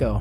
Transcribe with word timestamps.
go. 0.00 0.18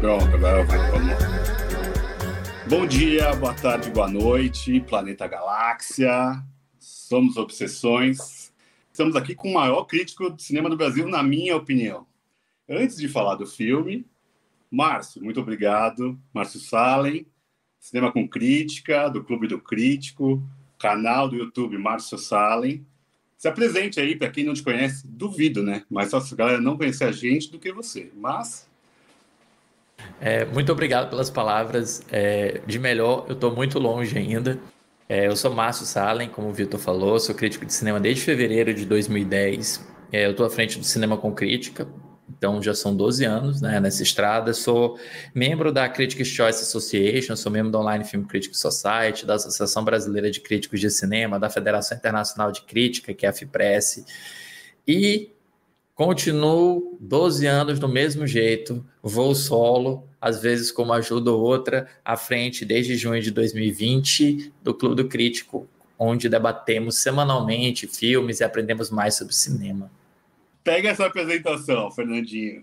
Pronto, 0.00 0.26
agora 0.26 0.64
vai. 0.64 0.90
Vamos. 0.90 1.18
Bom 2.68 2.86
dia, 2.86 3.34
boa 3.36 3.54
tarde, 3.54 3.90
boa 3.90 4.06
noite, 4.06 4.80
Planeta 4.82 5.26
Galáxia. 5.26 6.44
Somos 6.78 7.38
Obsessões. 7.38 8.52
Estamos 8.92 9.16
aqui 9.16 9.34
com 9.34 9.48
o 9.48 9.54
maior 9.54 9.84
crítico 9.84 10.30
de 10.30 10.42
cinema 10.42 10.68
do 10.68 10.76
Brasil, 10.76 11.08
na 11.08 11.22
minha 11.22 11.56
opinião. 11.56 12.06
Antes 12.68 12.98
de 12.98 13.08
falar 13.08 13.36
do 13.36 13.46
filme, 13.46 14.06
Márcio, 14.70 15.24
muito 15.24 15.40
obrigado. 15.40 16.20
Márcio 16.34 16.60
Salem, 16.60 17.26
Cinema 17.80 18.12
com 18.12 18.28
Crítica, 18.28 19.08
do 19.08 19.22
Clube 19.22 19.48
do 19.48 19.58
Crítico, 19.58 20.42
canal 20.78 21.28
do 21.28 21.36
YouTube 21.36 21.78
Márcio 21.78 22.18
Salem. 22.18 22.86
Se 23.36 23.46
apresente 23.46 24.00
aí, 24.00 24.16
para 24.16 24.30
quem 24.30 24.44
não 24.44 24.54
te 24.54 24.62
conhece, 24.62 25.06
duvido, 25.06 25.62
né? 25.62 25.84
Mas 25.88 26.10
só 26.10 26.20
se 26.20 26.34
a 26.34 26.36
galera 26.36 26.60
não 26.60 26.76
conhecer 26.76 27.04
a 27.04 27.12
gente 27.12 27.50
do 27.50 27.58
que 27.58 27.72
você. 27.72 28.10
Mas 28.16 28.68
é, 30.20 30.44
muito 30.44 30.72
obrigado 30.72 31.08
pelas 31.10 31.30
palavras. 31.30 32.02
É, 32.10 32.60
de 32.66 32.78
melhor, 32.78 33.26
eu 33.28 33.34
estou 33.34 33.54
muito 33.54 33.78
longe 33.78 34.16
ainda. 34.16 34.58
É, 35.08 35.26
eu 35.26 35.36
sou 35.36 35.52
Márcio 35.52 35.86
Salem, 35.86 36.28
como 36.28 36.48
o 36.48 36.52
Vitor 36.52 36.78
falou, 36.78 37.18
sou 37.18 37.34
crítico 37.34 37.64
de 37.64 37.72
cinema 37.72 37.98
desde 37.98 38.22
fevereiro 38.22 38.74
de 38.74 38.84
2010. 38.84 39.86
É, 40.12 40.26
eu 40.26 40.32
estou 40.32 40.44
à 40.44 40.50
frente 40.50 40.78
do 40.78 40.84
Cinema 40.84 41.16
com 41.16 41.32
Crítica, 41.32 41.88
então 42.36 42.62
já 42.62 42.74
são 42.74 42.94
12 42.94 43.24
anos 43.24 43.60
né, 43.60 43.80
nessa 43.80 44.02
estrada. 44.02 44.52
Sou 44.52 44.98
membro 45.34 45.72
da 45.72 45.88
Critics 45.88 46.28
Choice 46.28 46.62
Association, 46.62 47.36
sou 47.36 47.50
membro 47.50 47.70
da 47.72 47.80
Online 47.80 48.04
Film 48.04 48.24
Critics 48.24 48.58
Society, 48.58 49.26
da 49.26 49.34
Associação 49.34 49.84
Brasileira 49.84 50.30
de 50.30 50.40
Críticos 50.40 50.80
de 50.80 50.90
Cinema, 50.90 51.38
da 51.38 51.48
Federação 51.48 51.96
Internacional 51.96 52.52
de 52.52 52.62
Crítica, 52.62 53.14
que 53.14 53.26
é 53.26 53.28
a 53.28 53.32
FIPRESS. 53.32 54.04
E 54.86 55.32
Continuo 55.98 56.96
12 57.00 57.44
anos 57.44 57.80
do 57.80 57.88
mesmo 57.88 58.24
jeito, 58.24 58.86
vou 59.02 59.34
solo, 59.34 60.08
às 60.20 60.40
vezes 60.40 60.70
com 60.70 60.84
uma 60.84 60.98
ajuda 60.98 61.32
ou 61.32 61.40
outra, 61.40 61.88
à 62.04 62.16
frente 62.16 62.64
desde 62.64 62.96
junho 62.96 63.20
de 63.20 63.32
2020 63.32 64.52
do 64.62 64.72
Clube 64.72 64.94
do 64.94 65.08
Crítico, 65.08 65.66
onde 65.98 66.28
debatemos 66.28 66.98
semanalmente 66.98 67.88
filmes 67.88 68.38
e 68.38 68.44
aprendemos 68.44 68.90
mais 68.90 69.16
sobre 69.16 69.34
cinema. 69.34 69.90
Pega 70.68 70.90
essa 70.90 71.06
apresentação, 71.06 71.90
Fernandinho. 71.90 72.62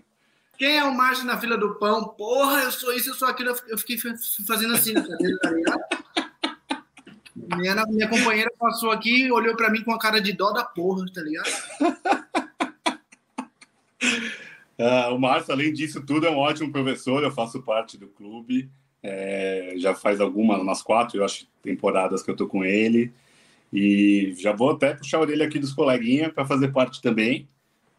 Quem 0.56 0.76
é 0.76 0.84
o 0.84 0.94
Márcio 0.94 1.26
na 1.26 1.40
fila 1.40 1.58
do 1.58 1.74
pão? 1.74 2.04
Porra, 2.10 2.62
eu 2.62 2.70
sou 2.70 2.92
isso, 2.92 3.10
eu 3.10 3.14
sou 3.14 3.26
aquilo. 3.26 3.52
Eu 3.66 3.76
fiquei 3.76 3.98
fazendo 4.46 4.74
assim, 4.74 4.94
tá 4.94 5.50
ligado? 5.50 5.80
Minha, 7.34 7.84
minha 7.86 8.08
companheira 8.08 8.48
passou 8.56 8.92
aqui, 8.92 9.28
olhou 9.32 9.56
para 9.56 9.70
mim 9.70 9.82
com 9.82 9.90
a 9.90 9.98
cara 9.98 10.20
de 10.20 10.32
dó 10.32 10.52
da 10.52 10.62
porra, 10.62 11.04
tá 11.12 11.20
ligado? 11.20 11.50
Uh, 14.78 15.12
o 15.12 15.18
Márcio, 15.18 15.52
além 15.52 15.72
disso 15.72 16.00
tudo, 16.06 16.28
é 16.28 16.30
um 16.30 16.38
ótimo 16.38 16.70
professor. 16.70 17.24
Eu 17.24 17.32
faço 17.32 17.60
parte 17.60 17.98
do 17.98 18.06
clube. 18.06 18.70
É, 19.02 19.74
já 19.78 19.96
faz 19.96 20.20
algumas, 20.20 20.60
umas 20.60 20.80
quatro, 20.80 21.18
eu 21.18 21.24
acho, 21.24 21.48
temporadas 21.60 22.22
que 22.22 22.30
eu 22.30 22.36
tô 22.36 22.46
com 22.46 22.64
ele. 22.64 23.12
E 23.72 24.32
já 24.38 24.52
vou 24.52 24.70
até 24.70 24.94
puxar 24.94 25.18
a 25.18 25.22
orelha 25.22 25.44
aqui 25.44 25.58
dos 25.58 25.72
coleguinhas 25.72 26.32
para 26.32 26.46
fazer 26.46 26.68
parte 26.68 27.02
também. 27.02 27.48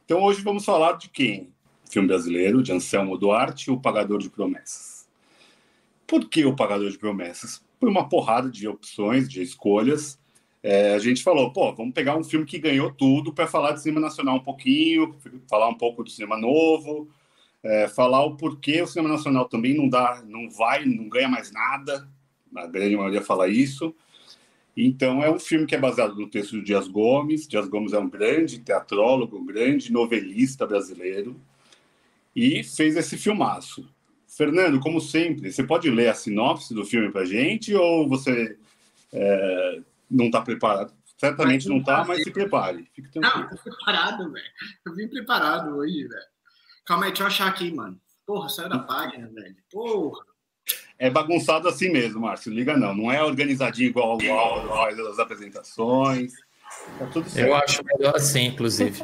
Então 0.07 0.23
hoje 0.23 0.41
vamos 0.41 0.63
falar 0.63 0.93
de 0.93 1.09
quem? 1.09 1.51
Filme 1.91 2.07
brasileiro, 2.07 2.63
de 2.63 2.71
Anselmo 2.71 3.17
Duarte, 3.17 3.69
O 3.69 3.77
Pagador 3.77 4.19
de 4.19 4.29
Promessas. 4.29 5.05
Por 6.07 6.29
que 6.29 6.45
O 6.45 6.55
Pagador 6.55 6.89
de 6.89 6.97
Promessas? 6.97 7.61
Por 7.77 7.89
uma 7.89 8.07
porrada 8.07 8.49
de 8.49 8.69
opções, 8.69 9.27
de 9.27 9.41
escolhas 9.41 10.17
é, 10.63 10.93
a 10.93 10.99
gente 10.99 11.23
falou, 11.23 11.51
pô, 11.51 11.73
vamos 11.73 11.93
pegar 11.93 12.17
um 12.17 12.23
filme 12.23 12.45
que 12.45 12.57
ganhou 12.57 12.89
tudo 12.89 13.33
para 13.33 13.47
falar 13.47 13.73
de 13.73 13.81
cinema 13.81 13.99
nacional 13.99 14.37
um 14.37 14.43
pouquinho, 14.43 15.13
falar 15.49 15.67
um 15.67 15.75
pouco 15.75 16.05
do 16.05 16.09
cinema 16.09 16.37
novo, 16.37 17.09
é, 17.61 17.89
falar 17.89 18.23
o 18.23 18.37
porquê 18.37 18.81
o 18.81 18.87
cinema 18.87 19.09
nacional 19.13 19.49
também 19.49 19.75
não 19.75 19.89
dá, 19.89 20.23
não 20.25 20.49
vai, 20.49 20.85
não 20.85 21.09
ganha 21.09 21.27
mais 21.27 21.51
nada. 21.51 22.07
A 22.55 22.65
grande 22.65 22.95
maioria 22.95 23.21
fala 23.21 23.49
isso. 23.49 23.93
Então 24.79 25.23
é 25.23 25.31
um 25.31 25.39
filme 25.39 25.65
que 25.65 25.73
é 25.73 25.79
baseado 25.79 26.15
no 26.15 26.29
texto 26.29 26.51
do 26.51 26.63
Dias 26.63 26.87
Gomes. 26.87 27.47
Dias 27.47 27.67
Gomes 27.67 27.93
é 27.93 27.99
um 27.99 28.07
grande 28.07 28.59
teatrólogo, 28.59 29.39
um 29.39 29.45
grande 29.45 29.91
novelista 29.91 30.67
brasileiro 30.67 31.35
e 32.35 32.63
fez 32.63 32.95
esse 32.95 33.17
filmaço. 33.17 33.89
Fernando, 34.27 34.79
como 34.79 35.01
sempre, 35.01 35.51
você 35.51 35.63
pode 35.63 35.89
ler 35.89 36.09
a 36.09 36.13
sinopse 36.13 36.75
do 36.75 36.85
filme 36.85 37.11
para 37.11 37.25
gente 37.25 37.73
ou 37.73 38.07
você 38.07 38.55
é, 39.11 39.81
não 40.11 40.25
está 40.25 40.41
preparado. 40.41 40.93
Certamente 41.17 41.67
não 41.67 41.79
está, 41.79 42.05
mas 42.05 42.21
se 42.21 42.29
prepare. 42.29 42.87
Fique 42.93 43.19
não, 43.19 43.49
tô 43.49 43.57
preparado, 43.57 44.31
velho. 44.31 44.45
Eu 44.85 44.93
vim 44.93 45.07
preparado 45.07 45.75
hoje, 45.75 46.07
velho. 46.07 46.25
Calma 46.85 47.05
aí, 47.05 47.09
deixa 47.09 47.23
eu 47.23 47.27
achar 47.27 47.47
aqui, 47.47 47.73
mano. 47.73 47.99
Porra, 48.27 48.47
saiu 48.49 48.69
da 48.69 48.77
página, 48.77 49.27
velho. 49.27 49.55
Porra. 49.71 50.23
É 50.99 51.09
bagunçado 51.09 51.67
assim 51.67 51.89
mesmo, 51.89 52.21
Márcio. 52.21 52.51
Liga 52.51 52.75
não. 52.75 52.95
Não 52.95 53.11
é 53.11 53.23
organizadinho 53.23 53.89
igual, 53.89 54.19
igual 54.21 54.87
as 55.09 55.19
apresentações. 55.19 56.33
Tá 56.97 57.05
tudo 57.07 57.29
certo. 57.29 57.47
Eu 57.47 57.55
acho 57.55 57.83
melhor 57.83 58.15
assim, 58.15 58.45
inclusive. 58.45 59.03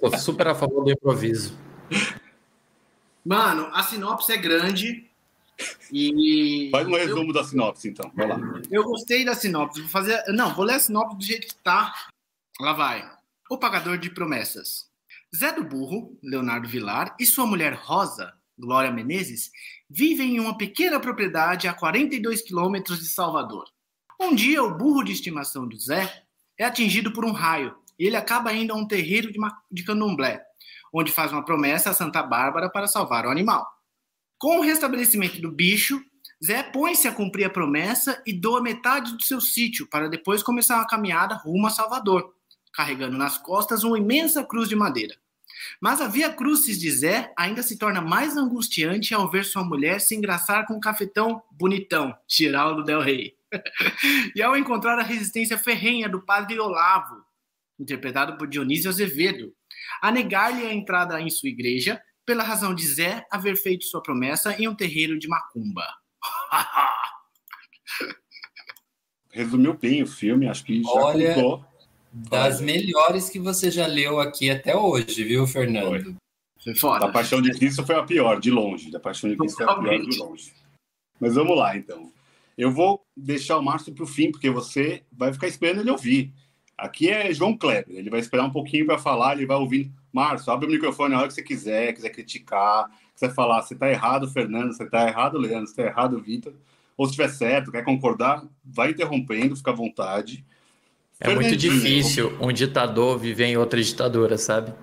Tô 0.00 0.16
super 0.18 0.48
a 0.48 0.54
favor 0.54 0.84
do 0.84 0.90
improviso. 0.90 1.58
Mano, 3.24 3.68
a 3.72 3.82
sinopse 3.82 4.32
é 4.32 4.36
grande. 4.36 5.10
E 5.92 6.68
Faz 6.70 6.86
um 6.86 6.94
resumo 6.94 7.30
eu, 7.30 7.32
da 7.32 7.44
sinopse, 7.44 7.88
então. 7.88 8.10
Vai 8.14 8.26
lá. 8.26 8.38
Eu 8.70 8.84
gostei 8.84 9.24
da 9.24 9.34
sinopse. 9.34 9.80
Vou 9.80 9.90
fazer. 9.90 10.22
Não, 10.28 10.54
vou 10.54 10.64
ler 10.64 10.74
a 10.74 10.80
sinopse 10.80 11.16
do 11.16 11.24
jeito 11.24 11.46
que 11.48 11.56
tá. 11.56 11.92
Lá 12.60 12.72
vai. 12.72 13.08
O 13.50 13.58
pagador 13.58 13.98
de 13.98 14.10
promessas. 14.10 14.88
Zé 15.34 15.52
do 15.52 15.64
Burro, 15.64 16.16
Leonardo 16.22 16.68
Vilar, 16.68 17.16
e 17.18 17.26
sua 17.26 17.46
mulher 17.46 17.74
Rosa, 17.74 18.34
Glória 18.56 18.90
Menezes, 18.90 19.50
vivem 19.96 20.34
em 20.34 20.40
uma 20.40 20.58
pequena 20.58 20.98
propriedade 20.98 21.68
a 21.68 21.72
42 21.72 22.42
quilômetros 22.42 22.98
de 22.98 23.06
Salvador. 23.06 23.64
Um 24.20 24.34
dia, 24.34 24.60
o 24.60 24.76
burro 24.76 25.04
de 25.04 25.12
estimação 25.12 25.68
do 25.68 25.78
Zé 25.78 26.24
é 26.58 26.64
atingido 26.64 27.12
por 27.12 27.24
um 27.24 27.30
raio 27.30 27.76
e 27.96 28.04
ele 28.04 28.16
acaba 28.16 28.52
indo 28.52 28.72
a 28.72 28.76
um 28.76 28.88
terreiro 28.88 29.30
de, 29.30 29.38
de 29.70 29.84
candomblé, 29.84 30.42
onde 30.92 31.12
faz 31.12 31.30
uma 31.32 31.44
promessa 31.44 31.90
a 31.90 31.94
Santa 31.94 32.24
Bárbara 32.24 32.68
para 32.68 32.88
salvar 32.88 33.24
o 33.24 33.30
animal. 33.30 33.64
Com 34.36 34.58
o 34.58 34.62
restabelecimento 34.62 35.40
do 35.40 35.52
bicho, 35.52 36.02
Zé 36.44 36.64
põe-se 36.64 37.06
a 37.06 37.14
cumprir 37.14 37.44
a 37.44 37.50
promessa 37.50 38.20
e 38.26 38.32
doa 38.32 38.60
metade 38.60 39.12
do 39.12 39.22
seu 39.22 39.40
sítio 39.40 39.88
para 39.88 40.08
depois 40.08 40.42
começar 40.42 40.74
uma 40.74 40.88
caminhada 40.88 41.36
rumo 41.36 41.68
a 41.68 41.70
Salvador, 41.70 42.34
carregando 42.72 43.16
nas 43.16 43.38
costas 43.38 43.84
uma 43.84 43.96
imensa 43.96 44.42
cruz 44.42 44.68
de 44.68 44.74
madeira. 44.74 45.14
Mas 45.80 46.00
a 46.00 46.08
via 46.08 46.30
crucis 46.30 46.78
de 46.78 46.90
Zé 46.90 47.32
ainda 47.36 47.62
se 47.62 47.78
torna 47.78 48.00
mais 48.00 48.36
angustiante 48.36 49.14
ao 49.14 49.30
ver 49.30 49.44
sua 49.44 49.64
mulher 49.64 50.00
se 50.00 50.14
engraçar 50.14 50.66
com 50.66 50.74
o 50.74 50.80
cafetão 50.80 51.42
bonitão, 51.50 52.14
Giraldo 52.28 52.82
Del 52.82 53.00
Rey. 53.00 53.34
e 54.34 54.42
ao 54.42 54.56
encontrar 54.56 54.98
a 54.98 55.02
resistência 55.02 55.58
ferrenha 55.58 56.08
do 56.08 56.20
padre 56.24 56.58
Olavo, 56.58 57.24
interpretado 57.78 58.36
por 58.36 58.48
Dionísio 58.48 58.90
Azevedo, 58.90 59.52
a 60.00 60.10
negar-lhe 60.10 60.66
a 60.66 60.72
entrada 60.72 61.20
em 61.20 61.30
sua 61.30 61.48
igreja 61.48 62.00
pela 62.24 62.42
razão 62.42 62.74
de 62.74 62.86
Zé 62.86 63.24
haver 63.30 63.56
feito 63.56 63.84
sua 63.84 64.02
promessa 64.02 64.54
em 64.60 64.66
um 64.66 64.74
terreiro 64.74 65.18
de 65.18 65.28
macumba. 65.28 65.86
Resumiu 69.30 69.74
bem 69.74 70.02
o 70.02 70.06
filme, 70.06 70.48
acho 70.48 70.64
que 70.64 70.82
já 70.82 70.88
Olha, 70.90 71.34
contou. 71.34 71.66
Das 72.16 72.58
Olha. 72.58 72.66
melhores 72.66 73.28
que 73.28 73.40
você 73.40 73.72
já 73.72 73.88
leu 73.88 74.20
aqui 74.20 74.48
até 74.48 74.76
hoje, 74.76 75.24
viu, 75.24 75.46
Fernando? 75.48 76.04
Foi. 76.04 76.16
Foi 76.62 76.74
foda. 76.76 77.06
Da 77.06 77.12
Paixão 77.12 77.42
de 77.42 77.50
Cristo 77.50 77.84
foi 77.84 77.96
a 77.96 78.02
pior, 78.04 78.38
de 78.38 78.50
longe. 78.50 78.90
Da 78.90 79.00
Paixão 79.00 79.28
de 79.28 79.36
Cristo 79.36 79.56
foi 79.56 79.66
a 79.66 79.74
pior 79.74 80.00
de 80.00 80.18
longe. 80.18 80.52
Mas 81.20 81.34
vamos 81.34 81.58
lá, 81.58 81.76
então. 81.76 82.12
Eu 82.56 82.70
vou 82.70 83.02
deixar 83.16 83.58
o 83.58 83.62
Márcio 83.62 83.92
para 83.92 84.04
o 84.04 84.06
fim, 84.06 84.30
porque 84.30 84.48
você 84.48 85.02
vai 85.12 85.32
ficar 85.32 85.48
esperando 85.48 85.80
ele 85.80 85.90
ouvir. 85.90 86.32
Aqui 86.78 87.10
é 87.10 87.32
João 87.32 87.56
Kleber, 87.56 87.96
ele 87.96 88.10
vai 88.10 88.20
esperar 88.20 88.44
um 88.44 88.50
pouquinho 88.50 88.86
para 88.86 88.98
falar, 88.98 89.36
ele 89.36 89.46
vai 89.46 89.56
ouvir. 89.56 89.92
Márcio, 90.12 90.52
abre 90.52 90.66
o 90.66 90.70
microfone 90.70 91.14
a 91.14 91.18
hora 91.18 91.28
que 91.28 91.34
você 91.34 91.42
quiser, 91.42 91.92
quiser 91.92 92.10
criticar, 92.10 92.88
quiser 93.12 93.34
falar, 93.34 93.60
você 93.62 93.74
está 93.74 93.90
errado, 93.90 94.30
Fernando, 94.30 94.72
você 94.72 94.84
está 94.84 95.06
errado, 95.06 95.38
Leandro, 95.38 95.66
você 95.66 95.72
está 95.72 95.82
errado, 95.82 96.20
Vitor. 96.20 96.54
Ou 96.96 97.06
se 97.06 97.10
estiver 97.10 97.28
certo, 97.28 97.72
quer 97.72 97.84
concordar, 97.84 98.44
vai 98.64 98.90
interrompendo, 98.90 99.56
fica 99.56 99.72
à 99.72 99.74
vontade. 99.74 100.44
É 101.20 101.34
muito 101.34 101.56
difícil 101.56 102.36
um 102.40 102.52
ditador 102.52 103.18
viver 103.18 103.46
em 103.46 103.56
outra 103.56 103.80
ditadura, 103.82 104.36
sabe? 104.36 104.74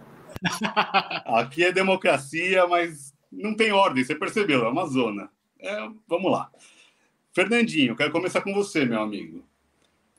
Aqui 1.25 1.63
é 1.63 1.71
democracia, 1.71 2.65
mas 2.67 3.13
não 3.31 3.55
tem 3.55 3.71
ordem, 3.71 4.03
você 4.03 4.15
percebeu, 4.15 4.65
é 4.65 4.69
uma 4.69 4.87
zona. 4.87 5.29
É, 5.59 5.87
vamos 6.07 6.31
lá. 6.31 6.49
Fernandinho, 7.33 7.95
quero 7.95 8.11
começar 8.11 8.41
com 8.41 8.53
você, 8.53 8.85
meu 8.85 9.01
amigo. 9.01 9.43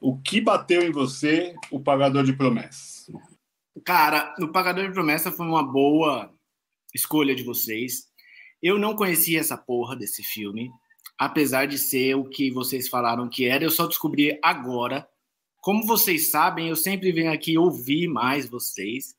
O 0.00 0.16
que 0.18 0.40
bateu 0.40 0.82
em 0.82 0.90
você 0.90 1.54
o 1.70 1.78
pagador 1.78 2.24
de 2.24 2.32
promessas? 2.32 3.10
Cara, 3.84 4.34
o 4.40 4.48
pagador 4.48 4.86
de 4.86 4.92
promessa 4.92 5.30
foi 5.30 5.46
uma 5.46 5.62
boa 5.62 6.32
escolha 6.94 7.34
de 7.34 7.42
vocês. 7.42 8.08
Eu 8.62 8.78
não 8.78 8.94
conhecia 8.94 9.40
essa 9.40 9.56
porra 9.56 9.96
desse 9.96 10.22
filme. 10.22 10.70
apesar 11.18 11.66
de 11.66 11.78
ser 11.78 12.16
o 12.16 12.24
que 12.24 12.50
vocês 12.50 12.88
falaram 12.88 13.28
que 13.28 13.44
era, 13.44 13.62
eu 13.62 13.70
só 13.70 13.86
descobri 13.86 14.38
agora. 14.42 15.06
Como 15.62 15.86
vocês 15.86 16.28
sabem, 16.28 16.68
eu 16.68 16.74
sempre 16.74 17.12
venho 17.12 17.32
aqui 17.32 17.56
ouvir 17.56 18.08
mais 18.08 18.48
vocês. 18.48 19.14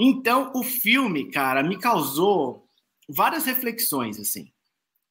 Então, 0.00 0.52
o 0.54 0.62
filme, 0.62 1.32
cara, 1.32 1.64
me 1.64 1.76
causou 1.76 2.68
várias 3.08 3.44
reflexões, 3.44 4.20
assim. 4.20 4.52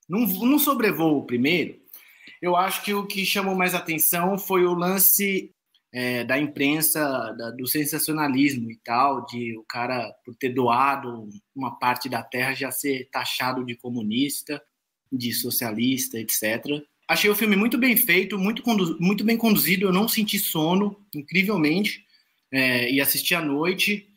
Num, 0.08 0.26
num 0.26 0.58
sobrevoo 0.58 1.26
primeiro, 1.26 1.78
eu 2.42 2.56
acho 2.56 2.82
que 2.82 2.94
o 2.94 3.06
que 3.06 3.26
chamou 3.26 3.56
mais 3.56 3.76
atenção 3.76 4.38
foi 4.38 4.66
o 4.66 4.74
lance 4.74 5.54
é, 5.92 6.24
da 6.24 6.40
imprensa, 6.40 7.02
da, 7.38 7.52
do 7.52 7.68
sensacionalismo 7.68 8.72
e 8.72 8.78
tal, 8.78 9.26
de 9.26 9.58
o 9.58 9.64
cara, 9.64 10.14
por 10.24 10.34
ter 10.34 10.50
doado 10.50 11.28
uma 11.54 11.78
parte 11.78 12.08
da 12.08 12.24
terra, 12.24 12.54
já 12.54 12.72
ser 12.72 13.10
taxado 13.12 13.66
de 13.66 13.76
comunista, 13.76 14.64
de 15.12 15.34
socialista, 15.34 16.18
etc. 16.18 16.82
Achei 17.08 17.30
o 17.30 17.36
filme 17.36 17.56
muito 17.56 17.78
bem 17.78 17.98
feito, 17.98 18.38
muito, 18.38 18.64
muito 19.00 19.24
bem 19.24 19.38
conduzido, 19.38 19.86
eu 19.86 19.94
não 19.94 20.08
senti 20.08 20.40
sono, 20.40 20.98
incrivelmente, 21.14 22.06
é, 22.52 22.90
e 22.90 23.02
assisti 23.02 23.36
à 23.36 23.42
noite. 23.42 24.08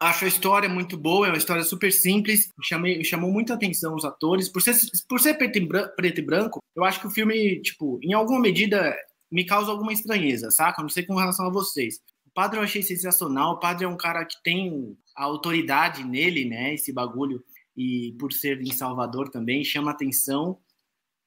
Acho 0.00 0.24
a 0.24 0.28
história 0.28 0.68
muito 0.68 0.96
boa, 0.96 1.28
é 1.28 1.30
uma 1.30 1.38
história 1.38 1.62
super 1.62 1.92
simples. 1.92 2.48
Chamei, 2.60 3.04
chamou 3.04 3.30
muita 3.30 3.54
atenção 3.54 3.94
os 3.94 4.04
atores. 4.04 4.48
Por 4.48 4.60
ser, 4.60 4.74
por 5.08 5.20
ser 5.20 5.34
preto, 5.34 5.58
e 5.58 5.60
branco, 5.60 5.94
preto 5.94 6.18
e 6.18 6.22
branco, 6.22 6.58
eu 6.74 6.84
acho 6.84 7.00
que 7.00 7.06
o 7.06 7.10
filme, 7.10 7.60
tipo, 7.60 8.00
em 8.02 8.12
alguma 8.12 8.40
medida, 8.40 8.96
me 9.30 9.44
causa 9.44 9.70
alguma 9.70 9.92
estranheza, 9.92 10.50
saca? 10.50 10.82
Não 10.82 10.88
sei 10.88 11.04
com 11.04 11.14
relação 11.14 11.46
a 11.46 11.52
vocês. 11.52 12.00
O 12.26 12.30
padre 12.34 12.58
eu 12.58 12.62
achei 12.64 12.82
sensacional. 12.82 13.52
O 13.52 13.60
padre 13.60 13.84
é 13.84 13.88
um 13.88 13.96
cara 13.96 14.24
que 14.24 14.42
tem 14.42 14.96
a 15.16 15.22
autoridade 15.22 16.02
nele, 16.02 16.44
né? 16.44 16.74
Esse 16.74 16.92
bagulho. 16.92 17.44
E 17.76 18.16
por 18.18 18.32
ser 18.32 18.60
em 18.60 18.72
Salvador 18.72 19.28
também, 19.28 19.62
chama 19.62 19.92
atenção 19.92 20.58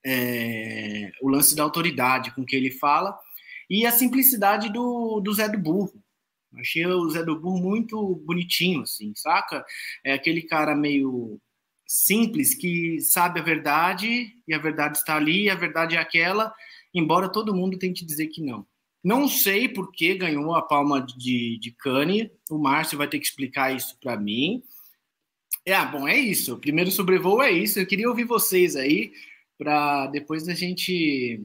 é, 0.06 1.12
o 1.22 1.30
lance 1.30 1.56
da 1.56 1.63
autoridade 1.63 2.31
com 2.36 2.46
que 2.46 2.56
ele 2.56 2.72
fala. 2.72 3.18
E 3.69 3.86
a 3.86 3.92
simplicidade 3.92 4.72
do, 4.72 5.19
do 5.19 5.34
Zé 5.34 5.50
do 5.50 5.57
Burro 5.57 6.06
Achei 6.60 6.86
o 6.86 7.10
Zé 7.10 7.24
do 7.24 7.40
Burro 7.40 7.60
muito 7.60 8.16
bonitinho, 8.25 8.81
assim, 8.81 9.13
saca? 9.16 9.66
É 10.04 10.13
aquele 10.13 10.42
cara 10.42 10.75
meio 10.75 11.40
simples 11.86 12.56
que 12.56 13.00
sabe 13.02 13.40
a 13.40 13.44
verdade 13.44 14.34
e 14.48 14.54
a 14.54 14.57
verdade 14.57 14.98
está 14.98 15.16
ali, 15.16 15.44
e 15.44 15.50
a 15.50 15.56
verdade 15.56 15.96
é 15.96 16.00
aquela, 16.00 16.54
embora 16.94 17.31
todo 17.31 17.54
mundo 17.54 17.78
tente 17.78 18.06
dizer 18.06 18.28
que 18.28 18.42
não. 18.42 18.66
Não 19.04 19.28
sei 19.28 19.69
por 19.69 19.92
que 19.92 20.16
ganhou 20.16 20.56
a 20.56 20.63
palma 20.63 21.00
de, 21.00 21.60
de. 21.60 21.75
O 22.50 22.58
Márcio 22.58 22.98
vai 22.98 23.08
ter 23.08 23.19
que 23.19 23.25
explicar 23.25 23.75
isso 23.75 23.98
para 24.01 24.18
mim. 24.18 24.63
É, 25.63 25.74
ah, 25.75 25.86
bom, 25.86 26.08
é 26.08 26.18
isso. 26.18 26.56
O 26.56 26.60
primeiro 26.60 26.90
sobrevoo 26.90 27.42
é 27.42 27.51
isso. 27.51 27.80
Eu 27.80 27.86
queria 27.86 28.10
ouvir 28.10 28.24
vocês 28.24 28.75
aí 28.75 29.12
para 29.57 30.07
depois 30.07 30.48
a 30.48 30.54
gente 30.54 31.44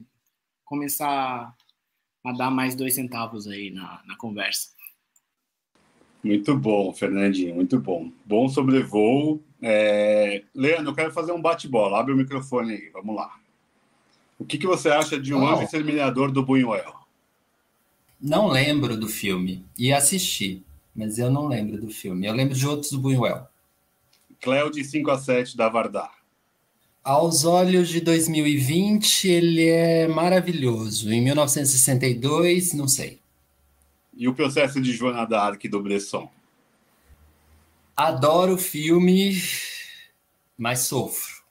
começar 0.65 1.55
a 2.23 2.31
dar 2.33 2.51
mais 2.51 2.75
dois 2.75 2.95
centavos 2.95 3.47
aí 3.47 3.71
na, 3.71 4.01
na 4.05 4.15
conversa. 4.15 4.69
Muito 6.23 6.55
bom, 6.55 6.93
Fernandinho, 6.93 7.55
muito 7.55 7.79
bom. 7.79 8.11
Bom 8.25 8.47
sobrevoo. 8.47 9.43
É... 9.61 10.43
Leandro, 10.53 10.91
eu 10.91 10.95
quero 10.95 11.11
fazer 11.11 11.31
um 11.31 11.41
bate-bola. 11.41 11.99
Abre 11.99 12.13
o 12.13 12.17
microfone 12.17 12.73
aí, 12.73 12.89
vamos 12.93 13.15
lá. 13.15 13.39
O 14.37 14.45
que, 14.45 14.57
que 14.57 14.67
você 14.67 14.89
acha 14.89 15.19
de 15.19 15.33
um 15.33 15.41
oh. 15.41 15.47
anjo 15.47 15.63
exterminador 15.63 16.31
do 16.31 16.45
Buñuel? 16.45 16.95
Não 18.19 18.47
lembro 18.47 18.95
do 18.95 19.07
filme. 19.07 19.65
E 19.77 19.91
assisti, 19.91 20.63
mas 20.95 21.17
eu 21.17 21.31
não 21.31 21.47
lembro 21.47 21.81
do 21.81 21.89
filme. 21.89 22.27
Eu 22.27 22.33
lembro 22.33 22.55
de 22.55 22.67
outros 22.67 22.91
do 22.91 22.99
Buñuel. 22.99 23.47
Cléo 24.39 24.69
de 24.69 24.83
5 24.83 25.09
a 25.09 25.17
7 25.17 25.57
da 25.57 25.69
Vardar. 25.69 26.20
Aos 27.03 27.45
olhos 27.45 27.89
de 27.89 27.99
2020, 27.99 29.27
ele 29.27 29.67
é 29.67 30.07
maravilhoso. 30.07 31.11
Em 31.11 31.19
1962, 31.19 32.73
não 32.73 32.87
sei. 32.87 33.19
E 34.13 34.27
o 34.27 34.35
processo 34.35 34.79
de 34.79 34.93
Joana 34.93 35.25
d'Arc 35.25 35.67
do 35.67 35.81
Bresson? 35.81 36.29
Adoro 37.97 38.53
o 38.53 38.57
filme, 38.57 39.41
mas 40.55 40.81
sofro. 40.81 41.41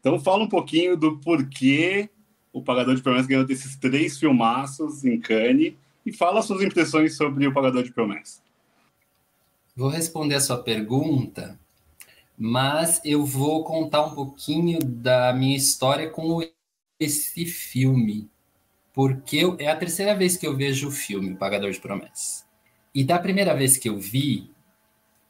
Então 0.00 0.18
fala 0.18 0.44
um 0.44 0.48
pouquinho 0.48 0.96
do 0.96 1.18
porquê 1.18 2.08
o 2.50 2.62
Pagador 2.62 2.94
de 2.94 3.02
Promessas 3.02 3.26
ganhou 3.26 3.44
desses 3.44 3.76
três 3.76 4.18
filmaços 4.18 5.04
em 5.04 5.20
Cannes 5.20 5.74
e 6.04 6.12
fala 6.14 6.40
suas 6.40 6.62
impressões 6.62 7.14
sobre 7.14 7.46
o 7.46 7.52
Pagador 7.52 7.82
de 7.82 7.92
Promessas. 7.92 8.42
Vou 9.76 9.90
responder 9.90 10.36
a 10.36 10.40
sua 10.40 10.62
pergunta, 10.62 11.60
mas 12.40 13.02
eu 13.04 13.22
vou 13.22 13.62
contar 13.64 14.02
um 14.06 14.14
pouquinho 14.14 14.78
da 14.82 15.30
minha 15.34 15.54
história 15.54 16.08
com 16.08 16.40
esse 16.98 17.44
filme 17.44 18.30
porque 18.94 19.36
eu, 19.36 19.56
é 19.58 19.68
a 19.68 19.76
terceira 19.76 20.14
vez 20.14 20.36
que 20.36 20.46
eu 20.46 20.56
vejo 20.56 20.88
o 20.88 20.90
filme 20.90 21.36
Pagador 21.36 21.70
de 21.70 21.80
Promessas. 21.80 22.44
E 22.94 23.04
da 23.04 23.18
primeira 23.18 23.54
vez 23.54 23.76
que 23.76 23.88
eu 23.88 23.98
vi, 23.98 24.50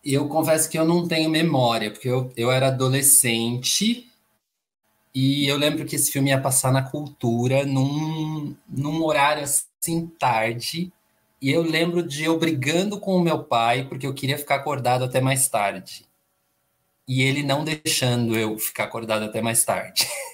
eu 0.05 0.29
confesso 0.29 0.71
que 0.71 0.79
eu 0.79 0.85
não 0.85 1.07
tenho 1.07 1.29
memória, 1.29 1.91
porque 1.91 2.09
eu, 2.09 2.33
eu 2.37 2.51
era 2.51 2.69
adolescente 2.69 4.09
e 5.15 5.47
eu 5.49 5.57
lembro 5.57 5.85
que 5.85 5.97
esse 5.97 6.11
filme 6.11 6.31
ia 6.31 6.41
passar 6.41 6.73
na 6.73 6.83
cultura 6.83 7.67
num, 7.67 8.57
num 8.69 9.03
horário 9.05 9.43
assim 9.43 10.07
tarde. 10.19 10.93
E 11.43 11.51
eu 11.51 11.63
lembro 11.63 12.03
de 12.03 12.25
eu 12.25 12.39
brigando 12.39 13.01
com 13.01 13.17
o 13.17 13.23
meu 13.23 13.43
pai 13.45 13.85
porque 13.85 14.07
eu 14.07 14.15
queria 14.15 14.39
ficar 14.39 14.57
acordado 14.57 15.05
até 15.05 15.21
mais 15.21 15.49
tarde. 15.49 16.10
E 17.11 17.23
ele 17.23 17.43
não 17.43 17.65
deixando 17.65 18.39
eu 18.39 18.57
ficar 18.57 18.85
acordado 18.85 19.25
até 19.25 19.43
mais 19.43 19.65
tarde. 19.65 20.07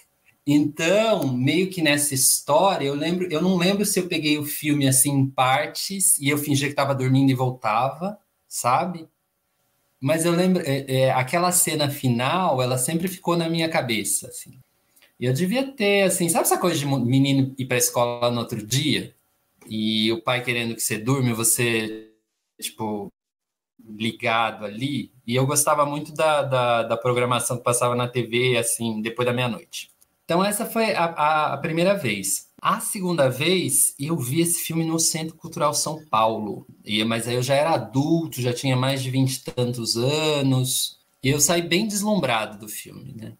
Então, 0.48 1.26
meio 1.36 1.68
que 1.70 1.82
nessa 1.82 2.14
história, 2.14 2.86
eu 2.86 2.94
lembro, 2.94 3.26
eu 3.32 3.42
não 3.42 3.56
lembro 3.56 3.84
se 3.84 3.98
eu 3.98 4.06
peguei 4.06 4.38
o 4.38 4.44
filme 4.44 4.86
assim 4.86 5.10
em 5.10 5.26
partes 5.26 6.16
e 6.20 6.28
eu 6.28 6.38
fingia 6.38 6.68
que 6.68 6.72
estava 6.72 6.94
dormindo 6.94 7.32
e 7.32 7.34
voltava, 7.34 8.16
sabe? 8.46 9.08
Mas 10.00 10.24
eu 10.24 10.30
lembro, 10.30 10.62
é, 10.64 10.84
é, 10.86 11.10
aquela 11.10 11.50
cena 11.50 11.90
final, 11.90 12.62
ela 12.62 12.78
sempre 12.78 13.08
ficou 13.08 13.36
na 13.36 13.48
minha 13.48 13.68
cabeça, 13.68 14.28
assim. 14.28 14.56
E 15.18 15.24
eu 15.24 15.32
devia 15.32 15.66
ter, 15.72 16.02
assim, 16.02 16.28
sabe 16.28 16.44
essa 16.44 16.58
coisa 16.58 16.78
de 16.78 16.86
menino 16.86 17.52
ir 17.58 17.64
para 17.64 17.76
escola 17.76 18.30
no 18.30 18.38
outro 18.38 18.64
dia 18.64 19.12
e 19.68 20.12
o 20.12 20.22
pai 20.22 20.44
querendo 20.44 20.76
que 20.76 20.80
você 20.80 20.96
durma 20.96 21.34
você, 21.34 22.12
tipo, 22.60 23.12
ligado 23.88 24.64
ali? 24.64 25.12
E 25.26 25.34
eu 25.34 25.46
gostava 25.46 25.84
muito 25.84 26.12
da, 26.12 26.42
da, 26.42 26.82
da 26.82 26.96
programação 26.96 27.56
que 27.56 27.64
passava 27.64 27.94
na 27.94 28.08
TV, 28.08 28.56
assim, 28.56 29.00
depois 29.00 29.26
da 29.26 29.32
meia-noite. 29.32 29.90
Então, 30.24 30.44
essa 30.44 30.66
foi 30.66 30.92
a, 30.92 31.04
a, 31.04 31.54
a, 31.54 31.58
primeira 31.58 31.94
vez. 31.94 32.48
A 32.60 32.80
segunda 32.80 33.28
vez, 33.30 33.94
eu 33.98 34.16
vi 34.16 34.40
esse 34.40 34.60
filme 34.60 34.84
no 34.84 34.98
Centro 34.98 35.36
Cultural 35.36 35.72
São 35.72 36.04
Paulo. 36.06 36.66
E, 36.84 37.04
mas 37.04 37.28
aí 37.28 37.36
eu 37.36 37.42
já 37.42 37.54
era 37.54 37.70
adulto, 37.70 38.42
já 38.42 38.52
tinha 38.52 38.76
mais 38.76 39.02
de 39.02 39.10
vinte 39.10 39.36
e 39.36 39.44
tantos 39.44 39.96
anos. 39.96 40.98
E 41.22 41.30
eu 41.30 41.40
saí 41.40 41.62
bem 41.62 41.86
deslumbrado 41.86 42.58
do 42.58 42.68
filme, 42.68 43.14
né? 43.16 43.34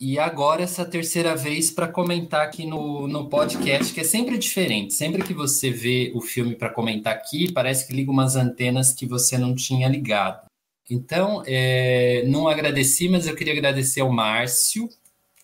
E 0.00 0.16
agora 0.16 0.62
essa 0.62 0.84
terceira 0.84 1.34
vez 1.34 1.72
para 1.72 1.88
comentar 1.88 2.46
aqui 2.46 2.64
no, 2.64 3.08
no 3.08 3.28
podcast, 3.28 3.92
que 3.92 4.00
é 4.00 4.04
sempre 4.04 4.38
diferente. 4.38 4.94
Sempre 4.94 5.24
que 5.24 5.34
você 5.34 5.72
vê 5.72 6.12
o 6.14 6.20
filme 6.20 6.54
para 6.54 6.70
comentar 6.70 7.12
aqui, 7.12 7.52
parece 7.52 7.86
que 7.86 7.92
liga 7.92 8.10
umas 8.10 8.36
antenas 8.36 8.92
que 8.92 9.06
você 9.06 9.36
não 9.36 9.56
tinha 9.56 9.88
ligado. 9.88 10.48
Então, 10.88 11.42
é, 11.46 12.24
não 12.28 12.48
agradeci, 12.48 13.08
mas 13.08 13.26
eu 13.26 13.34
queria 13.34 13.52
agradecer 13.52 14.00
ao 14.00 14.10
Márcio, 14.10 14.88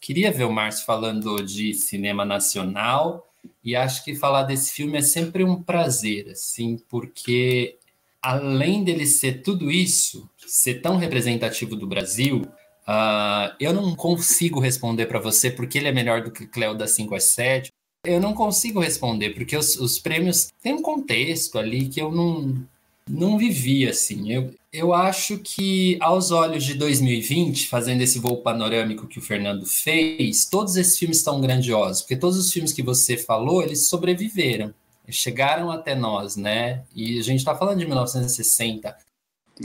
queria 0.01 0.31
ver 0.31 0.45
o 0.45 0.53
Márcio 0.53 0.87
falando 0.87 1.37
de 1.45 1.75
cinema 1.75 2.25
nacional 2.25 3.29
e 3.63 3.75
acho 3.75 4.05
que 4.05 4.15
falar 4.15 4.45
desse 4.45 4.73
filme 4.73 4.99
é 4.99 5.03
sempre 5.03 5.43
um 5.45 5.63
prazer, 5.63 6.31
assim, 6.31 6.79
porque 6.89 7.77
além 8.23 8.85
dele 8.85 9.05
ser 9.05 9.43
tudo 9.43 9.71
isso, 9.71 10.31
ser 10.47 10.81
tão 10.81 10.97
representativo 10.97 11.77
do 11.77 11.87
Brasil, 11.87 12.43
uh, 12.89 13.55
eu 13.59 13.73
não 13.73 13.95
consigo 13.95 14.61
responder 14.61 15.07
para 15.07 15.19
você 15.19 15.51
porque 15.51 15.79
ele 15.79 15.89
é 15.89 15.93
melhor 15.93 16.23
do 16.23 16.31
que 16.31 16.47
Cléo 16.47 16.75
da 16.75 16.87
5 16.87 17.15
às 17.15 17.25
7. 17.25 17.71
Eu 18.05 18.21
não 18.21 18.35
consigo 18.35 18.81
responder, 18.81 19.31
porque 19.31 19.57
os, 19.57 19.77
os 19.77 19.99
prêmios 19.99 20.49
têm 20.63 20.75
um 20.75 20.83
contexto 20.83 21.59
ali 21.59 21.89
que 21.89 22.01
eu 22.01 22.13
não, 22.13 22.63
não 23.09 23.39
vivi 23.39 23.89
assim. 23.89 24.31
Eu, 24.31 24.55
eu 24.73 24.93
acho 24.93 25.39
que, 25.39 25.97
aos 26.01 26.31
olhos 26.31 26.65
de 26.65 26.75
2020, 26.75 27.69
fazendo 27.69 28.03
esse 28.03 28.19
voo 28.19 28.43
panorâmico 28.43 29.07
que 29.07 29.19
o 29.19 29.23
Fernando 29.23 29.65
fez, 29.65 30.47
todos 30.47 30.77
esses 30.77 30.99
filmes 30.99 31.19
estão 31.19 31.41
grandiosos, 31.41 32.03
porque 32.03 32.17
todos 32.17 32.37
os 32.37 32.53
filmes 32.53 32.73
que 32.73 32.83
você 32.83 33.17
falou, 33.17 33.63
eles 33.63 33.87
sobreviveram, 33.87 34.75
chegaram 35.09 35.71
até 35.71 35.95
nós, 35.95 36.37
né? 36.37 36.83
E 36.95 37.19
a 37.19 37.23
gente 37.23 37.39
está 37.39 37.55
falando 37.55 37.79
de 37.79 37.87
1960. 37.87 38.97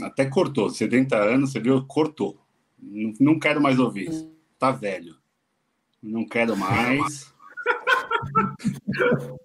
Até 0.02 0.26
cortou, 0.26 0.70
70 0.70 1.16
anos, 1.16 1.52
você 1.52 1.60
viu? 1.60 1.84
Cortou. 1.84 2.39
Não, 2.82 3.12
não 3.20 3.38
quero 3.38 3.60
mais 3.60 3.78
ouvir. 3.78 4.10
Tá 4.58 4.70
velho. 4.70 5.14
Não 6.02 6.26
quero 6.26 6.56
mais. 6.56 7.32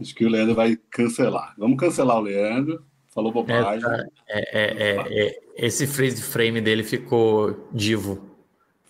Acho 0.00 0.14
que 0.14 0.24
o 0.24 0.28
Leandro 0.28 0.54
vai 0.54 0.76
cancelar. 0.90 1.54
Vamos 1.56 1.78
cancelar 1.78 2.18
o 2.18 2.22
Leandro. 2.22 2.84
Falou 3.10 3.30
bobagem. 3.30 3.88
É, 4.26 4.40
é, 4.58 4.62
é, 4.62 5.26
é, 5.26 5.40
esse 5.56 5.86
freeze 5.86 6.22
frame 6.22 6.60
dele 6.60 6.82
ficou 6.82 7.68
divo. 7.72 8.30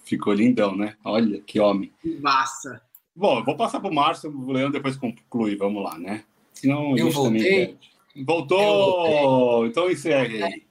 Ficou 0.04 0.32
lindão, 0.32 0.76
né? 0.76 0.96
Olha 1.04 1.40
que 1.40 1.58
homem. 1.58 1.92
Massa. 2.20 2.80
Bom, 3.14 3.40
eu 3.40 3.44
vou 3.44 3.56
passar 3.56 3.80
para 3.80 3.90
o 3.90 3.94
Márcio, 3.94 4.30
o 4.30 4.52
Leandro 4.52 4.72
depois 4.72 4.96
conclui, 4.96 5.54
vamos 5.54 5.82
lá, 5.82 5.98
né? 5.98 6.24
Senão 6.54 6.96
eu 6.96 7.10
voltei. 7.10 7.76
Voltou! 8.24 9.06
Eu 9.06 9.20
voltei. 9.20 9.70
Então 9.70 9.90
encerre 9.90 10.42
aí. 10.42 10.62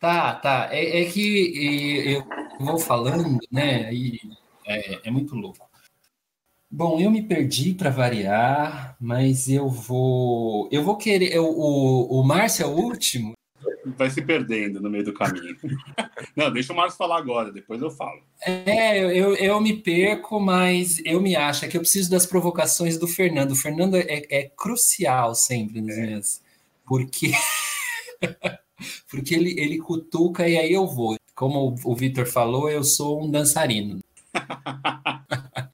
Tá, 0.00 0.34
tá. 0.34 0.68
É, 0.72 1.02
é 1.02 1.04
que 1.04 2.14
eu 2.14 2.24
vou 2.58 2.78
falando, 2.78 3.38
né? 3.52 3.92
E 3.92 4.18
é, 4.66 5.08
é 5.08 5.10
muito 5.10 5.36
louco. 5.36 5.68
Bom, 6.70 6.98
eu 6.98 7.10
me 7.10 7.22
perdi 7.22 7.74
para 7.74 7.90
variar, 7.90 8.96
mas 8.98 9.48
eu 9.48 9.68
vou. 9.68 10.68
Eu 10.72 10.82
vou 10.82 10.96
querer. 10.96 11.34
Eu, 11.34 11.44
o, 11.44 12.20
o 12.20 12.24
Márcio 12.24 12.62
é 12.62 12.66
o 12.66 12.70
último? 12.70 13.34
Vai 13.98 14.08
se 14.08 14.22
perdendo 14.22 14.80
no 14.80 14.88
meio 14.88 15.04
do 15.04 15.12
caminho. 15.12 15.56
Não, 16.34 16.50
deixa 16.50 16.72
o 16.72 16.76
Márcio 16.76 16.96
falar 16.96 17.18
agora, 17.18 17.52
depois 17.52 17.82
eu 17.82 17.90
falo. 17.90 18.22
É, 18.46 18.98
eu, 18.98 19.34
eu 19.34 19.60
me 19.60 19.76
perco, 19.76 20.40
mas 20.40 21.02
eu 21.04 21.20
me 21.20 21.36
acho 21.36 21.64
é 21.64 21.68
que 21.68 21.76
eu 21.76 21.80
preciso 21.80 22.10
das 22.10 22.24
provocações 22.24 22.96
do 22.96 23.06
Fernando. 23.06 23.50
O 23.50 23.56
Fernando 23.56 23.96
é, 23.96 24.22
é 24.30 24.50
crucial 24.56 25.34
sempre 25.34 25.82
nas 25.82 25.98
é. 25.98 26.00
minhas. 26.00 26.42
Porque. 26.86 27.32
porque 29.10 29.34
ele, 29.34 29.58
ele 29.60 29.78
cutuca 29.78 30.48
e 30.48 30.56
aí 30.56 30.72
eu 30.72 30.86
vou. 30.86 31.16
Como 31.34 31.68
o, 31.68 31.92
o 31.92 31.96
Vitor 31.96 32.26
falou, 32.26 32.68
eu 32.68 32.84
sou 32.84 33.22
um 33.22 33.30
dançarino. 33.30 34.00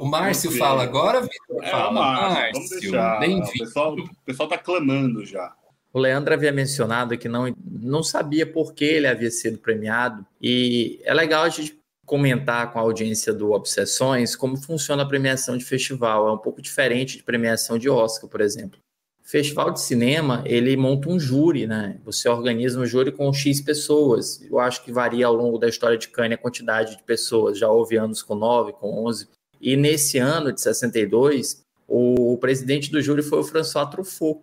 O 0.00 0.06
Márcio 0.06 0.50
fala 0.50 0.82
agora, 0.82 1.20
Vitor? 1.20 1.62
É, 1.62 1.70
fala, 1.70 1.92
Márcio. 1.92 2.52
Vamos 2.52 2.70
deixar. 2.70 3.20
O 3.20 3.52
pessoal, 3.52 3.94
o 3.94 4.24
pessoal 4.24 4.48
tá 4.48 4.58
clamando 4.58 5.24
já. 5.24 5.54
O 5.92 5.98
Leandro 5.98 6.34
havia 6.34 6.52
mencionado 6.52 7.16
que 7.16 7.28
não, 7.28 7.54
não 7.64 8.02
sabia 8.02 8.44
por 8.44 8.74
que 8.74 8.84
ele 8.84 9.06
havia 9.06 9.30
sido 9.30 9.58
premiado, 9.58 10.26
e 10.40 11.00
é 11.04 11.14
legal 11.14 11.44
a 11.44 11.48
gente 11.48 11.78
comentar 12.04 12.72
com 12.72 12.78
a 12.78 12.82
audiência 12.82 13.32
do 13.34 13.52
Obsessões 13.52 14.34
como 14.34 14.56
funciona 14.56 15.02
a 15.02 15.06
premiação 15.06 15.56
de 15.56 15.64
festival. 15.64 16.28
É 16.28 16.32
um 16.32 16.38
pouco 16.38 16.62
diferente 16.62 17.18
de 17.18 17.22
premiação 17.22 17.78
de 17.78 17.88
Oscar, 17.88 18.28
por 18.28 18.40
exemplo. 18.40 18.80
Festival 19.28 19.70
de 19.72 19.82
cinema, 19.82 20.42
ele 20.46 20.74
monta 20.74 21.10
um 21.10 21.20
júri, 21.20 21.66
né? 21.66 21.98
Você 22.02 22.26
organiza 22.30 22.80
um 22.80 22.86
júri 22.86 23.12
com 23.12 23.30
X 23.30 23.60
pessoas. 23.60 24.40
Eu 24.50 24.58
acho 24.58 24.82
que 24.82 24.90
varia 24.90 25.26
ao 25.26 25.34
longo 25.34 25.58
da 25.58 25.68
história 25.68 25.98
de 25.98 26.08
Cannes 26.08 26.38
a 26.38 26.40
quantidade 26.40 26.96
de 26.96 27.02
pessoas. 27.02 27.58
Já 27.58 27.68
houve 27.68 27.96
anos 27.96 28.22
com 28.22 28.34
9, 28.34 28.72
com 28.72 29.04
11. 29.06 29.28
E 29.60 29.76
nesse 29.76 30.16
ano 30.16 30.50
de 30.50 30.62
62, 30.62 31.62
o 31.86 32.38
presidente 32.38 32.90
do 32.90 33.02
júri 33.02 33.22
foi 33.22 33.40
o 33.40 33.44
François 33.44 33.90
Truffaut. 33.90 34.40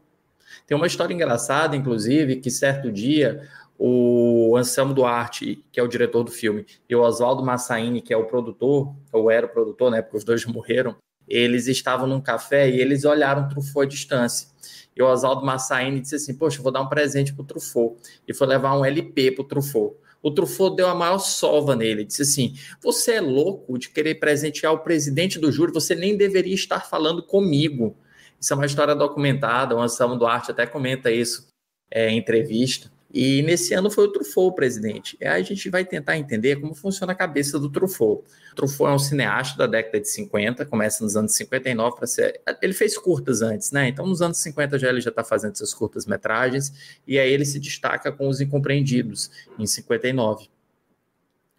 Tem 0.67 0.77
uma 0.77 0.85
história 0.85 1.15
engraçada, 1.15 1.75
inclusive, 1.75 2.35
que 2.35 2.51
certo 2.51 2.91
dia 2.91 3.41
o 3.79 4.55
Anselmo 4.55 4.93
Duarte, 4.93 5.65
que 5.71 5.79
é 5.79 5.83
o 5.83 5.87
diretor 5.87 6.23
do 6.23 6.31
filme, 6.31 6.63
e 6.87 6.95
o 6.95 7.01
Oswaldo 7.01 7.43
Massaini, 7.43 8.03
que 8.03 8.13
é 8.13 8.17
o 8.17 8.25
produtor, 8.25 8.95
ou 9.11 9.31
era 9.31 9.47
o 9.47 9.49
produtor, 9.49 9.89
né, 9.89 10.03
porque 10.03 10.17
os 10.17 10.23
dois 10.23 10.45
morreram, 10.45 10.95
eles 11.27 11.65
estavam 11.67 12.05
num 12.05 12.21
café 12.21 12.69
e 12.69 12.79
eles 12.79 13.03
olharam 13.03 13.49
Truffaut 13.49 13.87
à 13.87 13.89
distância. 13.89 14.54
E 14.95 15.03
o 15.03 15.07
Oswaldo 15.07 15.45
Massaini 15.45 15.99
disse 15.99 16.15
assim, 16.15 16.33
poxa, 16.33 16.61
vou 16.61 16.71
dar 16.71 16.81
um 16.81 16.87
presente 16.87 17.33
para 17.33 17.43
o 17.43 17.45
Truffaut. 17.45 17.97
E 18.27 18.33
foi 18.33 18.47
levar 18.47 18.77
um 18.77 18.85
LP 18.85 19.31
para 19.31 19.41
o 19.41 19.47
Truffaut 19.47 19.95
o 20.25 20.31
Truffaut 20.31 20.75
deu 20.75 20.87
a 20.87 20.95
maior 20.95 21.19
sova 21.19 21.75
nele. 21.75 22.03
Disse 22.03 22.23
assim: 22.23 22.55
Você 22.81 23.13
é 23.13 23.21
louco 23.21 23.77
de 23.77 23.89
querer 23.89 24.15
presentear 24.15 24.73
o 24.73 24.79
presidente 24.79 25.37
do 25.37 25.51
júri, 25.51 25.71
você 25.71 25.93
nem 25.93 26.17
deveria 26.17 26.55
estar 26.55 26.79
falando 26.79 27.21
comigo. 27.21 27.95
Isso 28.41 28.51
é 28.51 28.55
uma 28.55 28.65
história 28.65 28.95
documentada, 28.95 29.75
o 29.75 29.79
Anselmo 29.79 30.15
Duarte 30.15 30.49
até 30.49 30.65
comenta 30.65 31.11
isso 31.11 31.47
é, 31.91 32.09
em 32.09 32.17
entrevista. 32.17 32.91
E 33.17 33.41
nesse 33.43 33.73
ano 33.73 33.89
foi 33.89 34.03
o 34.03 34.11
Truffaut 34.11 34.53
presidente. 34.53 35.15
E 35.21 35.25
aí 35.25 35.41
a 35.41 35.45
gente 35.45 35.69
vai 35.69 35.85
tentar 35.85 36.17
entender 36.17 36.57
como 36.57 36.75
funciona 36.75 37.13
a 37.13 37.15
cabeça 37.15 37.57
do 37.57 37.69
Truffaut. 37.69 38.25
O 38.51 38.55
Truffaut 38.55 38.91
é 38.91 38.93
um 38.93 38.99
cineasta 38.99 39.57
da 39.57 39.67
década 39.67 40.01
de 40.01 40.09
50, 40.09 40.65
começa 40.65 41.01
nos 41.01 41.15
anos 41.15 41.33
59 41.33 41.95
para 41.95 42.07
ser. 42.07 42.41
Ele 42.61 42.73
fez 42.73 42.97
curtas 42.97 43.41
antes, 43.41 43.71
né? 43.71 43.87
Então 43.87 44.05
nos 44.05 44.21
anos 44.21 44.37
50 44.39 44.77
já 44.77 44.89
ele 44.89 44.99
já 44.99 45.11
está 45.11 45.23
fazendo 45.23 45.55
suas 45.55 45.73
curtas 45.73 46.05
metragens 46.05 46.99
e 47.07 47.17
aí 47.17 47.31
ele 47.31 47.45
se 47.45 47.57
destaca 47.57 48.11
com 48.11 48.27
Os 48.27 48.41
Incompreendidos 48.41 49.31
em 49.57 49.65
59. 49.65 50.49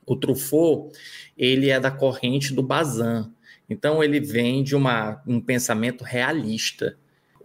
O 0.05 0.15
Truffaut 0.15 0.95
ele 1.39 1.71
é 1.71 1.81
da 1.81 1.91
corrente 1.91 2.53
do 2.53 2.63
Bazin. 2.63 3.33
Então 3.67 4.05
ele 4.05 4.21
vem 4.21 4.63
de 4.63 4.77
uma, 4.77 5.23
um 5.27 5.41
pensamento 5.41 6.05
realista 6.05 6.99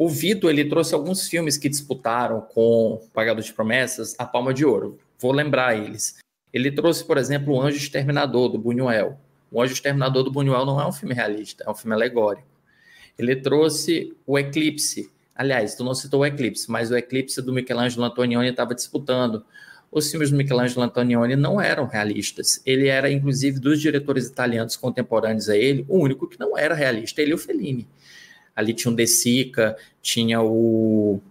o 0.04 0.10
Vitor 0.10 0.50
ele 0.50 0.66
trouxe 0.66 0.96
alguns 0.96 1.28
filmes 1.28 1.58
que 1.58 1.70
disputaram 1.70 2.42
com 2.42 3.08
Pagador 3.14 3.44
de 3.44 3.54
Promessas 3.54 4.16
a 4.18 4.26
Palma 4.26 4.52
de 4.52 4.66
Ouro. 4.66 4.98
Vou 5.20 5.32
lembrar 5.32 5.78
eles. 5.78 6.18
Ele 6.52 6.72
trouxe, 6.72 7.06
por 7.06 7.20
exemplo, 7.20 7.54
O 7.54 7.62
Anjo 7.62 7.78
Exterminador, 7.78 8.50
do 8.50 8.58
Buñuel. 8.58 9.20
O 9.52 9.62
Anjo 9.62 9.74
Exterminador 9.74 10.24
do 10.24 10.32
Buñuel 10.32 10.66
não 10.66 10.82
é 10.82 10.88
um 10.88 10.92
filme 10.92 11.14
realista, 11.14 11.64
é 11.68 11.70
um 11.70 11.76
filme 11.76 11.94
alegórico. 11.94 12.48
Ele 13.16 13.36
trouxe 13.36 14.18
O 14.26 14.40
Eclipse. 14.40 15.08
Aliás, 15.36 15.76
tu 15.76 15.84
não 15.84 15.94
citou 15.94 16.22
o 16.22 16.26
Eclipse, 16.26 16.72
mas 16.72 16.90
o 16.90 16.98
Eclipse 16.98 17.40
do 17.40 17.54
Michelangelo 17.54 18.04
Antonioni 18.04 18.50
estava 18.50 18.74
disputando. 18.74 19.46
Os 19.92 20.10
filmes 20.10 20.32
do 20.32 20.36
Michelangelo 20.36 20.82
Antonioni 20.82 21.36
não 21.36 21.62
eram 21.62 21.86
realistas. 21.86 22.60
Ele 22.66 22.88
era, 22.88 23.12
inclusive, 23.12 23.60
dos 23.60 23.80
diretores 23.80 24.26
italianos 24.26 24.76
contemporâneos 24.76 25.48
a 25.48 25.56
ele, 25.56 25.86
o 25.88 26.00
único 26.00 26.28
que 26.28 26.40
não 26.40 26.58
era 26.58 26.74
realista, 26.74 27.22
ele 27.22 27.34
e 27.34 27.36
o 27.36 27.38
Fellini. 27.38 27.88
Ali 28.56 28.74
tinha 28.74 28.92
o 28.92 28.96
De 28.96 29.08
Sica, 29.08 29.76
tinha 30.02 30.42
o, 30.42 31.22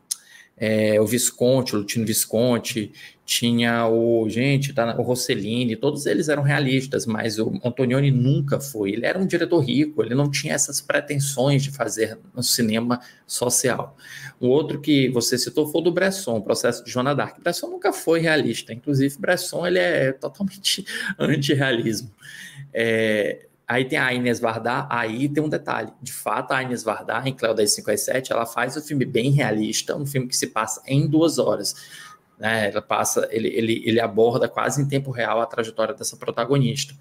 é, 0.56 1.00
o 1.00 1.06
Visconti, 1.06 1.74
o 1.74 1.78
Lutino 1.78 2.04
Visconti, 2.04 2.92
tinha 3.24 3.86
o, 3.86 4.28
gente, 4.28 4.72
tá, 4.72 4.94
o 4.98 5.02
Rossellini, 5.02 5.76
todos 5.76 6.04
eles 6.04 6.28
eram 6.28 6.42
realistas, 6.42 7.06
mas 7.06 7.38
o 7.38 7.60
Antonioni 7.64 8.10
nunca 8.10 8.58
foi. 8.58 8.90
Ele 8.90 9.06
era 9.06 9.16
um 9.16 9.24
diretor 9.24 9.60
rico, 9.60 10.02
ele 10.02 10.16
não 10.16 10.28
tinha 10.28 10.52
essas 10.52 10.80
pretensões 10.80 11.62
de 11.62 11.70
fazer 11.70 12.18
um 12.36 12.42
cinema 12.42 13.00
social. 13.26 13.96
O 14.40 14.48
outro 14.48 14.80
que 14.80 15.08
você 15.10 15.38
citou 15.38 15.68
foi 15.68 15.80
o 15.80 15.84
do 15.84 15.92
Bresson, 15.92 16.38
o 16.38 16.42
processo 16.42 16.84
de 16.84 16.90
Joana 16.90 17.14
d'Arc. 17.14 17.40
Bresson 17.40 17.68
nunca 17.68 17.92
foi 17.92 18.18
realista, 18.18 18.74
inclusive 18.74 19.16
Bresson 19.18 19.64
ele 19.64 19.78
é 19.78 20.12
totalmente 20.12 20.84
anti-realismo. 21.16 22.10
É, 22.74 23.46
Aí 23.70 23.84
tem 23.84 24.00
a 24.00 24.12
Inês 24.12 24.40
Vardar, 24.40 24.88
aí 24.90 25.28
tem 25.28 25.40
um 25.40 25.48
detalhe. 25.48 25.92
De 26.02 26.12
fato, 26.12 26.50
a 26.50 26.60
Inês 26.60 26.82
Vardar, 26.82 27.24
em 27.28 27.32
Cléo 27.32 27.54
das 27.54 27.72
5 27.72 27.88
às 27.92 28.00
7, 28.00 28.32
ela 28.32 28.44
faz 28.44 28.76
um 28.76 28.80
filme 28.80 29.04
bem 29.04 29.30
realista, 29.30 29.94
um 29.94 30.04
filme 30.04 30.26
que 30.26 30.36
se 30.36 30.48
passa 30.48 30.82
em 30.88 31.06
duas 31.06 31.38
horas. 31.38 31.76
Né? 32.36 32.68
Ela 32.70 32.82
passa, 32.82 33.28
ele, 33.30 33.46
ele, 33.46 33.80
ele 33.86 34.00
aborda 34.00 34.48
quase 34.48 34.82
em 34.82 34.88
tempo 34.88 35.12
real 35.12 35.40
a 35.40 35.46
trajetória 35.46 35.94
dessa 35.94 36.16
protagonista. 36.16 36.92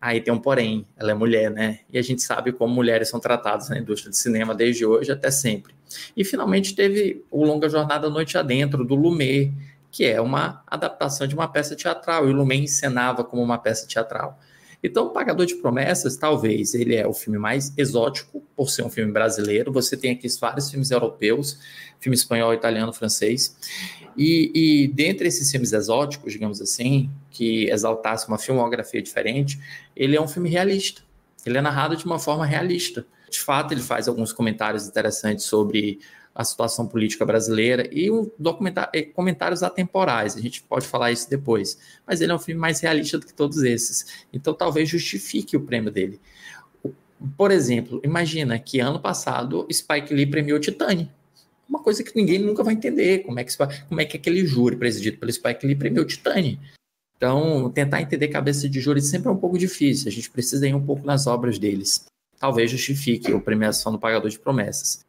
Aí 0.00 0.18
tem 0.22 0.32
um 0.32 0.38
porém, 0.38 0.86
ela 0.96 1.10
é 1.10 1.14
mulher, 1.14 1.50
né? 1.50 1.80
E 1.92 1.98
a 1.98 2.02
gente 2.02 2.22
sabe 2.22 2.52
como 2.52 2.72
mulheres 2.72 3.10
são 3.10 3.20
tratadas 3.20 3.68
na 3.68 3.78
indústria 3.78 4.10
de 4.10 4.16
cinema 4.16 4.54
desde 4.54 4.86
hoje 4.86 5.12
até 5.12 5.30
sempre. 5.30 5.74
E 6.16 6.24
finalmente 6.24 6.74
teve 6.74 7.22
o 7.30 7.44
Longa 7.44 7.68
Jornada 7.68 8.08
Noite 8.08 8.38
Adentro, 8.38 8.82
do 8.82 8.94
Lumet, 8.94 9.52
que 9.90 10.06
é 10.06 10.22
uma 10.22 10.64
adaptação 10.66 11.26
de 11.26 11.34
uma 11.34 11.48
peça 11.48 11.76
teatral, 11.76 12.26
e 12.26 12.30
o 12.30 12.34
Lumet 12.34 12.62
encenava 12.62 13.22
como 13.22 13.42
uma 13.42 13.58
peça 13.58 13.86
teatral. 13.86 14.40
Então, 14.82 15.10
Pagador 15.10 15.46
de 15.46 15.54
Promessas, 15.54 16.16
talvez 16.16 16.74
ele 16.74 16.96
é 16.96 17.06
o 17.06 17.12
filme 17.12 17.38
mais 17.38 17.72
exótico, 17.78 18.42
por 18.56 18.68
ser 18.68 18.82
um 18.82 18.90
filme 18.90 19.12
brasileiro. 19.12 19.72
Você 19.72 19.96
tem 19.96 20.10
aqui 20.10 20.26
vários 20.40 20.70
filmes 20.70 20.90
europeus, 20.90 21.58
filme 22.00 22.16
espanhol, 22.16 22.52
italiano, 22.52 22.92
francês. 22.92 23.56
E, 24.16 24.50
e 24.54 24.88
dentre 24.88 25.28
esses 25.28 25.50
filmes 25.50 25.72
exóticos, 25.72 26.32
digamos 26.32 26.60
assim, 26.60 27.10
que 27.30 27.70
exaltasse 27.70 28.26
uma 28.26 28.38
filmografia 28.38 29.00
diferente, 29.00 29.60
ele 29.94 30.16
é 30.16 30.20
um 30.20 30.28
filme 30.28 30.48
realista. 30.48 31.02
Ele 31.46 31.58
é 31.58 31.60
narrado 31.60 31.96
de 31.96 32.04
uma 32.04 32.18
forma 32.18 32.44
realista. 32.44 33.06
De 33.30 33.40
fato, 33.40 33.72
ele 33.72 33.80
faz 33.80 34.08
alguns 34.08 34.32
comentários 34.32 34.86
interessantes 34.86 35.44
sobre 35.46 36.00
a 36.34 36.44
situação 36.44 36.86
política 36.86 37.24
brasileira 37.26 37.88
e 37.92 38.10
um 38.10 38.30
documentário, 38.38 39.12
comentários 39.12 39.62
atemporais. 39.62 40.36
A 40.36 40.40
gente 40.40 40.62
pode 40.62 40.86
falar 40.86 41.12
isso 41.12 41.28
depois. 41.28 41.78
Mas 42.06 42.20
ele 42.20 42.32
é 42.32 42.34
um 42.34 42.38
filme 42.38 42.60
mais 42.60 42.80
realista 42.80 43.18
do 43.18 43.26
que 43.26 43.34
todos 43.34 43.62
esses. 43.62 44.24
Então 44.32 44.54
talvez 44.54 44.88
justifique 44.88 45.56
o 45.56 45.60
prêmio 45.60 45.90
dele. 45.90 46.20
Por 47.36 47.50
exemplo, 47.50 48.00
imagina 48.02 48.58
que 48.58 48.80
ano 48.80 48.98
passado 48.98 49.66
Spike 49.70 50.12
Lee 50.12 50.26
premiou 50.26 50.58
Titane. 50.58 51.10
Uma 51.68 51.80
coisa 51.80 52.02
que 52.02 52.16
ninguém 52.16 52.38
nunca 52.38 52.62
vai 52.62 52.74
entender. 52.74 53.20
Como 53.20 53.38
é 53.38 53.44
que, 53.44 53.56
como 53.88 54.00
é 54.00 54.04
que 54.04 54.16
aquele 54.16 54.44
júri 54.44 54.76
presidido 54.76 55.18
pelo 55.18 55.32
Spike 55.32 55.66
Lee 55.66 55.76
premiou 55.76 56.04
Titane? 56.04 56.58
Então, 57.16 57.70
tentar 57.70 58.02
entender 58.02 58.26
cabeça 58.28 58.68
de 58.68 58.80
júri 58.80 59.00
sempre 59.00 59.28
é 59.28 59.30
um 59.30 59.36
pouco 59.36 59.56
difícil. 59.56 60.08
A 60.08 60.10
gente 60.10 60.28
precisa 60.28 60.66
ir 60.66 60.74
um 60.74 60.84
pouco 60.84 61.06
nas 61.06 61.28
obras 61.28 61.58
deles. 61.58 62.04
Talvez 62.38 62.68
justifique 62.68 63.32
a 63.32 63.38
premiação 63.38 63.92
do 63.92 63.98
Pagador 63.98 64.28
de 64.28 64.40
Promessas. 64.40 65.04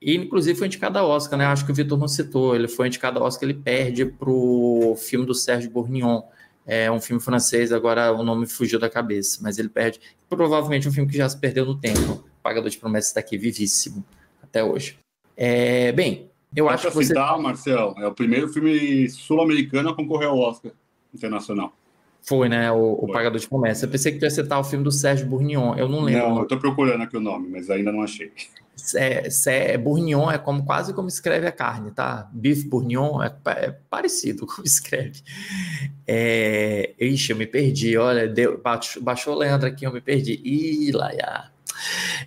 E, 0.00 0.14
inclusive, 0.14 0.58
foi 0.58 0.66
indicado 0.66 0.98
a 0.98 1.04
Oscar, 1.04 1.38
né? 1.38 1.46
Acho 1.46 1.64
que 1.64 1.72
o 1.72 1.74
Vitor 1.74 1.98
não 1.98 2.08
citou. 2.08 2.54
Ele 2.54 2.68
foi 2.68 2.86
indicado 2.86 3.18
a 3.18 3.22
Oscar, 3.22 3.48
ele 3.48 3.58
perde 3.58 4.04
pro 4.04 4.94
filme 4.98 5.26
do 5.26 5.34
Sérgio 5.34 5.70
Bourgnon. 5.70 6.22
É 6.66 6.90
um 6.90 7.00
filme 7.00 7.22
francês, 7.22 7.72
agora 7.72 8.12
o 8.12 8.24
nome 8.24 8.46
fugiu 8.46 8.78
da 8.78 8.90
cabeça, 8.90 9.38
mas 9.40 9.56
ele 9.56 9.68
perde. 9.68 10.00
Provavelmente 10.28 10.88
um 10.88 10.92
filme 10.92 11.08
que 11.08 11.16
já 11.16 11.28
se 11.28 11.38
perdeu 11.38 11.64
no 11.64 11.78
tempo. 11.78 12.12
O 12.12 12.42
Pagador 12.42 12.68
de 12.68 12.76
Promessas 12.76 13.08
está 13.08 13.20
aqui 13.20 13.38
vivíssimo 13.38 14.04
até 14.42 14.64
hoje. 14.64 14.98
É, 15.36 15.92
bem, 15.92 16.28
eu 16.54 16.68
acho 16.68 16.88
que 16.88 16.94
você. 16.94 17.08
citar, 17.08 17.38
Marcel, 17.38 17.94
é 17.98 18.06
o 18.06 18.12
primeiro 18.12 18.48
filme 18.48 19.08
sul-americano 19.08 19.90
a 19.90 19.94
concorrer 19.94 20.28
ao 20.28 20.38
Oscar 20.38 20.72
internacional. 21.14 21.72
Foi, 22.26 22.48
né? 22.48 22.72
O, 22.72 22.94
o 22.94 23.12
Pagador 23.12 23.38
de 23.38 23.48
Promessa. 23.48 23.86
Eu 23.86 23.90
pensei 23.90 24.10
que 24.12 24.18
tu 24.18 24.24
ia 24.24 24.30
citar 24.30 24.58
o 24.58 24.64
filme 24.64 24.82
do 24.82 24.90
Sérgio 24.90 25.26
Bourignon. 25.26 25.76
Eu 25.76 25.88
não 25.88 26.00
lembro. 26.00 26.28
Não, 26.28 26.38
eu 26.40 26.46
tô 26.46 26.58
procurando 26.58 27.02
aqui 27.02 27.16
o 27.16 27.20
nome, 27.20 27.48
mas 27.48 27.70
ainda 27.70 27.92
não 27.92 28.02
achei. 28.02 28.32
É, 28.94 29.28
é, 29.46 29.74
é 29.74 30.38
como 30.38 30.64
quase 30.64 30.92
como 30.92 31.08
escreve 31.08 31.46
a 31.46 31.52
carne, 31.52 31.92
tá? 31.92 32.28
Bife 32.32 32.68
bourguignon 32.68 33.22
é, 33.22 33.34
é 33.46 33.70
parecido 33.88 34.44
como 34.46 34.66
escreve. 34.66 35.22
É, 36.06 36.94
ixi, 37.00 37.32
eu 37.32 37.36
me 37.36 37.46
perdi, 37.46 37.96
olha, 37.96 38.28
deu, 38.28 38.60
baixou, 38.60 39.02
baixou 39.02 39.34
o 39.34 39.38
Leandro 39.38 39.68
aqui, 39.68 39.86
eu 39.86 39.92
me 39.92 40.00
perdi. 40.00 40.40
Ih, 40.44 40.92
laia. 40.92 41.50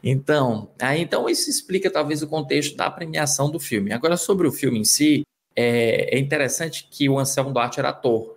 Então, 0.03 0.69
aí, 0.79 1.01
então 1.01 1.29
isso 1.29 1.49
explica 1.49 1.89
talvez 1.91 2.21
o 2.21 2.27
contexto 2.27 2.75
da 2.75 2.89
premiação 2.89 3.49
do 3.51 3.59
filme. 3.59 3.91
Agora, 3.91 4.15
sobre 4.17 4.47
o 4.47 4.51
filme 4.51 4.79
em 4.79 4.85
si, 4.85 5.23
é, 5.55 6.15
é 6.15 6.19
interessante 6.19 6.87
que 6.89 7.09
o 7.09 7.19
Anselmo 7.19 7.51
Duarte 7.51 7.79
era 7.79 7.89
ator. 7.89 8.35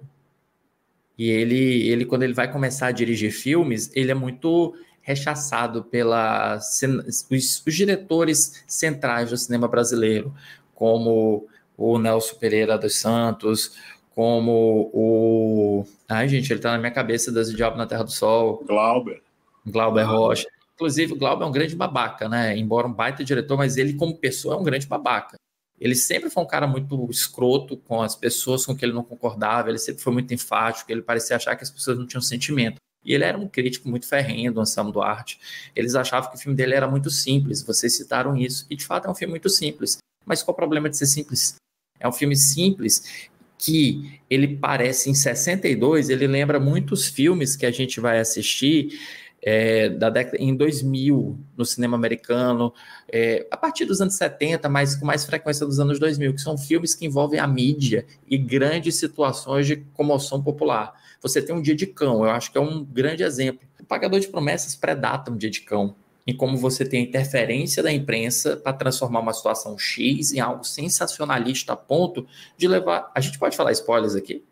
E 1.19 1.31
ele, 1.31 1.88
ele, 1.88 2.04
quando 2.04 2.23
ele 2.23 2.33
vai 2.33 2.50
começar 2.50 2.87
a 2.87 2.92
dirigir 2.92 3.33
filmes, 3.33 3.90
ele 3.95 4.11
é 4.11 4.14
muito 4.14 4.75
rechaçado 5.02 5.85
pelos 5.85 6.83
os, 7.31 7.62
os 7.66 7.75
diretores 7.75 8.64
centrais 8.66 9.31
do 9.31 9.37
cinema 9.37 9.69
brasileiro, 9.69 10.33
como 10.75 11.49
o 11.76 11.99
Nelson 11.99 12.37
Pereira 12.37 12.78
dos 12.78 12.97
Santos, 12.97 13.76
como 14.14 14.90
o. 14.92 15.85
Ai, 16.09 16.28
gente, 16.28 16.52
ele 16.52 16.61
tá 16.61 16.73
na 16.73 16.78
minha 16.78 16.92
cabeça 16.92 17.33
das 17.33 17.52
Diabo 17.52 17.76
na 17.76 17.87
Terra 17.87 18.04
do 18.04 18.12
Sol. 18.12 18.62
Glauber. 18.66 19.23
Glauber 19.66 20.02
Rocha. 20.02 20.47
Inclusive, 20.75 21.12
o 21.12 21.16
Glauber 21.16 21.45
é 21.45 21.49
um 21.49 21.52
grande 21.52 21.76
babaca, 21.76 22.28
né? 22.28 22.57
Embora 22.57 22.87
um 22.87 22.92
baita 22.92 23.25
diretor, 23.25 23.57
mas 23.57 23.76
ele, 23.76 23.95
como 23.95 24.16
pessoa, 24.16 24.54
é 24.54 24.59
um 24.59 24.64
grande 24.64 24.87
babaca. 24.87 25.38
Ele 25.82 25.96
sempre 25.96 26.30
foi 26.30 26.40
um 26.44 26.46
cara 26.46 26.64
muito 26.64 27.10
escroto 27.10 27.76
com 27.76 28.00
as 28.00 28.14
pessoas 28.14 28.64
com 28.64 28.72
que 28.72 28.84
ele 28.84 28.92
não 28.92 29.02
concordava, 29.02 29.68
ele 29.68 29.78
sempre 29.78 30.00
foi 30.00 30.12
muito 30.12 30.32
enfático, 30.32 30.92
ele 30.92 31.02
parecia 31.02 31.34
achar 31.34 31.56
que 31.56 31.64
as 31.64 31.72
pessoas 31.72 31.98
não 31.98 32.06
tinham 32.06 32.22
sentimento. 32.22 32.76
E 33.04 33.12
ele 33.12 33.24
era 33.24 33.36
um 33.36 33.48
crítico 33.48 33.88
muito 33.88 34.06
ferrenho 34.06 34.52
do 34.52 34.60
Anselmo 34.60 34.92
Duarte. 34.92 35.40
Eles 35.74 35.96
achavam 35.96 36.30
que 36.30 36.36
o 36.36 36.38
filme 36.38 36.56
dele 36.56 36.74
era 36.74 36.86
muito 36.86 37.10
simples, 37.10 37.64
vocês 37.64 37.96
citaram 37.96 38.36
isso. 38.36 38.64
E 38.70 38.76
de 38.76 38.86
fato 38.86 39.08
é 39.08 39.10
um 39.10 39.14
filme 39.14 39.32
muito 39.32 39.48
simples. 39.48 39.98
Mas 40.24 40.40
qual 40.40 40.52
o 40.52 40.56
problema 40.56 40.88
de 40.88 40.96
ser 40.96 41.06
simples? 41.06 41.56
É 41.98 42.06
um 42.06 42.12
filme 42.12 42.36
simples 42.36 43.28
que 43.58 44.20
ele 44.30 44.56
parece 44.56 45.10
em 45.10 45.14
62, 45.14 46.10
ele 46.10 46.28
lembra 46.28 46.60
muitos 46.60 47.08
filmes 47.08 47.56
que 47.56 47.66
a 47.66 47.72
gente 47.72 47.98
vai 47.98 48.20
assistir 48.20 49.00
é, 49.42 49.88
da 49.88 50.08
década 50.08 50.37
em 50.38 50.54
2000 50.54 51.38
no 51.56 51.64
cinema 51.64 51.96
americano, 51.96 52.72
é, 53.11 53.46
a 53.50 53.56
partir 53.56 53.84
dos 53.84 54.00
anos 54.00 54.14
70, 54.14 54.68
mas 54.68 54.94
com 54.94 55.04
mais 55.04 55.25
frequência 55.25 55.66
dos 55.66 55.80
anos 55.80 55.99
2000, 55.99 56.34
que 56.34 56.40
são 56.40 56.56
filmes 56.56 56.94
que 56.94 57.04
envolvem 57.04 57.40
a 57.40 57.46
mídia 57.46 58.06
e 58.28 58.38
grandes 58.38 58.94
situações 58.96 59.66
de 59.66 59.76
comoção 59.94 60.40
popular. 60.40 60.94
Você 61.20 61.42
tem 61.42 61.54
um 61.54 61.61
dia 61.61 61.75
de 61.75 61.87
cão, 61.87 62.25
eu 62.25 62.30
acho 62.30 62.52
que 62.52 62.58
é 62.58 62.61
um 62.61 62.84
grande 62.84 63.25
exemplo. 63.25 63.66
O 63.80 63.84
pagador 63.84 64.20
de 64.20 64.28
promessas 64.28 64.76
predata 64.76 65.30
um 65.30 65.37
dia 65.37 65.50
de 65.50 65.61
cão, 65.61 65.96
em 66.25 66.37
como 66.37 66.56
você 66.56 66.84
tem 66.84 67.00
a 67.00 67.08
interferência 67.08 67.82
da 67.82 67.92
imprensa 67.92 68.56
para 68.56 68.72
transformar 68.72 69.20
uma 69.20 69.32
situação 69.32 69.76
X 69.76 70.32
em 70.32 70.38
algo 70.38 70.64
sensacionalista 70.64 71.72
a 71.72 71.76
ponto 71.76 72.26
de 72.56 72.68
levar. 72.68 73.11
A 73.12 73.20
gente 73.20 73.38
pode 73.38 73.56
falar 73.56 73.72
spoilers 73.72 74.14
aqui? 74.14 74.44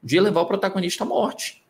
De 0.00 0.20
levar 0.20 0.42
o 0.42 0.46
protagonista 0.46 1.02
à 1.02 1.06
morte. 1.06 1.64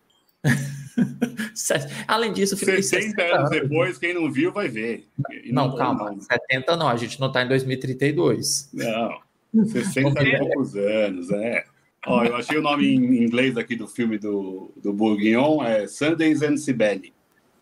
Além 2.08 2.32
disso, 2.32 2.54
o 2.54 2.58
filme 2.58 2.82
60 2.82 3.22
anos 3.22 3.50
depois, 3.50 3.98
quem 3.98 4.14
não 4.14 4.30
viu 4.30 4.52
vai 4.52 4.68
ver. 4.68 5.06
Não, 5.46 5.68
não, 5.68 5.76
calma, 5.76 6.10
não. 6.10 6.20
70 6.20 6.76
não, 6.76 6.88
a 6.88 6.96
gente 6.96 7.20
não 7.20 7.28
está 7.28 7.42
em 7.42 7.48
2032. 7.48 8.70
Não, 8.72 9.18
60 9.66 10.22
e 10.22 10.38
poucos 10.38 10.74
anos, 10.74 11.30
é. 11.30 11.64
Ó, 12.06 12.24
eu 12.24 12.36
achei 12.36 12.56
o 12.56 12.62
nome 12.62 12.86
em 12.86 13.24
inglês 13.24 13.56
aqui 13.56 13.74
do 13.74 13.88
filme 13.88 14.16
do, 14.16 14.70
do 14.76 14.92
Bourguignon, 14.92 15.62
é 15.62 15.86
Sundays 15.88 16.40
and 16.42 16.56
Cibele. 16.56 17.12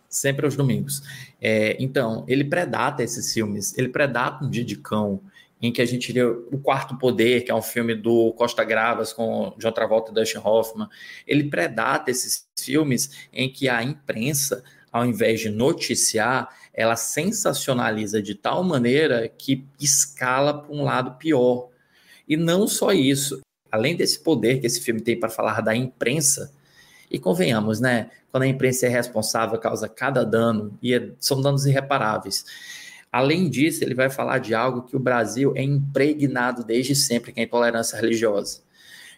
Sempre 0.08 0.44
aos 0.44 0.54
domingos. 0.54 1.02
É, 1.40 1.76
então, 1.80 2.24
ele 2.28 2.44
predata 2.44 3.02
esses 3.02 3.32
filmes. 3.32 3.76
Ele 3.76 3.88
predata 3.88 4.44
um 4.44 4.50
dia 4.50 4.64
de 4.64 4.76
cão, 4.76 5.20
em 5.66 5.72
que 5.72 5.80
a 5.80 5.86
gente 5.86 6.12
vê 6.12 6.22
O 6.22 6.58
Quarto 6.62 6.98
Poder, 6.98 7.42
que 7.42 7.50
é 7.50 7.54
um 7.54 7.62
filme 7.62 7.94
do 7.94 8.32
Costa 8.34 8.62
Gravas 8.62 9.14
com 9.14 9.54
John 9.58 9.72
Travolta 9.72 10.10
e 10.10 10.14
Dustin 10.14 10.38
Hoffman. 10.44 10.88
Ele 11.26 11.44
predata 11.44 12.10
esses 12.10 12.46
filmes 12.58 13.28
em 13.32 13.50
que 13.50 13.66
a 13.66 13.82
imprensa, 13.82 14.62
ao 14.92 15.06
invés 15.06 15.40
de 15.40 15.48
noticiar, 15.48 16.54
ela 16.72 16.96
sensacionaliza 16.96 18.20
de 18.20 18.34
tal 18.34 18.62
maneira 18.62 19.26
que 19.26 19.66
escala 19.80 20.62
para 20.62 20.70
um 20.70 20.84
lado 20.84 21.12
pior. 21.12 21.70
E 22.28 22.36
não 22.36 22.68
só 22.68 22.92
isso, 22.92 23.40
além 23.72 23.96
desse 23.96 24.22
poder 24.22 24.60
que 24.60 24.66
esse 24.66 24.82
filme 24.82 25.00
tem 25.00 25.18
para 25.18 25.30
falar 25.30 25.62
da 25.62 25.74
imprensa, 25.74 26.52
e 27.10 27.18
convenhamos, 27.18 27.80
né? 27.80 28.10
Quando 28.30 28.42
a 28.42 28.48
imprensa 28.48 28.86
é 28.86 28.88
responsável, 28.88 29.58
causa 29.58 29.88
cada 29.88 30.24
dano, 30.24 30.76
e 30.82 30.92
é, 30.92 31.10
são 31.20 31.40
danos 31.40 31.64
irreparáveis. 31.64 32.44
Além 33.14 33.48
disso, 33.48 33.84
ele 33.84 33.94
vai 33.94 34.10
falar 34.10 34.38
de 34.38 34.56
algo 34.56 34.82
que 34.82 34.96
o 34.96 34.98
Brasil 34.98 35.52
é 35.54 35.62
impregnado 35.62 36.64
desde 36.64 36.96
sempre, 36.96 37.32
que 37.32 37.38
é 37.38 37.44
a 37.44 37.46
intolerância 37.46 37.96
religiosa. 37.96 38.60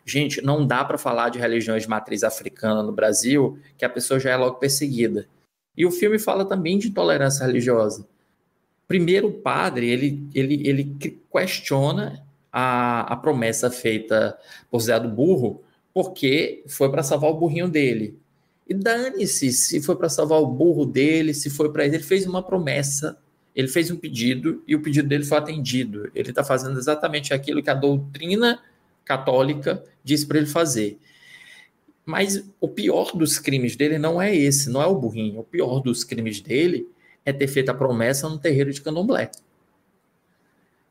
Gente, 0.04 0.42
não 0.42 0.66
dá 0.66 0.84
para 0.84 0.98
falar 0.98 1.30
de 1.30 1.38
religiões 1.38 1.84
de 1.84 1.88
matriz 1.88 2.22
africana 2.22 2.82
no 2.82 2.92
Brasil 2.92 3.58
que 3.78 3.86
a 3.86 3.88
pessoa 3.88 4.20
já 4.20 4.32
é 4.32 4.36
logo 4.36 4.56
perseguida. 4.56 5.26
E 5.74 5.86
o 5.86 5.90
filme 5.90 6.18
fala 6.18 6.44
também 6.44 6.78
de 6.78 6.88
intolerância 6.88 7.46
religiosa. 7.46 8.06
Primeiro, 8.86 9.28
o 9.28 9.32
padre, 9.32 9.88
ele, 9.88 10.28
ele, 10.34 10.68
ele 10.68 10.96
questiona 11.32 12.22
a, 12.52 13.14
a 13.14 13.16
promessa 13.16 13.70
feita 13.70 14.36
por 14.70 14.80
Zé 14.80 15.00
do 15.00 15.08
Burro, 15.08 15.62
porque 15.94 16.62
foi 16.68 16.90
para 16.90 17.02
salvar 17.02 17.30
o 17.30 17.38
burrinho 17.38 17.66
dele. 17.66 18.18
E 18.68 18.74
dane-se 18.74 19.50
se 19.52 19.80
foi 19.80 19.96
para 19.96 20.10
salvar 20.10 20.42
o 20.42 20.46
burro 20.46 20.84
dele, 20.84 21.32
se 21.32 21.48
foi 21.48 21.72
para 21.72 21.86
ele. 21.86 21.96
Ele 21.96 22.04
fez 22.04 22.26
uma 22.26 22.42
promessa, 22.42 23.18
ele 23.56 23.68
fez 23.68 23.90
um 23.90 23.96
pedido 23.96 24.62
e 24.68 24.76
o 24.76 24.82
pedido 24.82 25.08
dele 25.08 25.24
foi 25.24 25.38
atendido. 25.38 26.10
Ele 26.14 26.28
está 26.28 26.44
fazendo 26.44 26.78
exatamente 26.78 27.32
aquilo 27.32 27.62
que 27.62 27.70
a 27.70 27.74
doutrina 27.74 28.62
católica 29.02 29.82
diz 30.04 30.26
para 30.26 30.36
ele 30.36 30.46
fazer. 30.46 30.98
Mas 32.04 32.44
o 32.60 32.68
pior 32.68 33.16
dos 33.16 33.38
crimes 33.38 33.74
dele 33.74 33.96
não 33.96 34.20
é 34.20 34.36
esse, 34.36 34.68
não 34.68 34.82
é 34.82 34.86
o 34.86 34.94
burrinho. 34.94 35.40
O 35.40 35.44
pior 35.44 35.80
dos 35.80 36.04
crimes 36.04 36.38
dele 36.38 36.86
é 37.24 37.32
ter 37.32 37.48
feito 37.48 37.70
a 37.70 37.74
promessa 37.74 38.28
no 38.28 38.38
terreiro 38.38 38.70
de 38.70 38.82
candomblé. 38.82 39.30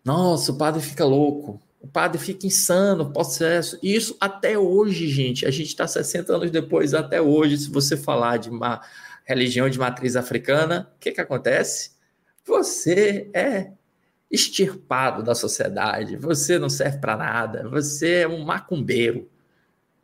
Nossa, 0.04 0.52
o 0.52 0.58
padre 0.58 0.82
fica 0.82 1.06
louco. 1.06 1.62
O 1.80 1.88
padre 1.88 2.18
fica 2.18 2.48
insano, 2.48 3.14
processo. 3.14 3.78
Isso 3.84 4.18
até 4.20 4.58
hoje, 4.58 5.08
gente. 5.08 5.46
A 5.46 5.52
gente 5.52 5.68
está 5.68 5.88
60 5.88 6.36
anos 6.36 6.50
depois, 6.50 6.96
até 6.96 7.22
hoje. 7.22 7.60
Se 7.60 7.70
você 7.70 7.96
falar 7.96 8.38
de 8.38 8.50
uma 8.50 8.82
religião 9.24 9.70
de 9.70 9.78
matriz 9.78 10.16
africana, 10.16 10.92
o 10.96 11.00
que, 11.00 11.12
que 11.12 11.22
acontece? 11.22 11.95
Você 12.46 13.30
é 13.34 13.72
extirpado 14.30 15.24
da 15.24 15.34
sociedade, 15.34 16.18
você 16.18 16.60
não 16.60 16.70
serve 16.70 17.00
para 17.00 17.18
nada, 17.18 17.68
você 17.68 18.22
é 18.22 18.28
um 18.28 18.44
macumbeiro. 18.44 19.30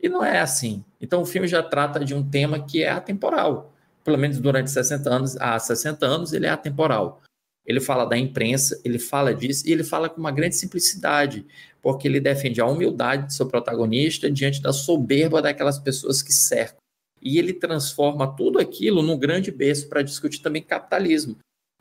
E 0.00 0.08
não 0.08 0.24
é 0.24 0.40
assim. 0.40 0.84
Então 1.00 1.22
o 1.22 1.26
filme 1.26 1.46
já 1.46 1.62
trata 1.62 2.04
de 2.04 2.14
um 2.14 2.28
tema 2.28 2.64
que 2.64 2.82
é 2.82 2.90
atemporal. 2.90 3.72
Pelo 4.02 4.18
menos 4.18 4.40
durante 4.40 4.70
60 4.70 5.08
anos, 5.08 5.36
há 5.36 5.58
60 5.58 6.04
anos 6.04 6.32
ele 6.32 6.46
é 6.46 6.50
atemporal. 6.50 7.22
Ele 7.64 7.80
fala 7.80 8.04
da 8.04 8.18
imprensa, 8.18 8.80
ele 8.84 8.98
fala 8.98 9.32
disso, 9.32 9.68
e 9.68 9.72
ele 9.72 9.84
fala 9.84 10.08
com 10.08 10.18
uma 10.18 10.32
grande 10.32 10.56
simplicidade, 10.56 11.46
porque 11.80 12.08
ele 12.08 12.18
defende 12.18 12.60
a 12.60 12.66
humildade 12.66 13.26
do 13.26 13.32
seu 13.32 13.46
protagonista 13.46 14.28
diante 14.28 14.60
da 14.60 14.72
soberba 14.72 15.40
daquelas 15.40 15.78
pessoas 15.78 16.22
que 16.22 16.32
cercam. 16.32 16.78
E 17.20 17.38
ele 17.38 17.52
transforma 17.52 18.34
tudo 18.34 18.58
aquilo 18.58 19.00
num 19.00 19.16
grande 19.16 19.52
berço 19.52 19.88
para 19.88 20.02
discutir 20.02 20.42
também 20.42 20.60
capitalismo. 20.60 21.36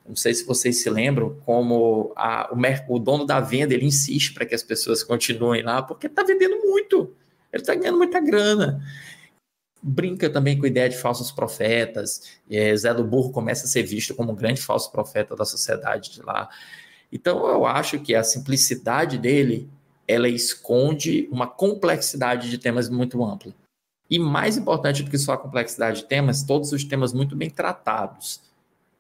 Não 0.08 0.16
sei 0.16 0.34
se 0.34 0.46
vocês 0.46 0.82
se 0.82 0.90
lembram 0.90 1.38
como 1.46 2.12
a, 2.16 2.50
o, 2.52 2.96
o, 2.96 3.00
dono 3.00 3.26
da 3.26 3.40
venda 3.40 3.74
ele 3.74 3.86
insiste 3.86 4.34
para 4.34 4.46
que 4.46 4.56
as 4.56 4.64
pessoas 4.64 5.04
continuem 5.04 5.64
lá, 5.64 5.82
porque 5.82 6.08
está 6.08 6.24
vendendo 6.24 6.58
muito, 6.58 7.14
ele 7.54 7.62
está 7.62 7.76
ganhando 7.76 7.98
muita 7.98 8.20
grana 8.20 8.82
brinca 9.82 10.30
também 10.30 10.58
com 10.58 10.66
a 10.66 10.70
ideia 10.70 10.90
de 10.90 10.98
falsos 10.98 11.32
profetas. 11.32 12.40
É, 12.50 12.76
Zé 12.76 12.94
do 12.94 13.04
Burro 13.04 13.32
começa 13.32 13.66
a 13.66 13.68
ser 13.68 13.84
visto 13.84 14.14
como 14.14 14.32
um 14.32 14.36
grande 14.36 14.62
falso 14.62 14.92
profeta 14.92 15.36
da 15.36 15.46
sociedade 15.46 16.12
de 16.12 16.22
lá. 16.22 16.50
Então 17.12 17.48
eu 17.48 17.66
acho 17.66 18.00
que 18.00 18.14
a 18.14 18.24
simplicidade 18.24 19.18
dele 19.18 19.70
ela 20.08 20.28
esconde 20.28 21.28
uma 21.32 21.48
complexidade 21.48 22.50
de 22.50 22.58
temas 22.58 22.90
muito 22.90 23.24
ampla. 23.24 23.54
E 24.10 24.20
mais 24.20 24.58
importante 24.58 25.04
do 25.04 25.10
que 25.10 25.18
só 25.18 25.34
a 25.34 25.38
complexidade 25.38 26.02
de 26.02 26.08
temas, 26.08 26.44
todos 26.44 26.72
os 26.74 26.84
temas 26.84 27.14
muito 27.14 27.36
bem 27.36 27.50
tratados 27.50 28.42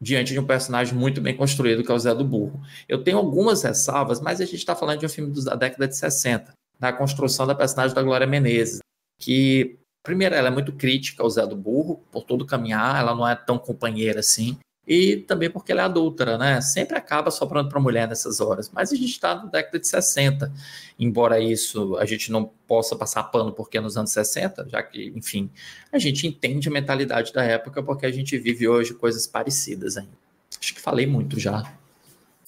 diante 0.01 0.33
de 0.33 0.39
um 0.39 0.45
personagem 0.45 0.95
muito 0.95 1.21
bem 1.21 1.35
construído 1.35 1.83
que 1.83 1.91
é 1.91 1.93
o 1.93 1.99
Zé 1.99 2.13
do 2.15 2.25
Burro. 2.25 2.59
Eu 2.89 3.03
tenho 3.03 3.17
algumas 3.17 3.61
ressalvas, 3.61 4.19
mas 4.19 4.41
a 4.41 4.45
gente 4.45 4.57
está 4.57 4.75
falando 4.75 4.99
de 4.99 5.05
um 5.05 5.09
filme 5.09 5.33
da 5.43 5.55
década 5.55 5.87
de 5.87 5.95
60, 5.95 6.53
da 6.79 6.91
construção 6.91 7.45
da 7.45 7.53
personagem 7.53 7.95
da 7.95 8.01
Glória 8.01 8.25
Menezes, 8.25 8.79
que 9.19 9.77
Primeiro, 10.03 10.33
ela 10.33 10.47
é 10.47 10.51
muito 10.51 10.73
crítica 10.73 11.21
ao 11.21 11.29
Zé 11.29 11.45
do 11.45 11.55
Burro, 11.55 12.03
por 12.11 12.23
todo 12.23 12.45
caminhar, 12.45 12.99
ela 12.99 13.13
não 13.13 13.27
é 13.27 13.35
tão 13.35 13.59
companheira 13.59 14.19
assim. 14.19 14.57
E 14.87 15.17
também 15.17 15.49
porque 15.49 15.71
ela 15.71 15.81
é 15.81 15.85
adúltera, 15.85 16.37
né? 16.37 16.59
Sempre 16.61 16.97
acaba 16.97 17.29
sobrando 17.29 17.69
para 17.69 17.79
mulher 17.79 18.07
nessas 18.07 18.41
horas. 18.41 18.69
Mas 18.73 18.91
a 18.91 18.95
gente 18.95 19.11
está 19.11 19.35
na 19.35 19.45
década 19.45 19.79
de 19.79 19.87
60, 19.87 20.51
embora 20.97 21.39
isso 21.39 21.95
a 21.97 22.05
gente 22.05 22.31
não 22.31 22.45
possa 22.67 22.95
passar 22.95 23.23
pano 23.23 23.51
porque 23.51 23.77
é 23.77 23.81
nos 23.81 23.97
anos 23.97 24.11
60, 24.11 24.67
já 24.69 24.81
que, 24.81 25.13
enfim, 25.15 25.49
a 25.91 25.99
gente 25.99 26.25
entende 26.25 26.67
a 26.67 26.71
mentalidade 26.71 27.31
da 27.31 27.43
época 27.43 27.83
porque 27.83 28.05
a 28.05 28.11
gente 28.11 28.37
vive 28.37 28.67
hoje 28.67 28.93
coisas 28.93 29.27
parecidas 29.27 29.97
ainda. 29.97 30.19
Acho 30.59 30.73
que 30.73 30.81
falei 30.81 31.05
muito 31.05 31.39
já. 31.39 31.63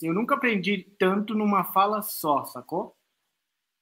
Eu 0.02 0.14
nunca 0.14 0.36
aprendi 0.36 0.86
tanto 1.00 1.34
numa 1.34 1.64
fala 1.64 2.02
só, 2.02 2.44
sacou? 2.46 2.96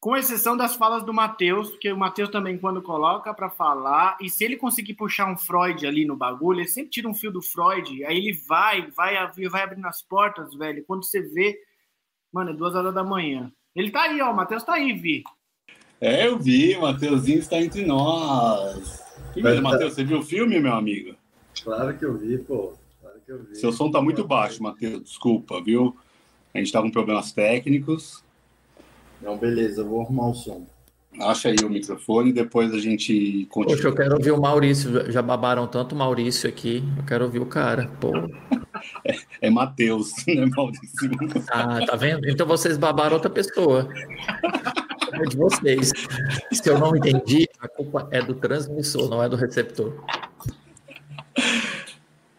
Com 0.02 0.18
exceção 0.18 0.58
das 0.58 0.76
falas 0.76 1.04
do 1.04 1.14
Matheus, 1.14 1.70
porque 1.70 1.92
o 1.92 1.98
Matheus 1.98 2.30
também, 2.30 2.58
quando 2.58 2.82
coloca 2.82 3.32
para 3.36 3.52
falar, 3.52 4.18
e 4.20 4.32
se 4.32 4.44
ele 4.44 4.58
conseguir 4.58 4.96
puxar 4.96 5.32
um 5.32 5.38
Freud 5.38 5.86
ali 5.86 6.06
no 6.06 6.18
bagulho, 6.18 6.60
ele 6.60 6.68
sempre 6.68 6.90
tira 6.90 7.08
um 7.08 7.14
fio 7.14 7.32
do 7.32 7.40
Freud, 7.40 8.04
aí 8.06 8.18
ele 8.18 8.34
vai, 8.34 8.90
vai, 8.90 9.16
vai 9.48 9.62
abrindo 9.62 9.86
as 9.86 10.02
portas, 10.02 10.56
velho. 10.56 10.84
Quando 10.88 11.06
você 11.06 11.22
vê, 11.22 11.56
mano, 12.34 12.50
é 12.50 12.54
duas 12.54 12.74
horas 12.74 12.96
da 12.96 13.04
manhã. 13.04 13.54
Ele 13.76 13.92
tá 13.92 14.02
aí, 14.02 14.20
ó, 14.22 14.32
o 14.32 14.36
Matheus 14.36 14.64
tá 14.64 14.74
aí, 14.74 14.92
Vi. 14.92 15.24
É, 16.02 16.26
eu 16.26 16.40
vi, 16.40 16.76
o 16.76 16.82
Matheusinho 16.82 17.38
está 17.38 17.62
entre 17.62 17.86
nós. 17.86 19.04
Primeiro, 19.34 19.62
Matheus, 19.62 19.94
você 19.94 20.04
viu 20.04 20.18
o 20.18 20.24
filme, 20.24 20.60
meu 20.60 20.74
amigo? 20.74 21.16
Claro 21.64 21.96
que 21.96 22.04
eu 22.04 22.18
vi, 22.18 22.40
pô. 22.40 22.74
Claro 23.00 23.22
que 23.24 23.32
eu 23.32 23.44
vi. 23.44 23.56
Seu 23.56 23.72
som 23.72 23.92
tá 23.92 24.02
muito 24.02 24.26
baixo, 24.26 24.64
Matheus, 24.64 25.04
desculpa, 25.04 25.62
viu? 25.62 25.96
A 26.56 26.58
gente 26.58 26.72
tá 26.72 26.82
com 26.82 26.90
problemas 26.90 27.32
técnicos. 27.32 28.24
Não, 29.22 29.38
beleza, 29.38 29.82
eu 29.82 29.88
vou 29.88 30.02
arrumar 30.02 30.30
o 30.30 30.34
som. 30.34 30.66
Acha 31.20 31.50
aí 31.50 31.58
o 31.64 31.70
microfone, 31.70 32.32
depois 32.32 32.74
a 32.74 32.80
gente 32.80 33.46
continua. 33.50 33.76
Poxa, 33.76 33.88
eu 33.90 33.96
quero 33.96 34.16
ouvir 34.16 34.32
o 34.32 34.40
Maurício. 34.40 35.12
Já 35.12 35.22
babaram 35.22 35.68
tanto 35.68 35.94
o 35.94 35.98
Maurício 35.98 36.50
aqui. 36.50 36.84
Eu 36.98 37.04
quero 37.04 37.26
ouvir 37.26 37.40
o 37.40 37.46
cara. 37.46 37.92
Pô. 38.00 38.12
É, 39.06 39.16
é 39.42 39.50
Matheus, 39.50 40.12
não 40.28 40.44
é 40.44 40.46
Maurício. 40.46 41.12
Ah, 41.52 41.86
tá 41.86 41.96
vendo? 41.96 42.28
Então 42.30 42.48
vocês 42.48 42.78
babaram 42.78 43.16
outra 43.16 43.30
pessoa. 43.30 43.90
É 45.12 45.24
de 45.24 45.36
vocês. 45.36 45.92
Se 46.52 46.70
eu 46.70 46.80
não 46.80 46.96
entendi, 46.96 47.48
a 47.60 47.68
culpa 47.68 48.08
é 48.12 48.22
do 48.22 48.34
transmissor, 48.34 49.10
não 49.10 49.22
é 49.22 49.28
do 49.28 49.36
receptor. 49.36 49.94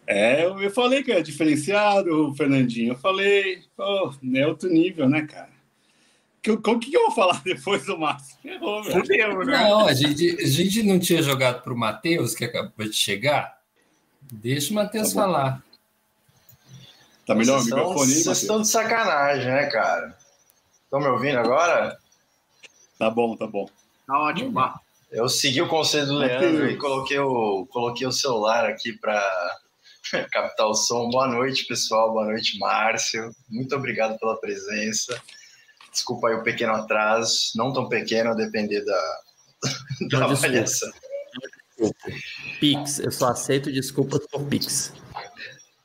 É, 0.07 0.45
eu 0.45 0.69
falei 0.71 1.03
que 1.03 1.11
é 1.11 1.21
diferenciado, 1.21 2.33
Fernandinho. 2.35 2.93
Eu 2.93 2.97
falei, 2.97 3.61
pô, 3.77 4.13
é 4.35 4.47
outro 4.47 4.67
nível, 4.69 5.07
né, 5.07 5.21
cara? 5.21 5.52
O 6.51 6.79
que, 6.79 6.91
que 6.91 6.97
eu 6.97 7.07
vou 7.07 7.11
falar 7.11 7.41
depois 7.45 7.85
do 7.85 7.97
Márcio? 7.97 8.37
Ferrou, 8.41 8.83
velho. 8.83 9.45
né? 9.45 9.69
Não, 9.69 9.87
a 9.87 9.93
gente, 9.93 10.37
a 10.41 10.47
gente 10.47 10.83
não 10.83 10.99
tinha 10.99 11.21
jogado 11.21 11.63
para 11.63 11.73
o 11.73 11.77
Matheus, 11.77 12.35
que 12.35 12.45
acabou 12.45 12.85
de 12.85 12.93
chegar. 12.93 13.59
Deixa 14.31 14.71
o 14.71 14.75
Matheus 14.75 15.13
tá 15.13 15.21
falar. 15.21 15.63
Tá 17.25 17.35
melhor 17.35 17.59
vocês 17.59 17.71
o 17.71 17.75
microfone 17.75 18.13
aí, 18.13 18.23
Vocês 18.23 18.41
estão 18.41 18.61
de 18.61 18.67
sacanagem, 18.67 19.45
né, 19.45 19.67
cara? 19.67 20.17
Estão 20.83 20.99
me 20.99 21.07
ouvindo 21.07 21.39
agora? 21.39 21.97
Tá 22.99 23.09
bom, 23.09 23.35
tá 23.35 23.47
bom. 23.47 23.69
Tá 24.05 24.19
ótimo, 24.19 24.51
vá. 24.51 24.79
Eu 25.09 25.29
segui 25.29 25.61
o 25.61 25.67
conselho 25.67 26.07
do 26.07 26.17
Leandro 26.17 26.69
e 26.69 26.75
coloquei 26.75 27.19
o, 27.19 27.65
coloquei 27.67 28.05
o 28.05 28.11
celular 28.11 28.65
aqui 28.65 28.93
para 28.93 29.21
captar 30.31 30.67
o 30.67 30.73
som. 30.73 31.09
Boa 31.09 31.27
noite, 31.27 31.65
pessoal. 31.65 32.11
Boa 32.11 32.25
noite, 32.25 32.57
Márcio. 32.59 33.31
Muito 33.47 33.75
obrigado 33.75 34.17
pela 34.19 34.35
presença. 34.35 35.21
Desculpa 35.93 36.29
aí 36.29 36.33
o 36.33 36.43
pequeno 36.43 36.73
atraso, 36.73 37.51
não 37.55 37.71
tão 37.71 37.87
pequeno 37.87 38.31
a 38.31 38.33
depender 38.33 38.83
da, 38.83 39.19
da 40.09 40.25
avaliação. 40.25 40.91
Pix, 42.59 42.99
eu 42.99 43.11
só 43.11 43.29
aceito 43.29 43.71
desculpas 43.71 44.25
por 44.27 44.43
Pix. 44.45 44.91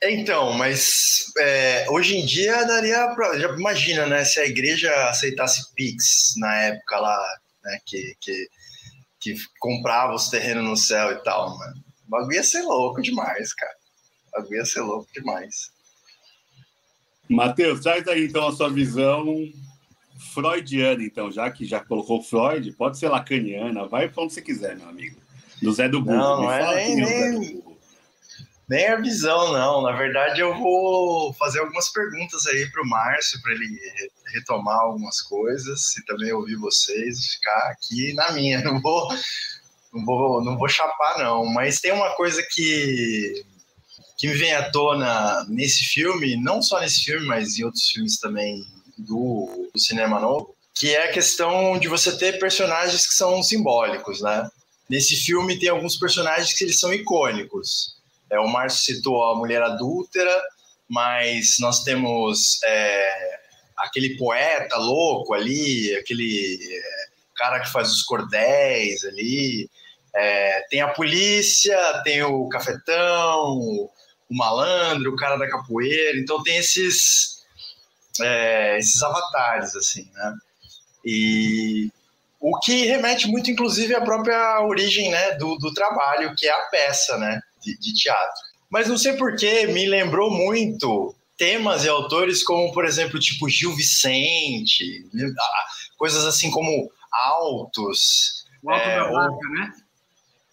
Então, 0.02 0.52
mas 0.54 1.24
é, 1.38 1.86
hoje 1.90 2.16
em 2.16 2.24
dia 2.24 2.64
daria 2.64 3.08
pra. 3.14 3.38
Já 3.38 3.48
imagina, 3.48 4.06
né? 4.06 4.24
Se 4.24 4.40
a 4.40 4.46
igreja 4.46 4.92
aceitasse 5.08 5.74
Pix 5.74 6.34
na 6.38 6.54
época 6.56 6.98
lá, 6.98 7.38
né? 7.64 7.78
Que, 7.84 8.14
que, 8.20 8.48
que 9.20 9.34
comprava 9.58 10.14
os 10.14 10.28
terrenos 10.28 10.64
no 10.64 10.76
céu 10.76 11.12
e 11.12 11.22
tal, 11.22 11.58
mano. 11.58 11.84
O 12.06 12.10
bagulho 12.10 12.34
ia 12.34 12.44
ser 12.44 12.62
louco 12.62 13.02
demais, 13.02 13.52
cara. 13.52 13.74
O 14.28 14.40
bagulho 14.40 14.56
ia 14.56 14.64
ser 14.64 14.80
louco 14.80 15.08
demais. 15.12 15.70
Matheus, 17.28 17.80
traz 17.80 18.06
aí 18.08 18.24
então 18.24 18.48
a 18.48 18.52
sua 18.52 18.70
visão 18.70 19.26
freudiana, 20.18 21.02
então, 21.02 21.30
já 21.30 21.50
que 21.50 21.64
já 21.64 21.80
colocou 21.80 22.22
Freud, 22.22 22.70
pode 22.72 22.98
ser 22.98 23.08
lacaniana, 23.08 23.86
vai 23.86 24.08
para 24.08 24.24
onde 24.24 24.34
você 24.34 24.42
quiser, 24.42 24.76
meu 24.76 24.88
amigo. 24.88 25.16
Do 25.62 25.72
Zé 25.72 25.88
do 25.88 26.02
Burro. 26.02 26.16
Não, 26.16 26.42
não 26.42 26.52
é 26.52 26.74
nem, 26.76 26.96
nem, 26.96 27.64
nem 28.68 28.88
a 28.88 28.96
visão, 28.96 29.52
não. 29.52 29.82
Na 29.82 29.92
verdade, 29.92 30.40
eu 30.40 30.56
vou 30.56 31.32
fazer 31.34 31.60
algumas 31.60 31.88
perguntas 31.88 32.46
aí 32.46 32.70
para 32.70 32.82
o 32.82 32.88
Márcio, 32.88 33.40
para 33.42 33.52
ele 33.52 33.68
retomar 34.32 34.78
algumas 34.78 35.20
coisas 35.22 35.96
e 35.96 36.04
também 36.04 36.32
ouvir 36.32 36.56
vocês, 36.56 37.34
ficar 37.34 37.70
aqui 37.70 38.12
na 38.14 38.32
minha. 38.32 38.60
Não 38.62 38.80
vou, 38.80 39.08
não 39.92 40.04
vou, 40.04 40.44
não 40.44 40.58
vou 40.58 40.68
chapar, 40.68 41.18
não. 41.18 41.46
Mas 41.46 41.80
tem 41.80 41.92
uma 41.92 42.14
coisa 42.14 42.46
que 42.50 43.42
que 44.18 44.26
me 44.26 44.34
vem 44.34 44.52
à 44.52 44.68
tona 44.70 45.46
nesse 45.48 45.84
filme, 45.84 46.36
não 46.36 46.60
só 46.60 46.80
nesse 46.80 47.04
filme, 47.04 47.24
mas 47.24 47.56
em 47.56 47.64
outros 47.64 47.88
filmes 47.88 48.18
também 48.18 48.66
do, 48.98 49.70
do 49.72 49.78
cinema 49.78 50.18
novo, 50.18 50.54
que 50.74 50.94
é 50.94 51.04
a 51.04 51.12
questão 51.12 51.78
de 51.78 51.88
você 51.88 52.16
ter 52.16 52.38
personagens 52.38 53.06
que 53.06 53.14
são 53.14 53.42
simbólicos, 53.42 54.20
né? 54.20 54.48
Nesse 54.88 55.16
filme 55.16 55.58
tem 55.58 55.68
alguns 55.68 55.96
personagens 55.96 56.52
que 56.52 56.64
eles 56.64 56.78
são 56.78 56.92
icônicos. 56.92 57.96
É, 58.30 58.38
o 58.38 58.48
Márcio 58.48 58.94
citou 58.94 59.24
a 59.24 59.36
mulher 59.36 59.62
adúltera, 59.62 60.42
mas 60.88 61.56
nós 61.60 61.82
temos 61.82 62.58
é, 62.64 63.40
aquele 63.76 64.16
poeta 64.16 64.76
louco 64.76 65.34
ali, 65.34 65.94
aquele 65.96 66.58
é, 66.62 67.08
cara 67.36 67.60
que 67.60 67.70
faz 67.70 67.90
os 67.90 68.02
cordéis 68.02 69.04
ali. 69.04 69.68
É, 70.14 70.62
tem 70.70 70.80
a 70.80 70.88
polícia, 70.88 71.76
tem 72.02 72.22
o 72.22 72.48
cafetão, 72.48 73.58
o 73.58 73.90
malandro, 74.30 75.12
o 75.12 75.16
cara 75.16 75.36
da 75.36 75.48
capoeira. 75.48 76.18
Então 76.18 76.42
tem 76.42 76.56
esses 76.56 77.37
é, 78.20 78.78
esses 78.78 79.02
avatares, 79.02 79.74
assim, 79.76 80.08
né? 80.14 80.34
E 81.04 81.90
o 82.40 82.58
que 82.58 82.86
remete 82.86 83.26
muito, 83.26 83.50
inclusive, 83.50 83.94
à 83.94 84.00
própria 84.00 84.60
origem 84.62 85.10
né, 85.10 85.32
do, 85.32 85.56
do 85.56 85.72
trabalho, 85.74 86.34
que 86.36 86.46
é 86.46 86.52
a 86.52 86.66
peça 86.70 87.18
né, 87.18 87.40
de, 87.62 87.78
de 87.78 87.94
teatro. 87.94 88.40
Mas 88.70 88.88
não 88.88 88.98
sei 88.98 89.14
porquê, 89.14 89.66
me 89.66 89.86
lembrou 89.86 90.30
muito 90.30 91.14
temas 91.36 91.84
e 91.84 91.88
autores 91.88 92.42
como, 92.42 92.72
por 92.72 92.84
exemplo, 92.84 93.18
tipo 93.18 93.48
Gil 93.48 93.74
Vicente, 93.74 95.08
né, 95.12 95.32
coisas 95.96 96.24
assim 96.24 96.50
como 96.50 96.90
Altos. 97.12 98.44
O 98.62 98.70
Alto 98.70 98.88
é, 98.88 98.96
da 98.96 99.10
Vaca, 99.10 99.48
né? 99.50 99.72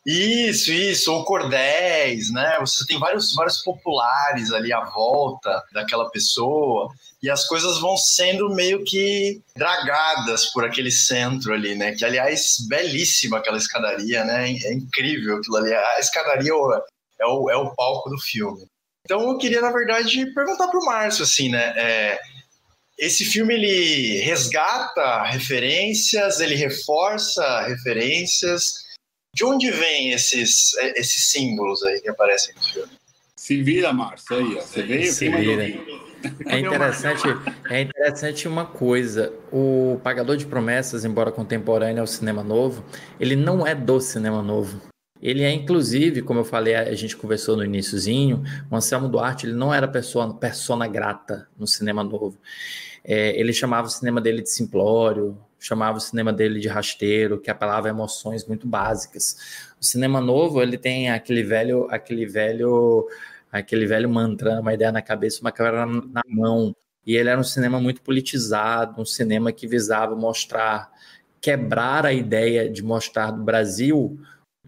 Isso, 0.05 0.71
isso, 0.71 1.11
ou 1.11 1.25
cordéis, 1.25 2.31
né? 2.31 2.57
Você 2.59 2.85
tem 2.85 2.99
vários, 2.99 3.33
vários 3.33 3.63
populares 3.63 4.51
ali 4.51 4.71
à 4.71 4.83
volta 4.83 5.63
daquela 5.73 6.11
pessoa 6.11 6.93
e 7.23 7.29
as 7.29 7.47
coisas 7.47 7.79
vão 7.79 7.97
sendo 7.97 8.53
meio 8.53 8.83
que 8.83 9.41
dragadas 9.55 10.45
por 10.45 10.63
aquele 10.63 10.91
centro 10.91 11.53
ali, 11.53 11.73
né? 11.73 11.95
Que, 11.95 12.05
aliás, 12.05 12.57
belíssima 12.69 13.39
aquela 13.39 13.57
escadaria, 13.57 14.23
né? 14.23 14.51
É 14.51 14.73
incrível 14.73 15.37
aquilo 15.37 15.57
ali. 15.57 15.73
A 15.73 15.99
escadaria 15.99 16.51
é 16.51 17.25
o, 17.25 17.49
é 17.49 17.55
o 17.55 17.73
palco 17.73 18.07
do 18.11 18.19
filme. 18.19 18.67
Então, 19.05 19.21
eu 19.27 19.37
queria, 19.39 19.61
na 19.61 19.71
verdade, 19.71 20.31
perguntar 20.35 20.67
para 20.67 20.79
o 20.79 20.85
Márcio, 20.85 21.23
assim, 21.23 21.49
né? 21.49 21.73
É, 21.75 22.19
esse 22.99 23.25
filme, 23.25 23.55
ele 23.55 24.19
resgata 24.19 25.23
referências, 25.23 26.39
ele 26.39 26.55
reforça 26.55 27.61
referências. 27.61 28.84
De 29.35 29.43
onde 29.43 29.69
vêm 29.69 30.11
esses, 30.11 30.73
esses 30.95 31.25
símbolos 31.25 31.83
aí 31.83 31.99
que 31.99 32.07
aparecem 32.07 32.55
no 32.55 32.63
filme? 32.63 32.91
Se 33.35 33.61
vira, 33.61 33.91
Márcio, 33.91 34.37
aí, 34.37 34.55
ó. 34.55 34.61
Você 34.61 34.81
veio, 34.81 35.11
Se 35.11 35.27
vira. 35.27 35.65
É 36.47 36.59
interessante, 36.59 37.23
é 37.69 37.81
interessante 37.81 38.47
uma 38.47 38.65
coisa. 38.65 39.33
O 39.51 39.99
Pagador 40.01 40.37
de 40.37 40.45
Promessas, 40.45 41.03
embora 41.03 41.33
contemporâneo 41.33 41.99
ao 41.99 42.07
cinema 42.07 42.41
novo, 42.41 42.85
ele 43.19 43.35
não 43.35 43.67
é 43.67 43.75
do 43.75 43.99
cinema 43.99 44.41
novo. 44.41 44.81
Ele 45.21 45.43
é, 45.43 45.51
inclusive, 45.51 46.21
como 46.21 46.39
eu 46.39 46.45
falei, 46.45 46.73
a 46.73 46.95
gente 46.95 47.17
conversou 47.17 47.57
no 47.57 47.65
iníciozinho, 47.65 48.41
o 48.71 48.75
Anselmo 48.75 49.09
Duarte 49.09 49.45
ele 49.45 49.53
não 49.53 49.73
era 49.73 49.85
persona, 49.85 50.33
persona 50.33 50.87
grata 50.87 51.49
no 51.57 51.67
cinema 51.67 52.05
novo. 52.05 52.37
É, 53.03 53.37
ele 53.37 53.51
chamava 53.51 53.87
o 53.87 53.91
cinema 53.91 54.21
dele 54.21 54.41
de 54.41 54.49
simplório, 54.49 55.37
chamava 55.65 55.97
o 55.97 56.01
cinema 56.01 56.31
dele 56.31 56.59
de 56.59 56.67
rasteiro, 56.67 57.39
que 57.39 57.49
apelava 57.49 57.87
a 57.87 57.89
emoções 57.89 58.45
muito 58.45 58.67
básicas. 58.67 59.73
O 59.81 59.85
cinema 59.85 60.21
novo 60.21 60.61
ele 60.61 60.77
tem 60.77 61.09
aquele 61.09 61.43
velho, 61.43 61.87
aquele 61.89 62.25
velho 62.25 63.07
aquele 63.51 63.85
velho 63.85 64.09
mantra, 64.09 64.59
uma 64.59 64.73
ideia 64.73 64.91
na 64.91 65.01
cabeça, 65.01 65.41
uma 65.41 65.51
câmera 65.51 65.85
na 65.85 66.21
mão. 66.27 66.75
E 67.05 67.15
ele 67.15 67.29
era 67.29 67.39
um 67.39 67.43
cinema 67.43 67.79
muito 67.79 68.01
politizado, 68.01 68.99
um 69.01 69.05
cinema 69.05 69.51
que 69.51 69.67
visava 69.67 70.15
mostrar, 70.15 70.91
quebrar 71.39 72.05
a 72.05 72.13
ideia 72.13 72.69
de 72.69 72.83
mostrar 72.83 73.31
do 73.31 73.43
Brasil 73.43 74.19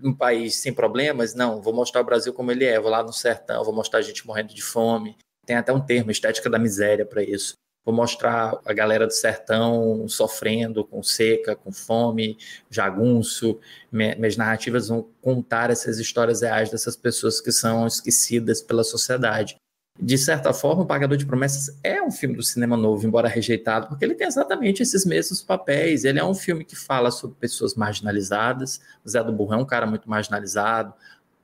um 0.03 0.13
país 0.13 0.55
sem 0.55 0.71
problemas, 0.73 1.33
não, 1.33 1.59
vou 1.59 1.73
mostrar 1.73 2.01
o 2.01 2.05
Brasil 2.05 2.31
como 2.31 2.51
ele 2.51 2.65
é, 2.65 2.79
vou 2.79 2.91
lá 2.91 3.01
no 3.01 3.11
sertão, 3.11 3.63
vou 3.63 3.73
mostrar 3.73 3.99
a 3.99 4.03
gente 4.03 4.25
morrendo 4.27 4.53
de 4.53 4.61
fome. 4.61 5.17
Tem 5.45 5.55
até 5.55 5.73
um 5.73 5.79
termo, 5.79 6.11
estética 6.11 6.49
da 6.49 6.59
miséria, 6.59 7.05
para 7.05 7.23
isso. 7.23 7.55
Vou 7.87 7.95
mostrar 7.95 8.59
a 8.65 8.73
galera 8.73 9.07
do 9.07 9.13
sertão 9.13 10.05
sofrendo 10.09 10.83
com 10.83 11.01
seca, 11.01 11.55
com 11.55 11.71
fome, 11.71 12.37
jagunço. 12.69 13.61
Minhas 13.89 14.35
narrativas 14.35 14.89
vão 14.89 15.07
contar 15.21 15.69
essas 15.69 15.97
histórias 15.97 16.41
reais 16.41 16.69
dessas 16.69 16.97
pessoas 16.97 17.39
que 17.39 17.49
são 17.49 17.87
esquecidas 17.87 18.61
pela 18.61 18.83
sociedade 18.83 19.55
de 19.97 20.17
certa 20.17 20.53
forma, 20.53 20.83
O 20.83 20.85
Pagador 20.85 21.17
de 21.17 21.25
Promessas 21.25 21.79
é 21.81 22.01
um 22.01 22.11
filme 22.11 22.35
do 22.35 22.43
cinema 22.43 22.77
novo, 22.77 23.07
embora 23.07 23.27
rejeitado, 23.27 23.87
porque 23.87 24.05
ele 24.05 24.13
tem 24.15 24.27
exatamente 24.27 24.83
esses 24.83 25.05
mesmos 25.05 25.41
papéis. 25.41 26.03
Ele 26.03 26.19
é 26.19 26.23
um 26.23 26.35
filme 26.35 26.63
que 26.63 26.75
fala 26.75 27.09
sobre 27.09 27.37
pessoas 27.39 27.73
marginalizadas. 27.73 28.81
O 29.03 29.09
Zé 29.09 29.23
do 29.23 29.31
Burro 29.31 29.53
é 29.53 29.57
um 29.57 29.65
cara 29.65 29.87
muito 29.87 30.07
marginalizado, 30.09 30.93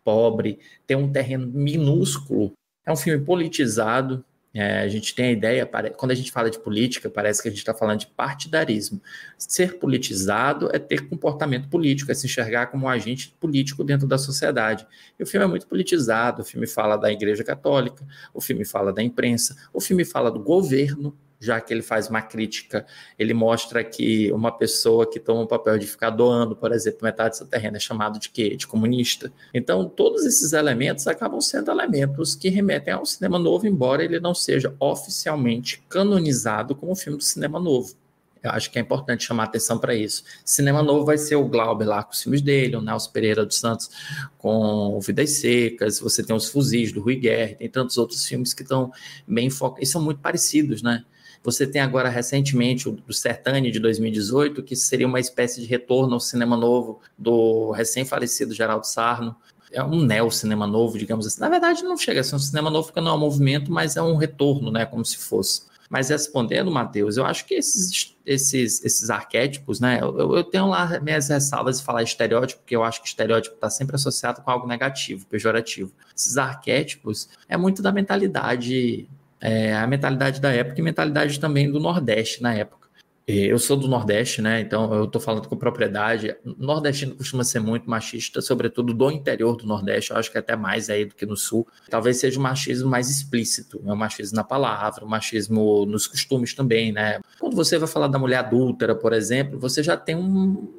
pobre, 0.03 0.59
tem 0.85 0.95
um 0.95 1.11
terreno 1.11 1.47
minúsculo. 1.47 2.51
É 2.85 2.91
um 2.91 2.97
filme 2.97 3.23
politizado, 3.25 4.23
é, 4.53 4.81
a 4.81 4.87
gente 4.87 5.15
tem 5.15 5.25
a 5.25 5.31
ideia, 5.31 5.69
quando 5.97 6.11
a 6.11 6.15
gente 6.15 6.31
fala 6.31 6.49
de 6.49 6.59
política, 6.59 7.09
parece 7.09 7.41
que 7.41 7.47
a 7.47 7.51
gente 7.51 7.59
está 7.59 7.73
falando 7.73 8.01
de 8.01 8.07
partidarismo. 8.07 9.01
Ser 9.35 9.79
politizado 9.79 10.69
é 10.71 10.77
ter 10.77 11.09
comportamento 11.09 11.67
político, 11.69 12.11
é 12.11 12.13
se 12.13 12.27
enxergar 12.27 12.67
como 12.67 12.85
um 12.85 12.89
agente 12.89 13.35
político 13.39 13.83
dentro 13.83 14.07
da 14.07 14.17
sociedade. 14.17 14.85
E 15.19 15.23
o 15.23 15.25
filme 15.25 15.45
é 15.45 15.49
muito 15.49 15.65
politizado, 15.65 16.43
o 16.43 16.45
filme 16.45 16.67
fala 16.67 16.95
da 16.97 17.11
Igreja 17.11 17.43
Católica, 17.43 18.05
o 18.31 18.39
filme 18.39 18.63
fala 18.63 18.93
da 18.93 19.01
imprensa, 19.01 19.55
o 19.73 19.81
filme 19.81 20.05
fala 20.05 20.29
do 20.29 20.39
governo, 20.39 21.17
já 21.43 21.59
que 21.59 21.73
ele 21.73 21.81
faz 21.81 22.09
uma 22.09 22.21
crítica, 22.21 22.85
ele 23.19 23.33
mostra 23.33 23.83
que 23.83 24.31
uma 24.31 24.51
pessoa 24.51 25.09
que 25.09 25.19
toma 25.19 25.41
o 25.41 25.47
papel 25.47 25.77
de 25.77 25.85
ficar 25.85 26.09
doando, 26.09 26.55
por 26.55 26.71
exemplo, 26.71 26.99
metade 27.03 27.31
do 27.31 27.37
seu 27.37 27.47
terreno 27.47 27.75
é 27.75 27.79
chamado 27.79 28.17
de 28.17 28.29
quê? 28.29 28.55
De 28.55 28.65
comunista. 28.65 29.31
Então, 29.53 29.89
todos 29.89 30.25
esses 30.25 30.53
elementos 30.53 31.05
acabam 31.05 31.41
sendo 31.41 31.69
elementos 31.69 32.33
que 32.35 32.49
remetem 32.49 32.93
ao 32.93 33.05
cinema 33.05 33.37
novo, 33.37 33.67
embora 33.67 34.03
ele 34.03 34.19
não 34.19 34.33
seja 34.33 34.73
oficialmente 34.79 35.83
canonizado 35.89 36.75
como 36.75 36.95
filme 36.95 37.17
do 37.17 37.23
cinema 37.23 37.59
novo. 37.59 37.95
Eu 38.43 38.51
acho 38.51 38.69
que 38.69 38.77
é 38.77 38.81
importante 38.81 39.23
chamar 39.23 39.45
atenção 39.45 39.79
para 39.79 39.95
isso. 39.95 40.23
Cinema 40.43 40.83
novo 40.83 41.05
vai 41.05 41.17
ser 41.17 41.37
o 41.37 41.47
Glauber 41.47 41.85
lá 41.85 42.03
com 42.03 42.11
os 42.11 42.21
filmes 42.21 42.41
dele, 42.41 42.75
o 42.75 42.81
Nelson 42.81 43.09
Pereira 43.11 43.45
dos 43.45 43.57
Santos 43.57 43.89
com 44.37 44.99
Vidas 44.99 45.37
Secas, 45.37 45.99
você 45.99 46.21
tem 46.21 46.35
os 46.35 46.49
Fuzis 46.49 46.91
do 46.91 46.99
Rui 46.99 47.15
Guerra, 47.15 47.55
tem 47.55 47.69
tantos 47.69 47.97
outros 47.97 48.25
filmes 48.25 48.53
que 48.53 48.61
estão 48.61 48.91
bem 49.25 49.49
focados, 49.49 49.87
e 49.87 49.89
são 49.89 50.01
muito 50.01 50.19
parecidos, 50.19 50.81
né? 50.81 51.05
Você 51.43 51.67
tem 51.67 51.81
agora 51.81 52.07
recentemente 52.07 52.87
o 52.87 52.93
do 52.93 53.13
Sertane 53.13 53.69
de 53.69 53.79
2018, 53.79 54.63
que 54.63 54.75
seria 54.75 55.05
uma 55.05 55.19
espécie 55.19 55.59
de 55.59 55.67
retorno 55.67 56.13
ao 56.13 56.19
cinema 56.19 56.55
novo 56.55 57.01
do 57.17 57.71
recém-falecido 57.71 58.53
Geraldo 58.53 58.87
Sarno. 58.87 59.35
É 59.71 59.83
um 59.83 60.01
neo-cinema 60.01 60.65
novo, 60.65 60.97
digamos 60.97 61.27
assim. 61.27 61.41
Na 61.41 61.49
verdade, 61.49 61.83
não 61.83 61.97
chega 61.97 62.21
a 62.21 62.23
ser 62.23 62.35
um 62.35 62.39
cinema 62.39 62.69
novo, 62.69 62.87
porque 62.87 63.01
não 63.01 63.11
é 63.11 63.15
um 63.15 63.19
movimento, 63.19 63.71
mas 63.71 63.97
é 63.97 64.01
um 64.01 64.15
retorno, 64.15 64.71
né? 64.71 64.85
Como 64.85 65.03
se 65.03 65.17
fosse. 65.17 65.63
Mas 65.89 66.09
respondendo, 66.09 66.71
Matheus, 66.71 67.17
eu 67.17 67.25
acho 67.25 67.45
que 67.45 67.55
esses, 67.55 68.15
esses, 68.25 68.83
esses 68.83 69.09
arquétipos, 69.09 69.79
né? 69.79 69.99
Eu, 70.01 70.37
eu 70.37 70.43
tenho 70.43 70.67
lá 70.67 70.99
minhas 71.01 71.27
ressalvas 71.27 71.79
de 71.79 71.85
falar 71.85 72.03
estereótipo, 72.03 72.61
porque 72.61 72.75
eu 72.75 72.83
acho 72.83 73.01
que 73.01 73.07
estereótipo 73.07 73.55
está 73.55 73.69
sempre 73.69 73.95
associado 73.95 74.41
com 74.41 74.49
algo 74.49 74.65
negativo, 74.65 75.25
pejorativo. 75.27 75.91
Esses 76.15 76.37
arquétipos 76.37 77.27
é 77.49 77.57
muito 77.57 77.81
da 77.81 77.91
mentalidade 77.91 79.09
é, 79.43 79.75
a 79.75 79.85
mentalidade 79.85 80.39
da 80.39 80.53
época 80.53 80.79
e 80.79 80.81
mentalidade 80.81 81.37
também 81.37 81.69
do 81.69 81.77
Nordeste 81.77 82.41
na 82.41 82.53
época. 82.53 82.87
Eu 83.27 83.59
sou 83.59 83.77
do 83.77 83.87
Nordeste, 83.87 84.41
né? 84.41 84.61
Então 84.61 84.93
eu 84.93 85.05
estou 85.05 85.21
falando 85.21 85.47
com 85.47 85.55
propriedade. 85.55 86.35
O 86.45 86.65
nordestino 86.65 87.15
costuma 87.15 87.43
ser 87.43 87.59
muito 87.59 87.89
machista, 87.89 88.41
sobretudo 88.41 88.93
do 88.93 89.11
interior 89.11 89.55
do 89.55 89.65
Nordeste. 89.65 90.11
Eu 90.11 90.17
acho 90.17 90.29
que 90.29 90.37
até 90.37 90.57
mais 90.57 90.89
aí 90.89 91.05
do 91.05 91.15
que 91.15 91.25
no 91.25 91.37
Sul. 91.37 91.65
Talvez 91.89 92.17
seja 92.17 92.37
o 92.37 92.43
machismo 92.43 92.89
mais 92.89 93.09
explícito, 93.09 93.81
é 93.85 93.93
o 93.93 93.95
machismo 93.95 94.35
na 94.35 94.43
palavra, 94.43 95.05
o 95.05 95.09
machismo 95.09 95.85
nos 95.85 96.05
costumes 96.05 96.53
também, 96.53 96.91
né? 96.91 97.21
Quando 97.39 97.55
você 97.55 97.77
vai 97.77 97.87
falar 97.87 98.07
da 98.07 98.19
mulher 98.19 98.39
adúltera, 98.39 98.93
por 98.93 99.13
exemplo, 99.13 99.57
você 99.57 99.81
já 99.81 99.95
tem 99.95 100.15
um 100.15 100.69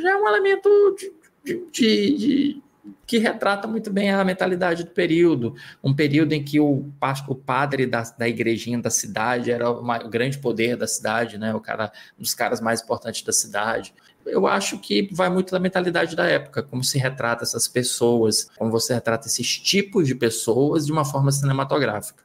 já 0.00 0.10
é 0.10 0.16
um 0.16 0.26
elemento 0.26 0.96
de, 1.44 1.66
de, 1.70 2.16
de 2.16 2.62
que 3.06 3.18
retrata 3.18 3.68
muito 3.68 3.90
bem 3.90 4.10
a 4.10 4.24
mentalidade 4.24 4.84
do 4.84 4.90
período, 4.90 5.54
um 5.82 5.94
período 5.94 6.32
em 6.32 6.42
que 6.42 6.58
o, 6.58 6.90
o 7.28 7.34
padre 7.34 7.86
da, 7.86 8.02
da 8.02 8.28
igrejinha 8.28 8.80
da 8.80 8.90
cidade 8.90 9.50
era 9.50 9.70
o, 9.70 9.82
o 9.82 10.08
grande 10.08 10.38
poder 10.38 10.76
da 10.76 10.86
cidade, 10.86 11.38
né? 11.38 11.54
O 11.54 11.60
cara, 11.60 11.92
um 12.18 12.22
dos 12.22 12.34
caras 12.34 12.60
mais 12.60 12.82
importantes 12.82 13.22
da 13.22 13.32
cidade. 13.32 13.94
Eu 14.24 14.46
acho 14.46 14.78
que 14.78 15.08
vai 15.12 15.28
muito 15.28 15.50
da 15.50 15.58
mentalidade 15.58 16.14
da 16.14 16.26
época, 16.26 16.62
como 16.62 16.82
se 16.82 16.98
retrata 16.98 17.44
essas 17.44 17.66
pessoas, 17.66 18.48
como 18.56 18.70
você 18.70 18.94
retrata 18.94 19.26
esses 19.26 19.58
tipos 19.58 20.06
de 20.06 20.14
pessoas 20.14 20.86
de 20.86 20.92
uma 20.92 21.04
forma 21.04 21.30
cinematográfica. 21.32 22.22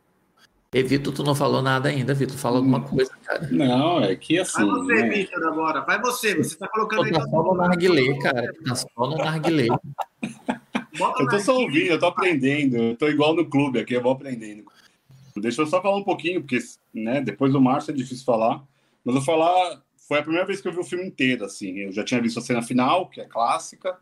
E 0.74 0.84
Vitor, 0.84 1.14
tu 1.14 1.24
não 1.24 1.34
falou 1.34 1.62
nada 1.62 1.88
ainda, 1.88 2.14
Vitor. 2.14 2.38
Fala 2.38 2.58
alguma 2.58 2.82
coisa, 2.82 3.10
cara. 3.24 3.48
Não, 3.50 4.04
é 4.04 4.16
que 4.16 4.38
assim. 4.38 4.66
Vai 4.66 4.82
você, 4.82 4.94
né? 4.94 5.10
Vitor, 5.10 5.48
agora. 5.48 5.82
Vai 5.82 6.02
você. 6.02 6.36
Você 6.36 6.58
tá 6.58 6.68
colocando 6.68 7.04
aí. 7.04 7.12
Tá 7.12 7.22
só 7.22 7.44
no 7.44 7.54
narguilé, 7.56 8.20
cara. 8.20 8.54
Tá 8.66 8.76
só 8.76 8.88
no 8.98 9.18
narguilé. 9.18 9.68
eu 11.20 11.30
tô 11.30 11.40
só 11.40 11.56
ouvindo, 11.56 11.92
eu 11.92 12.00
tô 12.00 12.08
aprendendo. 12.08 12.76
Eu 12.76 12.98
tô 12.98 13.08
igual 13.08 13.34
no 13.34 13.50
clube 13.50 13.80
aqui, 13.80 13.94
eu 13.94 14.02
vou 14.02 14.12
aprendendo. 14.12 14.66
Deixa 15.38 15.62
eu 15.62 15.68
só 15.68 15.82
falar 15.82 15.96
um 15.96 16.04
pouquinho, 16.04 16.42
porque 16.42 16.60
né, 16.94 17.22
depois 17.22 17.54
do 17.54 17.62
Márcio 17.62 17.92
é 17.92 17.96
difícil 17.96 18.26
falar. 18.26 18.62
Mas 19.06 19.16
eu 19.16 19.22
vou 19.22 19.22
falar. 19.22 19.82
Foi 20.08 20.20
a 20.20 20.24
primeira 20.24 20.46
vez 20.46 20.60
que 20.60 20.68
eu 20.68 20.74
vi 20.74 20.80
o 20.80 20.84
filme 20.84 21.06
inteiro, 21.06 21.46
assim. 21.46 21.80
Eu 21.80 21.92
já 21.94 22.04
tinha 22.04 22.22
visto 22.22 22.40
a 22.40 22.42
cena 22.42 22.62
final, 22.62 23.10
que 23.10 23.22
é 23.22 23.26
clássica. 23.26 23.98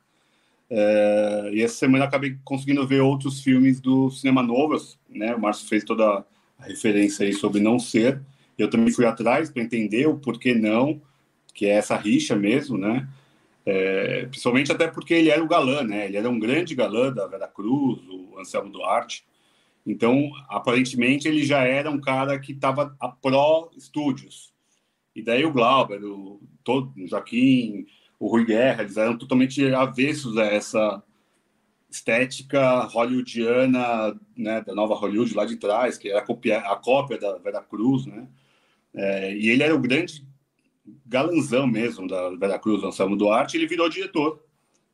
É, 0.67 1.51
e 1.54 1.62
essa 1.62 1.75
semana 1.75 2.06
acabei 2.06 2.38
conseguindo 2.43 2.86
ver 2.88 3.01
outros 3.01 3.41
filmes 3.41 3.80
do 3.80 4.10
cinema 4.10 4.41
novo, 4.41 4.75
né? 5.08 5.36
O 5.36 5.39
Márcio 5.39 5.67
fez 5.67 5.84
toda 5.84 6.25
referência 6.65 7.25
aí 7.25 7.34
sobre 7.34 7.62
não 7.62 7.80
ser. 7.80 8.21
Eu 8.58 8.69
também 8.69 8.91
fui 8.91 9.06
atrás 9.06 9.49
para 9.49 9.63
entender 9.63 10.08
o 10.08 10.17
porquê 10.17 10.54
não, 10.54 11.01
que 11.54 11.65
é 11.65 11.71
essa 11.71 11.95
rixa 11.95 12.36
mesmo, 12.36 12.78
né? 12.78 13.08
É, 13.65 14.25
principalmente 14.28 14.71
até 14.71 14.88
porque 14.88 15.13
ele 15.13 15.30
era 15.30 15.43
o 15.43 15.47
galã, 15.47 15.84
né? 15.84 16.06
Ele 16.06 16.17
era 16.17 16.30
um 16.30 16.39
grande 16.39 16.75
galã 16.75 17.12
da 17.12 17.25
Vera 17.28 17.47
Cruz, 17.47 17.99
o 18.08 18.39
Anselmo 18.39 18.71
Duarte. 18.71 19.25
Então, 19.86 20.32
aparentemente, 20.49 21.28
ele 21.28 21.43
já 21.43 21.63
era 21.63 21.89
um 21.89 21.99
cara 21.99 22.39
que 22.39 22.51
estava 22.51 22.95
a 22.99 23.08
pró 23.08 23.69
estúdios. 23.75 24.54
E 25.15 25.21
daí 25.21 25.45
o 25.45 25.51
Glauber, 25.51 26.04
o, 26.04 26.41
todo, 26.63 26.91
o 26.97 27.08
Joaquim, 27.08 27.86
o 28.19 28.28
Rui 28.28 28.45
Guerra, 28.45 28.84
eles 28.84 28.97
eram 28.97 29.17
totalmente 29.17 29.63
avessos 29.73 30.38
a 30.38 30.45
essa 30.45 31.04
estética 31.95 32.81
hollywoodiana, 32.81 34.19
né, 34.36 34.62
da 34.62 34.75
nova 34.75 34.95
Hollywood 34.95 35.34
lá 35.34 35.45
de 35.45 35.55
trás, 35.55 35.97
que 35.97 36.10
era 36.10 36.19
a 36.19 36.25
cópia, 36.25 36.60
a 36.60 36.75
cópia 36.75 37.17
da 37.17 37.38
Vera 37.38 37.62
Cruz, 37.62 38.05
né? 38.05 38.27
É, 38.93 39.36
e 39.36 39.49
ele 39.49 39.63
era 39.63 39.75
o 39.75 39.79
grande 39.79 40.25
galanzão 41.05 41.65
mesmo 41.65 42.08
da 42.08 42.29
Vera 42.36 42.60
Cruz, 42.60 42.84
Anselmo 42.84 43.15
Duarte, 43.15 43.58
ele 43.58 43.67
virou 43.67 43.89
diretor 43.89 44.43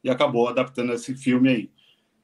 e 0.04 0.10
acabou 0.10 0.48
adaptando 0.48 0.94
esse 0.94 1.16
filme 1.16 1.50
aí. 1.50 1.70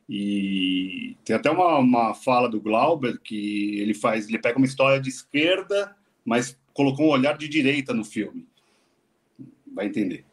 E 0.10 1.18
tem 1.26 1.36
até 1.36 1.52
uma, 1.52 1.78
uma 1.80 2.14
fala 2.14 2.48
do 2.48 2.62
Glauber 2.62 3.20
que 3.20 3.80
ele 3.80 3.94
faz, 3.94 4.28
ele 4.28 4.40
pega 4.40 4.58
uma 4.58 4.66
história 4.66 5.02
de 5.02 5.10
esquerda, 5.10 5.96
mas 6.24 6.58
colocou 6.74 7.08
um 7.08 7.12
olhar 7.12 7.38
de 7.38 7.48
direita 7.48 7.94
no 7.94 8.06
filme. 8.06 8.48
Vai 9.74 9.88
entender. 9.88 10.26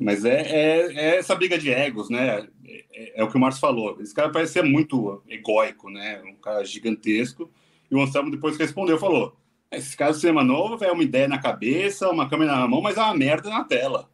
Mas 0.00 0.24
é, 0.24 0.40
é, 0.40 0.92
é, 0.92 1.16
essa 1.16 1.34
briga 1.34 1.58
de 1.58 1.70
egos, 1.70 2.08
né? 2.08 2.48
É, 2.64 3.20
é, 3.20 3.24
o 3.24 3.28
que 3.28 3.36
o 3.36 3.40
Márcio 3.40 3.60
falou. 3.60 4.00
Esse 4.00 4.14
cara 4.14 4.30
parece 4.30 4.54
ser 4.54 4.62
muito 4.62 5.22
egóico, 5.28 5.90
né? 5.90 6.22
Um 6.24 6.34
cara 6.34 6.64
gigantesco. 6.64 7.50
E 7.90 7.94
o 7.94 8.00
Anselmo 8.00 8.30
depois 8.30 8.56
respondeu, 8.56 8.98
falou: 8.98 9.36
esse 9.70 9.96
cara 9.96 10.12
do 10.12 10.18
cinema 10.18 10.42
novo 10.42 10.82
é 10.84 10.90
uma 10.90 11.02
ideia 11.02 11.28
na 11.28 11.40
cabeça, 11.40 12.10
uma 12.10 12.28
câmera 12.28 12.56
na 12.56 12.68
mão, 12.68 12.80
mas 12.80 12.96
é 12.96 13.00
uma 13.00 13.14
merda 13.14 13.50
na 13.50 13.64
tela. 13.64 14.08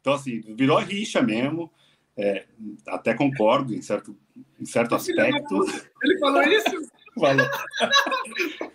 Então, 0.00 0.14
assim, 0.14 0.40
virou 0.54 0.78
rixa 0.78 1.22
mesmo. 1.22 1.70
É, 2.18 2.46
até 2.86 3.12
concordo 3.12 3.74
em 3.74 3.82
certo, 3.82 4.16
em 4.58 4.64
certo 4.64 4.94
aspecto. 4.94 5.64
Ele 6.02 6.18
falou 6.18 6.42
isso? 6.42 6.90
falou. 7.18 7.46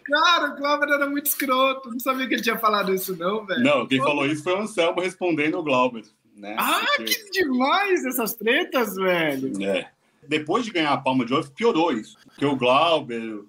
Cara, 0.04 0.50
o 0.50 0.58
Cláudio 0.58 0.94
era 0.94 1.10
muito 1.10 1.26
escroto. 1.28 1.90
Não 1.90 2.00
sabia 2.00 2.28
que 2.28 2.36
ele 2.36 2.42
tinha 2.42 2.58
falado 2.58 2.94
isso, 2.94 3.16
não, 3.16 3.46
velho. 3.46 3.64
Não, 3.64 3.88
quem 3.88 4.00
Pô. 4.00 4.06
falou 4.06 4.26
isso 4.26 4.44
foi 4.44 4.54
o 4.54 4.60
Anselmo 4.60 5.02
respondendo 5.02 5.58
o 5.58 5.64
Glauber. 5.64 6.04
Né? 6.42 6.56
Ah, 6.58 6.84
Porque... 6.98 7.14
que 7.14 7.30
demais 7.30 8.04
essas 8.04 8.34
tretas, 8.34 8.96
velho. 8.96 9.64
É. 9.64 9.92
Depois 10.28 10.66
de 10.66 10.72
ganhar 10.72 10.92
a 10.92 10.98
palma 10.98 11.24
de 11.24 11.32
ouro, 11.32 11.52
piorou 11.52 11.94
isso. 11.94 12.18
Porque 12.26 12.46
o 12.46 12.56
Glauber, 12.56 13.44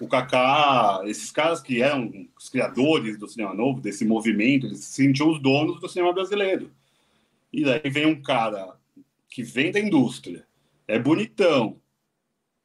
o 0.00 0.08
Kaká, 0.08 1.00
esses 1.04 1.32
caras 1.32 1.60
que 1.60 1.82
eram 1.82 2.28
os 2.38 2.48
criadores 2.48 3.18
do 3.18 3.26
cinema 3.26 3.52
novo, 3.52 3.80
desse 3.80 4.04
movimento, 4.04 4.66
eles 4.66 4.84
se 4.84 5.02
sentiam 5.02 5.30
os 5.30 5.42
donos 5.42 5.80
do 5.80 5.88
cinema 5.88 6.12
brasileiro. 6.12 6.70
E 7.52 7.64
daí 7.64 7.90
vem 7.90 8.06
um 8.06 8.22
cara 8.22 8.76
que 9.28 9.42
vem 9.42 9.72
da 9.72 9.80
indústria, 9.80 10.46
é 10.86 10.96
bonitão, 10.96 11.80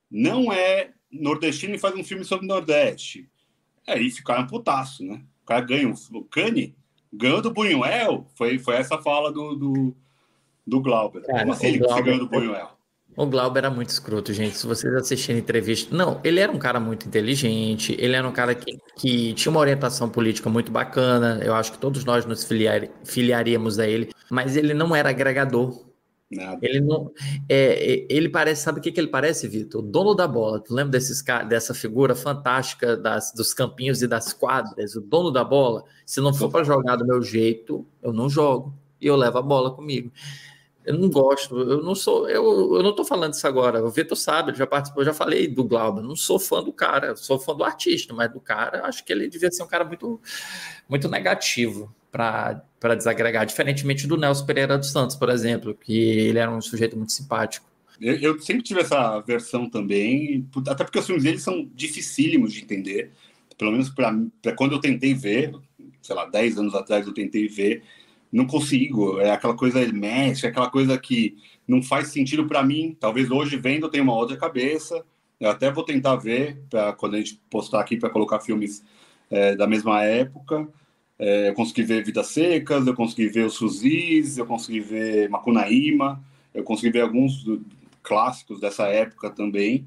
não 0.09 0.53
é 0.53 0.91
nordestino 1.11 1.73
e 1.73 1.79
faz 1.79 1.95
um 1.95 2.03
filme 2.03 2.23
sobre 2.23 2.45
o 2.45 2.47
Nordeste. 2.47 3.27
Aí 3.87 4.09
ficaram 4.11 4.45
putaço, 4.45 5.03
né? 5.03 5.23
O 5.41 5.45
cara 5.45 5.61
ganha 5.61 5.89
o 5.89 6.23
Cane, 6.25 6.75
ganhou 7.13 7.41
do 7.41 7.51
Buñuel, 7.51 8.25
foi, 8.35 8.57
foi 8.59 8.75
essa 8.75 8.97
fala 8.97 9.31
do, 9.31 9.55
do, 9.55 9.95
do 10.65 10.81
Glauber. 10.81 11.21
Cara, 11.21 11.39
Como 11.39 11.53
assim 11.53 11.67
ele 11.67 11.79
Glauber, 11.79 12.03
ganhou 12.03 12.19
do 12.19 12.29
Buñuel? 12.29 12.69
O 13.15 13.27
Glauber 13.27 13.59
era 13.59 13.69
muito 13.69 13.89
escroto, 13.89 14.33
gente. 14.33 14.57
Se 14.57 14.65
vocês 14.65 14.91
assistirem 14.95 15.39
entrevista. 15.39 15.95
Não, 15.95 16.19
ele 16.23 16.39
era 16.39 16.51
um 16.51 16.57
cara 16.57 16.79
muito 16.79 17.07
inteligente, 17.07 17.95
ele 17.99 18.15
era 18.15 18.27
um 18.27 18.31
cara 18.31 18.55
que, 18.55 18.77
que 18.97 19.33
tinha 19.33 19.51
uma 19.51 19.59
orientação 19.59 20.09
política 20.09 20.49
muito 20.49 20.71
bacana. 20.71 21.39
Eu 21.43 21.53
acho 21.53 21.71
que 21.73 21.77
todos 21.77 22.03
nós 22.03 22.25
nos 22.25 22.43
filiar, 22.43 22.87
filiaríamos 23.03 23.77
a 23.77 23.87
ele, 23.87 24.09
mas 24.31 24.57
ele 24.57 24.73
não 24.73 24.95
era 24.95 25.09
agregador. 25.09 25.92
Nada. 26.35 26.59
Ele 26.61 26.81
não. 26.81 27.11
É, 27.47 27.93
é 27.93 28.07
ele 28.09 28.29
parece, 28.29 28.63
sabe 28.63 28.79
o 28.79 28.81
que, 28.81 28.91
que 28.91 28.99
ele 28.99 29.07
parece, 29.07 29.47
Vitor? 29.47 29.83
O 29.83 29.85
dono 29.85 30.13
da 30.13 30.27
bola. 30.27 30.59
Tu 30.59 30.73
lembra 30.73 30.91
desses, 30.91 31.23
dessa 31.47 31.73
figura 31.73 32.15
fantástica 32.15 32.95
das, 32.97 33.31
dos 33.33 33.53
campinhos 33.53 34.01
e 34.01 34.07
das 34.07 34.33
quadras? 34.33 34.95
O 34.95 35.01
dono 35.01 35.31
da 35.31 35.43
bola. 35.43 35.83
Se 36.05 36.21
não 36.21 36.33
for 36.33 36.49
para 36.49 36.63
jogar 36.63 36.95
do 36.95 37.05
meu 37.05 37.21
jeito, 37.21 37.85
eu 38.01 38.13
não 38.13 38.29
jogo. 38.29 38.73
E 38.99 39.07
eu 39.07 39.15
levo 39.15 39.37
a 39.37 39.41
bola 39.41 39.71
comigo. 39.71 40.11
Eu 40.85 40.97
não 40.97 41.09
gosto, 41.09 41.57
eu 41.57 41.81
não 41.81 41.95
sou, 41.95 42.29
eu, 42.29 42.75
eu 42.75 42.83
não 42.83 42.89
estou 42.89 43.05
falando 43.05 43.33
isso 43.33 43.47
agora. 43.47 43.83
O 43.83 43.89
Vitor 43.89 44.17
sabe, 44.17 44.51
ele 44.51 44.57
já 44.57 44.67
participou, 44.67 45.01
eu 45.01 45.05
já 45.05 45.13
falei 45.13 45.47
do 45.47 45.63
Glauber. 45.63 46.01
Não 46.01 46.15
sou 46.15 46.37
fã 46.37 46.61
do 46.61 46.73
cara, 46.73 47.15
sou 47.15 47.39
fã 47.39 47.55
do 47.55 47.63
artista, 47.63 48.13
mas 48.13 48.31
do 48.31 48.39
cara, 48.39 48.85
acho 48.85 49.03
que 49.05 49.13
ele 49.13 49.29
devia 49.29 49.51
ser 49.51 49.63
um 49.63 49.67
cara 49.67 49.85
muito, 49.85 50.19
muito 50.89 51.07
negativo 51.07 51.93
para 52.11 52.95
desagregar, 52.95 53.45
diferentemente 53.45 54.05
do 54.05 54.17
Nelson 54.17 54.45
Pereira 54.45 54.77
dos 54.77 54.91
Santos, 54.91 55.15
por 55.15 55.29
exemplo, 55.29 55.73
que 55.73 55.97
ele 55.97 56.37
era 56.37 56.51
um 56.51 56.61
sujeito 56.61 56.95
muito 56.95 57.11
simpático. 57.11 57.65
Eu, 57.99 58.15
eu 58.17 58.39
sempre 58.39 58.61
tive 58.61 58.81
essa 58.81 59.19
versão 59.21 59.69
também, 59.69 60.47
até 60.67 60.83
porque 60.83 60.99
os 60.99 61.05
filmes 61.05 61.23
dele 61.23 61.39
são 61.39 61.67
dificílimos 61.73 62.53
de 62.53 62.61
entender, 62.61 63.11
pelo 63.57 63.71
menos 63.71 63.89
para 63.89 64.55
quando 64.55 64.73
eu 64.73 64.79
tentei 64.79 65.13
ver, 65.13 65.53
sei 66.01 66.15
lá, 66.15 66.25
10 66.25 66.57
anos 66.57 66.75
atrás 66.75 67.07
eu 67.07 67.13
tentei 67.13 67.47
ver 67.47 67.83
não 68.33 68.47
consigo. 68.47 69.19
É 69.19 69.29
aquela 69.29 69.53
coisa 69.53 69.79
hermética, 69.79 70.47
aquela 70.47 70.69
coisa 70.69 70.97
que 70.97 71.37
não 71.67 71.83
faz 71.83 72.07
sentido 72.07 72.47
para 72.47 72.63
mim. 72.63 72.97
Talvez 72.99 73.29
hoje 73.29 73.55
vendo 73.57 73.85
eu 73.85 73.89
tenha 73.89 74.03
uma 74.03 74.15
outra 74.15 74.35
cabeça. 74.35 75.05
Eu 75.39 75.51
até 75.51 75.71
vou 75.71 75.83
tentar 75.83 76.15
ver 76.15 76.57
para 76.69 76.93
quando 76.93 77.13
a 77.13 77.17
gente 77.19 77.39
postar 77.49 77.79
aqui 77.79 77.95
para 77.95 78.09
colocar 78.09 78.39
filmes 78.39 78.83
é, 79.29 79.55
da 79.55 79.67
mesma 79.67 80.03
época. 80.03 80.67
É, 81.19 81.49
eu 81.49 81.53
consegui 81.53 81.83
ver 81.83 82.03
Vidas 82.03 82.27
Secas, 82.27 82.87
eu 82.87 82.95
consegui 82.95 83.27
ver 83.27 83.45
Os 83.45 83.57
Fuzis, 83.57 84.37
eu 84.37 84.47
consegui 84.47 84.79
ver 84.79 85.29
Macunaíma, 85.29 86.23
eu 86.53 86.63
consegui 86.63 86.91
ver 86.91 87.01
alguns 87.01 87.45
clássicos 88.01 88.59
dessa 88.59 88.87
época 88.87 89.29
também. 89.29 89.85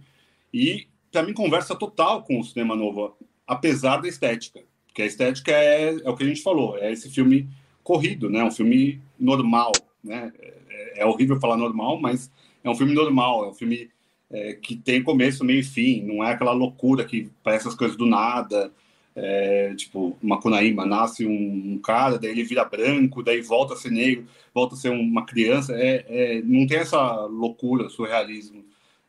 E 0.54 0.86
para 1.10 1.24
mim 1.24 1.34
conversa 1.34 1.74
total 1.74 2.22
com 2.22 2.38
o 2.38 2.44
cinema 2.44 2.76
novo, 2.76 3.16
apesar 3.44 3.96
da 3.96 4.08
estética. 4.08 4.60
Porque 4.86 5.02
a 5.02 5.06
estética 5.06 5.50
é, 5.50 5.96
é 6.04 6.08
o 6.08 6.16
que 6.16 6.22
a 6.22 6.26
gente 6.26 6.42
falou, 6.42 6.78
é 6.78 6.92
esse 6.92 7.10
filme 7.10 7.48
corrido, 7.86 8.28
né? 8.28 8.42
Um 8.42 8.50
filme 8.50 9.00
normal, 9.18 9.70
né? 10.02 10.32
É, 10.68 11.02
é 11.02 11.06
horrível 11.06 11.38
falar 11.38 11.56
normal, 11.56 12.00
mas 12.00 12.28
é 12.64 12.68
um 12.68 12.74
filme 12.74 12.92
normal, 12.92 13.44
é 13.44 13.48
um 13.50 13.54
filme 13.54 13.88
é, 14.28 14.54
que 14.54 14.74
tem 14.74 15.04
começo, 15.04 15.44
meio 15.44 15.60
e 15.60 15.62
fim, 15.62 16.02
não 16.02 16.22
é 16.22 16.32
aquela 16.32 16.50
loucura 16.50 17.04
que 17.04 17.30
parece 17.44 17.68
as 17.68 17.76
coisas 17.76 17.96
do 17.96 18.04
nada. 18.04 18.72
É, 19.14 19.72
tipo, 19.76 20.18
Macunaíma, 20.20 20.84
nasce 20.84 21.24
um, 21.24 21.74
um, 21.74 21.78
cara, 21.78 22.18
daí 22.18 22.32
ele 22.32 22.42
vira 22.42 22.64
branco, 22.64 23.22
daí 23.22 23.40
volta 23.40 23.72
a 23.72 23.76
ser 23.76 23.90
negro, 23.90 24.26
volta 24.52 24.74
a 24.74 24.78
ser 24.78 24.90
uma 24.90 25.24
criança. 25.24 25.72
É, 25.74 26.04
é 26.08 26.42
não 26.42 26.66
tem 26.66 26.78
essa 26.78 27.24
loucura, 27.26 27.88
surrealismo 27.88 28.64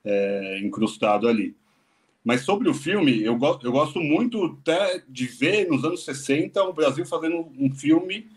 é, 0.05 0.59
incrustado 0.63 1.27
ali. 1.27 1.55
Mas 2.23 2.41
sobre 2.41 2.69
o 2.69 2.73
filme, 2.75 3.23
eu, 3.23 3.35
go 3.37 3.59
eu 3.63 3.71
gosto 3.71 3.99
muito 3.99 4.57
até 4.61 5.01
de 5.09 5.25
ver 5.25 5.67
nos 5.67 5.83
anos 5.83 6.05
60 6.05 6.61
o 6.63 6.73
Brasil 6.73 7.05
fazendo 7.05 7.47
um 7.57 7.73
filme 7.73 8.27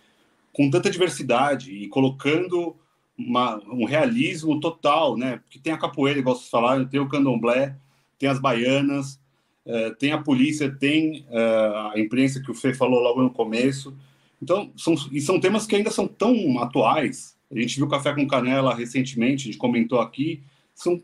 com 0.52 0.70
tanta 0.70 0.90
diversidade 0.90 1.72
e 1.72 1.88
colocando 1.88 2.76
uma, 3.16 3.56
um 3.68 3.84
realismo 3.84 4.58
total, 4.60 5.16
né? 5.16 5.38
Porque 5.38 5.58
tem 5.58 5.72
a 5.72 5.78
capoeira, 5.78 6.18
igual 6.18 6.34
vocês 6.34 6.48
falaram, 6.48 6.86
tem 6.86 7.00
o 7.00 7.08
candomblé, 7.08 7.76
tem 8.18 8.28
as 8.28 8.40
baianas, 8.40 9.20
uh, 9.66 9.94
tem 9.98 10.12
a 10.12 10.18
polícia, 10.18 10.70
tem 10.70 11.24
uh, 11.28 11.92
a 11.92 11.98
imprensa 11.98 12.40
que 12.40 12.50
o 12.50 12.54
Fê 12.54 12.74
falou 12.74 13.00
logo 13.00 13.22
no 13.22 13.30
começo. 13.30 13.94
Então, 14.42 14.72
são, 14.76 14.94
e 15.12 15.20
são 15.20 15.38
temas 15.38 15.66
que 15.66 15.76
ainda 15.76 15.90
são 15.90 16.08
tão 16.08 16.58
atuais. 16.60 17.36
A 17.50 17.58
gente 17.58 17.76
viu 17.76 17.88
Café 17.88 18.14
com 18.14 18.26
Canela 18.26 18.74
recentemente, 18.74 19.48
a 19.48 19.52
gente 19.52 19.58
comentou 19.58 20.00
aqui. 20.00 20.42
São 20.74 21.02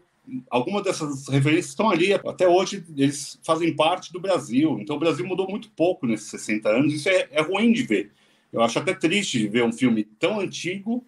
algumas 0.50 0.82
dessas 0.82 1.28
referências 1.28 1.68
estão 1.68 1.88
ali 1.88 2.12
até 2.12 2.48
hoje 2.48 2.85
eles 2.96 3.38
fazem 3.44 3.74
parte 3.74 4.12
do 4.12 4.20
Brasil 4.20 4.78
então 4.80 4.96
o 4.96 4.98
Brasil 4.98 5.24
mudou 5.24 5.48
muito 5.48 5.70
pouco 5.70 6.06
nesses 6.06 6.28
60 6.30 6.68
anos 6.68 6.92
isso 6.92 7.09
é, 7.09 7.28
é 7.30 7.40
ruim 7.40 7.72
de 7.72 7.85
ver 7.85 8.11
eu 8.52 8.62
acho 8.62 8.78
até 8.78 8.94
triste 8.94 9.38
de 9.38 9.48
ver 9.48 9.64
um 9.64 9.72
filme 9.72 10.04
tão 10.04 10.40
antigo 10.40 11.06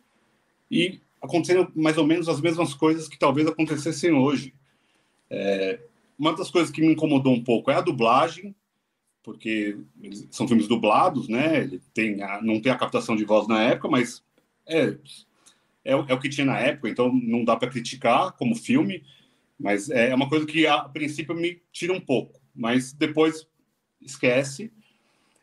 e 0.70 1.00
acontecendo 1.20 1.70
mais 1.74 1.98
ou 1.98 2.06
menos 2.06 2.28
as 2.28 2.40
mesmas 2.40 2.74
coisas 2.74 3.08
que 3.08 3.18
talvez 3.18 3.46
acontecessem 3.46 4.12
hoje. 4.12 4.54
É, 5.30 5.80
uma 6.18 6.34
das 6.34 6.50
coisas 6.50 6.70
que 6.70 6.80
me 6.80 6.92
incomodou 6.92 7.32
um 7.32 7.42
pouco 7.42 7.70
é 7.70 7.74
a 7.74 7.80
dublagem, 7.80 8.54
porque 9.22 9.78
são 10.30 10.48
filmes 10.48 10.66
dublados, 10.66 11.28
né? 11.28 11.62
Ele 11.62 11.80
tem 11.92 12.22
a, 12.22 12.40
não 12.42 12.60
tem 12.60 12.72
a 12.72 12.78
captação 12.78 13.14
de 13.14 13.24
voz 13.24 13.46
na 13.46 13.62
época, 13.62 13.88
mas 13.88 14.22
é, 14.66 14.96
é, 15.84 15.92
é 15.92 15.94
o 15.94 16.20
que 16.20 16.28
tinha 16.28 16.46
na 16.46 16.58
época, 16.58 16.88
então 16.88 17.12
não 17.12 17.44
dá 17.44 17.56
para 17.56 17.70
criticar 17.70 18.32
como 18.32 18.54
filme, 18.54 19.02
mas 19.58 19.90
é 19.90 20.14
uma 20.14 20.28
coisa 20.28 20.46
que 20.46 20.66
a 20.66 20.80
princípio 20.80 21.34
me 21.34 21.60
tira 21.72 21.92
um 21.92 22.00
pouco, 22.00 22.40
mas 22.54 22.92
depois 22.92 23.46
esquece. 24.00 24.72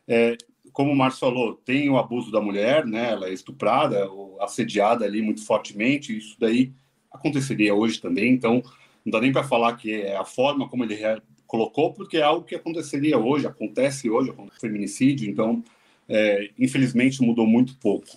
É, 0.08 0.36
como 0.76 0.92
o 0.92 0.94
Márcio 0.94 1.20
falou, 1.20 1.54
tem 1.54 1.88
o 1.88 1.96
abuso 1.96 2.30
da 2.30 2.38
mulher, 2.38 2.84
né? 2.84 3.12
Ela 3.12 3.28
é 3.28 3.32
estuprada 3.32 4.06
assediada 4.42 5.06
ali 5.06 5.22
muito 5.22 5.42
fortemente. 5.42 6.14
Isso 6.14 6.36
daí 6.38 6.70
aconteceria 7.10 7.74
hoje 7.74 7.98
também. 7.98 8.30
Então, 8.30 8.62
não 9.02 9.10
dá 9.10 9.18
nem 9.18 9.32
para 9.32 9.42
falar 9.42 9.74
que 9.78 9.90
é 9.90 10.18
a 10.18 10.24
forma 10.26 10.68
como 10.68 10.84
ele 10.84 10.98
colocou, 11.46 11.94
porque 11.94 12.18
é 12.18 12.22
algo 12.22 12.44
que 12.44 12.54
aconteceria 12.54 13.16
hoje, 13.16 13.46
acontece 13.46 14.10
hoje, 14.10 14.34
com 14.34 14.50
feminicídio. 14.60 15.30
Então, 15.30 15.64
é, 16.06 16.50
infelizmente, 16.58 17.22
mudou 17.22 17.46
muito 17.46 17.74
pouco. 17.78 18.08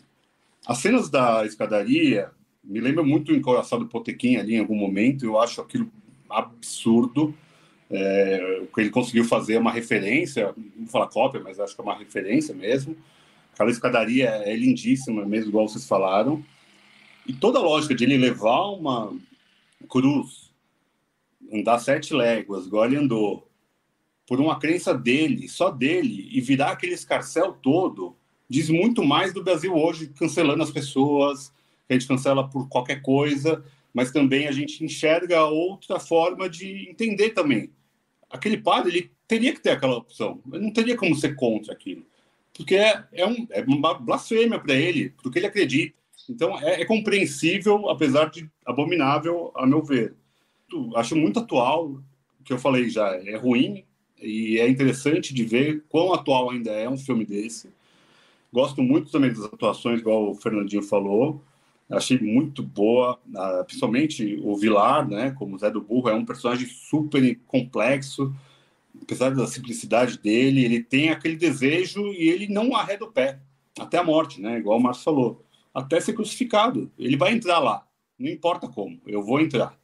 As 0.67 0.79
cenas 0.79 1.09
da 1.09 1.45
escadaria 1.45 2.29
me 2.61 2.81
lembram 2.81 3.05
muito 3.05 3.31
o 3.31 3.35
encoraçado 3.37 3.87
Potequim 3.87 4.35
ali 4.35 4.55
em 4.55 4.59
algum 4.59 4.75
momento. 4.75 5.23
Eu 5.23 5.39
acho 5.39 5.61
aquilo 5.61 5.89
absurdo 6.29 7.33
é, 7.89 8.59
o 8.61 8.67
que 8.67 8.81
ele 8.81 8.89
conseguiu 8.91 9.25
fazer 9.25 9.55
é 9.55 9.59
uma 9.59 9.71
referência, 9.71 10.53
não 10.55 10.83
vou 10.83 10.87
falar 10.87 11.07
cópia, 11.07 11.41
mas 11.43 11.59
acho 11.59 11.73
que 11.73 11.81
é 11.81 11.83
uma 11.83 11.97
referência 11.97 12.53
mesmo. 12.53 12.95
Aquela 13.53 13.71
escadaria 13.71 14.29
é 14.29 14.55
lindíssima, 14.55 15.25
mesmo 15.25 15.49
igual 15.49 15.67
vocês 15.67 15.87
falaram. 15.87 16.43
E 17.25 17.33
toda 17.33 17.57
a 17.57 17.61
lógica 17.61 17.95
de 17.95 18.03
ele 18.03 18.17
levar 18.17 18.67
uma 18.69 19.17
cruz, 19.89 20.51
andar 21.51 21.79
sete 21.79 22.13
léguas, 22.13 22.67
igual 22.67 22.85
ele 22.85 22.97
andou, 22.97 23.47
por 24.27 24.39
uma 24.39 24.59
crença 24.59 24.93
dele, 24.93 25.49
só 25.49 25.71
dele, 25.71 26.29
e 26.31 26.39
virar 26.39 26.71
aquele 26.71 26.93
escarcel 26.93 27.53
todo, 27.53 28.15
diz 28.47 28.69
muito 28.69 29.03
mais 29.03 29.33
do 29.33 29.43
Brasil 29.43 29.75
hoje, 29.75 30.07
cancelando 30.09 30.61
as 30.61 30.69
pessoas, 30.69 31.51
a 31.89 31.93
gente 31.93 32.07
cancela 32.07 32.47
por 32.47 32.69
qualquer 32.69 33.01
coisa, 33.01 33.63
mas 33.91 34.11
também 34.11 34.47
a 34.47 34.51
gente 34.51 34.83
enxerga 34.83 35.43
outra 35.45 35.99
forma 35.99 36.47
de 36.47 36.87
entender 36.87 37.31
também 37.31 37.71
aquele 38.29 38.57
padre 38.57 38.91
ele 38.91 39.11
teria 39.27 39.53
que 39.53 39.61
ter 39.61 39.71
aquela 39.71 39.97
opção. 39.97 40.41
Ele 40.51 40.63
não 40.63 40.73
teria 40.73 40.95
como 40.95 41.15
ser 41.15 41.35
contra 41.35 41.73
aquilo. 41.73 42.05
Porque 42.53 42.75
é, 42.75 43.05
é, 43.13 43.25
um, 43.25 43.47
é 43.51 43.61
uma 43.61 43.93
blasfêmia 43.93 44.59
para 44.59 44.73
ele, 44.73 45.13
porque 45.21 45.39
ele 45.39 45.47
acredita. 45.47 45.95
Então 46.29 46.59
é, 46.59 46.81
é, 46.81 46.85
compreensível, 46.85 47.89
apesar 47.89 48.29
de 48.29 48.49
abominável, 48.65 49.51
a 49.55 49.65
meu 49.65 49.81
ver. 49.81 50.13
Acho 50.95 51.15
muito 51.15 51.39
atual, 51.39 52.01
o 52.39 52.43
que 52.43 52.53
eu 52.53 52.59
falei 52.59 52.89
já 52.89 53.07
é 53.15 53.35
ruim, 53.35 53.83
e 54.21 54.59
é 54.59 54.67
interessante 54.67 55.33
de 55.33 55.43
ver 55.43 55.83
quão 55.89 56.13
atual 56.13 56.51
ainda 56.51 56.71
é 56.71 56.87
um 56.87 56.97
filme 56.97 57.25
desse. 57.25 57.69
Gosto 58.51 58.81
muito 58.81 59.11
também 59.11 59.31
das 59.31 59.45
atuações, 59.45 59.99
igual 60.01 60.31
o 60.31 60.35
Fernandinho 60.35 60.83
falou. 60.83 61.41
Achei 61.89 62.19
muito 62.19 62.61
boa, 62.61 63.19
uh, 63.29 63.65
principalmente 63.65 64.39
o 64.43 64.55
Vilar, 64.55 65.07
né, 65.07 65.31
como 65.31 65.57
Zé 65.57 65.71
do 65.71 65.81
Burro, 65.81 66.09
é 66.09 66.13
um 66.13 66.25
personagem 66.25 66.67
super 66.67 67.35
complexo, 67.47 68.33
apesar 69.01 69.31
da 69.31 69.47
simplicidade 69.47 70.19
dele, 70.19 70.63
ele 70.63 70.83
tem 70.83 71.09
aquele 71.09 71.35
desejo 71.35 72.13
e 72.13 72.29
ele 72.29 72.47
não 72.47 72.75
arreda 72.75 73.05
o 73.05 73.11
pé, 73.11 73.39
até 73.79 73.97
a 73.97 74.03
morte, 74.03 74.39
né, 74.39 74.59
igual 74.59 74.77
o 74.77 74.81
Márcio 74.81 75.03
falou, 75.03 75.43
até 75.73 75.99
ser 75.99 76.13
crucificado. 76.13 76.91
Ele 76.97 77.17
vai 77.17 77.33
entrar 77.33 77.57
lá, 77.57 77.83
não 78.19 78.29
importa 78.29 78.67
como, 78.67 78.99
eu 79.07 79.23
vou 79.23 79.39
entrar. 79.39 79.75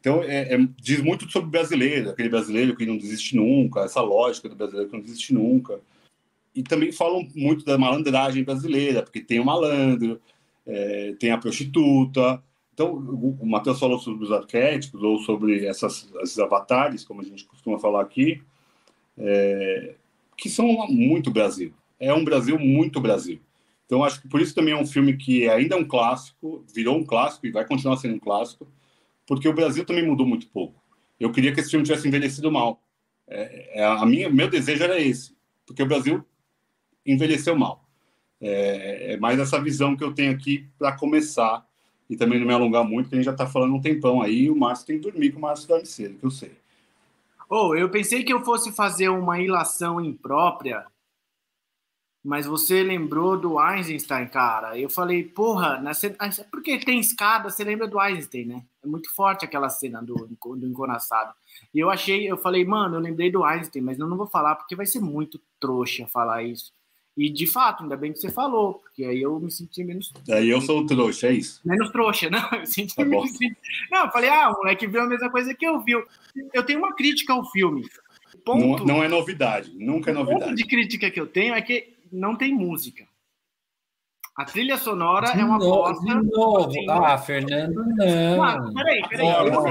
Então, 0.00 0.22
é, 0.22 0.54
é, 0.54 0.68
diz 0.80 1.00
muito 1.00 1.30
sobre 1.30 1.48
o 1.48 1.50
brasileiro, 1.50 2.10
aquele 2.10 2.28
brasileiro 2.28 2.76
que 2.76 2.86
não 2.86 2.96
desiste 2.96 3.34
nunca, 3.34 3.80
essa 3.80 4.00
lógica 4.00 4.48
do 4.48 4.54
brasileiro 4.54 4.88
que 4.88 4.96
não 4.96 5.02
desiste 5.02 5.34
nunca. 5.34 5.80
E 6.54 6.62
também 6.62 6.92
falam 6.92 7.26
muito 7.34 7.64
da 7.64 7.76
malandragem 7.76 8.44
brasileira, 8.44 9.02
porque 9.02 9.20
tem 9.20 9.40
o 9.40 9.44
malandro, 9.44 10.20
é, 10.68 11.14
tem 11.18 11.30
a 11.30 11.38
prostituta. 11.38 12.42
Então, 12.74 12.92
o, 12.92 13.46
Matheus 13.46 13.80
falou 13.80 13.98
sobre 13.98 14.24
os 14.24 14.30
arquétipos 14.30 15.02
ou 15.02 15.18
sobre 15.18 15.66
essas, 15.66 16.08
esses 16.20 16.38
avatares, 16.38 17.02
como 17.02 17.22
a 17.22 17.24
gente 17.24 17.44
costuma 17.44 17.78
falar 17.78 18.02
aqui, 18.02 18.40
é, 19.16 19.94
que 20.36 20.48
são 20.48 20.66
muito 20.88 21.30
Brasil. 21.30 21.72
É 21.98 22.12
um 22.14 22.22
Brasil 22.22 22.58
muito 22.58 23.00
Brasil. 23.00 23.40
Então, 23.86 24.04
acho 24.04 24.20
que 24.20 24.28
por 24.28 24.40
isso 24.40 24.54
também 24.54 24.74
é 24.74 24.76
um 24.76 24.86
filme 24.86 25.16
que 25.16 25.48
ainda 25.48 25.74
é 25.74 25.78
um 25.78 25.84
clássico, 25.84 26.62
virou 26.72 26.96
um 26.96 27.04
clássico 27.04 27.46
e 27.46 27.50
vai 27.50 27.66
continuar 27.66 27.96
sendo 27.96 28.14
um 28.14 28.20
clássico, 28.20 28.68
porque 29.26 29.48
o 29.48 29.54
Brasil 29.54 29.84
também 29.84 30.06
mudou 30.06 30.26
muito 30.26 30.46
pouco. 30.48 30.80
Eu 31.18 31.32
queria 31.32 31.52
que 31.52 31.60
esse 31.60 31.70
filme 31.70 31.84
tivesse 31.84 32.06
envelhecido 32.06 32.52
mal. 32.52 32.80
É, 33.26 33.80
é, 33.80 33.84
a 33.84 34.04
minha, 34.06 34.28
meu 34.30 34.48
desejo 34.48 34.84
era 34.84 35.00
esse, 35.00 35.34
porque 35.66 35.82
o 35.82 35.86
Brasil 35.86 36.24
envelheceu 37.04 37.56
mal. 37.56 37.87
É, 38.40 39.14
é 39.14 39.16
mais 39.16 39.38
essa 39.38 39.60
visão 39.60 39.96
que 39.96 40.04
eu 40.04 40.14
tenho 40.14 40.32
aqui 40.32 40.66
para 40.78 40.96
começar 40.96 41.66
e 42.08 42.16
também 42.16 42.38
não 42.38 42.46
me 42.46 42.54
alongar 42.54 42.84
muito, 42.84 43.06
porque 43.06 43.16
a 43.16 43.18
gente 43.18 43.26
já 43.26 43.32
está 43.32 43.46
falando 43.46 43.74
um 43.74 43.80
tempão 43.80 44.22
aí 44.22 44.50
o 44.50 44.56
Márcio 44.56 44.86
tem 44.86 44.98
que 44.98 45.10
dormir, 45.10 45.30
que 45.30 45.36
o 45.36 45.40
Márcio 45.40 45.68
dorme 45.68 45.86
cedo, 45.86 46.18
que 46.18 46.24
eu 46.24 46.30
sei. 46.30 46.52
Oh, 47.50 47.74
eu 47.74 47.88
pensei 47.90 48.22
que 48.22 48.32
eu 48.32 48.44
fosse 48.44 48.72
fazer 48.72 49.08
uma 49.08 49.40
ilação 49.40 50.00
imprópria 50.00 50.84
mas 52.28 52.46
você 52.46 52.82
lembrou 52.82 53.38
do 53.38 53.58
Einstein, 53.58 54.26
cara. 54.28 54.78
Eu 54.78 54.90
falei, 54.90 55.24
porra, 55.24 55.80
na 55.80 55.94
cena... 55.94 56.16
porque 56.50 56.78
tem 56.78 57.00
escada, 57.00 57.48
você 57.48 57.64
lembra 57.64 57.86
do 57.86 57.98
Einstein, 57.98 58.44
né? 58.44 58.64
É 58.84 58.86
muito 58.86 59.10
forte 59.14 59.44
aquela 59.46 59.70
cena 59.70 60.02
do, 60.02 60.14
do. 60.14 60.36
E 61.72 61.78
eu 61.78 61.88
achei, 61.88 62.30
eu 62.30 62.36
falei, 62.36 62.66
mano, 62.66 62.96
eu 62.96 63.00
lembrei 63.00 63.30
do 63.30 63.44
Einstein, 63.44 63.82
mas 63.82 63.98
eu 63.98 64.06
não 64.06 64.16
vou 64.16 64.26
falar 64.26 64.56
porque 64.56 64.76
vai 64.76 64.84
ser 64.84 65.00
muito 65.00 65.40
trouxa 65.60 66.06
falar 66.06 66.42
isso. 66.42 66.72
E 67.18 67.28
de 67.28 67.48
fato, 67.48 67.82
ainda 67.82 67.96
bem 67.96 68.12
que 68.12 68.20
você 68.20 68.30
falou, 68.30 68.74
porque 68.74 69.04
aí 69.04 69.20
eu 69.20 69.40
me 69.40 69.50
senti 69.50 69.82
menos. 69.82 70.12
Aí 70.30 70.48
eu 70.48 70.60
sou 70.60 70.78
o 70.78 70.86
trouxa, 70.86 71.26
é 71.26 71.32
isso? 71.32 71.60
Menos 71.64 71.90
trouxa, 71.90 72.30
não. 72.30 72.48
Eu 72.52 72.64
senti, 72.64 72.94
tá 72.94 73.04
me 73.04 73.26
senti... 73.26 73.56
Não, 73.90 74.04
eu 74.04 74.12
falei, 74.12 74.30
ah, 74.30 74.50
o 74.50 74.58
moleque 74.58 74.86
viu 74.86 75.02
a 75.02 75.06
mesma 75.06 75.28
coisa 75.28 75.52
que 75.52 75.66
eu 75.66 75.80
vi. 75.80 75.94
Eu 76.54 76.62
tenho 76.62 76.78
uma 76.78 76.94
crítica 76.94 77.32
ao 77.32 77.44
filme. 77.50 77.84
Ponto, 78.44 78.86
não, 78.86 78.98
não 78.98 79.02
é 79.02 79.08
novidade, 79.08 79.72
nunca 79.74 80.12
é 80.12 80.14
novidade. 80.14 80.42
O 80.42 80.44
ponto 80.46 80.56
de 80.56 80.64
crítica 80.64 81.10
que 81.10 81.20
eu 81.20 81.26
tenho 81.26 81.54
é 81.54 81.60
que 81.60 81.92
não 82.12 82.36
tem 82.36 82.54
música. 82.54 83.04
A 84.36 84.44
trilha 84.44 84.78
sonora 84.78 85.32
de 85.32 85.40
é 85.40 85.44
uma 85.44 85.58
bosta. 85.58 86.04
De 86.04 86.14
novo. 86.30 86.68
Assim, 86.68 86.86
ah, 86.88 87.18
Fernando, 87.18 87.84
não. 87.84 88.42
Ah, 88.44 88.70
peraí, 88.72 89.02
peraí. 89.08 89.26
Realismo, 89.26 89.62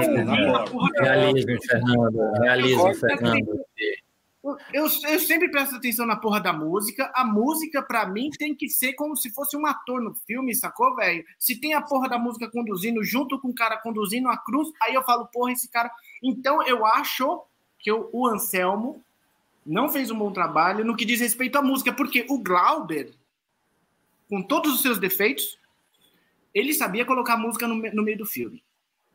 Fernando. 1.62 2.32
Realismo, 2.42 2.94
Fernando. 2.94 3.58
Eu, 4.72 4.86
eu 5.08 5.18
sempre 5.18 5.50
presto 5.50 5.76
atenção 5.76 6.06
na 6.06 6.16
porra 6.16 6.40
da 6.40 6.52
música. 6.52 7.10
A 7.14 7.24
música, 7.24 7.82
para 7.82 8.06
mim, 8.06 8.30
tem 8.30 8.54
que 8.54 8.68
ser 8.68 8.92
como 8.94 9.16
se 9.16 9.30
fosse 9.30 9.56
um 9.56 9.66
ator 9.66 10.00
no 10.00 10.14
filme, 10.14 10.54
sacou, 10.54 10.94
velho? 10.94 11.24
Se 11.38 11.56
tem 11.56 11.74
a 11.74 11.82
porra 11.82 12.08
da 12.08 12.18
música 12.18 12.50
conduzindo 12.50 13.02
junto 13.02 13.40
com 13.40 13.48
o 13.48 13.54
cara 13.54 13.76
conduzindo 13.78 14.28
a 14.28 14.36
cruz, 14.36 14.68
aí 14.82 14.94
eu 14.94 15.02
falo, 15.02 15.26
porra, 15.26 15.52
esse 15.52 15.68
cara. 15.68 15.90
Então 16.22 16.62
eu 16.66 16.86
acho 16.86 17.42
que 17.78 17.90
eu, 17.90 18.08
o 18.12 18.26
Anselmo 18.26 19.02
não 19.64 19.88
fez 19.88 20.10
um 20.10 20.18
bom 20.18 20.32
trabalho 20.32 20.84
no 20.84 20.96
que 20.96 21.04
diz 21.04 21.20
respeito 21.20 21.58
à 21.58 21.62
música, 21.62 21.92
porque 21.92 22.26
o 22.28 22.38
Glauber, 22.38 23.12
com 24.28 24.42
todos 24.42 24.74
os 24.74 24.82
seus 24.82 24.98
defeitos, 24.98 25.58
ele 26.54 26.72
sabia 26.72 27.04
colocar 27.04 27.36
música 27.36 27.66
no, 27.66 27.74
no 27.74 28.02
meio 28.02 28.18
do 28.18 28.26
filme 28.26 28.62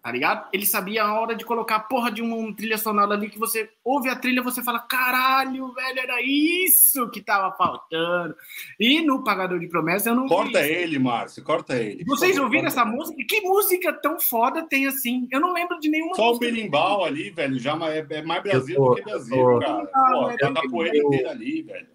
tá 0.03 0.11
ligado? 0.11 0.49
Ele 0.51 0.65
sabia 0.65 1.05
a 1.05 1.17
hora 1.17 1.33
de 1.33 1.45
colocar 1.45 1.77
a 1.77 1.79
porra 1.79 2.11
de 2.11 2.21
uma 2.21 2.53
trilha 2.53 2.77
sonora 2.77 3.13
ali 3.13 3.29
que 3.29 3.39
você 3.39 3.69
ouve 3.85 4.09
a 4.09 4.15
trilha 4.17 4.43
você 4.43 4.61
fala, 4.61 4.79
caralho, 4.79 5.71
velho, 5.73 5.99
era 5.99 6.21
isso 6.21 7.09
que 7.09 7.21
tava 7.21 7.55
faltando. 7.55 8.35
E 8.77 9.01
no 9.01 9.23
Pagador 9.23 9.57
de 9.59 9.67
Promessas 9.69 10.07
eu 10.07 10.15
não 10.15 10.27
Corta 10.27 10.61
vi 10.61 10.67
ele, 10.67 10.99
Márcio, 10.99 11.41
corta 11.41 11.77
ele. 11.77 12.03
Vocês 12.03 12.37
ouviram 12.37 12.67
essa 12.67 12.83
música? 12.83 13.23
Que 13.25 13.39
música 13.41 13.93
tão 13.93 14.19
foda 14.19 14.67
tem 14.67 14.87
assim? 14.87 15.25
Eu 15.31 15.39
não 15.39 15.53
lembro 15.53 15.79
de 15.79 15.87
nenhuma 15.87 16.15
Só 16.15 16.33
música. 16.33 16.47
o 16.47 16.51
berimbau 16.51 17.05
ali, 17.05 17.29
velho, 17.29 17.57
já 17.57 17.73
é, 17.87 18.05
é 18.09 18.21
mais 18.21 18.43
Brasil 18.43 18.75
tô, 18.75 18.89
do 18.89 18.95
que 18.95 19.03
Brasil, 19.03 19.37
tô, 19.37 19.59
cara. 19.59 19.89
Ah, 19.95 20.11
Pô, 20.11 20.29
é 20.31 20.37
tá 20.37 20.61
poeira 20.69 20.97
inteira 20.97 21.31
ali, 21.31 21.61
velho. 21.61 21.87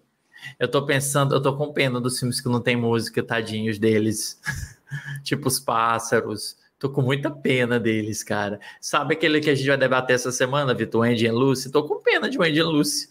Eu 0.57 0.67
tô 0.67 0.83
pensando, 0.83 1.35
eu 1.35 1.41
tô 1.41 1.55
com 1.55 1.71
pena 1.71 2.01
dos 2.01 2.17
filmes 2.17 2.41
que 2.41 2.49
não 2.49 2.59
tem 2.59 2.75
música, 2.75 3.21
tadinhos 3.21 3.77
deles. 3.77 4.41
tipo 5.23 5.47
os 5.47 5.59
pássaros, 5.59 6.57
Tô 6.79 6.89
com 6.89 7.01
muita 7.01 7.29
pena 7.29 7.77
deles, 7.77 8.23
cara. 8.23 8.57
Sabe 8.79 9.13
aquele 9.13 9.41
que 9.41 9.49
a 9.49 9.55
gente 9.55 9.67
vai 9.67 9.77
debater 9.77 10.15
essa 10.15 10.31
semana, 10.31 10.73
Vitor, 10.73 11.05
Andy 11.05 11.27
and 11.27 11.33
Lucy? 11.33 11.69
Tô 11.69 11.83
com 11.83 12.01
pena 12.01 12.29
de 12.29 12.41
Andy 12.41 12.61
and 12.61 12.69
Lucy. 12.69 13.09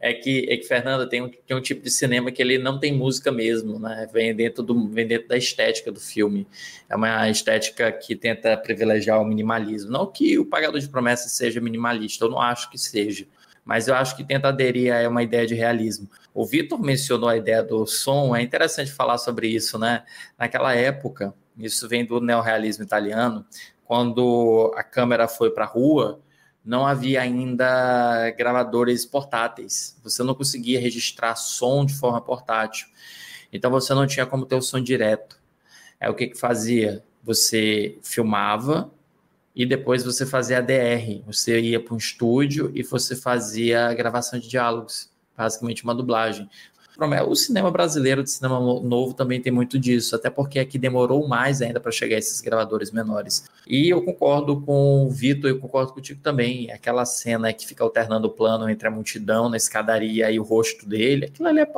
É 0.00 0.12
que, 0.12 0.46
é 0.50 0.56
que 0.56 0.64
Fernanda 0.64 1.08
tem 1.08 1.22
um, 1.22 1.30
tem 1.30 1.56
um 1.56 1.60
tipo 1.60 1.80
de 1.82 1.90
cinema 1.90 2.30
que 2.32 2.42
ele 2.42 2.58
não 2.58 2.78
tem 2.78 2.92
música 2.92 3.30
mesmo, 3.30 3.78
né? 3.78 4.06
Vem 4.12 4.34
dentro, 4.34 4.62
do, 4.62 4.88
vem 4.88 5.06
dentro 5.06 5.28
da 5.28 5.36
estética 5.36 5.92
do 5.92 6.00
filme. 6.00 6.46
É 6.90 6.96
uma 6.96 7.30
estética 7.30 7.90
que 7.92 8.16
tenta 8.16 8.56
privilegiar 8.56 9.22
o 9.22 9.24
minimalismo. 9.24 9.92
Não 9.92 10.06
que 10.06 10.36
o 10.38 10.44
Pagador 10.44 10.80
de 10.80 10.88
Promessas 10.88 11.32
seja 11.32 11.60
minimalista, 11.60 12.24
eu 12.24 12.30
não 12.30 12.40
acho 12.40 12.68
que 12.68 12.76
seja. 12.76 13.26
Mas 13.64 13.88
eu 13.88 13.94
acho 13.94 14.16
que 14.16 14.22
tenta 14.22 14.48
aderir 14.48 14.94
a 14.94 15.08
uma 15.08 15.22
ideia 15.22 15.46
de 15.46 15.54
realismo. 15.54 16.10
O 16.34 16.44
Vitor 16.44 16.80
mencionou 16.80 17.28
a 17.28 17.36
ideia 17.36 17.62
do 17.62 17.86
som, 17.86 18.36
é 18.36 18.42
interessante 18.42 18.92
falar 18.92 19.18
sobre 19.18 19.48
isso, 19.48 19.78
né? 19.78 20.04
Naquela 20.38 20.74
época, 20.74 21.34
isso 21.56 21.88
vem 21.88 22.04
do 22.04 22.20
neorrealismo 22.20 22.84
italiano, 22.84 23.46
quando 23.84 24.72
a 24.76 24.82
câmera 24.82 25.28
foi 25.28 25.50
para 25.50 25.64
a 25.64 25.68
rua, 25.68 26.20
não 26.64 26.86
havia 26.86 27.20
ainda 27.20 28.30
gravadores 28.30 29.04
portáteis. 29.04 29.98
Você 30.02 30.22
não 30.22 30.34
conseguia 30.34 30.80
registrar 30.80 31.36
som 31.36 31.84
de 31.84 31.94
forma 31.94 32.20
portátil. 32.20 32.88
Então 33.52 33.70
você 33.70 33.92
não 33.92 34.06
tinha 34.06 34.24
como 34.24 34.46
ter 34.46 34.56
o 34.56 34.62
som 34.62 34.80
direto. 34.80 35.38
É 36.00 36.08
o 36.08 36.14
que 36.14 36.28
que 36.28 36.38
fazia? 36.38 37.04
Você 37.22 37.98
filmava 38.02 38.90
e 39.54 39.64
depois 39.64 40.04
você 40.04 40.26
fazia 40.26 40.58
ADR. 40.58 41.22
Você 41.26 41.60
ia 41.60 41.80
para 41.80 41.94
um 41.94 41.98
estúdio 41.98 42.70
e 42.74 42.82
você 42.82 43.14
fazia 43.14 43.86
a 43.86 43.94
gravação 43.94 44.38
de 44.38 44.48
diálogos, 44.48 45.10
basicamente 45.36 45.84
uma 45.84 45.94
dublagem. 45.94 46.48
O 47.26 47.34
cinema 47.34 47.72
brasileiro 47.72 48.22
de 48.22 48.30
cinema 48.30 48.60
novo 48.60 49.14
também 49.14 49.40
tem 49.40 49.52
muito 49.52 49.76
disso, 49.80 50.14
até 50.14 50.30
porque 50.30 50.60
aqui 50.60 50.78
demorou 50.78 51.26
mais 51.26 51.60
ainda 51.60 51.80
para 51.80 51.90
chegar 51.90 52.16
esses 52.16 52.40
gravadores 52.40 52.92
menores. 52.92 53.46
E 53.66 53.88
eu 53.90 54.00
concordo 54.00 54.60
com 54.60 55.04
o 55.04 55.10
Vitor, 55.10 55.50
eu 55.50 55.58
concordo 55.58 55.92
contigo 55.92 56.20
também. 56.22 56.70
Aquela 56.70 57.04
cena 57.04 57.52
que 57.52 57.66
fica 57.66 57.82
alternando 57.82 58.28
o 58.28 58.30
plano 58.30 58.70
entre 58.70 58.86
a 58.86 58.92
multidão 58.92 59.48
na 59.48 59.56
escadaria 59.56 60.30
e 60.30 60.38
o 60.38 60.44
rosto 60.44 60.88
dele, 60.88 61.24
aquilo 61.24 61.48
ali 61.48 61.60
é. 61.60 61.72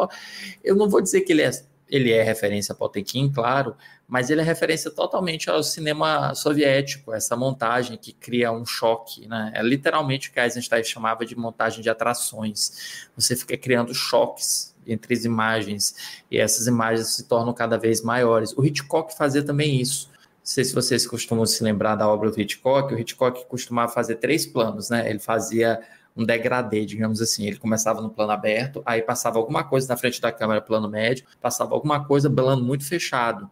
Eu 0.62 0.76
não 0.76 0.86
vou 0.86 1.00
dizer 1.00 1.22
que 1.22 1.32
ele 1.32 1.40
é 1.40 1.50
ele 1.88 2.12
é 2.12 2.22
referência 2.22 2.72
a 2.72 2.76
Potemkin, 2.76 3.30
claro, 3.30 3.76
mas 4.08 4.30
ele 4.30 4.40
é 4.40 4.44
referência 4.44 4.90
totalmente 4.90 5.48
ao 5.48 5.62
cinema 5.62 6.34
soviético, 6.34 7.12
essa 7.12 7.36
montagem 7.36 7.96
que 7.96 8.12
cria 8.12 8.52
um 8.52 8.64
choque, 8.64 9.26
né? 9.28 9.52
É 9.54 9.62
literalmente 9.62 10.28
o 10.28 10.32
que 10.32 10.40
Eisenstein 10.40 10.82
chamava 10.84 11.24
de 11.24 11.36
montagem 11.36 11.82
de 11.82 11.88
atrações. 11.88 13.08
Você 13.16 13.36
fica 13.36 13.56
criando 13.56 13.94
choques 13.94 14.74
entre 14.86 15.14
as 15.14 15.24
imagens 15.24 16.22
e 16.30 16.38
essas 16.38 16.66
imagens 16.66 17.08
se 17.08 17.24
tornam 17.24 17.52
cada 17.52 17.76
vez 17.76 18.02
maiores. 18.02 18.52
O 18.56 18.64
Hitchcock 18.64 19.16
fazia 19.16 19.42
também 19.42 19.80
isso. 19.80 20.08
Não 20.08 20.52
sei 20.52 20.64
se 20.64 20.74
vocês 20.74 21.06
costumam 21.06 21.44
se 21.44 21.62
lembrar 21.64 21.96
da 21.96 22.08
obra 22.08 22.30
do 22.30 22.40
Hitchcock. 22.40 22.94
O 22.94 22.98
Hitchcock 22.98 23.46
costumava 23.46 23.92
fazer 23.92 24.16
três 24.16 24.46
planos, 24.46 24.90
né? 24.90 25.08
Ele 25.10 25.18
fazia 25.18 25.80
um 26.16 26.24
degradê, 26.24 26.84
digamos 26.84 27.20
assim. 27.20 27.46
Ele 27.46 27.56
começava 27.56 28.00
no 28.00 28.10
plano 28.10 28.32
aberto, 28.32 28.82
aí 28.86 29.02
passava 29.02 29.38
alguma 29.38 29.62
coisa 29.62 29.86
na 29.88 29.96
frente 29.96 30.20
da 30.20 30.32
câmera, 30.32 30.60
plano 30.60 30.88
médio, 30.88 31.26
passava 31.40 31.74
alguma 31.74 32.04
coisa, 32.04 32.30
plano 32.30 32.64
muito 32.64 32.84
fechado. 32.84 33.50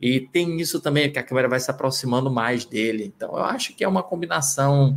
E 0.00 0.20
tem 0.20 0.60
isso 0.60 0.80
também, 0.80 1.10
que 1.10 1.18
a 1.18 1.22
câmera 1.22 1.48
vai 1.48 1.58
se 1.58 1.70
aproximando 1.70 2.30
mais 2.30 2.64
dele. 2.64 3.04
Então, 3.04 3.30
eu 3.30 3.44
acho 3.44 3.74
que 3.74 3.82
é 3.82 3.88
uma 3.88 4.02
combinação 4.02 4.96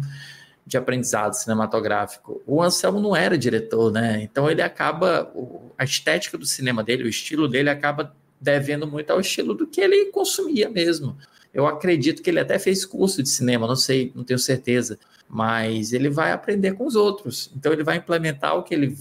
de 0.70 0.78
aprendizado 0.78 1.34
cinematográfico. 1.34 2.44
O 2.46 2.62
Anselmo 2.62 3.00
não 3.00 3.16
era 3.16 3.36
diretor, 3.38 3.92
né? 3.92 4.22
Então 4.22 4.50
ele 4.50 4.62
acaba 4.62 5.34
a 5.76 5.84
estética 5.84 6.38
do 6.38 6.46
cinema 6.46 6.84
dele, 6.84 7.04
o 7.04 7.10
estilo 7.10 7.48
dele 7.48 7.72
acaba 7.72 8.16
devendo 8.40 8.86
muito 8.86 9.10
ao 9.12 9.20
estilo 9.20 9.56
do 9.56 9.66
que 9.66 9.82
ele 9.82 10.06
consumia 10.12 10.70
mesmo. 10.70 11.18
Eu 11.54 11.66
acredito 11.68 12.22
que 12.22 12.30
ele 12.30 12.40
até 12.40 12.60
fez 12.60 12.86
curso 12.86 13.24
de 13.24 13.30
cinema, 13.30 13.68
não 13.68 13.76
sei, 13.76 14.12
não 14.16 14.24
tenho 14.24 14.40
certeza, 14.40 15.00
mas 15.28 15.94
ele 15.94 16.10
vai 16.10 16.32
aprender 16.32 16.74
com 16.74 16.86
os 16.86 16.96
outros. 16.96 17.52
Então 17.56 17.74
ele 17.74 17.84
vai 17.84 17.98
implementar 17.98 18.56
o 18.56 18.64
que 18.64 18.74
ele 18.74 18.96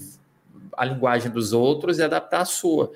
a 0.75 0.85
linguagem 0.85 1.29
dos 1.29 1.51
outros 1.51 1.99
e 1.99 2.03
adaptar 2.03 2.41
a 2.41 2.45
sua. 2.45 2.91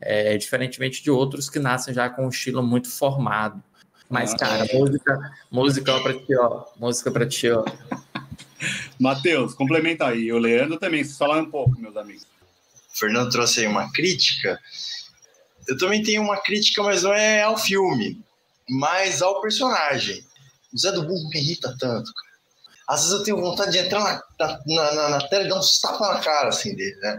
É, 0.00 0.36
diferentemente 0.36 1.02
de 1.02 1.10
outros 1.10 1.50
que 1.50 1.58
nascem 1.58 1.92
já 1.92 2.08
com 2.08 2.26
um 2.26 2.30
estilo 2.30 2.62
muito 2.62 2.90
formado. 2.90 3.62
Mas, 4.08 4.32
ah, 4.34 4.38
cara, 4.38 4.66
música, 4.72 5.32
música 5.50 6.00
para 6.00 6.14
ti, 6.14 6.36
ó. 6.36 6.64
Música 6.76 7.10
para 7.10 7.28
ti, 7.28 7.50
ó. 7.50 7.64
Matheus, 8.98 9.54
complementa 9.54 10.06
aí. 10.06 10.32
O 10.32 10.38
Leandro 10.38 10.78
também, 10.78 11.04
se 11.04 11.16
falar 11.16 11.38
um 11.38 11.50
pouco, 11.50 11.78
meus 11.78 11.96
amigos. 11.96 12.24
O 12.92 12.98
Fernando 12.98 13.30
trouxe 13.30 13.60
aí 13.60 13.66
uma 13.66 13.92
crítica. 13.92 14.58
Eu 15.68 15.78
também 15.78 16.02
tenho 16.02 16.22
uma 16.22 16.38
crítica, 16.38 16.82
mas 16.82 17.04
não 17.04 17.14
é 17.14 17.42
ao 17.42 17.56
filme, 17.56 18.20
mas 18.70 19.20
ao 19.22 19.40
personagem. 19.40 20.24
O 20.72 20.78
Zé 20.78 20.92
do 20.92 21.02
Burro 21.02 21.28
me 21.28 21.38
irrita 21.38 21.74
tanto, 21.78 22.12
cara. 22.12 22.30
Às 22.88 23.02
vezes 23.02 23.18
eu 23.18 23.24
tenho 23.24 23.40
vontade 23.40 23.72
de 23.72 23.78
entrar 23.78 24.00
na, 24.38 24.60
na, 24.66 24.92
na, 24.92 25.08
na 25.10 25.28
tela 25.28 25.44
e 25.44 25.48
dar 25.48 25.60
um 25.60 25.80
tapa 25.80 26.14
na 26.14 26.20
cara 26.20 26.48
assim 26.48 26.74
dele, 26.74 26.96
né? 26.96 27.18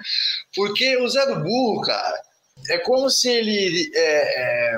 Porque 0.54 0.98
o 0.98 1.08
Zé 1.08 1.26
do 1.26 1.42
Burro, 1.42 1.82
cara, 1.82 2.22
é 2.70 2.78
como 2.80 3.10
se 3.10 3.30
ele 3.30 3.90
é, 3.96 4.74
é, 4.74 4.78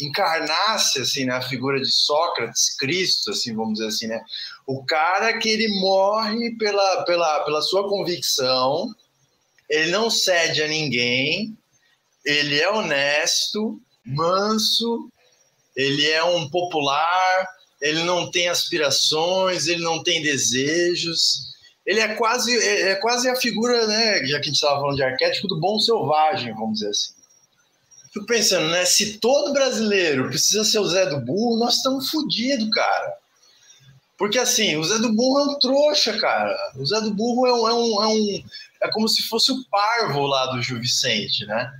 encarnasse 0.00 1.00
assim 1.00 1.24
na 1.24 1.40
figura 1.40 1.80
de 1.80 1.90
Sócrates, 1.90 2.76
Cristo, 2.76 3.30
assim 3.30 3.54
vamos 3.54 3.74
dizer 3.74 3.88
assim, 3.88 4.06
né? 4.08 4.20
O 4.66 4.84
cara 4.84 5.38
que 5.38 5.48
ele 5.48 5.68
morre 5.80 6.56
pela, 6.56 7.04
pela, 7.04 7.44
pela 7.44 7.62
sua 7.62 7.88
convicção, 7.88 8.92
ele 9.68 9.92
não 9.92 10.10
cede 10.10 10.62
a 10.62 10.68
ninguém, 10.68 11.56
ele 12.24 12.60
é 12.60 12.70
honesto, 12.70 13.80
manso, 14.04 15.08
ele 15.78 16.10
é 16.10 16.24
um 16.24 16.50
popular, 16.50 17.46
ele 17.80 18.02
não 18.02 18.28
tem 18.28 18.48
aspirações, 18.48 19.68
ele 19.68 19.80
não 19.80 20.02
tem 20.02 20.20
desejos. 20.20 21.54
Ele 21.86 22.00
é 22.00 22.16
quase, 22.16 22.52
é, 22.58 22.90
é 22.90 22.94
quase 22.96 23.30
a 23.30 23.36
figura, 23.36 23.86
né, 23.86 24.26
já 24.26 24.40
que 24.40 24.42
a 24.42 24.50
gente 24.50 24.54
estava 24.54 24.80
falando 24.80 24.96
de 24.96 25.04
arquétipo, 25.04 25.46
do 25.46 25.60
bom 25.60 25.78
selvagem, 25.78 26.52
vamos 26.52 26.80
dizer 26.80 26.90
assim. 26.90 27.12
Fico 28.12 28.26
pensando, 28.26 28.68
né, 28.70 28.84
se 28.84 29.18
todo 29.18 29.52
brasileiro 29.52 30.28
precisa 30.28 30.64
ser 30.64 30.80
o 30.80 30.88
Zé 30.88 31.06
do 31.06 31.20
Burro, 31.20 31.60
nós 31.60 31.76
estamos 31.76 32.10
fodidos, 32.10 32.68
cara. 32.70 33.14
Porque 34.18 34.38
assim, 34.38 34.76
o 34.76 34.82
Zé 34.82 34.98
do 34.98 35.12
Burro 35.12 35.38
é 35.38 35.44
um 35.44 35.58
trouxa, 35.60 36.18
cara. 36.18 36.58
O 36.74 36.84
Zé 36.84 37.00
do 37.00 37.14
Burro 37.14 37.46
é 37.46 37.54
um, 37.54 37.68
é 37.68 37.74
um, 37.74 38.02
é, 38.02 38.06
um, 38.08 38.44
é 38.82 38.90
como 38.90 39.08
se 39.08 39.22
fosse 39.22 39.52
o 39.52 39.64
parvo 39.70 40.26
lá 40.26 40.46
do 40.46 40.60
Gil 40.60 40.80
Vicente, 40.80 41.46
né? 41.46 41.72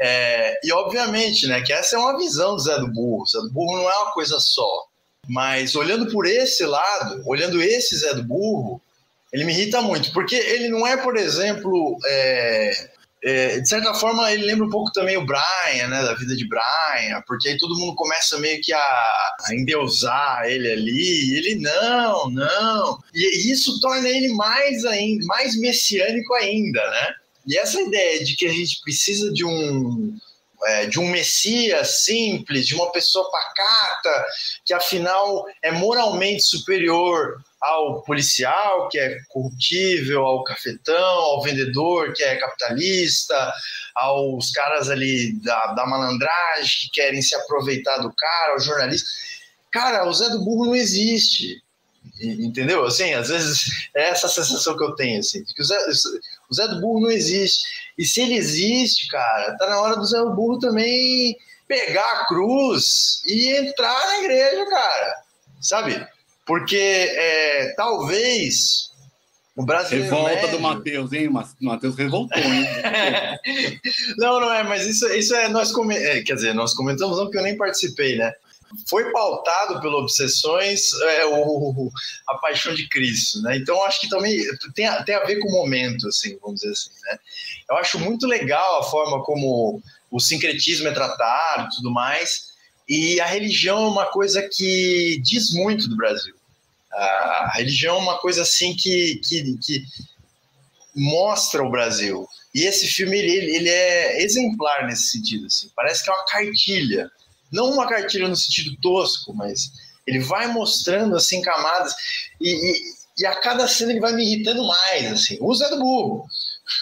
É, 0.00 0.58
e 0.62 0.72
obviamente, 0.72 1.46
né, 1.46 1.60
que 1.62 1.72
essa 1.72 1.96
é 1.96 1.98
uma 1.98 2.16
visão 2.16 2.54
do 2.54 2.62
Zé 2.62 2.78
do 2.78 2.92
Burro. 2.92 3.26
Zé 3.26 3.40
do 3.40 3.50
Burro 3.50 3.78
não 3.78 3.90
é 3.90 3.96
uma 3.98 4.12
coisa 4.12 4.38
só. 4.38 4.86
Mas 5.28 5.74
olhando 5.74 6.10
por 6.10 6.26
esse 6.26 6.64
lado, 6.64 7.22
olhando 7.26 7.60
esse 7.60 7.96
Zé 7.96 8.14
do 8.14 8.24
Burro, 8.24 8.80
ele 9.32 9.44
me 9.44 9.52
irrita 9.52 9.82
muito, 9.82 10.12
porque 10.12 10.36
ele 10.36 10.68
não 10.68 10.86
é, 10.86 10.96
por 10.96 11.16
exemplo, 11.16 11.98
é, 12.06 12.88
é, 13.22 13.60
de 13.60 13.68
certa 13.68 13.92
forma 13.92 14.32
ele 14.32 14.44
lembra 14.44 14.64
um 14.66 14.70
pouco 14.70 14.90
também 14.92 15.16
o 15.16 15.26
Brian, 15.26 15.88
né, 15.88 16.02
da 16.02 16.14
vida 16.14 16.34
de 16.34 16.48
Brian, 16.48 17.22
porque 17.26 17.48
aí 17.48 17.58
todo 17.58 17.76
mundo 17.76 17.94
começa 17.94 18.38
meio 18.38 18.60
que 18.62 18.72
a, 18.72 18.78
a 18.78 19.54
endeusar 19.54 20.46
ele 20.46 20.70
ali, 20.70 21.30
e 21.30 21.36
ele 21.36 21.54
não, 21.56 22.30
não, 22.30 22.98
e 23.12 23.52
isso 23.52 23.78
torna 23.80 24.08
ele 24.08 24.32
mais 24.34 24.84
ainda, 24.84 25.26
mais 25.26 25.58
messiânico 25.58 26.32
ainda, 26.34 26.80
né? 26.90 27.14
E 27.48 27.56
essa 27.56 27.80
ideia 27.80 28.22
de 28.22 28.36
que 28.36 28.46
a 28.46 28.52
gente 28.52 28.80
precisa 28.82 29.32
de 29.32 29.44
um 29.44 30.16
é, 30.64 30.86
de 30.86 30.98
um 30.98 31.08
messias 31.08 32.02
simples, 32.02 32.66
de 32.66 32.74
uma 32.74 32.90
pessoa 32.90 33.30
pacata, 33.30 34.26
que 34.64 34.74
afinal 34.74 35.46
é 35.62 35.70
moralmente 35.70 36.42
superior 36.42 37.40
ao 37.60 38.02
policial, 38.02 38.88
que 38.88 38.98
é 38.98 39.18
corruptível, 39.28 40.24
ao 40.24 40.44
cafetão, 40.44 40.96
ao 40.96 41.42
vendedor, 41.42 42.12
que 42.12 42.24
é 42.24 42.36
capitalista, 42.36 43.52
aos 43.94 44.50
caras 44.50 44.90
ali 44.90 45.32
da, 45.42 45.74
da 45.74 45.86
malandragem 45.86 46.80
que 46.80 46.90
querem 46.90 47.22
se 47.22 47.34
aproveitar 47.34 47.98
do 47.98 48.12
cara, 48.12 48.52
ao 48.52 48.60
jornalista. 48.60 49.08
Cara, 49.70 50.08
o 50.08 50.12
Zé 50.12 50.28
do 50.30 50.44
Burro 50.44 50.66
não 50.66 50.74
existe. 50.74 51.62
Entendeu? 52.20 52.84
Assim, 52.84 53.12
às 53.12 53.28
vezes 53.28 53.88
é 53.94 54.08
essa 54.08 54.28
sensação 54.28 54.76
que 54.76 54.82
eu 54.82 54.94
tenho, 54.94 55.20
assim, 55.20 55.42
de 55.44 55.54
que 55.54 55.62
o 55.62 55.64
Zé, 55.64 55.76
o 56.48 56.54
Zé 56.54 56.66
do 56.68 56.80
Burro 56.80 57.02
não 57.02 57.10
existe. 57.10 57.62
E 57.96 58.04
se 58.04 58.20
ele 58.20 58.34
existe, 58.34 59.08
cara, 59.08 59.56
tá 59.56 59.68
na 59.68 59.80
hora 59.80 59.96
do 59.96 60.04
Zé 60.04 60.18
do 60.18 60.34
Burro 60.34 60.58
também 60.58 61.36
pegar 61.66 62.22
a 62.22 62.26
cruz 62.26 63.22
e 63.26 63.54
entrar 63.56 64.06
na 64.06 64.18
igreja, 64.20 64.64
cara. 64.66 65.14
Sabe? 65.60 66.06
Porque 66.46 66.76
é, 66.76 67.74
talvez 67.76 68.88
o 69.58 69.64
brasileiro. 69.64 70.04
Revolta 70.04 70.34
médio... 70.34 70.50
do 70.52 70.60
Matheus, 70.60 71.12
hein? 71.12 71.28
O 71.28 71.64
Matheus 71.64 71.96
revoltou, 71.96 72.38
hein? 72.38 72.64
não, 74.16 74.40
não 74.40 74.54
é, 74.54 74.62
mas 74.62 74.86
isso, 74.86 75.06
isso 75.08 75.34
é. 75.34 75.48
Nós 75.48 75.72
come... 75.72 75.96
É, 75.96 76.22
quer 76.22 76.34
dizer, 76.34 76.54
nós 76.54 76.74
comentamos, 76.74 77.18
não, 77.18 77.24
porque 77.24 77.38
eu 77.38 77.42
nem 77.42 77.56
participei, 77.56 78.16
né? 78.16 78.32
Foi 78.88 79.10
pautado 79.12 79.80
pelo 79.80 79.98
Obsessões 79.98 80.92
é, 80.92 81.26
o, 81.26 81.90
a 82.28 82.34
Paixão 82.36 82.74
de 82.74 82.88
Cristo, 82.88 83.40
né? 83.42 83.56
Então 83.56 83.82
acho 83.84 84.00
que 84.00 84.08
também 84.08 84.38
tem 84.74 84.86
a, 84.86 85.02
tem 85.02 85.14
a 85.14 85.24
ver 85.24 85.38
com 85.38 85.48
o 85.48 85.52
momento, 85.52 86.08
assim, 86.08 86.38
vamos 86.40 86.60
dizer 86.60 86.72
assim, 86.72 86.90
né? 87.04 87.18
Eu 87.70 87.76
acho 87.76 87.98
muito 87.98 88.26
legal 88.26 88.80
a 88.80 88.82
forma 88.84 89.22
como 89.24 89.82
o 90.10 90.20
sincretismo 90.20 90.88
é 90.88 90.92
tratado, 90.92 91.68
tudo 91.76 91.90
mais, 91.90 92.48
e 92.88 93.20
a 93.20 93.26
religião 93.26 93.84
é 93.84 93.88
uma 93.88 94.06
coisa 94.06 94.48
que 94.50 95.20
diz 95.22 95.52
muito 95.52 95.88
do 95.88 95.96
Brasil. 95.96 96.34
A 96.90 97.52
religião 97.54 97.96
é 97.96 98.00
uma 98.00 98.18
coisa 98.18 98.42
assim 98.42 98.74
que, 98.74 99.20
que, 99.22 99.58
que 99.58 99.84
mostra 100.96 101.62
o 101.62 101.70
Brasil. 101.70 102.26
E 102.54 102.64
esse 102.64 102.86
filme 102.86 103.18
ele, 103.18 103.54
ele 103.54 103.68
é 103.68 104.22
exemplar 104.22 104.86
nesse 104.86 105.10
sentido, 105.10 105.46
assim. 105.46 105.70
Parece 105.76 106.02
que 106.02 106.10
é 106.10 106.12
uma 106.12 106.24
cartilha 106.24 107.10
não 107.52 107.72
uma 107.72 107.88
cartilha 107.88 108.28
no 108.28 108.36
sentido 108.36 108.76
tosco, 108.80 109.34
mas 109.34 109.72
ele 110.06 110.20
vai 110.20 110.46
mostrando 110.48 111.16
assim 111.16 111.42
camadas 111.42 111.94
e, 112.40 112.48
e, 112.48 112.82
e 113.22 113.26
a 113.26 113.34
cada 113.40 113.68
cena 113.68 113.92
ele 113.92 114.00
vai 114.00 114.12
me 114.12 114.24
irritando 114.24 114.66
mais, 114.66 115.12
assim. 115.12 115.36
O 115.40 115.52
do 115.52 115.78
Burro. 115.78 116.26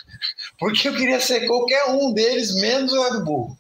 Porque 0.59 0.89
eu 0.89 0.95
queria 0.95 1.21
ser 1.21 1.47
qualquer 1.47 1.87
um 1.91 2.13
deles, 2.13 2.55
menos 2.55 2.93
o 2.93 3.03
Zé 3.03 3.11
do 3.11 3.25
Burro. 3.25 3.59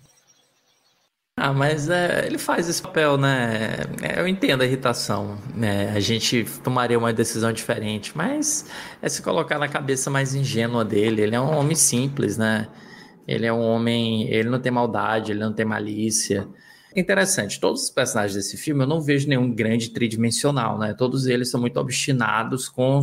Ah, 1.38 1.52
mas 1.52 1.90
é, 1.90 2.24
ele 2.26 2.38
faz 2.38 2.66
esse 2.66 2.80
papel, 2.80 3.18
né? 3.18 3.76
É, 4.00 4.20
eu 4.20 4.26
entendo 4.26 4.62
a 4.62 4.64
irritação. 4.64 5.38
Né? 5.54 5.90
A 5.90 6.00
gente 6.00 6.46
tomaria 6.64 6.98
uma 6.98 7.12
decisão 7.12 7.52
diferente, 7.52 8.16
mas 8.16 8.64
é 9.02 9.08
se 9.08 9.20
colocar 9.20 9.58
na 9.58 9.68
cabeça 9.68 10.08
mais 10.08 10.34
ingênua 10.34 10.82
dele. 10.82 11.20
Ele 11.20 11.36
é 11.36 11.40
um 11.40 11.58
homem 11.58 11.76
simples, 11.76 12.38
né? 12.38 12.68
Ele 13.28 13.44
é 13.44 13.52
um 13.52 13.60
homem. 13.60 14.30
Ele 14.30 14.48
não 14.48 14.58
tem 14.58 14.72
maldade, 14.72 15.32
ele 15.32 15.40
não 15.40 15.52
tem 15.52 15.66
malícia 15.66 16.48
interessante. 17.00 17.60
Todos 17.60 17.84
os 17.84 17.90
personagens 17.90 18.34
desse 18.34 18.56
filme 18.56 18.84
eu 18.84 18.86
não 18.86 19.00
vejo 19.00 19.28
nenhum 19.28 19.50
grande 19.52 19.90
tridimensional, 19.90 20.78
né? 20.78 20.94
Todos 20.94 21.26
eles 21.26 21.50
são 21.50 21.60
muito 21.60 21.78
obstinados 21.78 22.68
com 22.68 23.00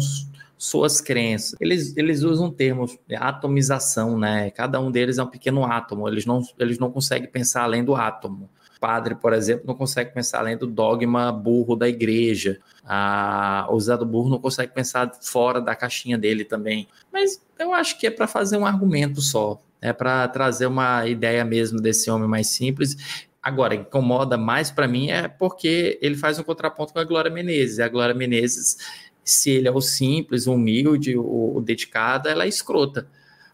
suas 0.57 1.01
crenças. 1.01 1.55
Eles, 1.59 1.95
eles 1.97 2.23
usam 2.23 2.49
termos 2.49 2.97
de 3.07 3.15
atomização, 3.15 4.17
né? 4.17 4.49
Cada 4.51 4.79
um 4.79 4.89
deles 4.89 5.17
é 5.17 5.23
um 5.23 5.27
pequeno 5.27 5.65
átomo. 5.65 6.07
Eles 6.07 6.25
não, 6.25 6.41
eles 6.57 6.79
não 6.79 6.89
conseguem 6.89 7.29
pensar 7.29 7.63
além 7.63 7.83
do 7.83 7.95
átomo. 7.95 8.49
O 8.77 8.79
padre, 8.79 9.15
por 9.15 9.33
exemplo, 9.33 9.65
não 9.67 9.75
consegue 9.75 10.13
pensar 10.13 10.39
além 10.39 10.57
do 10.57 10.65
dogma 10.65 11.31
burro 11.31 11.75
da 11.75 11.87
igreja. 11.87 12.59
A, 12.85 13.67
o 13.69 13.79
Zé 13.79 13.95
do 13.97 14.05
Burro 14.05 14.29
não 14.29 14.39
consegue 14.39 14.73
pensar 14.73 15.11
fora 15.21 15.61
da 15.61 15.75
caixinha 15.75 16.17
dele 16.17 16.45
também. 16.45 16.87
Mas 17.11 17.41
eu 17.59 17.73
acho 17.73 17.99
que 17.99 18.07
é 18.07 18.11
para 18.11 18.27
fazer 18.27 18.57
um 18.57 18.65
argumento 18.65 19.21
só. 19.21 19.61
É 19.81 19.91
para 19.91 20.27
trazer 20.29 20.65
uma 20.65 21.05
ideia 21.05 21.43
mesmo 21.43 21.81
desse 21.81 22.09
homem 22.09 22.27
mais 22.27 22.47
simples 22.47 22.95
Agora, 23.43 23.75
incomoda 23.75 24.37
mais 24.37 24.71
para 24.71 24.87
mim 24.87 25.11
é 25.11 25.27
porque 25.27 25.99
ele 26.01 26.15
faz 26.15 26.39
um 26.39 26.43
contraponto 26.43 26.93
com 26.93 26.99
a 26.99 27.03
Glória 27.03 27.29
Menezes. 27.29 27.81
A 27.81 27.89
Glória 27.89 28.15
Menezes, 28.15 28.77
se 29.21 29.51
ele 29.51 29.67
é 29.67 29.71
o 29.71 29.81
simples, 29.81 30.47
o 30.47 30.53
humilde, 30.53 31.17
o, 31.17 31.57
o 31.57 31.61
dedicado, 31.61 32.29
ela 32.29 32.45
é 32.45 32.47
escrota. 32.47 33.05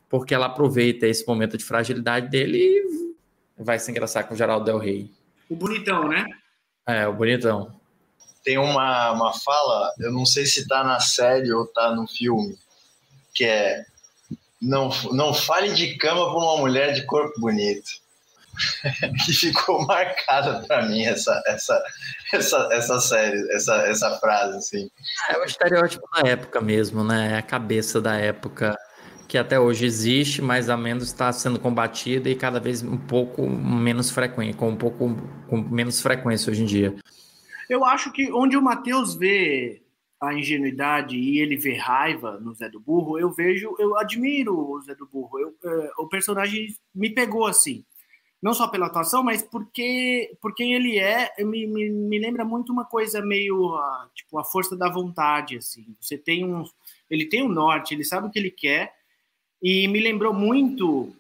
Porque 0.07 0.35
ela 0.35 0.45
aproveita 0.45 1.07
esse 1.07 1.27
momento 1.27 1.57
de 1.57 1.65
fragilidade 1.65 2.29
dele 2.29 2.59
e 2.59 3.63
vai 3.63 3.79
se 3.79 3.89
engraçar 3.89 4.27
com 4.27 4.35
o 4.35 4.37
Geraldo 4.37 4.65
Del 4.65 4.77
Rey. 4.77 5.11
O 5.49 5.55
bonitão, 5.55 6.07
né? 6.07 6.23
É, 6.87 7.07
o 7.07 7.13
bonitão. 7.13 7.75
Tem 8.43 8.59
uma, 8.59 9.11
uma 9.11 9.33
fala, 9.33 9.91
eu 9.99 10.11
não 10.11 10.25
sei 10.25 10.45
se 10.45 10.67
tá 10.67 10.83
na 10.83 10.99
série 10.99 11.51
ou 11.51 11.65
tá 11.65 11.95
no 11.95 12.07
filme, 12.07 12.57
que 13.33 13.43
é 13.43 13.85
não, 14.61 14.89
não 15.11 15.33
fale 15.33 15.73
de 15.73 15.95
cama 15.95 16.25
para 16.25 16.37
uma 16.37 16.57
mulher 16.57 16.93
de 16.93 17.05
corpo 17.05 17.39
bonito. 17.39 17.89
que 19.25 19.33
ficou 19.33 19.85
marcada 19.85 20.65
para 20.67 20.85
mim 20.85 21.03
essa, 21.03 21.41
essa, 21.47 21.81
essa, 22.33 22.69
essa 22.71 22.99
série, 22.99 23.55
essa, 23.55 23.75
essa 23.87 24.11
frase, 24.19 24.57
assim. 24.57 24.89
É 25.29 25.37
o 25.37 25.43
estereótipo 25.43 26.07
da 26.13 26.29
época 26.29 26.61
mesmo, 26.61 27.03
né? 27.03 27.33
É 27.33 27.37
a 27.37 27.41
cabeça 27.41 28.01
da 28.01 28.15
época 28.15 28.77
que 29.27 29.37
até 29.37 29.59
hoje 29.59 29.85
existe, 29.85 30.41
mas 30.41 30.69
a 30.69 30.75
menos 30.75 31.03
está 31.03 31.31
sendo 31.31 31.59
combatida 31.59 32.29
e 32.29 32.35
cada 32.35 32.59
vez 32.59 32.81
um 32.81 32.97
pouco 32.97 33.47
menos 33.47 34.09
frequente, 34.09 34.57
com 34.57 34.69
um 34.69 34.75
pouco 34.75 35.15
com 35.47 35.57
menos 35.57 36.01
frequência 36.01 36.51
hoje 36.51 36.63
em 36.63 36.65
dia. 36.65 36.95
Eu 37.69 37.85
acho 37.85 38.11
que 38.11 38.31
onde 38.31 38.57
o 38.57 38.61
Matheus 38.61 39.13
vê 39.13 39.83
a 40.19 40.33
ingenuidade 40.33 41.15
e 41.15 41.39
ele 41.39 41.55
vê 41.55 41.77
raiva 41.77 42.39
no 42.41 42.53
Zé 42.55 42.67
do 42.69 42.79
Burro, 42.79 43.19
eu 43.19 43.31
vejo, 43.31 43.73
eu 43.77 43.97
admiro 43.97 44.57
o 44.57 44.81
Zé 44.81 44.95
do 44.95 45.05
Burro. 45.05 45.39
Eu, 45.39 45.49
uh, 45.49 45.89
o 45.99 46.09
personagem 46.09 46.67
me 46.93 47.09
pegou 47.09 47.45
assim 47.45 47.85
não 48.41 48.53
só 48.53 48.67
pela 48.67 48.87
atuação, 48.87 49.21
mas 49.21 49.41
porque, 49.41 50.35
porque 50.41 50.63
ele 50.63 50.97
é, 50.97 51.31
me, 51.39 51.67
me, 51.67 51.89
me 51.89 52.19
lembra 52.19 52.45
muito 52.45 52.71
uma 52.71 52.85
coisa 52.85 53.21
meio, 53.21 53.75
uh, 53.75 54.09
tipo, 54.15 54.37
a 54.37 54.43
força 54.43 54.77
da 54.77 54.89
vontade, 54.89 55.57
assim. 55.57 55.95
Você 55.99 56.17
tem 56.17 56.45
um, 56.45 56.63
ele 57.09 57.25
tem 57.25 57.43
um 57.43 57.49
norte, 57.49 57.93
ele 57.93 58.03
sabe 58.03 58.27
o 58.27 58.31
que 58.31 58.39
ele 58.39 58.51
quer, 58.51 58.95
e 59.61 59.87
me 59.87 59.99
lembrou 59.99 60.33
muito 60.33 61.13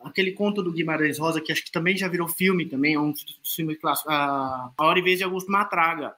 aquele 0.00 0.32
conto 0.32 0.62
do 0.62 0.72
Guimarães 0.72 1.18
Rosa, 1.18 1.40
que 1.40 1.52
acho 1.52 1.64
que 1.64 1.72
também 1.72 1.96
já 1.96 2.08
virou 2.08 2.28
filme 2.28 2.66
também, 2.66 2.94
é 2.94 3.00
um 3.00 3.14
filme 3.44 3.76
clássico, 3.76 4.08
uh, 4.10 4.12
A 4.12 4.72
Hora 4.78 4.98
e 4.98 5.02
Vez 5.02 5.18
de 5.18 5.24
Augusto 5.24 5.50
Matraga. 5.50 6.14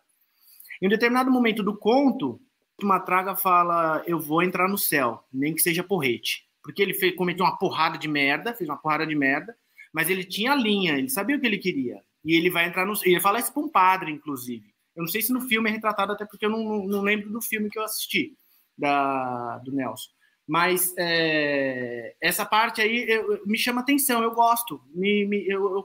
Em 0.81 0.87
um 0.87 0.91
determinado 0.91 1.31
momento 1.31 1.63
do 1.63 1.77
conto, 1.77 2.41
Matraga 2.83 3.37
fala, 3.37 4.03
eu 4.07 4.19
vou 4.19 4.43
entrar 4.43 4.69
no 4.69 4.79
céu, 4.79 5.25
nem 5.33 5.55
que 5.55 5.61
seja 5.61 5.83
porrete. 5.83 6.47
Porque 6.63 6.81
ele 6.81 6.95
fez, 6.95 7.15
cometeu 7.17 7.45
uma 7.45 7.57
porrada 7.57 7.99
de 7.99 8.09
merda, 8.09 8.55
fez 8.55 8.69
uma 8.69 8.77
porrada 8.77 9.07
de 9.07 9.15
merda, 9.15 9.57
mas 9.93 10.11
ele 10.11 10.25
tinha 10.25 10.53
a 10.53 10.57
linha, 10.57 10.99
ele 10.99 11.09
sabia 11.09 11.37
o 11.37 11.41
que 11.41 11.47
ele 11.47 11.59
queria. 11.59 12.01
E 12.25 12.35
ele 12.35 12.51
vai 12.51 12.67
entrar 12.67 12.85
no. 12.85 12.95
Ele 13.05 13.21
fala 13.21 13.39
isso 13.39 13.53
para 13.53 13.63
um 13.63 13.69
padre, 13.69 14.11
inclusive. 14.13 14.75
Eu 14.95 15.03
não 15.03 15.09
sei 15.09 15.23
se 15.23 15.33
no 15.33 15.43
filme 15.43 15.71
é 15.71 15.73
retratado, 15.73 16.13
até 16.13 16.25
porque 16.25 16.45
eu 16.45 16.51
não, 16.51 16.87
não 16.87 17.03
lembro 17.03 17.31
do 17.31 17.41
filme 17.41 17.71
que 17.71 17.79
eu 17.79 17.85
assisti, 17.85 18.37
da, 18.77 19.59
do 19.59 19.73
Nelson. 19.73 20.11
Mas 20.47 20.95
é, 20.99 22.17
essa 22.21 22.45
parte 22.45 22.81
aí 22.81 23.05
eu, 23.09 23.43
me 23.47 23.59
chama 23.59 23.83
atenção, 23.83 24.23
eu 24.23 24.33
gosto, 24.33 24.83
me, 24.95 25.27
me, 25.27 25.47
eu, 25.47 25.77
eu, 25.77 25.85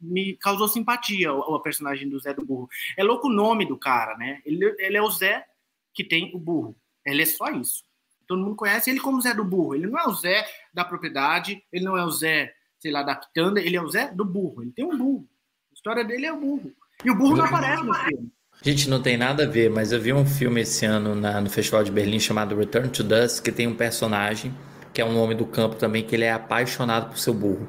me 0.00 0.36
causou 0.36 0.68
simpatia 0.68 1.32
o, 1.32 1.40
o, 1.40 1.60
personagem 1.60 2.08
do 2.08 2.18
Zé 2.20 2.32
do 2.32 2.44
Burro. 2.44 2.68
É 2.96 3.02
louco 3.02 3.28
o 3.28 3.32
nome 3.32 3.66
do 3.66 3.76
cara, 3.76 4.16
né? 4.16 4.40
Ele, 4.46 4.74
ele 4.78 4.96
é 4.96 5.02
o 5.02 5.10
Zé 5.10 5.44
que 5.92 6.04
tem 6.04 6.30
o 6.34 6.38
burro. 6.38 6.76
Ele 7.04 7.22
é 7.22 7.26
só 7.26 7.48
isso. 7.50 7.82
Todo 8.26 8.42
mundo 8.42 8.56
conhece 8.56 8.90
ele 8.90 9.00
como 9.00 9.20
Zé 9.20 9.34
do 9.34 9.44
Burro. 9.44 9.74
Ele 9.74 9.86
não 9.86 9.98
é 9.98 10.06
o 10.06 10.14
Zé 10.14 10.46
da 10.72 10.84
propriedade, 10.84 11.62
ele 11.72 11.84
não 11.84 11.96
é 11.96 12.04
o 12.04 12.10
Zé, 12.10 12.54
sei 12.84 12.92
lá, 12.92 13.02
da 13.02 13.16
quitanda, 13.16 13.62
ele 13.62 13.76
é 13.76 13.82
o 13.82 13.88
Zé 13.88 14.12
do 14.12 14.26
burro. 14.26 14.60
Ele 14.60 14.70
tem 14.70 14.84
um 14.84 14.98
burro. 14.98 15.26
A 15.70 15.74
história 15.74 16.04
dele 16.04 16.26
é 16.26 16.32
o 16.34 16.38
burro. 16.38 16.70
E 17.02 17.10
o 17.10 17.14
burro 17.14 17.36
não 17.38 17.46
aparece 17.46 17.82
no 17.82 17.94
filme. 17.94 18.30
Gente, 18.62 18.90
não 18.90 19.00
tem 19.00 19.16
nada 19.16 19.44
a 19.44 19.46
ver, 19.46 19.70
mas 19.70 19.90
eu 19.90 19.98
vi 19.98 20.12
um 20.12 20.26
filme 20.26 20.60
esse 20.60 20.84
ano 20.84 21.14
na, 21.14 21.40
no 21.40 21.48
Festival 21.48 21.82
de 21.82 21.90
Berlim 21.90 22.20
chamado 22.20 22.54
Return 22.54 22.90
to 22.90 23.02
Dust, 23.02 23.42
que 23.42 23.50
tem 23.50 23.66
um 23.66 23.74
personagem 23.74 24.54
que 24.92 25.00
é 25.00 25.04
um 25.04 25.18
homem 25.18 25.34
do 25.34 25.46
campo 25.46 25.76
também, 25.76 26.04
que 26.04 26.14
ele 26.14 26.24
é 26.24 26.32
apaixonado 26.32 27.08
por 27.08 27.18
seu 27.18 27.32
burro. 27.32 27.66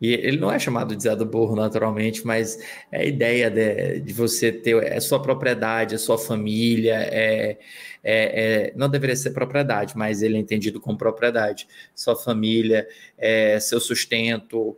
E 0.00 0.12
ele 0.12 0.38
não 0.38 0.52
é 0.52 0.58
chamado 0.58 0.94
de 0.94 1.02
Zé 1.02 1.16
do 1.16 1.24
Burro 1.24 1.56
naturalmente, 1.56 2.26
mas 2.26 2.58
é 2.92 3.00
a 3.00 3.04
ideia 3.04 3.50
de, 3.50 4.00
de 4.00 4.12
você 4.12 4.52
ter 4.52 4.76
a 4.82 4.96
é 4.96 5.00
sua 5.00 5.20
propriedade, 5.20 5.94
a 5.94 5.98
sua 5.98 6.18
família, 6.18 6.96
é, 6.96 7.58
é, 8.04 8.68
é, 8.68 8.72
não 8.76 8.88
deveria 8.88 9.16
ser 9.16 9.30
propriedade, 9.30 9.96
mas 9.96 10.22
ele 10.22 10.36
é 10.36 10.40
entendido 10.40 10.80
como 10.80 10.98
propriedade. 10.98 11.66
Sua 11.94 12.14
família, 12.14 12.86
é, 13.16 13.58
seu 13.58 13.80
sustento, 13.80 14.76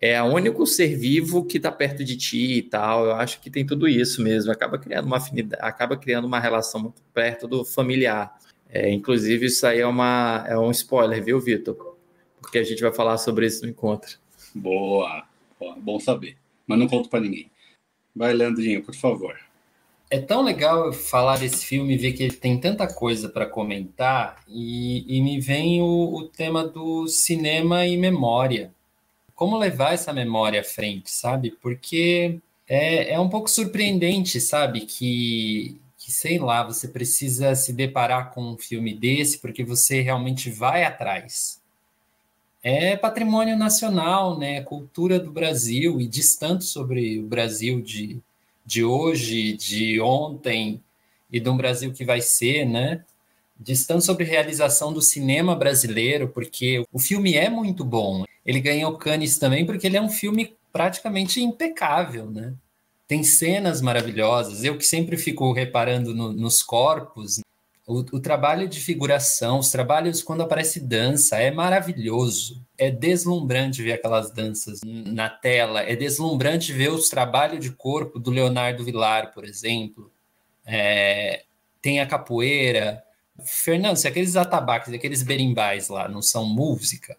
é 0.00 0.20
o 0.22 0.26
único 0.26 0.66
ser 0.66 0.96
vivo 0.96 1.44
que 1.44 1.58
está 1.58 1.70
perto 1.70 2.04
de 2.04 2.16
ti 2.16 2.58
e 2.58 2.62
tal. 2.62 3.06
Eu 3.06 3.12
acho 3.14 3.40
que 3.40 3.48
tem 3.50 3.64
tudo 3.64 3.88
isso 3.88 4.20
mesmo. 4.22 4.50
Acaba 4.52 4.78
criando 4.78 5.06
uma 5.06 5.18
afinidade, 5.18 5.62
acaba 5.64 5.96
criando 5.96 6.24
uma 6.26 6.40
relação 6.40 6.80
muito 6.82 7.02
perto 7.14 7.46
do 7.46 7.64
familiar. 7.64 8.36
É, 8.68 8.90
inclusive, 8.90 9.46
isso 9.46 9.66
aí 9.66 9.80
é, 9.80 9.86
uma, 9.86 10.44
é 10.48 10.58
um 10.58 10.70
spoiler, 10.72 11.22
viu, 11.22 11.38
Vitor? 11.40 11.96
Porque 12.40 12.58
a 12.58 12.64
gente 12.64 12.82
vai 12.82 12.92
falar 12.92 13.16
sobre 13.18 13.46
isso 13.46 13.62
no 13.64 13.70
encontro. 13.70 14.21
Boa, 14.54 15.26
bom 15.78 15.98
saber. 16.00 16.36
Mas 16.66 16.78
não 16.78 16.88
conto 16.88 17.08
para 17.08 17.20
ninguém. 17.20 17.50
Vai, 18.14 18.32
Leandrinho, 18.32 18.82
por 18.82 18.94
favor. 18.94 19.38
É 20.10 20.20
tão 20.20 20.42
legal 20.42 20.92
falar 20.92 21.38
desse 21.38 21.64
filme 21.64 21.96
ver 21.96 22.12
que 22.12 22.22
ele 22.22 22.36
tem 22.36 22.60
tanta 22.60 22.86
coisa 22.86 23.28
para 23.30 23.46
comentar, 23.46 24.42
e, 24.46 25.04
e, 25.08 25.22
me 25.22 25.40
vem 25.40 25.80
o, 25.80 26.14
o 26.14 26.28
tema 26.28 26.64
do 26.66 27.08
cinema 27.08 27.86
e 27.86 27.96
memória 27.96 28.72
como 29.34 29.58
levar 29.58 29.94
essa 29.94 30.12
memória 30.12 30.60
à 30.60 30.64
frente, 30.64 31.10
sabe? 31.10 31.50
Porque 31.50 32.38
é, 32.68 33.14
é 33.14 33.20
um 33.20 33.28
pouco 33.28 33.50
surpreendente, 33.50 34.40
sabe? 34.40 34.82
Que, 34.82 35.80
que, 35.98 36.12
sei 36.12 36.38
lá, 36.38 36.62
você 36.62 36.88
precisa 36.88 37.54
se 37.54 37.72
deparar 37.72 38.32
com 38.32 38.52
um 38.52 38.58
filme 38.58 38.94
desse 38.94 39.38
porque 39.38 39.64
você 39.64 40.00
realmente 40.00 40.50
vai 40.50 40.84
atrás. 40.84 41.61
É 42.62 42.96
patrimônio 42.96 43.56
nacional, 43.56 44.38
né? 44.38 44.62
Cultura 44.62 45.18
do 45.18 45.32
Brasil 45.32 46.00
e 46.00 46.06
diz 46.06 46.36
tanto 46.36 46.62
sobre 46.62 47.18
o 47.18 47.24
Brasil 47.24 47.80
de, 47.80 48.20
de 48.64 48.84
hoje, 48.84 49.54
de 49.54 50.00
ontem 50.00 50.80
e 51.30 51.40
de 51.40 51.48
um 51.48 51.56
Brasil 51.56 51.92
que 51.92 52.04
vai 52.04 52.20
ser, 52.20 52.64
né? 52.64 53.04
Diz 53.58 53.84
tanto 53.84 54.04
sobre 54.04 54.24
realização 54.24 54.92
do 54.92 55.02
cinema 55.02 55.56
brasileiro, 55.56 56.28
porque 56.28 56.84
o 56.92 56.98
filme 57.00 57.34
é 57.34 57.50
muito 57.50 57.84
bom. 57.84 58.24
Ele 58.46 58.60
ganhou 58.60 58.96
Cannes 58.96 59.38
também 59.38 59.66
porque 59.66 59.88
ele 59.88 59.96
é 59.96 60.02
um 60.02 60.08
filme 60.08 60.54
praticamente 60.72 61.42
impecável, 61.42 62.30
né? 62.30 62.54
Tem 63.08 63.24
cenas 63.24 63.80
maravilhosas. 63.80 64.62
Eu 64.62 64.78
que 64.78 64.86
sempre 64.86 65.16
fico 65.16 65.52
reparando 65.52 66.14
no, 66.14 66.32
nos 66.32 66.62
corpos, 66.62 67.40
o, 67.86 67.98
o, 67.98 68.20
trabalho 68.20 68.68
de 68.68 68.80
figuração, 68.80 69.58
os 69.58 69.70
trabalhos 69.70 70.22
quando 70.22 70.42
aparece 70.42 70.78
dança, 70.78 71.36
é 71.36 71.50
maravilhoso. 71.50 72.64
É 72.78 72.90
deslumbrante 72.90 73.82
ver 73.82 73.94
aquelas 73.94 74.30
danças 74.30 74.80
na 74.84 75.28
tela. 75.28 75.82
É 75.82 75.96
deslumbrante 75.96 76.72
ver 76.72 76.90
os 76.90 77.08
trabalhos 77.08 77.60
de 77.60 77.72
corpo 77.72 78.18
do 78.18 78.30
Leonardo 78.30 78.84
Vilar, 78.84 79.32
por 79.32 79.44
exemplo. 79.44 80.12
É, 80.64 81.44
tem 81.80 82.00
a 82.00 82.06
capoeira. 82.06 83.02
Fernando, 83.44 83.96
se 83.96 84.06
aqueles 84.06 84.36
atabaques, 84.36 84.92
aqueles 84.92 85.22
berimbais 85.22 85.88
lá 85.88 86.08
não 86.08 86.22
são 86.22 86.46
música, 86.46 87.16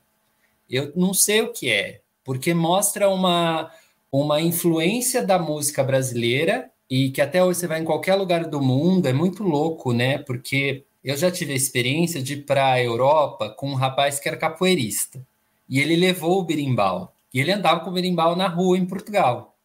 eu 0.70 0.94
não 0.96 1.14
sei 1.14 1.42
o 1.42 1.52
que 1.52 1.70
é, 1.70 2.02
porque 2.24 2.54
mostra 2.54 3.10
uma, 3.10 3.70
uma 4.12 4.40
influência 4.40 5.22
da 5.26 5.38
música 5.38 5.84
brasileira 5.84 6.72
e 6.90 7.10
que 7.12 7.22
até 7.22 7.44
hoje 7.44 7.60
você 7.60 7.68
vai 7.68 7.82
em 7.82 7.86
qualquer 7.86 8.16
lugar 8.16 8.46
do 8.46 8.62
mundo, 8.62 9.08
é 9.08 9.14
muito 9.14 9.44
louco, 9.44 9.94
né? 9.94 10.18
Porque 10.18 10.86
eu 11.04 11.18
já 11.18 11.32
tive 11.32 11.54
a 11.54 11.56
experiência 11.56 12.22
de 12.22 12.34
ir 12.34 12.46
para 12.46 12.74
a 12.74 12.82
Europa 12.82 13.50
com 13.50 13.72
um 13.72 13.76
rapaz 13.76 14.20
que 14.20 14.28
era 14.28 14.38
capoeirista. 14.38 15.26
E 15.70 15.80
ele 15.80 15.96
levou 15.96 16.40
o 16.40 16.44
berimbau. 16.44 17.14
E 17.34 17.40
ele 17.40 17.52
andava 17.52 17.80
com 17.82 17.90
o 17.90 17.94
berimbau 17.94 18.36
na 18.36 18.48
rua 18.48 18.78
em 18.78 18.86
Portugal. 18.86 19.58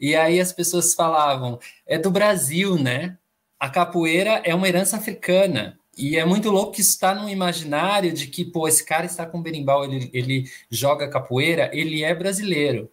E 0.00 0.16
aí 0.16 0.40
as 0.40 0.52
pessoas 0.52 0.94
falavam: 0.94 1.58
é 1.86 1.98
do 1.98 2.10
Brasil, 2.10 2.76
né? 2.76 3.16
A 3.60 3.68
capoeira 3.68 4.42
é 4.44 4.54
uma 4.54 4.68
herança 4.68 4.96
africana. 4.96 5.78
E 5.96 6.16
é 6.16 6.24
muito 6.24 6.50
louco 6.50 6.72
que 6.72 6.80
isso 6.80 6.90
está 6.90 7.14
no 7.14 7.28
imaginário 7.28 8.12
de 8.12 8.26
que, 8.26 8.44
pô, 8.44 8.66
esse 8.66 8.84
cara 8.84 9.04
está 9.04 9.26
com 9.26 9.42
berimbau, 9.42 9.84
ele, 9.84 10.10
ele 10.12 10.50
joga 10.70 11.08
capoeira, 11.08 11.70
ele 11.72 12.02
é 12.02 12.14
brasileiro. 12.14 12.90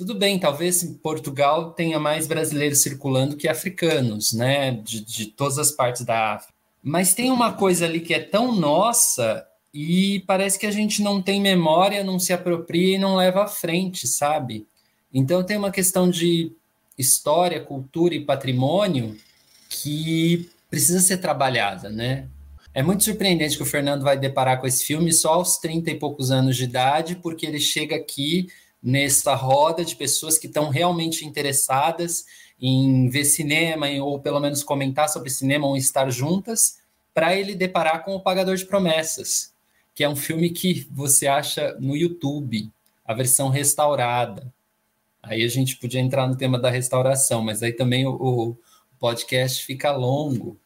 Tudo 0.00 0.14
bem, 0.14 0.38
talvez 0.38 0.82
Portugal 1.02 1.72
tenha 1.72 2.00
mais 2.00 2.26
brasileiros 2.26 2.80
circulando 2.80 3.36
que 3.36 3.46
africanos, 3.46 4.32
né? 4.32 4.70
De, 4.70 5.04
de 5.04 5.26
todas 5.26 5.58
as 5.58 5.72
partes 5.72 6.06
da 6.06 6.36
África. 6.36 6.54
Mas 6.82 7.12
tem 7.12 7.30
uma 7.30 7.52
coisa 7.52 7.84
ali 7.84 8.00
que 8.00 8.14
é 8.14 8.18
tão 8.18 8.50
nossa 8.50 9.46
e 9.74 10.24
parece 10.26 10.58
que 10.58 10.64
a 10.64 10.70
gente 10.70 11.02
não 11.02 11.20
tem 11.20 11.38
memória, 11.38 12.02
não 12.02 12.18
se 12.18 12.32
apropria 12.32 12.94
e 12.94 12.98
não 12.98 13.14
leva 13.14 13.44
à 13.44 13.46
frente, 13.46 14.08
sabe? 14.08 14.66
Então 15.12 15.44
tem 15.44 15.58
uma 15.58 15.70
questão 15.70 16.08
de 16.08 16.50
história, 16.96 17.60
cultura 17.60 18.14
e 18.14 18.24
patrimônio 18.24 19.18
que 19.68 20.48
precisa 20.70 21.00
ser 21.00 21.18
trabalhada, 21.18 21.90
né? 21.90 22.26
É 22.72 22.82
muito 22.82 23.04
surpreendente 23.04 23.54
que 23.54 23.62
o 23.62 23.66
Fernando 23.66 24.02
vai 24.02 24.18
deparar 24.18 24.62
com 24.62 24.66
esse 24.66 24.82
filme 24.82 25.12
só 25.12 25.34
aos 25.34 25.58
30 25.58 25.90
e 25.90 25.98
poucos 25.98 26.30
anos 26.30 26.56
de 26.56 26.64
idade, 26.64 27.16
porque 27.16 27.44
ele 27.44 27.60
chega 27.60 27.96
aqui 27.96 28.46
nessa 28.82 29.34
roda 29.34 29.84
de 29.84 29.96
pessoas 29.96 30.38
que 30.38 30.46
estão 30.46 30.68
realmente 30.68 31.26
interessadas 31.26 32.24
em 32.60 33.08
ver 33.08 33.24
cinema, 33.24 33.86
ou 34.02 34.18
pelo 34.20 34.40
menos 34.40 34.62
comentar 34.62 35.08
sobre 35.08 35.30
cinema, 35.30 35.66
ou 35.66 35.76
estar 35.76 36.10
juntas, 36.10 36.78
para 37.14 37.34
ele 37.34 37.54
deparar 37.54 38.04
com 38.04 38.14
O 38.14 38.20
Pagador 38.20 38.56
de 38.56 38.66
Promessas, 38.66 39.52
que 39.94 40.04
é 40.04 40.08
um 40.08 40.16
filme 40.16 40.50
que 40.50 40.86
você 40.90 41.26
acha 41.26 41.76
no 41.80 41.96
YouTube, 41.96 42.70
a 43.04 43.14
versão 43.14 43.48
restaurada. 43.48 44.52
Aí 45.22 45.42
a 45.42 45.48
gente 45.48 45.76
podia 45.76 46.00
entrar 46.00 46.26
no 46.26 46.36
tema 46.36 46.58
da 46.58 46.70
restauração, 46.70 47.42
mas 47.42 47.62
aí 47.62 47.72
também 47.72 48.06
o, 48.06 48.12
o 48.12 48.56
podcast 48.98 49.64
fica 49.64 49.92
longo. 49.92 50.56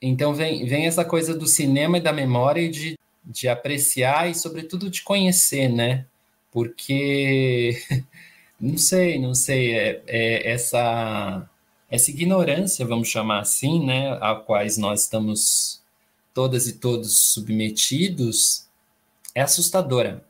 Então 0.00 0.32
vem, 0.32 0.64
vem 0.66 0.86
essa 0.86 1.04
coisa 1.04 1.34
do 1.34 1.46
cinema 1.46 1.98
e 1.98 2.00
da 2.00 2.12
memória 2.12 2.60
e 2.60 2.68
de, 2.68 2.98
de 3.24 3.48
apreciar 3.48 4.30
e, 4.30 4.34
sobretudo, 4.34 4.88
de 4.88 5.02
conhecer, 5.02 5.68
né? 5.68 6.06
Porque, 6.58 7.80
não 8.60 8.76
sei, 8.76 9.16
não 9.16 9.32
sei, 9.32 9.78
é, 9.78 10.02
é 10.08 10.50
essa, 10.50 11.48
essa 11.88 12.10
ignorância, 12.10 12.84
vamos 12.84 13.06
chamar 13.06 13.38
assim, 13.42 13.86
né? 13.86 14.18
A 14.20 14.34
quais 14.34 14.76
nós 14.76 15.02
estamos 15.02 15.80
todas 16.34 16.66
e 16.66 16.72
todos 16.72 17.32
submetidos, 17.32 18.66
é 19.36 19.40
assustadora. 19.40 20.24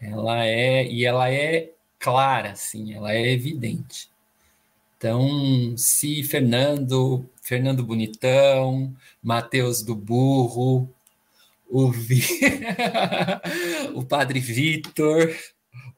Ela 0.00 0.46
é, 0.46 0.86
e 0.86 1.04
ela 1.04 1.32
é 1.32 1.72
clara, 1.98 2.52
assim, 2.52 2.94
ela 2.94 3.12
é 3.12 3.32
evidente. 3.32 4.08
Então, 4.96 5.76
se 5.76 6.22
Fernando, 6.22 7.28
Fernando 7.42 7.82
Bonitão, 7.82 8.94
Matheus 9.20 9.82
do 9.82 9.96
Burro, 9.96 10.88
o, 11.68 11.90
Vi... 11.90 12.22
o 13.94 14.04
Padre 14.04 14.38
Vitor, 14.38 15.34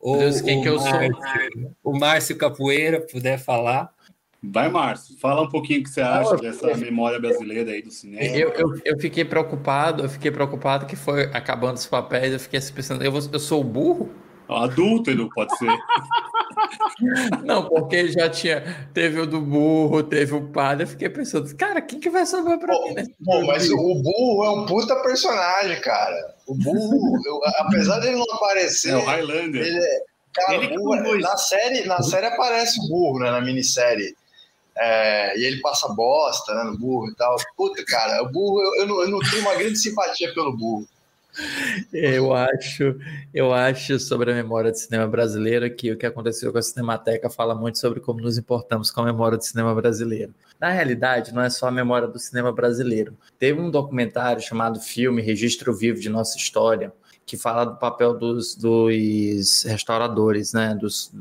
ou 0.01 0.19
Deus, 0.19 0.41
quem 0.41 0.59
o, 0.59 0.63
que 0.63 0.69
eu 0.69 0.77
Márcio, 0.77 1.77
o 1.83 1.99
Márcio 1.99 2.37
Capoeira 2.37 3.01
puder 3.01 3.39
falar. 3.39 3.93
Vai, 4.41 4.69
Márcio, 4.69 5.19
fala 5.19 5.43
um 5.43 5.49
pouquinho 5.49 5.81
o 5.81 5.83
que 5.83 5.91
você 5.91 6.01
acha 6.01 6.37
dessa 6.37 6.77
memória 6.77 7.19
brasileira 7.19 7.73
aí 7.73 7.83
do 7.83 7.91
cinema. 7.91 8.23
Eu, 8.25 8.51
eu, 8.51 8.81
eu, 8.85 8.99
fiquei 8.99 9.25
preocupado, 9.25 10.05
eu 10.05 10.09
fiquei 10.09 10.31
preocupado 10.31 10.87
que 10.87 10.95
foi 10.95 11.25
acabando 11.35 11.77
os 11.77 11.87
papéis, 11.87 12.33
eu 12.33 12.39
fiquei 12.39 12.61
pensando, 12.61 13.03
eu, 13.03 13.13
eu 13.13 13.41
sou 13.41 13.65
burro? 13.65 14.09
Adulto, 14.49 15.11
Edu, 15.11 15.29
pode 15.35 15.57
ser. 15.59 15.77
Não, 17.45 17.69
porque 17.69 18.09
já 18.09 18.29
tinha. 18.29 18.89
Teve 18.93 19.21
o 19.21 19.27
do 19.27 19.41
burro, 19.41 20.03
teve 20.03 20.35
o 20.35 20.49
padre. 20.49 20.85
Eu 20.85 20.89
fiquei 20.89 21.09
pensando, 21.09 21.55
cara, 21.57 21.81
quem 21.81 22.01
que 22.01 22.11
vai 22.11 22.27
sobrar 22.27 22.59
pra 22.59 22.75
mim? 22.85 22.95
Né? 22.95 23.05
Bom, 23.21 23.47
mas 23.47 23.71
o 23.71 23.77
burro 23.77 24.45
é 24.45 24.51
um 24.51 24.67
puta 24.67 24.97
personagem, 25.03 25.81
cara. 25.81 26.35
O 26.47 26.55
burro, 26.55 27.21
eu, 27.27 27.41
apesar 27.59 28.01
dele 28.01 28.17
não 28.17 28.35
aparecer. 28.35 28.93
É 28.93 28.97
o 28.97 29.05
Highlander. 29.05 29.63
Ele 29.63 29.79
é, 29.79 30.01
cara, 30.35 30.55
ele 30.55 30.77
burro, 30.77 31.19
na, 31.19 31.37
série, 31.37 31.87
na 31.87 32.03
série 32.03 32.27
aparece 32.27 32.81
o 32.81 32.89
burro, 32.89 33.21
né? 33.21 33.31
Na 33.31 33.41
minissérie. 33.41 34.17
É, 34.77 35.37
e 35.37 35.45
ele 35.45 35.61
passa 35.61 35.89
bosta 35.89 36.55
né, 36.55 36.63
no 36.63 36.79
burro 36.79 37.09
e 37.09 37.15
tal. 37.17 37.37
Puta, 37.57 37.85
cara, 37.85 38.23
o 38.23 38.31
burro, 38.31 38.61
eu, 38.61 38.83
eu, 38.83 38.87
não, 38.87 39.03
eu 39.03 39.09
não 39.09 39.19
tenho 39.19 39.43
uma 39.43 39.57
grande 39.57 39.77
simpatia 39.77 40.33
pelo 40.33 40.57
burro. 40.57 40.87
Eu 41.93 42.33
acho, 42.33 42.99
eu 43.33 43.53
acho 43.53 43.99
sobre 43.99 44.31
a 44.31 44.35
memória 44.35 44.71
do 44.71 44.77
cinema 44.77 45.07
brasileiro 45.07 45.73
que 45.75 45.93
o 45.93 45.97
que 45.97 46.07
aconteceu 46.07 46.53
com 46.53 46.59
a 46.59 46.63
Cinemateca 46.63 47.31
fala 47.31 47.55
muito 47.55 47.79
sobre 47.79 48.01
como 48.01 48.21
nos 48.21 48.37
importamos 48.37 48.91
com 48.91 49.01
a 49.01 49.05
memória 49.05 49.39
do 49.39 49.45
cinema 49.45 49.75
brasileiro. 49.75 50.35
Na 50.59 50.71
realidade, 50.71 51.33
não 51.33 51.43
é 51.43 51.51
só 51.51 51.69
a 51.69 51.73
memória 51.73 52.09
do 52.09 52.19
cinema 52.19 52.53
brasileiro. 52.53 53.17
Teve 53.39 53.61
um 53.61 53.71
documentário 53.71 54.43
chamado 54.43 54.81
Filme 54.81 55.23
Registro 55.23 55.75
Vivo 55.75 56.01
de 56.01 56.09
Nossa 56.09 56.37
História, 56.37 56.93
que 57.25 57.37
fala 57.37 57.65
do 57.65 57.77
papel 57.77 58.15
dos, 58.15 58.55
dos 58.55 59.65
restauradores, 59.65 60.53
né? 60.53 60.75
Dos, 60.75 61.13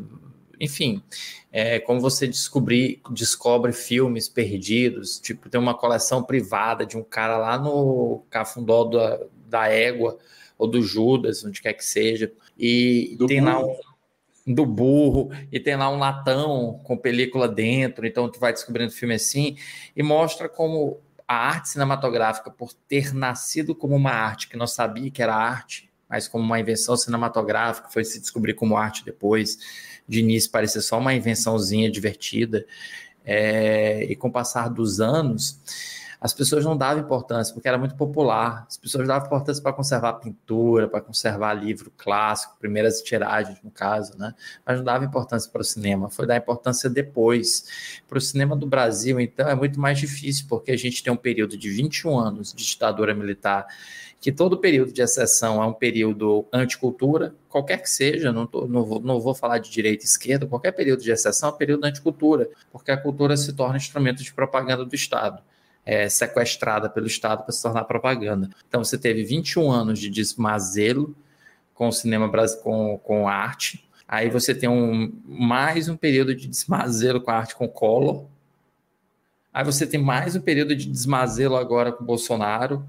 enfim, 0.60 1.04
é, 1.52 1.80
como 1.80 2.00
você 2.00 2.28
descobrir, 2.28 3.02
descobre 3.12 3.72
filmes 3.72 4.28
perdidos, 4.28 5.20
tipo, 5.20 5.50
tem 5.50 5.60
uma 5.60 5.74
coleção 5.74 6.24
privada 6.24 6.86
de 6.86 6.98
um 6.98 7.04
cara 7.04 7.38
lá 7.38 7.58
no 7.58 8.24
Cafundó 8.30 8.86
da, 8.86 9.20
da 9.48 9.68
Égua, 9.68 10.18
ou 10.58 10.68
do 10.68 10.82
Judas, 10.82 11.44
onde 11.44 11.62
quer 11.62 11.74
que 11.74 11.86
seja, 11.86 12.32
e 12.58 13.16
do 13.18 13.28
tem 13.28 13.42
burro. 13.42 13.52
lá 13.52 13.66
um 13.66 14.54
do 14.54 14.66
burro, 14.66 15.30
e 15.52 15.60
tem 15.60 15.76
lá 15.76 15.90
um 15.90 16.00
latão 16.00 16.80
com 16.84 16.98
película 16.98 17.50
dentro, 17.50 18.08
então 18.08 18.30
tu 18.30 18.40
vai 18.40 18.54
descobrindo 18.54 18.94
filme 18.94 19.14
assim, 19.14 19.58
e 19.94 20.02
mostra 20.02 20.48
como 20.48 21.02
a 21.28 21.36
arte 21.36 21.70
cinematográfica, 21.70 22.50
por 22.50 22.72
ter 22.74 23.14
nascido 23.14 23.76
como 23.76 23.94
uma 23.96 24.12
arte 24.12 24.48
que 24.48 24.56
não 24.56 24.66
sabia 24.66 25.12
que 25.12 25.22
era 25.22 25.36
arte, 25.36 25.92
mas 26.08 26.30
como 26.30 26.46
uma 26.46 26.60
invenção 26.60 26.96
cinematográfica, 26.96 27.90
foi 27.90 28.06
se 28.06 28.22
descobrir 28.22 28.54
como 28.54 28.78
arte 28.78 29.04
depois, 29.04 29.60
de 30.08 30.22
início 30.22 30.50
parecia 30.50 30.80
só 30.80 30.98
uma 30.98 31.14
invençãozinha 31.14 31.92
divertida, 31.92 32.66
é, 33.26 34.06
e 34.06 34.16
com 34.16 34.30
o 34.30 34.32
passar 34.32 34.70
dos 34.70 35.02
anos, 35.02 35.60
as 36.20 36.34
pessoas 36.34 36.66
não 36.66 36.76
davam 36.76 37.04
importância, 37.04 37.54
porque 37.54 37.68
era 37.68 37.78
muito 37.78 37.96
popular. 37.96 38.66
As 38.68 38.76
pessoas 38.76 39.08
davam 39.08 39.28
importância 39.28 39.62
para 39.62 39.74
conservar 39.74 40.14
pintura, 40.14 40.88
para 40.88 41.00
conservar 41.00 41.54
livro 41.54 41.92
clássico, 41.96 42.58
primeiras 42.60 43.02
tiragens, 43.02 43.60
no 43.64 43.70
caso, 43.70 44.18
né? 44.18 44.34
Mas 44.66 44.78
não 44.78 44.84
dava 44.84 45.06
importância 45.06 45.50
para 45.52 45.62
o 45.62 45.64
cinema. 45.64 46.10
Foi 46.10 46.26
dar 46.26 46.36
importância 46.36 46.90
depois. 46.90 48.02
Para 48.08 48.18
o 48.18 48.22
cinema 48.22 48.56
do 48.56 48.66
Brasil, 48.66 49.20
então, 49.20 49.48
é 49.48 49.56
muito 49.56 49.80
mais 49.80 50.00
difícil, 50.00 50.46
porque 50.50 50.72
a 50.72 50.78
gente 50.78 51.04
tem 51.04 51.14
um 51.14 51.18
período 51.18 51.56
de 51.56 51.70
21 51.70 52.18
anos 52.18 52.54
de 52.54 52.66
ditadura 52.66 53.14
militar 53.14 53.68
que 54.20 54.32
todo 54.32 54.58
período 54.58 54.92
de 54.92 55.02
exceção 55.02 55.62
é 55.62 55.66
um 55.66 55.74
período 55.74 56.48
anticultura, 56.52 57.36
qualquer 57.48 57.82
que 57.82 57.90
seja, 57.90 58.32
não, 58.32 58.48
tô, 58.48 58.68
não, 58.68 58.84
vou, 58.84 59.00
não 59.00 59.20
vou 59.20 59.36
falar 59.36 59.60
de 59.60 59.70
direita 59.70 60.04
e 60.04 60.08
esquerda, 60.08 60.48
qualquer 60.48 60.72
período 60.72 61.04
de 61.04 61.12
exceção 61.12 61.50
é 61.50 61.52
um 61.54 61.56
período 61.56 61.86
anticultura, 61.86 62.50
porque 62.72 62.92
a 62.92 62.98
cultura 62.98 63.38
se 63.38 63.54
torna 63.54 63.78
instrumento 63.78 64.24
de 64.24 64.34
propaganda 64.34 64.84
do 64.84 64.96
Estado. 64.96 65.42
É 65.90 66.10
sequestrada 66.10 66.90
pelo 66.90 67.08
Estado 67.08 67.44
para 67.44 67.54
se 67.54 67.64
tornar 67.64 67.86
propaganda. 67.86 68.50
Então 68.68 68.84
você 68.84 68.98
teve 68.98 69.24
21 69.24 69.72
anos 69.72 70.00
de 70.00 70.10
desmazelo 70.10 71.16
com 71.74 71.88
o 71.88 71.94
cinema 71.94 72.30
com, 72.62 73.00
com 73.02 73.26
arte. 73.26 73.88
Aí 74.06 74.30
você 74.30 74.54
tem 74.54 74.68
um, 74.68 75.14
mais 75.26 75.88
um 75.88 75.96
período 75.96 76.36
de 76.36 76.46
desmazelo 76.46 77.22
com 77.22 77.32
a 77.32 77.36
arte 77.36 77.56
com 77.56 77.70
Collor. 77.70 78.26
Aí 79.54 79.64
você 79.64 79.88
tem 79.88 79.98
mais 79.98 80.36
um 80.36 80.42
período 80.42 80.76
de 80.76 80.88
desmazelo 80.88 81.56
agora 81.56 81.94
com 81.94 82.04
Bolsonaro. 82.04 82.86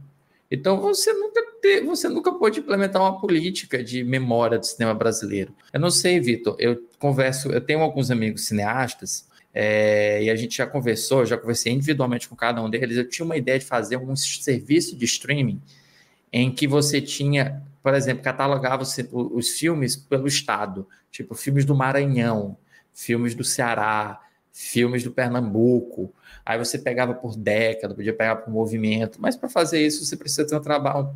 Então 0.51 0.80
você 0.80 1.12
nunca 1.12 1.46
você 1.84 2.09
nunca 2.09 2.32
pôde 2.32 2.61
implementar 2.61 3.01
uma 3.01 3.20
política 3.20 3.82
de 3.82 4.03
memória 4.03 4.59
do 4.59 4.66
cinema 4.66 4.94
brasileiro. 4.94 5.55
Eu 5.72 5.78
não 5.78 5.90
sei, 5.90 6.18
Vitor. 6.18 6.57
Eu 6.59 6.82
converso, 6.99 7.51
eu 7.51 7.61
tenho 7.61 7.80
alguns 7.80 8.11
amigos 8.11 8.46
cineastas 8.46 9.27
é, 9.61 10.22
e 10.22 10.30
a 10.30 10.36
gente 10.36 10.56
já 10.56 10.68
conversou, 10.68 11.26
já 11.26 11.36
conversei 11.36 11.72
individualmente 11.72 12.28
com 12.28 12.36
cada 12.36 12.62
um 12.62 12.70
deles. 12.70 12.96
Eu 12.96 13.09
tinha 13.09 13.26
uma 13.26 13.36
ideia 13.36 13.59
de 13.59 13.64
fazer 13.64 13.96
um 13.96 14.14
serviço 14.14 14.94
de 14.94 15.04
streaming 15.04 15.61
em 16.32 16.48
que 16.54 16.68
você 16.68 17.00
tinha, 17.00 17.61
por 17.82 17.92
exemplo, 17.92 18.22
catalogava 18.22 18.84
os, 18.84 18.96
os 19.12 19.48
filmes 19.59 19.96
pelo 19.96 20.28
estado, 20.28 20.86
tipo 21.11 21.34
filmes 21.34 21.64
do 21.64 21.74
Maranhão, 21.74 22.56
filmes 22.94 23.34
do 23.34 23.42
Ceará, 23.42 24.20
filmes 24.52 25.02
do 25.02 25.11
Pernambuco. 25.11 26.14
Aí 26.46 26.56
você 26.56 26.78
pegava 26.78 27.12
por 27.12 27.36
década, 27.36 27.96
podia 27.96 28.14
pegar 28.14 28.36
por 28.36 28.52
movimento, 28.52 29.20
mas 29.20 29.34
para 29.34 29.48
fazer 29.48 29.84
isso 29.84 30.04
você 30.04 30.16
precisa 30.16 30.46
ter 30.46 30.54
um 30.54 30.61
trabalho. 30.61 31.11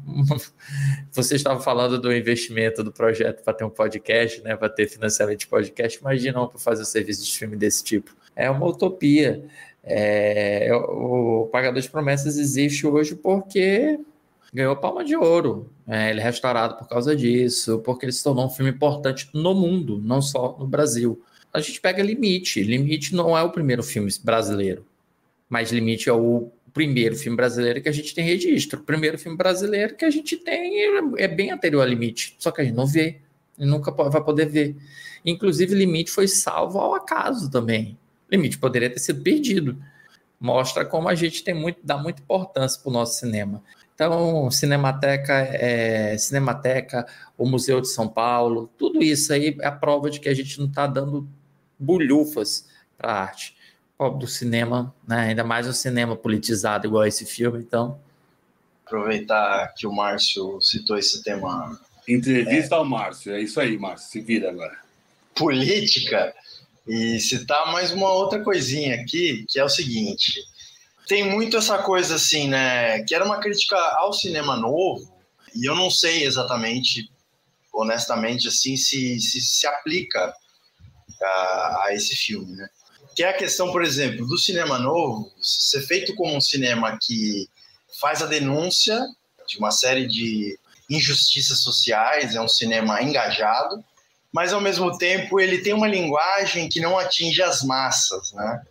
você 1.12 1.36
estava 1.36 1.60
falando 1.60 1.96
do 1.96 2.12
investimento 2.12 2.82
do 2.82 2.90
projeto 2.90 3.44
para 3.44 3.54
ter 3.54 3.62
um 3.62 3.70
podcast, 3.70 4.42
né? 4.42 4.56
Para 4.56 4.68
ter 4.68 4.88
financiamento 4.88 5.38
de 5.38 5.46
podcast. 5.46 6.00
Imagina 6.00 6.44
para 6.48 6.58
fazer 6.58 6.82
um 6.82 6.86
serviço 6.86 7.22
de 7.22 7.28
streaming 7.28 7.58
desse 7.58 7.84
tipo. 7.84 8.20
É 8.34 8.50
uma 8.50 8.66
utopia. 8.66 9.44
É, 9.84 10.70
o 10.72 11.48
Pagador 11.50 11.80
de 11.80 11.90
Promessas 11.90 12.38
existe 12.38 12.86
hoje 12.86 13.16
porque 13.16 13.98
ganhou 14.52 14.76
palma 14.76 15.04
de 15.04 15.16
ouro. 15.16 15.70
É, 15.86 16.10
ele 16.10 16.20
é 16.20 16.22
restaurado 16.22 16.76
por 16.76 16.88
causa 16.88 17.16
disso, 17.16 17.80
porque 17.80 18.04
ele 18.04 18.12
se 18.12 18.22
tornou 18.22 18.46
um 18.46 18.50
filme 18.50 18.70
importante 18.70 19.28
no 19.34 19.54
mundo, 19.54 20.00
não 20.02 20.22
só 20.22 20.56
no 20.58 20.66
Brasil 20.66 21.22
a 21.52 21.60
gente 21.60 21.80
pega 21.80 22.02
Limite. 22.02 22.62
Limite 22.62 23.14
não 23.14 23.36
é 23.36 23.42
o 23.42 23.50
primeiro 23.50 23.82
filme 23.82 24.10
brasileiro, 24.24 24.86
mas 25.48 25.70
Limite 25.70 26.08
é 26.08 26.12
o 26.12 26.50
primeiro 26.72 27.14
filme 27.14 27.36
brasileiro 27.36 27.82
que 27.82 27.88
a 27.88 27.92
gente 27.92 28.14
tem 28.14 28.24
registro. 28.24 28.80
O 28.80 28.84
primeiro 28.84 29.18
filme 29.18 29.36
brasileiro 29.36 29.94
que 29.94 30.04
a 30.04 30.10
gente 30.10 30.36
tem 30.36 30.80
é 31.18 31.28
bem 31.28 31.50
anterior 31.50 31.82
a 31.82 31.86
Limite, 31.86 32.36
só 32.38 32.50
que 32.50 32.62
a 32.62 32.64
gente 32.64 32.74
não 32.74 32.86
vê, 32.86 33.18
e 33.58 33.66
nunca 33.66 33.90
vai 33.90 34.24
poder 34.24 34.46
ver. 34.46 34.76
Inclusive, 35.24 35.74
Limite 35.74 36.10
foi 36.10 36.26
salvo 36.26 36.78
ao 36.78 36.94
acaso 36.94 37.50
também. 37.50 37.98
Limite 38.32 38.58
poderia 38.58 38.90
ter 38.90 38.98
sido 38.98 39.22
perdido. 39.22 39.76
Mostra 40.40 40.84
como 40.84 41.08
a 41.08 41.14
gente 41.14 41.44
tem 41.44 41.54
muito, 41.54 41.78
dá 41.84 41.96
muita 41.96 42.22
importância 42.22 42.80
para 42.80 42.90
o 42.90 42.92
nosso 42.92 43.20
cinema. 43.20 43.62
Então, 43.94 44.50
Cinemateca, 44.50 45.34
é, 45.34 46.16
Cinemateca, 46.18 47.06
o 47.36 47.46
Museu 47.46 47.80
de 47.80 47.88
São 47.88 48.08
Paulo, 48.08 48.68
tudo 48.76 49.02
isso 49.02 49.32
aí 49.32 49.56
é 49.60 49.66
a 49.66 49.70
prova 49.70 50.10
de 50.10 50.18
que 50.18 50.28
a 50.28 50.34
gente 50.34 50.58
não 50.58 50.66
está 50.66 50.86
dando 50.86 51.28
bulhufas 51.78 52.66
para 52.96 53.12
a 53.12 53.20
arte. 53.22 53.56
Pobre 53.96 54.20
do 54.20 54.26
cinema, 54.26 54.92
né? 55.06 55.28
ainda 55.28 55.44
mais 55.44 55.68
o 55.68 55.72
cinema 55.72 56.16
politizado 56.16 56.86
igual 56.86 57.06
esse 57.06 57.24
filme, 57.24 57.60
então. 57.60 58.00
Aproveitar 58.84 59.72
que 59.76 59.86
o 59.86 59.92
Márcio 59.92 60.60
citou 60.60 60.98
esse 60.98 61.22
tema. 61.22 61.78
Entrevista 62.08 62.74
é, 62.74 62.78
ao 62.78 62.84
Márcio, 62.84 63.32
é 63.32 63.40
isso 63.40 63.60
aí, 63.60 63.78
Márcio, 63.78 64.10
se 64.10 64.20
vira 64.20 64.50
agora. 64.50 64.76
Política, 65.36 66.34
e 66.86 67.20
citar 67.20 67.70
mais 67.72 67.92
uma 67.92 68.12
outra 68.12 68.42
coisinha 68.42 68.96
aqui, 68.96 69.44
que 69.48 69.58
é 69.58 69.64
o 69.64 69.68
seguinte: 69.68 70.42
tem 71.06 71.28
muito 71.28 71.56
essa 71.56 71.78
coisa 71.78 72.16
assim, 72.16 72.48
né? 72.48 73.02
Que 73.04 73.14
era 73.14 73.24
uma 73.24 73.40
crítica 73.40 73.76
ao 73.98 74.12
cinema 74.12 74.56
novo, 74.56 75.12
e 75.54 75.68
eu 75.68 75.74
não 75.74 75.90
sei 75.90 76.24
exatamente, 76.24 77.10
honestamente, 77.72 78.48
assim, 78.48 78.76
se 78.76 79.20
se, 79.20 79.40
se 79.40 79.66
aplica 79.66 80.34
a, 81.22 81.84
a 81.84 81.94
esse 81.94 82.14
filme, 82.16 82.52
né? 82.56 82.68
Que 83.14 83.22
é 83.22 83.28
a 83.28 83.36
questão, 83.36 83.70
por 83.70 83.82
exemplo, 83.82 84.26
do 84.26 84.38
cinema 84.38 84.78
novo 84.78 85.30
ser 85.40 85.82
feito 85.82 86.14
como 86.14 86.34
um 86.34 86.40
cinema 86.40 86.98
que 87.00 87.48
faz 88.00 88.22
a 88.22 88.26
denúncia 88.26 88.98
de 89.46 89.58
uma 89.58 89.70
série 89.70 90.06
de 90.06 90.58
injustiças 90.88 91.60
sociais, 91.60 92.34
é 92.34 92.40
um 92.40 92.48
cinema 92.48 93.02
engajado, 93.02 93.84
mas 94.32 94.52
ao 94.52 94.60
mesmo 94.60 94.96
tempo 94.96 95.38
ele 95.38 95.58
tem 95.58 95.72
uma 95.72 95.88
linguagem 95.88 96.68
que 96.68 96.80
não 96.80 96.98
atinge 96.98 97.42
as 97.42 97.62
massas, 97.62 98.32
né? 98.32 98.62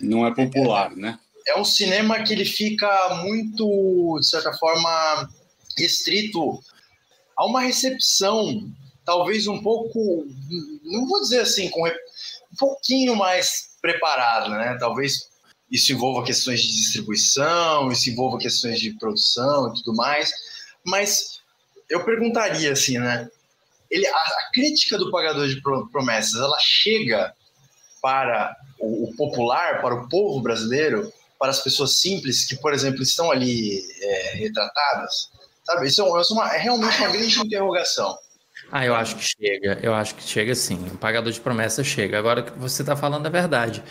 Não 0.00 0.26
é 0.26 0.34
popular, 0.34 0.94
né? 0.94 1.18
É 1.46 1.58
um 1.58 1.64
cinema 1.64 2.22
que 2.22 2.32
ele 2.32 2.44
fica 2.44 3.16
muito, 3.16 4.18
de 4.20 4.28
certa 4.28 4.52
forma, 4.52 5.28
restrito 5.76 6.62
a 7.36 7.44
uma 7.44 7.60
recepção 7.60 8.70
talvez 9.04 9.46
um 9.46 9.60
pouco, 9.60 10.26
não 10.84 11.06
vou 11.06 11.20
dizer 11.20 11.40
assim, 11.40 11.68
com 11.68 11.86
um 11.86 12.56
pouquinho 12.58 13.16
mais 13.16 13.70
preparado, 13.80 14.50
né? 14.50 14.76
Talvez 14.78 15.28
isso 15.70 15.92
envolva 15.92 16.24
questões 16.24 16.60
de 16.60 16.68
distribuição, 16.68 17.90
isso 17.90 18.10
envolva 18.10 18.38
questões 18.38 18.78
de 18.78 18.92
produção 18.98 19.70
e 19.70 19.74
tudo 19.78 19.96
mais, 19.96 20.32
mas 20.84 21.40
eu 21.88 22.04
perguntaria 22.04 22.72
assim, 22.72 22.98
né? 22.98 23.28
Ele, 23.92 24.06
a, 24.06 24.16
a 24.16 24.50
crítica 24.54 24.96
do 24.96 25.10
pagador 25.10 25.46
de 25.46 25.60
promessas, 25.60 26.40
ela 26.40 26.56
chega 26.58 27.34
para 28.00 28.56
o, 28.80 29.04
o, 29.04 29.16
popular, 29.16 29.82
para 29.82 29.94
o 29.94 30.08
povo 30.08 30.40
brasileiro, 30.40 31.12
para 31.38 31.50
as 31.50 31.60
pessoas 31.60 31.98
simples 31.98 32.46
que, 32.46 32.56
por 32.56 32.72
exemplo, 32.72 33.02
estão 33.02 33.30
ali 33.30 33.82
é, 34.00 34.36
retratadas, 34.36 35.28
sabe? 35.62 35.88
Isso 35.88 36.00
é, 36.00 36.06
é, 36.06 36.22
uma, 36.30 36.54
é 36.54 36.58
realmente 36.58 36.98
uma 36.98 37.10
grande 37.10 37.38
interrogação. 37.38 38.16
Ah, 38.70 38.86
eu 38.86 38.94
acho 38.94 39.16
que 39.16 39.22
chega, 39.22 39.78
eu 39.82 39.92
acho 39.92 40.14
que 40.14 40.22
chega 40.22 40.54
sim. 40.54 40.86
O 40.94 40.96
pagador 40.96 41.30
de 41.30 41.38
promessas 41.38 41.86
chega. 41.86 42.18
Agora 42.18 42.42
que 42.42 42.58
você 42.58 42.80
está 42.80 42.96
falando 42.96 43.26
é 43.26 43.30
verdade. 43.30 43.84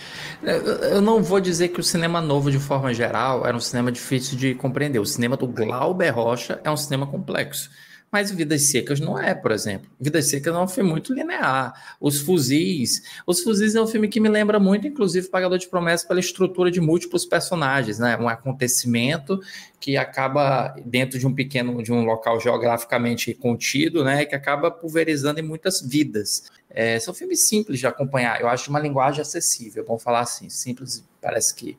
Eu 0.89 1.01
não 1.01 1.21
vou 1.21 1.39
dizer 1.39 1.67
que 1.67 1.79
o 1.79 1.83
cinema 1.83 2.19
novo, 2.19 2.49
de 2.49 2.57
forma 2.57 2.91
geral, 2.91 3.45
era 3.45 3.55
um 3.55 3.59
cinema 3.59 3.91
difícil 3.91 4.35
de 4.35 4.55
compreender. 4.55 4.97
O 4.97 5.05
cinema 5.05 5.37
do 5.37 5.45
Glauber 5.45 6.09
Rocha 6.09 6.59
é 6.63 6.71
um 6.71 6.77
cinema 6.77 7.05
complexo. 7.05 7.69
Mas 8.11 8.29
Vidas 8.29 8.63
Secas 8.63 8.99
não 8.99 9.17
é, 9.17 9.33
por 9.33 9.51
exemplo. 9.51 9.89
Vidas 9.99 10.25
Secas 10.25 10.53
é 10.53 10.59
um 10.59 10.67
filme 10.67 10.89
muito 10.89 11.13
linear. 11.13 11.95
Os 11.99 12.19
Fuzis. 12.19 13.03
Os 13.25 13.41
Fuzis 13.41 13.73
é 13.73 13.81
um 13.81 13.87
filme 13.87 14.09
que 14.09 14.19
me 14.19 14.27
lembra 14.27 14.59
muito, 14.59 14.85
inclusive, 14.85 15.29
Pagador 15.29 15.57
de 15.57 15.69
Promessas 15.69 16.05
pela 16.05 16.19
estrutura 16.19 16.69
de 16.69 16.81
múltiplos 16.81 17.25
personagens, 17.25 17.99
né? 17.99 18.17
Um 18.17 18.27
acontecimento 18.27 19.39
que 19.79 19.97
acaba 19.97 20.75
dentro 20.85 21.17
de 21.17 21.25
um 21.25 21.33
pequeno, 21.33 21.81
de 21.81 21.91
um 21.91 22.03
local 22.03 22.39
geograficamente 22.39 23.33
contido, 23.33 24.03
né, 24.03 24.25
que 24.25 24.35
acaba 24.35 24.69
pulverizando 24.69 25.39
em 25.39 25.43
muitas 25.43 25.81
vidas. 25.81 26.43
É, 26.73 26.97
são 26.99 27.13
filmes 27.13 27.41
simples 27.41 27.79
de 27.79 27.87
acompanhar, 27.87 28.39
eu 28.39 28.47
acho 28.47 28.69
uma 28.69 28.79
linguagem 28.79 29.21
acessível, 29.21 29.83
vamos 29.85 30.01
falar 30.01 30.21
assim, 30.21 30.49
simples, 30.49 31.05
parece 31.21 31.53
que 31.53 31.77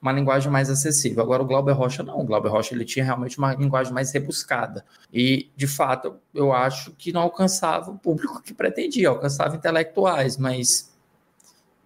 uma 0.00 0.12
linguagem 0.12 0.50
mais 0.50 0.70
acessível. 0.70 1.22
Agora 1.22 1.42
o 1.42 1.46
Glauber 1.46 1.72
Rocha 1.72 2.02
não, 2.02 2.20
o 2.20 2.24
Glauber 2.24 2.48
Rocha 2.48 2.74
ele 2.74 2.84
tinha 2.84 3.04
realmente 3.04 3.36
uma 3.36 3.54
linguagem 3.54 3.92
mais 3.92 4.10
rebuscada 4.12 4.84
e, 5.12 5.50
de 5.54 5.66
fato, 5.66 6.16
eu 6.34 6.52
acho 6.52 6.92
que 6.92 7.12
não 7.12 7.20
alcançava 7.20 7.90
o 7.90 7.98
público 7.98 8.42
que 8.42 8.54
pretendia, 8.54 9.10
alcançava 9.10 9.54
intelectuais, 9.54 10.38
mas 10.38 10.90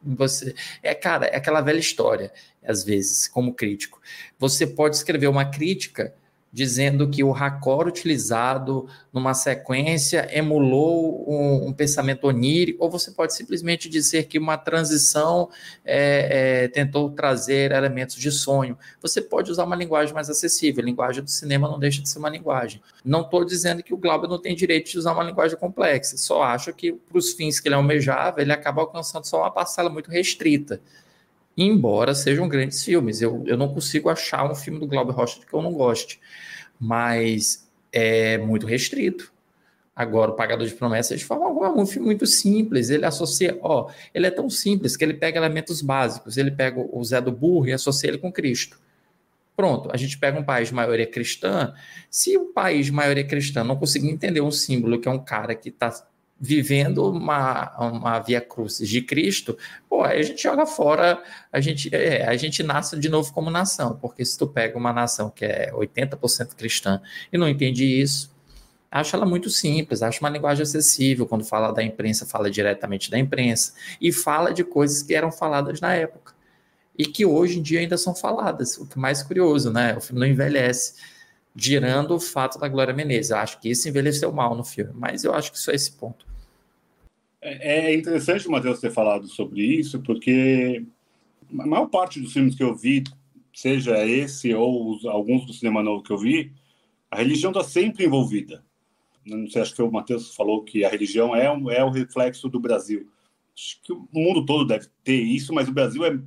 você 0.00 0.54
é 0.82 0.94
cara, 0.94 1.26
é 1.26 1.36
aquela 1.36 1.60
velha 1.60 1.78
história, 1.78 2.32
às 2.62 2.84
vezes, 2.84 3.26
como 3.26 3.54
crítico. 3.54 4.00
Você 4.38 4.66
pode 4.66 4.96
escrever 4.96 5.26
uma 5.28 5.46
crítica 5.46 6.14
dizendo 6.54 7.10
que 7.10 7.24
o 7.24 7.32
raccord 7.32 7.88
utilizado 7.88 8.86
numa 9.12 9.34
sequência 9.34 10.28
emulou 10.32 11.28
um, 11.28 11.66
um, 11.66 11.72
pensamento 11.72 12.28
onírico, 12.28 12.84
ou 12.84 12.88
você 12.88 13.10
pode 13.10 13.34
simplesmente 13.34 13.88
dizer 13.88 14.26
que 14.26 14.38
uma 14.38 14.56
transição 14.56 15.50
é, 15.84 16.62
é, 16.62 16.68
tentou 16.68 17.10
trazer 17.10 17.72
elementos 17.72 18.14
de 18.14 18.30
sonho. 18.30 18.78
Você 19.02 19.20
pode 19.20 19.50
usar 19.50 19.64
uma 19.64 19.74
linguagem 19.74 20.14
mais 20.14 20.30
acessível. 20.30 20.80
A 20.80 20.86
linguagem 20.86 21.24
do 21.24 21.30
cinema 21.30 21.68
não 21.68 21.76
deixa 21.76 22.00
de 22.00 22.08
ser 22.08 22.20
uma 22.20 22.30
linguagem. 22.30 22.80
Não 23.04 23.22
estou 23.22 23.44
dizendo 23.44 23.82
que 23.82 23.92
o 23.92 23.96
Glauber 23.96 24.28
não 24.28 24.40
tem 24.40 24.54
direito 24.54 24.88
de 24.88 24.96
usar 24.96 25.12
uma 25.12 25.24
linguagem 25.24 25.58
complexa, 25.58 26.16
só 26.16 26.44
acho 26.44 26.72
que, 26.72 26.92
para 26.92 27.18
os 27.18 27.32
fins 27.32 27.58
que 27.58 27.66
ele 27.66 27.74
almejava, 27.74 28.40
ele 28.40 28.52
acaba 28.52 28.80
alcançando 28.80 29.24
só 29.24 29.40
uma 29.40 29.50
parcela 29.50 29.90
muito 29.90 30.08
restrita 30.08 30.80
embora 31.56 32.14
sejam 32.14 32.48
grandes 32.48 32.84
filmes. 32.84 33.20
Eu, 33.20 33.42
eu 33.46 33.56
não 33.56 33.72
consigo 33.72 34.08
achar 34.08 34.50
um 34.50 34.54
filme 34.54 34.78
do 34.80 34.86
Glauber 34.86 35.12
Rocha 35.12 35.40
que 35.40 35.54
eu 35.54 35.62
não 35.62 35.72
goste 35.72 36.20
mas 36.78 37.68
é 37.92 38.38
muito 38.38 38.66
restrito. 38.66 39.32
Agora, 39.96 40.32
o 40.32 40.34
Pagador 40.34 40.66
de 40.66 40.74
Promessas, 40.74 41.20
de 41.20 41.24
forma 41.24 41.46
alguma, 41.46 41.68
é 41.68 41.70
um 41.70 41.86
filme 41.86 42.06
muito 42.06 42.26
simples. 42.26 42.90
Ele 42.90 43.06
associa, 43.06 43.56
ó, 43.62 43.90
ele 44.12 44.26
é 44.26 44.30
tão 44.30 44.50
simples 44.50 44.96
que 44.96 45.04
ele 45.04 45.14
pega 45.14 45.38
elementos 45.38 45.80
básicos. 45.80 46.36
Ele 46.36 46.50
pega 46.50 46.80
o 46.80 47.04
Zé 47.04 47.20
do 47.20 47.30
Burro 47.30 47.68
e 47.68 47.72
associa 47.72 48.10
ele 48.10 48.18
com 48.18 48.32
Cristo. 48.32 48.80
Pronto, 49.56 49.88
a 49.92 49.96
gente 49.96 50.18
pega 50.18 50.38
um 50.38 50.42
país 50.42 50.68
de 50.68 50.74
maioria 50.74 51.06
cristã. 51.06 51.72
Se 52.10 52.36
o 52.36 52.46
país 52.46 52.86
de 52.86 52.92
maioria 52.92 53.24
cristã 53.24 53.62
não 53.62 53.76
conseguir 53.76 54.10
entender 54.10 54.40
um 54.40 54.50
símbolo 54.50 55.00
que 55.00 55.06
é 55.06 55.10
um 55.12 55.24
cara 55.24 55.54
que 55.54 55.68
está 55.68 55.92
vivendo 56.40 57.10
uma, 57.10 57.72
uma 57.78 58.18
via 58.18 58.40
crucis 58.40 58.88
de 58.88 59.00
Cristo, 59.00 59.56
pô, 59.88 60.02
aí 60.02 60.18
a 60.18 60.22
gente 60.22 60.42
joga 60.42 60.66
fora, 60.66 61.22
a 61.52 61.60
gente, 61.60 61.94
é, 61.94 62.26
a 62.26 62.36
gente 62.36 62.62
nasce 62.62 62.98
de 62.98 63.08
novo 63.08 63.32
como 63.32 63.50
nação, 63.50 63.96
porque 64.00 64.24
se 64.24 64.36
tu 64.36 64.46
pega 64.46 64.76
uma 64.76 64.92
nação 64.92 65.30
que 65.30 65.44
é 65.44 65.70
80% 65.72 66.54
cristã 66.54 67.00
e 67.32 67.38
não 67.38 67.48
entende 67.48 67.84
isso, 67.84 68.34
acho 68.90 69.16
ela 69.16 69.26
muito 69.26 69.50
simples, 69.50 70.02
acho 70.02 70.20
uma 70.20 70.30
linguagem 70.30 70.62
acessível, 70.62 71.26
quando 71.26 71.44
fala 71.44 71.72
da 71.72 71.82
imprensa, 71.82 72.26
fala 72.26 72.50
diretamente 72.50 73.10
da 73.10 73.18
imprensa, 73.18 73.72
e 74.00 74.12
fala 74.12 74.52
de 74.52 74.62
coisas 74.62 75.02
que 75.02 75.14
eram 75.14 75.32
faladas 75.32 75.80
na 75.80 75.94
época, 75.94 76.32
e 76.96 77.04
que 77.04 77.26
hoje 77.26 77.58
em 77.58 77.62
dia 77.62 77.80
ainda 77.80 77.96
são 77.96 78.14
faladas, 78.14 78.76
o 78.78 78.86
que 78.86 78.96
é 78.98 79.00
mais 79.00 79.22
curioso, 79.22 79.72
né, 79.72 79.96
o 79.96 80.00
filme 80.00 80.20
não 80.20 80.26
envelhece, 80.26 80.94
girando 81.54 82.14
o 82.14 82.20
fato 82.20 82.58
da 82.58 82.68
Glória 82.68 82.92
Menezes. 82.92 83.30
Acho 83.30 83.60
que 83.60 83.70
isso 83.70 83.88
envelheceu 83.88 84.32
mal 84.32 84.56
no 84.56 84.64
filme, 84.64 84.92
mas 84.94 85.24
eu 85.24 85.34
acho 85.34 85.52
que 85.52 85.58
só 85.58 85.70
é 85.70 85.74
esse 85.74 85.92
ponto. 85.92 86.26
É, 87.40 87.90
é 87.90 87.94
interessante, 87.94 88.48
Matheus, 88.48 88.80
ter 88.80 88.90
falado 88.90 89.28
sobre 89.28 89.62
isso, 89.62 90.00
porque 90.00 90.84
a 91.58 91.66
maior 91.66 91.86
parte 91.86 92.20
dos 92.20 92.32
filmes 92.32 92.54
que 92.54 92.62
eu 92.62 92.74
vi, 92.74 93.04
seja 93.52 94.04
esse 94.04 94.52
ou 94.54 94.90
os, 94.90 95.04
alguns 95.04 95.46
do 95.46 95.52
cinema 95.52 95.82
novo 95.82 96.02
que 96.02 96.10
eu 96.10 96.18
vi, 96.18 96.52
a 97.10 97.18
religião 97.18 97.52
está 97.52 97.62
sempre 97.62 98.04
envolvida. 98.04 98.64
Não 99.24 99.48
sei, 99.48 99.62
acho 99.62 99.74
que 99.74 99.82
o 99.82 99.90
Matheus 99.90 100.34
falou 100.34 100.64
que 100.64 100.84
a 100.84 100.88
religião 100.88 101.34
é, 101.34 101.46
é 101.46 101.84
o 101.84 101.90
reflexo 101.90 102.48
do 102.48 102.58
Brasil. 102.58 103.08
Acho 103.56 103.80
que 103.82 103.92
o 103.92 104.08
mundo 104.12 104.44
todo 104.44 104.66
deve 104.66 104.88
ter 105.04 105.22
isso, 105.22 105.54
mas 105.54 105.68
o 105.68 105.72
Brasil 105.72 106.04
é 106.04 106.18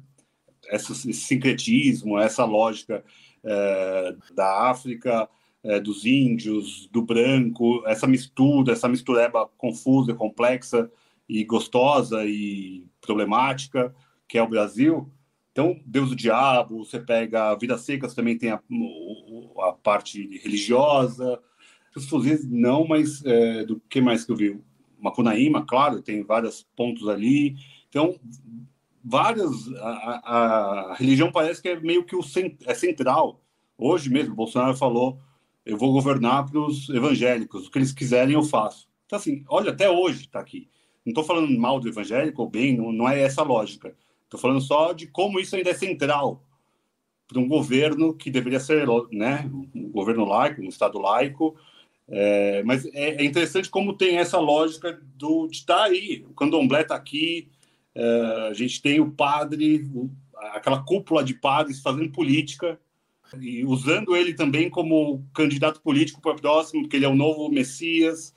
esse 0.69 1.13
sincretismo, 1.13 2.17
essa 2.17 2.45
lógica 2.45 3.03
é, 3.43 4.15
da 4.33 4.69
África, 4.69 5.29
é, 5.63 5.79
dos 5.79 6.05
índios, 6.05 6.87
do 6.87 7.01
branco, 7.01 7.83
essa 7.85 8.07
mistura, 8.07 8.73
essa 8.73 8.87
mistureba 8.87 9.49
confusa, 9.57 10.13
complexa 10.13 10.89
e 11.27 11.43
gostosa 11.43 12.25
e 12.25 12.85
problemática, 13.01 13.93
que 14.27 14.37
é 14.37 14.41
o 14.41 14.47
Brasil. 14.47 15.11
Então, 15.51 15.79
Deus 15.85 16.09
do 16.09 16.15
Diabo, 16.15 16.85
você 16.85 16.99
pega 16.99 17.55
Vidas 17.55 17.81
Secas, 17.81 18.13
também 18.13 18.37
tem 18.37 18.51
a, 18.51 18.61
a 19.59 19.71
parte 19.73 20.39
religiosa. 20.43 21.39
Os 21.95 22.07
fuzis 22.07 22.47
não, 22.47 22.87
mas 22.87 23.25
é, 23.25 23.65
do 23.65 23.81
que 23.89 23.99
mais 23.99 24.23
que 24.23 24.31
eu 24.31 24.35
vi? 24.35 24.59
Macunaíma, 24.99 25.65
claro, 25.65 26.01
tem 26.01 26.23
vários 26.23 26.65
pontos 26.75 27.09
ali. 27.09 27.55
Então, 27.89 28.19
várias. 29.07 29.67
A, 29.77 30.91
a, 30.91 30.95
religião 30.95 31.31
parece 31.31 31.61
que 31.61 31.69
é 31.69 31.79
meio 31.79 32.03
que 32.03 32.15
o 32.15 32.21
é 32.65 32.73
central. 32.73 33.41
Hoje 33.77 34.09
mesmo, 34.09 34.35
Bolsonaro 34.35 34.75
falou: 34.75 35.19
eu 35.65 35.77
vou 35.77 35.93
governar 35.93 36.49
para 36.49 36.59
os 36.59 36.89
evangélicos, 36.89 37.67
o 37.67 37.71
que 37.71 37.77
eles 37.77 37.91
quiserem 37.91 38.33
eu 38.33 38.43
faço. 38.43 38.87
Então, 39.05 39.17
assim, 39.17 39.43
olha, 39.47 39.71
até 39.71 39.89
hoje 39.89 40.21
está 40.21 40.39
aqui. 40.39 40.69
Não 41.05 41.11
estou 41.11 41.23
falando 41.23 41.57
mal 41.57 41.79
do 41.79 41.87
evangélico 41.87 42.41
ou 42.41 42.49
bem, 42.49 42.75
não, 42.75 42.91
não 42.91 43.07
é 43.07 43.21
essa 43.21 43.41
a 43.41 43.45
lógica. 43.45 43.95
Estou 44.25 44.39
falando 44.39 44.59
só 44.59 44.91
de 44.91 45.07
como 45.07 45.39
isso 45.39 45.55
ainda 45.55 45.69
é 45.69 45.73
central 45.73 46.43
para 47.27 47.39
um 47.39 47.47
governo 47.47 48.13
que 48.13 48.29
deveria 48.29 48.59
ser 48.59 48.87
né, 49.11 49.49
um 49.73 49.89
governo 49.89 50.25
laico, 50.25 50.61
um 50.61 50.69
Estado 50.69 50.97
laico. 50.97 51.55
É, 52.09 52.63
mas 52.63 52.85
é, 52.93 53.21
é, 53.21 53.25
interessante 53.25 53.69
como 53.69 53.93
tem 53.93 54.17
essa 54.17 54.39
lógica 54.39 55.01
do, 55.15 55.47
de 55.47 55.57
estar 55.57 55.77
tá 55.77 55.83
aí. 55.83 56.25
O 56.29 56.33
candomblé 56.33 56.81
está 56.81 56.95
aqui, 56.95 57.49
a 58.49 58.53
gente 58.53 58.81
tem 58.81 58.99
o 58.99 59.11
padre, 59.11 59.89
aquela 60.53 60.83
cúpula 60.83 61.23
de 61.23 61.33
padres 61.33 61.81
fazendo 61.81 62.11
política 62.11 62.79
e 63.39 63.65
usando 63.65 64.15
ele 64.15 64.33
também 64.33 64.69
como 64.69 65.25
candidato 65.33 65.81
político 65.81 66.21
para 66.21 66.33
o 66.33 66.39
próximo, 66.39 66.83
porque 66.83 66.95
ele 66.95 67.05
é 67.05 67.09
o 67.09 67.15
novo 67.15 67.49
Messias. 67.49 68.33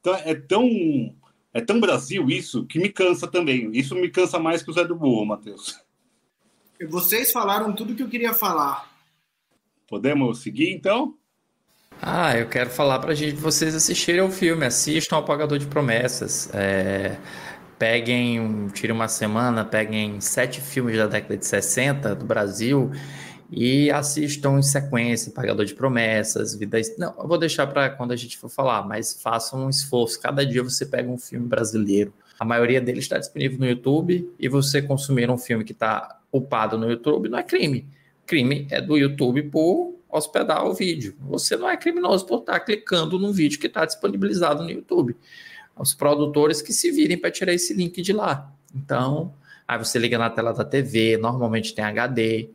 Então 0.00 0.14
é 0.14 0.34
tão 0.34 1.14
é 1.52 1.60
tão 1.60 1.80
Brasil 1.80 2.28
isso 2.28 2.66
que 2.66 2.80
me 2.80 2.88
cansa 2.88 3.28
também. 3.28 3.70
Isso 3.72 3.94
me 3.94 4.10
cansa 4.10 4.38
mais 4.40 4.62
que 4.62 4.70
o 4.70 4.74
Zé 4.74 4.84
do 4.84 4.96
Burro, 4.96 5.24
Matheus. 5.24 5.80
Vocês 6.88 7.30
falaram 7.30 7.72
tudo 7.72 7.94
que 7.94 8.02
eu 8.02 8.08
queria 8.08 8.34
falar. 8.34 8.92
Podemos 9.86 10.42
seguir 10.42 10.72
então? 10.72 11.16
Ah, 12.02 12.36
eu 12.36 12.48
quero 12.48 12.70
falar 12.70 12.98
para 12.98 13.14
gente 13.14 13.36
vocês 13.36 13.74
assistirem 13.74 14.20
ao 14.20 14.30
filme, 14.30 14.66
assistam 14.66 15.16
ao 15.16 15.24
Pagador 15.24 15.58
de 15.58 15.66
Promessas. 15.66 16.52
É, 16.52 17.18
peguem, 17.78 18.68
tirem 18.72 18.94
uma 18.94 19.08
semana, 19.08 19.64
peguem 19.64 20.20
sete 20.20 20.60
filmes 20.60 20.96
da 20.96 21.06
década 21.06 21.36
de 21.36 21.46
60 21.46 22.14
do 22.14 22.24
Brasil 22.24 22.90
e 23.50 23.90
assistam 23.90 24.58
em 24.58 24.62
sequência 24.62 25.32
Pagador 25.32 25.64
de 25.64 25.74
Promessas, 25.74 26.54
Vida. 26.54 26.78
Não, 26.98 27.14
eu 27.18 27.28
vou 27.28 27.38
deixar 27.38 27.66
para 27.66 27.90
quando 27.90 28.12
a 28.12 28.16
gente 28.16 28.38
for 28.38 28.48
falar, 28.48 28.86
mas 28.86 29.20
façam 29.22 29.66
um 29.66 29.70
esforço. 29.70 30.20
Cada 30.20 30.44
dia 30.44 30.62
você 30.62 30.86
pega 30.86 31.10
um 31.10 31.18
filme 31.18 31.46
brasileiro. 31.46 32.12
A 32.38 32.44
maioria 32.44 32.80
deles 32.80 33.04
está 33.04 33.18
disponível 33.18 33.58
no 33.58 33.66
YouTube 33.66 34.28
e 34.38 34.48
você 34.48 34.82
consumir 34.82 35.30
um 35.30 35.38
filme 35.38 35.64
que 35.64 35.72
está 35.72 36.20
upado 36.32 36.76
no 36.76 36.90
YouTube 36.90 37.28
não 37.28 37.38
é 37.38 37.42
crime. 37.42 37.86
Crime 38.26 38.66
é 38.70 38.80
do 38.80 38.96
YouTube 38.96 39.42
por 39.44 39.94
hospedar 40.08 40.64
o 40.64 40.74
vídeo. 40.74 41.14
Você 41.28 41.56
não 41.56 41.68
é 41.68 41.76
criminoso 41.76 42.26
por 42.26 42.40
estar 42.40 42.54
tá 42.54 42.60
clicando 42.60 43.18
num 43.18 43.32
vídeo 43.32 43.58
que 43.58 43.66
está 43.66 43.84
disponibilizado 43.84 44.62
no 44.62 44.70
YouTube. 44.70 45.16
Os 45.76 45.94
produtores 45.94 46.62
que 46.62 46.72
se 46.72 46.90
virem 46.90 47.18
para 47.18 47.30
tirar 47.30 47.52
esse 47.52 47.74
link 47.74 48.00
de 48.00 48.12
lá. 48.12 48.52
Então, 48.74 49.34
aí 49.66 49.78
você 49.78 49.98
liga 49.98 50.18
na 50.18 50.30
tela 50.30 50.52
da 50.52 50.64
TV, 50.64 51.16
normalmente 51.16 51.74
tem 51.74 51.84
HD, 51.84 52.50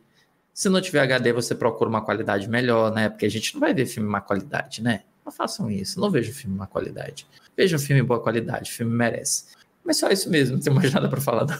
se 0.52 0.68
não 0.68 0.80
tiver 0.80 1.00
HD, 1.00 1.32
você 1.32 1.54
procura 1.54 1.88
uma 1.88 2.02
qualidade 2.02 2.48
melhor, 2.48 2.92
né? 2.92 3.08
Porque 3.08 3.24
a 3.24 3.30
gente 3.30 3.54
não 3.54 3.60
vai 3.60 3.72
ver 3.72 3.86
filme 3.86 4.08
má 4.08 4.20
qualidade, 4.20 4.82
né? 4.82 5.04
Não 5.24 5.32
façam 5.32 5.70
isso, 5.70 5.98
não 5.98 6.10
vejo 6.10 6.34
filme 6.34 6.54
má 6.56 6.66
qualidade. 6.66 7.26
Veja 7.56 7.76
um 7.76 7.78
filme 7.78 8.02
boa 8.02 8.20
qualidade, 8.20 8.70
filme 8.70 8.92
merece. 8.92 9.56
Mas 9.82 9.96
só 9.96 10.10
isso 10.10 10.28
mesmo, 10.28 10.56
não 10.56 10.62
tem 10.62 10.72
mais 10.72 10.92
nada 10.92 11.08
para 11.08 11.20
falar, 11.20 11.46
não. 11.46 11.56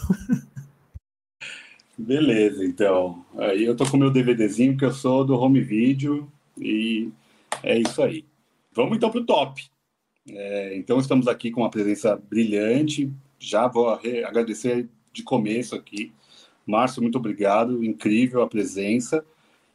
Beleza, 1.97 2.63
então. 2.63 3.25
Aí 3.37 3.63
eu 3.63 3.75
tô 3.75 3.89
com 3.89 3.97
meu 3.97 4.11
DVDzinho, 4.11 4.77
que 4.77 4.85
eu 4.85 4.91
sou 4.91 5.25
do 5.25 5.35
home 5.35 5.61
video, 5.61 6.31
e 6.57 7.09
é 7.63 7.79
isso 7.79 8.03
aí. 8.03 8.25
Vamos 8.73 8.97
então 8.97 9.09
pro 9.09 9.25
top. 9.25 9.70
É, 10.33 10.77
então 10.77 10.99
estamos 10.99 11.27
aqui 11.27 11.51
com 11.51 11.61
uma 11.61 11.71
presença 11.71 12.15
brilhante. 12.29 13.11
Já 13.39 13.67
vou 13.67 13.89
agradecer 13.89 14.87
de 15.11 15.23
começo 15.23 15.75
aqui 15.75 16.11
Márcio, 16.65 17.01
muito 17.01 17.17
obrigado, 17.17 17.83
incrível 17.83 18.41
a 18.41 18.47
presença. 18.47 19.23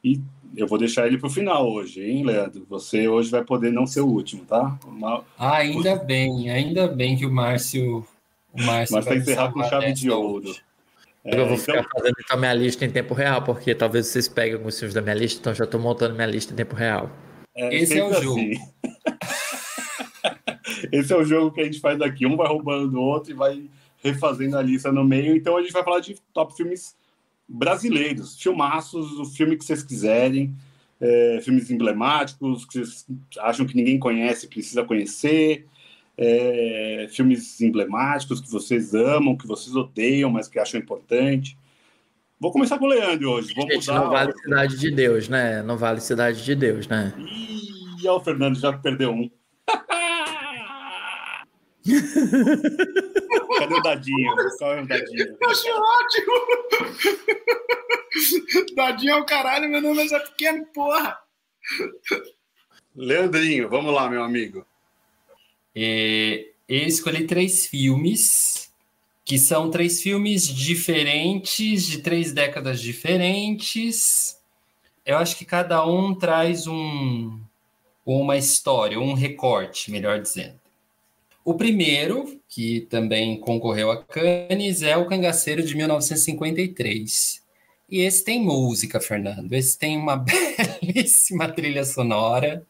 E 0.02 0.20
eu 0.56 0.66
vou 0.66 0.78
deixar 0.78 1.06
ele 1.06 1.18
para 1.18 1.26
o 1.26 1.30
final 1.30 1.68
hoje, 1.70 2.02
hein, 2.02 2.24
Leandro? 2.24 2.64
Você 2.68 3.08
hoje 3.08 3.30
vai 3.30 3.44
poder 3.44 3.72
não 3.72 3.86
ser 3.86 4.00
o 4.00 4.06
último, 4.06 4.44
tá? 4.44 4.78
Uma... 4.86 5.24
Ah, 5.36 5.56
ainda 5.56 5.96
bem, 5.96 6.50
ainda 6.50 6.86
bem 6.86 7.16
que 7.16 7.26
o 7.26 7.30
Márcio. 7.30 8.06
O 8.52 8.62
Márcio 8.62 8.96
Mas 8.96 9.04
vai 9.04 9.18
encerrar 9.18 9.52
com 9.52 9.62
chave 9.64 9.92
de 9.92 10.10
ouro. 10.10 10.54
É, 11.24 11.34
eu 11.34 11.46
vou 11.46 11.56
então... 11.56 11.58
ficar 11.58 11.84
fazendo 11.92 12.14
então 12.20 12.38
minha 12.38 12.54
lista 12.54 12.84
em 12.84 12.90
tempo 12.90 13.12
real, 13.12 13.42
porque 13.42 13.74
talvez 13.74 14.06
vocês 14.06 14.28
peguem 14.28 14.54
alguns 14.54 14.78
filmes 14.78 14.94
da 14.94 15.02
minha 15.02 15.14
lista, 15.14 15.40
então 15.40 15.54
já 15.54 15.64
estou 15.64 15.80
montando 15.80 16.14
minha 16.14 16.26
lista 16.26 16.52
em 16.52 16.56
tempo 16.56 16.76
real. 16.76 17.10
É, 17.54 17.74
Esse 17.74 17.98
é 17.98 18.04
o 18.04 18.22
jogo. 18.22 18.40
Assim. 18.40 18.60
Esse 20.92 21.12
é 21.12 21.16
o 21.16 21.24
jogo 21.24 21.50
que 21.50 21.60
a 21.60 21.64
gente 21.64 21.80
faz 21.80 22.00
aqui. 22.00 22.26
Um 22.26 22.36
vai 22.36 22.48
roubando 22.48 22.88
do 22.88 23.00
outro 23.00 23.30
e 23.30 23.34
vai 23.34 23.68
refazendo 24.02 24.56
a 24.56 24.62
lista 24.62 24.92
no 24.92 25.04
meio. 25.04 25.36
Então 25.36 25.56
a 25.56 25.62
gente 25.62 25.72
vai 25.72 25.82
falar 25.82 26.00
de 26.00 26.16
top 26.32 26.56
filmes 26.56 26.96
brasileiros, 27.48 28.40
filmaços, 28.40 29.18
o 29.18 29.24
filme 29.24 29.56
que 29.56 29.64
vocês 29.64 29.82
quiserem, 29.82 30.54
é, 31.00 31.40
filmes 31.42 31.70
emblemáticos 31.70 32.64
que 32.64 32.78
vocês 32.78 33.06
acham 33.38 33.66
que 33.66 33.76
ninguém 33.76 33.98
conhece, 33.98 34.48
precisa 34.48 34.84
conhecer, 34.84 35.66
é, 36.18 37.08
filmes 37.10 37.60
emblemáticos 37.60 38.40
que 38.40 38.50
vocês 38.50 38.94
amam, 38.94 39.36
que 39.36 39.46
vocês 39.46 39.76
odeiam, 39.76 40.30
mas 40.30 40.48
que 40.48 40.58
acham 40.58 40.80
importante. 40.80 41.56
Vou 42.38 42.52
começar 42.52 42.78
com 42.78 42.84
o 42.84 42.88
Leandro 42.88 43.30
hoje. 43.30 43.54
Vou 43.54 43.70
Gente, 43.70 43.86
não 43.88 44.10
vale 44.10 44.32
Cidade 44.38 44.78
de 44.78 44.90
Deus, 44.90 45.28
né? 45.28 45.62
Não 45.62 45.76
vale 45.78 46.00
Cidade 46.00 46.44
de 46.44 46.54
Deus, 46.54 46.86
né? 46.86 47.14
E 48.02 48.08
o 48.08 48.20
Fernando 48.20 48.58
já 48.58 48.72
perdeu 48.72 49.10
um. 49.10 49.30
Cadê 53.58 53.74
o 53.74 53.82
dadinho? 53.82 54.34
Qual 54.58 54.74
é 54.74 54.82
o 54.82 54.86
dadinho? 54.86 55.36
Eu 55.40 55.50
achei 55.50 55.72
ótimo! 55.72 56.32
dadinho 58.74 59.12
é 59.12 59.16
o 59.16 59.26
caralho, 59.26 59.68
meu 59.68 59.80
nome 59.80 60.06
é 60.06 60.18
pequeno, 60.18 60.66
porra! 60.66 61.18
Leandrinho, 62.94 63.68
vamos 63.68 63.94
lá, 63.94 64.08
meu 64.08 64.22
amigo. 64.22 64.66
É, 65.74 66.46
eu 66.68 66.86
escolhi 66.86 67.26
três 67.26 67.66
filmes, 67.66 68.72
que 69.24 69.38
são 69.38 69.70
três 69.70 70.02
filmes 70.02 70.46
diferentes, 70.46 71.84
de 71.86 71.98
três 71.98 72.32
décadas 72.32 72.80
diferentes. 72.80 74.40
Eu 75.04 75.18
acho 75.18 75.36
que 75.36 75.44
cada 75.44 75.86
um 75.86 76.14
traz 76.14 76.66
um, 76.66 77.38
uma 78.04 78.36
história, 78.36 78.98
um 78.98 79.12
recorte, 79.14 79.90
melhor 79.90 80.20
dizendo. 80.20 80.58
O 81.46 81.54
primeiro, 81.54 82.40
que 82.48 82.80
também 82.90 83.38
concorreu 83.38 83.88
a 83.92 84.02
Cannes, 84.02 84.82
é 84.82 84.96
O 84.96 85.06
Cangaceiro 85.06 85.62
de 85.62 85.76
1953. 85.76 87.40
E 87.88 88.00
esse 88.00 88.24
tem 88.24 88.42
música, 88.42 88.98
Fernando. 89.00 89.52
Esse 89.52 89.78
tem 89.78 89.96
uma 89.96 90.16
belíssima 90.82 91.46
trilha 91.46 91.84
sonora. 91.84 92.66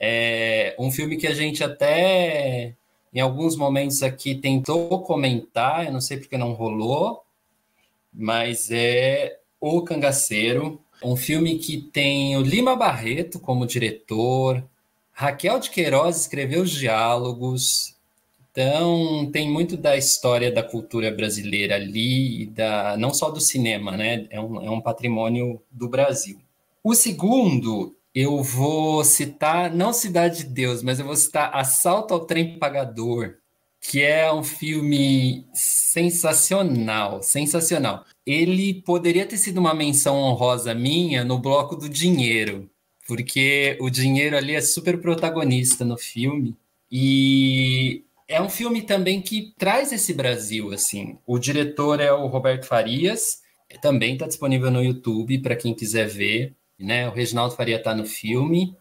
É 0.00 0.74
um 0.78 0.90
filme 0.90 1.18
que 1.18 1.26
a 1.26 1.34
gente 1.34 1.62
até 1.62 2.74
em 3.12 3.20
alguns 3.20 3.56
momentos 3.56 4.02
aqui 4.02 4.34
tentou 4.34 5.02
comentar, 5.02 5.84
eu 5.84 5.92
não 5.92 6.00
sei 6.00 6.16
porque 6.16 6.38
não 6.38 6.54
rolou, 6.54 7.22
mas 8.10 8.70
é 8.70 9.38
O 9.60 9.82
Cangaceiro, 9.82 10.80
um 11.04 11.14
filme 11.14 11.58
que 11.58 11.76
tem 11.76 12.38
o 12.38 12.40
Lima 12.40 12.74
Barreto 12.74 13.38
como 13.38 13.66
diretor, 13.66 14.64
Raquel 15.12 15.60
de 15.60 15.68
Queiroz 15.68 16.16
escreveu 16.22 16.62
os 16.62 16.70
diálogos, 16.70 17.97
então, 18.60 19.30
tem 19.30 19.48
muito 19.48 19.76
da 19.76 19.96
história 19.96 20.50
da 20.50 20.64
cultura 20.64 21.12
brasileira 21.12 21.76
ali, 21.76 22.46
da, 22.46 22.96
não 22.96 23.14
só 23.14 23.30
do 23.30 23.40
cinema, 23.40 23.96
né? 23.96 24.26
É 24.30 24.40
um, 24.40 24.60
é 24.60 24.68
um 24.68 24.80
patrimônio 24.80 25.62
do 25.70 25.88
Brasil. 25.88 26.40
O 26.82 26.92
segundo, 26.92 27.94
eu 28.12 28.42
vou 28.42 29.04
citar, 29.04 29.72
não 29.72 29.92
Cidade 29.92 30.38
de 30.38 30.50
Deus, 30.50 30.82
mas 30.82 30.98
eu 30.98 31.06
vou 31.06 31.14
citar 31.14 31.54
Assalto 31.54 32.12
ao 32.12 32.26
Trem 32.26 32.58
Pagador, 32.58 33.36
que 33.80 34.02
é 34.02 34.32
um 34.32 34.42
filme 34.42 35.46
sensacional, 35.54 37.22
sensacional. 37.22 38.04
Ele 38.26 38.82
poderia 38.82 39.24
ter 39.24 39.36
sido 39.36 39.58
uma 39.58 39.72
menção 39.72 40.16
honrosa 40.16 40.74
minha 40.74 41.24
no 41.24 41.38
bloco 41.38 41.76
do 41.76 41.88
dinheiro, 41.88 42.68
porque 43.06 43.78
o 43.80 43.88
dinheiro 43.88 44.36
ali 44.36 44.56
é 44.56 44.60
super 44.60 45.00
protagonista 45.00 45.84
no 45.84 45.96
filme. 45.96 46.56
E 46.90 48.02
é 48.28 48.40
um 48.42 48.48
filme 48.48 48.82
também 48.82 49.22
que 49.22 49.54
traz 49.56 49.90
esse 49.90 50.12
Brasil, 50.12 50.70
assim. 50.70 51.18
O 51.26 51.38
diretor 51.38 51.98
é 51.98 52.12
o 52.12 52.26
Roberto 52.26 52.66
Farias, 52.66 53.38
também 53.80 54.12
está 54.12 54.26
disponível 54.26 54.70
no 54.70 54.84
YouTube 54.84 55.40
para 55.40 55.56
quem 55.56 55.74
quiser 55.74 56.06
ver, 56.06 56.54
né? 56.78 57.08
O 57.08 57.12
Reginaldo 57.12 57.56
Faria 57.56 57.76
está 57.76 57.94
no 57.94 58.04
filme. 58.04 58.76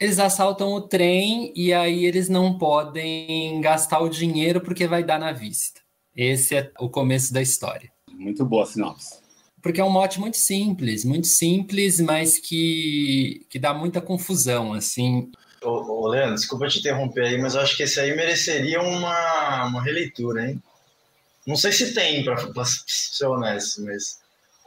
Eles 0.00 0.18
assaltam 0.18 0.72
o 0.72 0.80
trem 0.80 1.52
e 1.54 1.72
aí 1.72 2.04
eles 2.04 2.28
não 2.28 2.58
podem 2.58 3.60
gastar 3.60 4.00
o 4.00 4.08
dinheiro 4.08 4.60
porque 4.60 4.86
vai 4.86 5.02
dar 5.04 5.18
na 5.18 5.32
vista. 5.32 5.80
Esse 6.14 6.56
é 6.56 6.72
o 6.78 6.88
começo 6.88 7.32
da 7.32 7.42
história. 7.42 7.90
Muito 8.10 8.44
boa 8.44 8.66
sinopse. 8.66 9.20
Porque 9.60 9.80
é 9.80 9.84
um 9.84 9.90
mote 9.90 10.18
muito 10.18 10.36
simples, 10.36 11.04
muito 11.04 11.28
simples, 11.28 12.00
mas 12.00 12.36
que, 12.38 13.46
que 13.48 13.58
dá 13.58 13.72
muita 13.72 14.00
confusão, 14.00 14.72
assim. 14.72 15.30
Ô, 15.62 16.02
ô, 16.04 16.08
Leandro, 16.08 16.34
desculpa 16.34 16.68
te 16.68 16.78
interromper 16.78 17.24
aí, 17.24 17.38
mas 17.38 17.54
eu 17.54 17.60
acho 17.60 17.76
que 17.76 17.84
esse 17.84 18.00
aí 18.00 18.14
mereceria 18.14 18.80
uma, 18.80 19.66
uma 19.66 19.82
releitura, 19.82 20.48
hein? 20.48 20.62
Não 21.46 21.56
sei 21.56 21.72
se 21.72 21.92
tem, 21.92 22.24
para 22.24 22.64
ser 22.86 23.26
honesto, 23.26 23.82
mas 23.82 24.20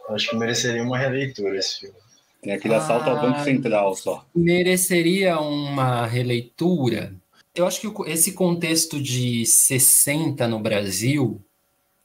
acho 0.09 0.29
que 0.29 0.35
mereceria 0.35 0.83
uma 0.83 0.97
releitura 0.97 1.57
esse 1.57 1.79
filme. 1.79 1.95
Tem 2.41 2.53
aquele 2.53 2.75
assalto 2.75 3.09
ao 3.09 3.19
Banco 3.19 3.39
ah, 3.39 3.43
Central 3.43 3.95
só. 3.95 4.25
Mereceria 4.35 5.39
uma 5.39 6.05
releitura. 6.05 7.13
Eu 7.55 7.65
acho 7.65 7.79
que 7.81 8.11
esse 8.11 8.33
contexto 8.33 9.01
de 9.01 9.45
60 9.45 10.47
no 10.47 10.59
Brasil, 10.59 11.41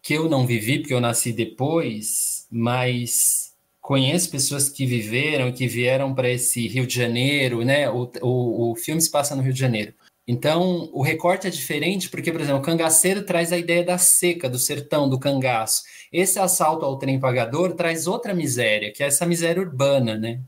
que 0.01 0.14
eu 0.14 0.28
não 0.28 0.47
vivi, 0.47 0.78
porque 0.78 0.95
eu 0.95 1.01
nasci 1.01 1.32
depois, 1.32 2.47
mas 2.51 3.50
conheço 3.81 4.31
pessoas 4.31 4.68
que 4.68 4.87
viveram, 4.87 5.53
que 5.53 5.66
vieram 5.66 6.14
para 6.14 6.31
esse 6.31 6.68
Rio 6.68 6.87
de 6.87 6.95
Janeiro, 6.95 7.64
né? 7.64 7.89
O, 7.91 8.11
o, 8.22 8.72
o 8.72 8.76
filme 8.76 9.01
se 9.01 9.11
passa 9.11 9.35
no 9.35 9.43
Rio 9.43 9.53
de 9.53 9.59
Janeiro. 9.59 9.95
Então, 10.26 10.89
o 10.93 11.03
recorte 11.03 11.49
é 11.49 11.51
diferente 11.51 12.09
porque, 12.09 12.31
por 12.31 12.41
exemplo, 12.41 12.61
o 12.61 12.64
cangaceiro 12.64 13.24
traz 13.24 13.53
a 13.53 13.59
ideia 13.59 13.83
da 13.83 13.99
seca, 13.99 14.49
do 14.49 14.59
sertão, 14.59 15.09
do 15.09 15.18
cangaço. 15.18 15.83
Esse 16.12 16.39
assalto 16.39 16.85
ao 16.85 16.99
trem 16.99 17.18
pagador 17.18 17.74
traz 17.74 18.07
outra 18.07 18.33
miséria, 18.33 18.93
que 18.93 19.03
é 19.03 19.07
essa 19.07 19.26
miséria 19.26 19.61
urbana, 19.61 20.16
né? 20.16 20.41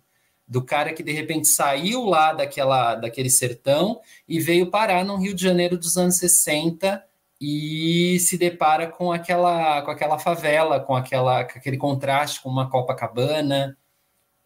Do 0.47 0.63
cara 0.63 0.93
que 0.93 1.03
de 1.03 1.11
repente 1.13 1.49
saiu 1.49 2.05
lá 2.05 2.33
daquela, 2.33 2.95
daquele 2.95 3.31
sertão 3.31 4.01
e 4.29 4.39
veio 4.39 4.71
parar 4.71 5.05
no 5.05 5.17
Rio 5.17 5.35
de 5.35 5.43
Janeiro 5.43 5.77
dos 5.77 5.97
anos 5.97 6.17
60 6.17 7.03
e 7.45 8.21
se 8.21 8.39
depara 8.39 8.87
com 8.87 9.11
aquela, 9.11 9.83
com 9.83 9.91
aquela 9.91 10.17
favela, 10.17 10.79
com, 10.79 10.95
aquela, 10.95 11.43
com 11.43 11.59
aquele 11.59 11.77
contraste 11.77 12.41
com 12.41 12.49
uma 12.49 12.71
Copacabana, 12.71 13.77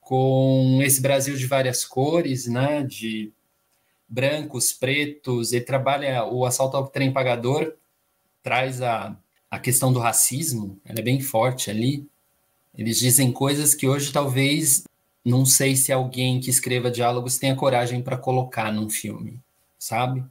com 0.01 0.81
esse 0.83 1.03
Brasil 1.03 1.37
de 1.37 1.47
várias 1.47 1.85
cores, 1.85 2.47
né, 2.47 2.83
de 2.83 3.31
brancos, 4.09 4.73
pretos, 4.73 5.53
ele 5.53 5.67
trabalha 5.67 6.25
o 6.25 6.47
assalto 6.47 6.79
ao 6.79 6.89
trem 6.89 7.13
pagador, 7.13 7.75
traz 8.43 8.81
a, 8.81 9.15
a 9.51 9.59
questão 9.59 9.93
do 9.93 9.99
racismo, 9.99 10.81
ela 10.83 11.01
é 11.01 11.03
bem 11.03 11.21
forte 11.21 11.71
ali. 11.71 12.09
Eles 12.75 12.99
dizem 12.99 13.31
coisas 13.31 13.75
que 13.75 13.87
hoje 13.87 14.11
talvez 14.11 14.85
não 15.23 15.45
sei 15.45 15.77
se 15.77 15.93
alguém 15.93 16.41
que 16.41 16.49
escreva 16.49 16.91
diálogos 16.91 17.37
tenha 17.37 17.55
coragem 17.55 18.01
para 18.01 18.17
colocar 18.17 18.73
num 18.73 18.89
filme, 18.89 19.39
sabe? 19.79 20.25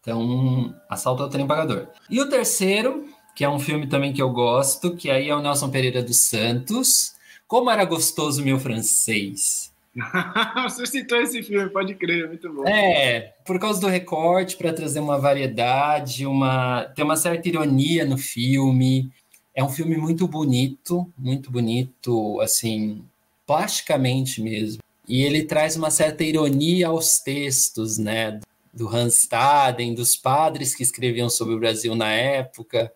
Então, 0.00 0.74
Assalto 0.88 1.22
ao 1.22 1.28
Trem 1.28 1.46
Pagador. 1.46 1.88
E 2.08 2.20
o 2.20 2.28
terceiro, 2.28 3.06
que 3.34 3.44
é 3.44 3.48
um 3.48 3.58
filme 3.58 3.86
também 3.86 4.12
que 4.12 4.22
eu 4.22 4.30
gosto, 4.30 4.96
que 4.96 5.10
aí 5.10 5.28
é 5.28 5.34
o 5.34 5.42
Nelson 5.42 5.70
Pereira 5.70 6.02
dos 6.02 6.18
Santos. 6.28 7.14
Como 7.46 7.70
era 7.70 7.84
gostoso 7.84 8.42
meu 8.42 8.58
francês. 8.58 9.70
Você 10.64 10.86
citou 10.86 11.20
esse 11.20 11.42
filme, 11.42 11.68
pode 11.68 11.94
crer, 11.94 12.28
muito 12.28 12.52
bom. 12.52 12.66
É, 12.66 13.34
por 13.44 13.58
causa 13.58 13.80
do 13.80 13.88
recorte, 13.88 14.56
para 14.56 14.72
trazer 14.72 15.00
uma 15.00 15.18
variedade, 15.18 16.24
uma 16.24 16.84
tem 16.94 17.04
uma 17.04 17.16
certa 17.16 17.48
ironia 17.48 18.04
no 18.04 18.16
filme. 18.16 19.10
É 19.54 19.64
um 19.64 19.68
filme 19.68 19.96
muito 19.96 20.28
bonito, 20.28 21.12
muito 21.18 21.50
bonito, 21.50 22.40
assim, 22.40 23.04
plasticamente 23.46 24.40
mesmo. 24.40 24.80
E 25.08 25.22
ele 25.22 25.42
traz 25.42 25.76
uma 25.76 25.90
certa 25.90 26.22
ironia 26.22 26.86
aos 26.86 27.18
textos, 27.18 27.98
né? 27.98 28.38
Do 28.72 28.88
Hans 28.88 29.24
Staden, 29.24 29.94
dos 29.94 30.16
padres 30.16 30.74
que 30.74 30.82
escreviam 30.82 31.28
sobre 31.28 31.54
o 31.54 31.58
Brasil 31.58 31.94
na 31.94 32.12
época. 32.12 32.92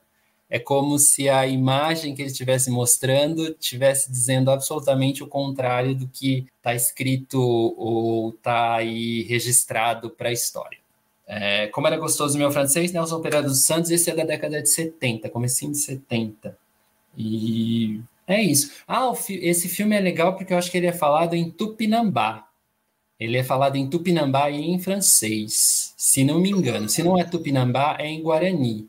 É 0.49 0.59
como 0.59 0.99
se 0.99 1.29
a 1.29 1.47
imagem 1.47 2.14
que 2.14 2.22
ele 2.22 2.31
estivesse 2.31 2.70
mostrando 2.70 3.49
estivesse 3.49 4.11
dizendo 4.11 4.51
absolutamente 4.51 5.22
o 5.22 5.27
contrário 5.27 5.95
do 5.95 6.07
que 6.07 6.47
está 6.59 6.75
escrito 6.75 7.41
ou 7.41 8.31
está 8.31 8.75
aí 8.75 9.22
registrado 9.22 10.11
para 10.11 10.29
a 10.29 10.33
história. 10.33 10.79
É, 11.27 11.68
como 11.68 11.87
era 11.87 11.97
gostoso 11.97 12.37
o 12.37 12.39
meu 12.39 12.51
francês, 12.51 12.93
Nelson 12.93 13.20
Pereira 13.20 13.47
dos 13.47 13.64
Santos, 13.64 13.91
esse 13.91 14.11
é 14.11 14.14
da 14.14 14.25
década 14.25 14.62
de 14.62 14.68
70, 14.68 15.31
comecinho 15.31 15.72
de 15.72 15.79
70. 15.79 16.57
E 17.16 18.01
é 18.27 18.43
isso. 18.43 18.72
Ah, 18.87 19.12
esse 19.29 19.68
filme 19.68 19.97
é 19.97 20.01
legal 20.01 20.37
porque 20.37 20.53
eu 20.53 20.59
acho 20.59 20.70
que 20.70 20.77
ele 20.77 20.87
é 20.87 20.93
falado 20.93 21.35
em 21.35 21.51
Tupinambá, 21.51 22.44
ele 23.25 23.39
é 23.39 23.43
falado 23.45 23.77
em 23.77 23.89
Tupinambá 23.89 24.51
e 24.51 24.61
em 24.61 24.79
francês, 24.79 25.95
se 25.97 26.22
não 26.22 26.39
me 26.39 26.51
engano. 26.51 26.89
Se 26.89 27.03
não 27.03 27.18
é 27.18 27.25
Tupinambá, 27.25 27.97
é 27.99 28.07
em 28.07 28.22
Guarani. 28.22 28.87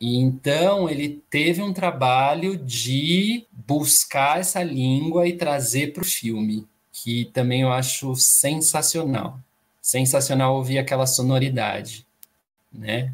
E 0.00 0.16
então 0.16 0.88
ele 0.88 1.22
teve 1.28 1.60
um 1.60 1.72
trabalho 1.72 2.56
de 2.56 3.46
buscar 3.52 4.40
essa 4.40 4.62
língua 4.62 5.28
e 5.28 5.36
trazer 5.36 5.92
para 5.92 6.02
o 6.02 6.06
filme, 6.06 6.66
que 6.90 7.26
também 7.26 7.60
eu 7.60 7.70
acho 7.70 8.14
sensacional. 8.16 9.38
Sensacional 9.82 10.56
ouvir 10.56 10.78
aquela 10.78 11.06
sonoridade, 11.06 12.06
né? 12.72 13.12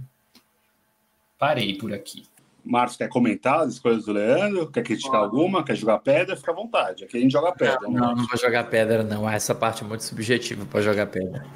Parei 1.36 1.74
por 1.74 1.92
aqui. 1.92 2.27
Márcio, 2.68 2.98
quer 2.98 3.08
comentar 3.08 3.60
as 3.60 3.78
coisas 3.78 4.04
do 4.04 4.12
Leandro? 4.12 4.70
Quer 4.70 4.82
criticar 4.82 5.22
alguma? 5.22 5.64
Quer 5.64 5.74
jogar 5.74 6.00
pedra? 6.00 6.36
Fica 6.36 6.52
à 6.52 6.54
vontade. 6.54 7.04
Aqui 7.04 7.16
a 7.16 7.20
gente 7.20 7.32
joga 7.32 7.50
pedra. 7.52 7.80
Não, 7.80 7.90
não, 7.90 8.14
não 8.14 8.26
vou 8.26 8.36
jogar 8.38 8.64
pedra, 8.64 9.02
não. 9.02 9.28
Essa 9.28 9.54
parte 9.54 9.82
é 9.82 9.86
muito 9.86 10.04
subjetiva 10.04 10.66
para 10.66 10.82
jogar 10.82 11.06
pedra. 11.06 11.46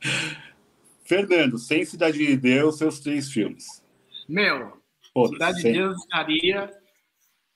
Fernando, 1.04 1.58
sem 1.58 1.84
Cidade 1.84 2.16
de 2.16 2.34
Deus, 2.34 2.78
seus 2.78 2.98
três 3.00 3.30
filmes. 3.30 3.84
Meu, 4.26 4.72
Cidade 5.28 5.60
sem... 5.60 5.72
de 5.72 5.78
Deus 5.80 5.98
estaria 5.98 6.72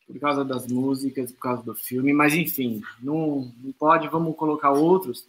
por 0.06 0.20
causa 0.20 0.44
das 0.44 0.66
músicas, 0.66 1.32
por 1.32 1.40
causa 1.40 1.62
do 1.62 1.74
filme, 1.74 2.12
mas 2.12 2.34
enfim, 2.34 2.82
não, 3.02 3.50
não 3.62 3.72
pode, 3.72 4.06
vamos 4.08 4.36
colocar 4.36 4.70
outros. 4.70 5.20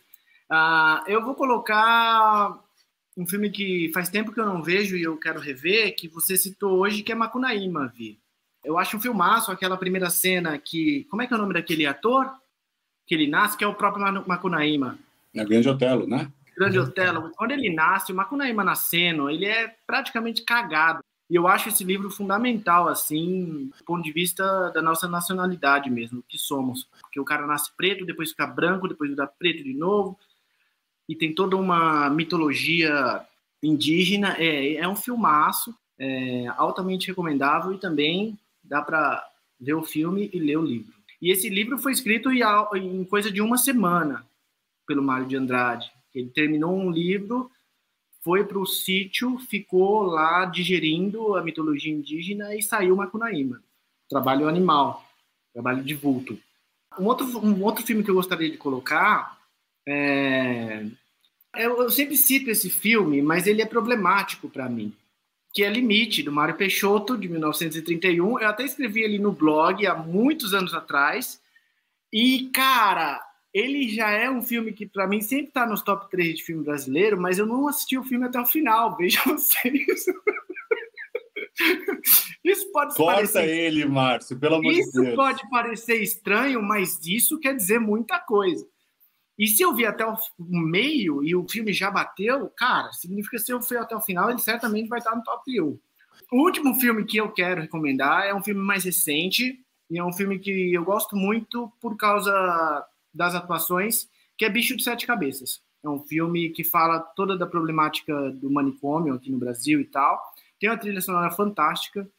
Uh, 0.51 1.07
eu 1.07 1.23
vou 1.23 1.33
colocar 1.33 2.59
um 3.17 3.25
filme 3.25 3.49
que 3.49 3.91
faz 3.93 4.09
tempo 4.09 4.31
que 4.31 4.39
eu 4.39 4.45
não 4.45 4.61
vejo 4.61 4.97
e 4.97 5.03
eu 5.03 5.17
quero 5.17 5.39
rever, 5.39 5.95
que 5.95 6.07
você 6.07 6.35
citou 6.35 6.79
hoje, 6.79 7.03
que 7.03 7.11
é 7.11 7.15
Macunaíma, 7.15 7.91
Vi. 7.95 8.19
Eu 8.63 8.77
acho 8.77 8.97
um 8.97 8.99
filmaço, 8.99 9.51
aquela 9.51 9.77
primeira 9.77 10.09
cena 10.09 10.57
que... 10.57 11.05
Como 11.09 11.21
é 11.21 11.27
que 11.27 11.33
é 11.33 11.37
o 11.37 11.39
nome 11.39 11.53
daquele 11.53 11.85
ator? 11.85 12.29
Que 13.05 13.13
ele 13.13 13.27
nasce, 13.27 13.57
que 13.57 13.63
é 13.63 13.67
o 13.67 13.75
próprio 13.75 14.27
Macunaíma. 14.27 14.97
É 15.33 15.45
Grande 15.45 15.69
Otelo, 15.69 16.07
né? 16.07 16.31
Grande 16.57 16.79
Otelo. 16.79 17.31
Quando 17.35 17.51
ele 17.51 17.73
nasce, 17.73 18.11
o 18.11 18.15
Macunaíma 18.15 18.63
nascendo, 18.63 19.29
ele 19.29 19.45
é 19.45 19.75
praticamente 19.85 20.43
cagado. 20.43 20.99
E 21.29 21.35
eu 21.35 21.47
acho 21.47 21.69
esse 21.69 21.83
livro 21.83 22.09
fundamental, 22.09 22.87
assim, 22.87 23.71
do 23.77 23.83
ponto 23.83 24.03
de 24.03 24.11
vista 24.11 24.69
da 24.69 24.81
nossa 24.81 25.07
nacionalidade 25.07 25.89
mesmo, 25.89 26.23
que 26.27 26.37
somos. 26.37 26.87
Porque 27.01 27.19
o 27.19 27.25
cara 27.25 27.47
nasce 27.47 27.71
preto, 27.75 28.05
depois 28.05 28.29
fica 28.29 28.45
branco, 28.45 28.87
depois 28.87 29.09
fica 29.09 29.25
preto 29.25 29.63
de 29.63 29.73
novo, 29.73 30.17
e 31.07 31.15
tem 31.15 31.33
toda 31.33 31.55
uma 31.55 32.09
mitologia 32.09 33.25
indígena. 33.61 34.35
É, 34.37 34.75
é 34.75 34.87
um 34.87 34.95
filmaço, 34.95 35.73
é, 35.97 36.47
altamente 36.57 37.07
recomendável 37.07 37.73
e 37.73 37.77
também 37.77 38.37
dá 38.63 38.81
para 38.81 39.23
ver 39.59 39.73
o 39.73 39.83
filme 39.83 40.29
e 40.33 40.39
ler 40.39 40.57
o 40.57 40.65
livro. 40.65 40.93
E 41.21 41.31
esse 41.31 41.49
livro 41.49 41.77
foi 41.77 41.91
escrito 41.91 42.29
em 42.31 43.03
coisa 43.05 43.31
de 43.31 43.41
uma 43.41 43.57
semana 43.57 44.25
pelo 44.85 45.03
Mário 45.03 45.27
de 45.27 45.35
Andrade. 45.35 45.91
Ele 46.13 46.29
terminou 46.29 46.75
um 46.75 46.91
livro, 46.91 47.49
foi 48.21 48.43
para 48.43 48.59
o 48.59 48.65
sítio, 48.65 49.37
ficou 49.37 50.03
lá 50.03 50.45
digerindo 50.45 51.35
a 51.35 51.43
mitologia 51.43 51.93
indígena 51.93 52.55
e 52.55 52.61
saiu 52.61 52.95
Macunaíma. 52.95 53.61
Trabalho 54.09 54.47
animal, 54.47 55.03
trabalho 55.53 55.83
de 55.83 55.93
vulto. 55.95 56.37
Um 56.99 57.05
outro, 57.05 57.25
um 57.39 57.63
outro 57.63 57.85
filme 57.85 58.03
que 58.03 58.09
eu 58.09 58.15
gostaria 58.15 58.49
de 58.49 58.57
colocar 58.57 59.34
é... 59.87 60.85
Eu, 61.55 61.81
eu 61.81 61.89
sempre 61.89 62.17
cito 62.17 62.49
esse 62.49 62.69
filme, 62.69 63.21
mas 63.21 63.47
ele 63.47 63.61
é 63.61 63.65
problemático 63.65 64.49
para 64.49 64.67
mim, 64.67 64.93
que 65.53 65.63
é 65.63 65.69
Limite, 65.69 66.21
do 66.21 66.31
Mário 66.31 66.55
Peixoto, 66.55 67.17
de 67.17 67.29
1931. 67.29 68.39
Eu 68.39 68.47
até 68.47 68.63
escrevi 68.63 69.01
ele 69.01 69.17
no 69.17 69.31
blog 69.31 69.85
há 69.87 69.95
muitos 69.95 70.53
anos 70.53 70.73
atrás. 70.73 71.41
E, 72.11 72.49
cara, 72.53 73.21
ele 73.53 73.87
já 73.87 74.09
é 74.09 74.29
um 74.29 74.41
filme 74.41 74.73
que, 74.73 74.85
para 74.85 75.07
mim, 75.07 75.21
sempre 75.21 75.47
está 75.47 75.65
nos 75.65 75.81
top 75.81 76.11
3 76.11 76.35
de 76.35 76.43
filme 76.43 76.63
brasileiro, 76.63 77.19
mas 77.19 77.39
eu 77.39 77.45
não 77.45 77.69
assisti 77.69 77.97
o 77.97 78.03
filme 78.03 78.25
até 78.25 78.39
o 78.39 78.45
final, 78.45 78.95
veja 78.99 79.21
vocês. 79.25 80.05
Isso 82.43 82.69
pode 82.73 82.95
Corta 82.95 83.15
parecer... 83.15 83.47
ele, 83.47 83.85
Márcio, 83.85 84.37
pelo 84.37 84.55
amor 84.55 84.73
de 84.73 84.91
Deus. 84.91 85.07
Isso 85.07 85.15
pode 85.15 85.49
parecer 85.49 86.01
estranho, 86.01 86.61
mas 86.61 86.99
isso 87.05 87.39
quer 87.39 87.55
dizer 87.55 87.79
muita 87.79 88.19
coisa. 88.19 88.67
E 89.37 89.47
se 89.47 89.61
eu 89.61 89.73
vi 89.73 89.85
até 89.85 90.05
o 90.05 90.15
meio 90.39 91.23
e 91.23 91.35
o 91.35 91.47
filme 91.47 91.73
já 91.73 91.91
bateu, 91.91 92.49
cara, 92.55 92.91
significa 92.93 93.37
que 93.37 93.43
se 93.43 93.51
eu 93.51 93.61
fui 93.61 93.77
até 93.77 93.95
o 93.95 94.01
final, 94.01 94.29
ele 94.29 94.39
certamente 94.39 94.87
vai 94.87 94.99
estar 94.99 95.15
no 95.15 95.23
top 95.23 95.61
1. 95.61 95.79
O 96.31 96.43
último 96.43 96.73
filme 96.75 97.05
que 97.05 97.17
eu 97.17 97.31
quero 97.31 97.61
recomendar 97.61 98.25
é 98.25 98.33
um 98.33 98.43
filme 98.43 98.61
mais 98.61 98.85
recente 98.85 99.59
e 99.89 99.99
é 99.99 100.03
um 100.03 100.13
filme 100.13 100.39
que 100.39 100.73
eu 100.73 100.83
gosto 100.83 101.15
muito 101.15 101.71
por 101.81 101.97
causa 101.97 102.85
das 103.13 103.35
atuações, 103.35 104.09
que 104.37 104.45
é 104.45 104.49
Bicho 104.49 104.75
de 104.75 104.83
Sete 104.83 105.05
Cabeças. 105.05 105.61
É 105.83 105.89
um 105.89 105.99
filme 105.99 106.49
que 106.49 106.63
fala 106.63 106.99
toda 106.99 107.37
da 107.37 107.45
problemática 107.45 108.31
do 108.31 108.49
manicômio 108.49 109.13
aqui 109.13 109.31
no 109.31 109.37
Brasil 109.37 109.79
e 109.81 109.85
tal. 109.85 110.19
Tem 110.59 110.69
uma 110.69 110.77
trilha 110.77 111.01
sonora 111.01 111.29
fantástica, 111.29 112.09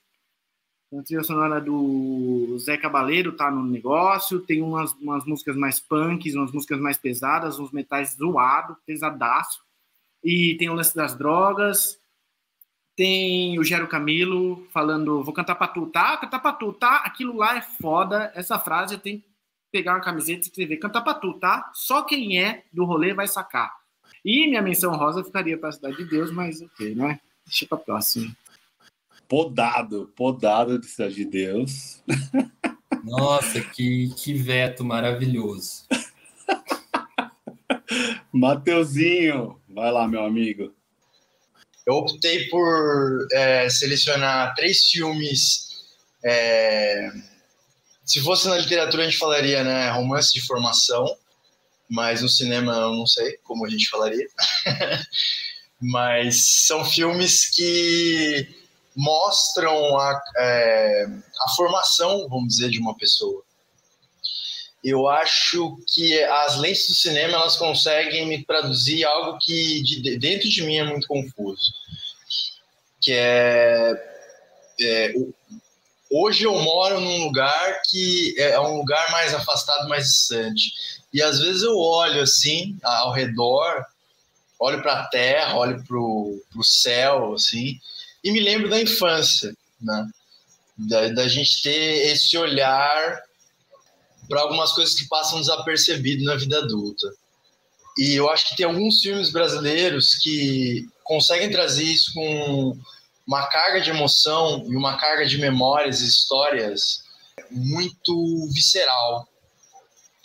a 0.92 1.02
trilha 1.02 1.24
sonora 1.24 1.60
do 1.60 2.56
Zé 2.58 2.76
Cabaleiro 2.76 3.32
tá 3.32 3.50
no 3.50 3.62
negócio, 3.64 4.40
tem 4.40 4.62
umas, 4.62 4.92
umas 4.94 5.24
músicas 5.24 5.56
mais 5.56 5.80
punks, 5.80 6.34
umas 6.34 6.52
músicas 6.52 6.78
mais 6.78 6.96
pesadas, 6.96 7.58
uns 7.58 7.72
metais 7.72 8.16
zoado, 8.16 8.76
pesadaço. 8.86 9.64
E 10.22 10.54
tem 10.58 10.70
o 10.70 10.74
lance 10.74 10.94
das 10.94 11.16
drogas, 11.16 12.00
tem 12.94 13.58
o 13.58 13.64
Gero 13.64 13.88
Camilo 13.88 14.66
falando, 14.72 15.22
vou 15.22 15.34
cantar 15.34 15.56
pra 15.56 15.68
tu, 15.68 15.86
tá? 15.86 16.16
Cantar 16.18 16.38
pra 16.38 16.52
tu, 16.52 16.72
tá? 16.72 16.98
Aquilo 16.98 17.36
lá 17.36 17.56
é 17.56 17.62
foda, 17.62 18.30
essa 18.34 18.58
frase 18.58 18.96
tem 18.96 19.18
que 19.18 19.26
pegar 19.72 19.94
uma 19.94 20.00
camiseta 20.00 20.40
e 20.40 20.42
escrever, 20.42 20.76
cantar 20.76 21.02
pra 21.02 21.14
tu, 21.14 21.34
tá? 21.34 21.70
Só 21.74 22.02
quem 22.02 22.40
é 22.40 22.64
do 22.72 22.84
rolê 22.84 23.12
vai 23.12 23.26
sacar. 23.26 23.74
E 24.24 24.46
minha 24.48 24.62
menção 24.62 24.94
rosa 24.96 25.22
ficaria 25.22 25.58
pra 25.58 25.72
Cidade 25.72 25.96
de 25.96 26.04
Deus, 26.04 26.30
mas 26.30 26.62
ok, 26.62 26.94
né? 26.94 27.20
Deixa 27.44 27.66
pra 27.66 27.76
próxima 27.76 28.34
podado, 29.28 30.12
podado 30.16 30.78
de 30.78 30.86
Cidade 30.86 31.14
de 31.14 31.24
Deus. 31.24 32.02
Nossa, 33.04 33.60
que, 33.60 34.12
que 34.16 34.34
veto 34.34 34.84
maravilhoso. 34.84 35.86
Mateuzinho, 38.32 39.60
vai 39.68 39.90
lá, 39.90 40.06
meu 40.06 40.24
amigo. 40.24 40.74
Eu 41.86 41.94
optei 41.94 42.48
por 42.48 43.26
é, 43.32 43.68
selecionar 43.68 44.54
três 44.54 44.86
filmes. 44.86 45.86
É, 46.24 47.10
se 48.04 48.20
fosse 48.22 48.48
na 48.48 48.58
literatura, 48.58 49.04
a 49.04 49.06
gente 49.06 49.18
falaria 49.18 49.62
né, 49.62 49.90
romance 49.90 50.32
de 50.32 50.44
formação, 50.44 51.06
mas 51.88 52.22
no 52.22 52.28
cinema 52.28 52.72
eu 52.72 52.94
não 52.94 53.06
sei 53.06 53.38
como 53.44 53.64
a 53.64 53.70
gente 53.70 53.88
falaria. 53.88 54.26
mas 55.80 56.64
são 56.66 56.84
filmes 56.84 57.50
que 57.50 58.65
mostram 58.96 59.98
a, 59.98 60.22
é, 60.38 61.06
a 61.42 61.48
formação, 61.50 62.26
vamos 62.28 62.48
dizer, 62.48 62.70
de 62.70 62.80
uma 62.80 62.96
pessoa. 62.96 63.42
Eu 64.82 65.08
acho 65.08 65.76
que 65.92 66.22
as 66.22 66.56
lentes 66.56 66.88
do 66.88 66.94
cinema 66.94 67.34
elas 67.34 67.56
conseguem 67.56 68.26
me 68.26 68.44
traduzir 68.44 69.04
algo 69.04 69.38
que 69.38 69.82
de, 69.82 70.16
dentro 70.16 70.48
de 70.48 70.62
mim 70.62 70.76
é 70.76 70.84
muito 70.84 71.06
confuso, 71.06 71.74
que 73.00 73.12
é, 73.12 73.92
é 74.80 75.12
hoje 76.10 76.44
eu 76.44 76.56
moro 76.60 77.00
num 77.00 77.24
lugar 77.24 77.82
que 77.90 78.34
é, 78.38 78.52
é 78.52 78.60
um 78.60 78.76
lugar 78.76 79.10
mais 79.10 79.34
afastado, 79.34 79.88
mais 79.88 80.04
distante. 80.04 80.72
E 81.12 81.20
às 81.20 81.40
vezes 81.40 81.62
eu 81.62 81.76
olho 81.76 82.22
assim 82.22 82.78
ao 82.82 83.12
redor, 83.12 83.84
olho 84.58 84.80
para 84.80 85.00
a 85.00 85.06
terra, 85.08 85.56
olho 85.56 85.82
para 85.84 85.98
o 85.98 86.62
céu, 86.62 87.34
assim, 87.34 87.78
e 88.26 88.32
me 88.32 88.40
lembro 88.40 88.68
da 88.68 88.82
infância, 88.82 89.56
né? 89.80 90.10
Da, 90.76 91.08
da 91.10 91.28
gente 91.28 91.62
ter 91.62 92.10
esse 92.10 92.36
olhar 92.36 93.22
para 94.28 94.40
algumas 94.40 94.72
coisas 94.72 94.96
que 94.96 95.06
passam 95.06 95.40
desapercebido 95.40 96.24
na 96.24 96.34
vida 96.34 96.58
adulta. 96.58 97.06
E 97.96 98.14
eu 98.14 98.28
acho 98.28 98.48
que 98.48 98.56
tem 98.56 98.66
alguns 98.66 99.00
filmes 99.00 99.30
brasileiros 99.30 100.16
que 100.16 100.88
conseguem 101.04 101.52
trazer 101.52 101.84
isso 101.84 102.12
com 102.12 102.76
uma 103.24 103.46
carga 103.46 103.80
de 103.80 103.90
emoção 103.90 104.66
e 104.68 104.74
uma 104.74 104.98
carga 104.98 105.24
de 105.24 105.38
memórias 105.38 106.00
e 106.00 106.06
histórias 106.06 107.04
muito 107.48 108.48
visceral 108.52 109.28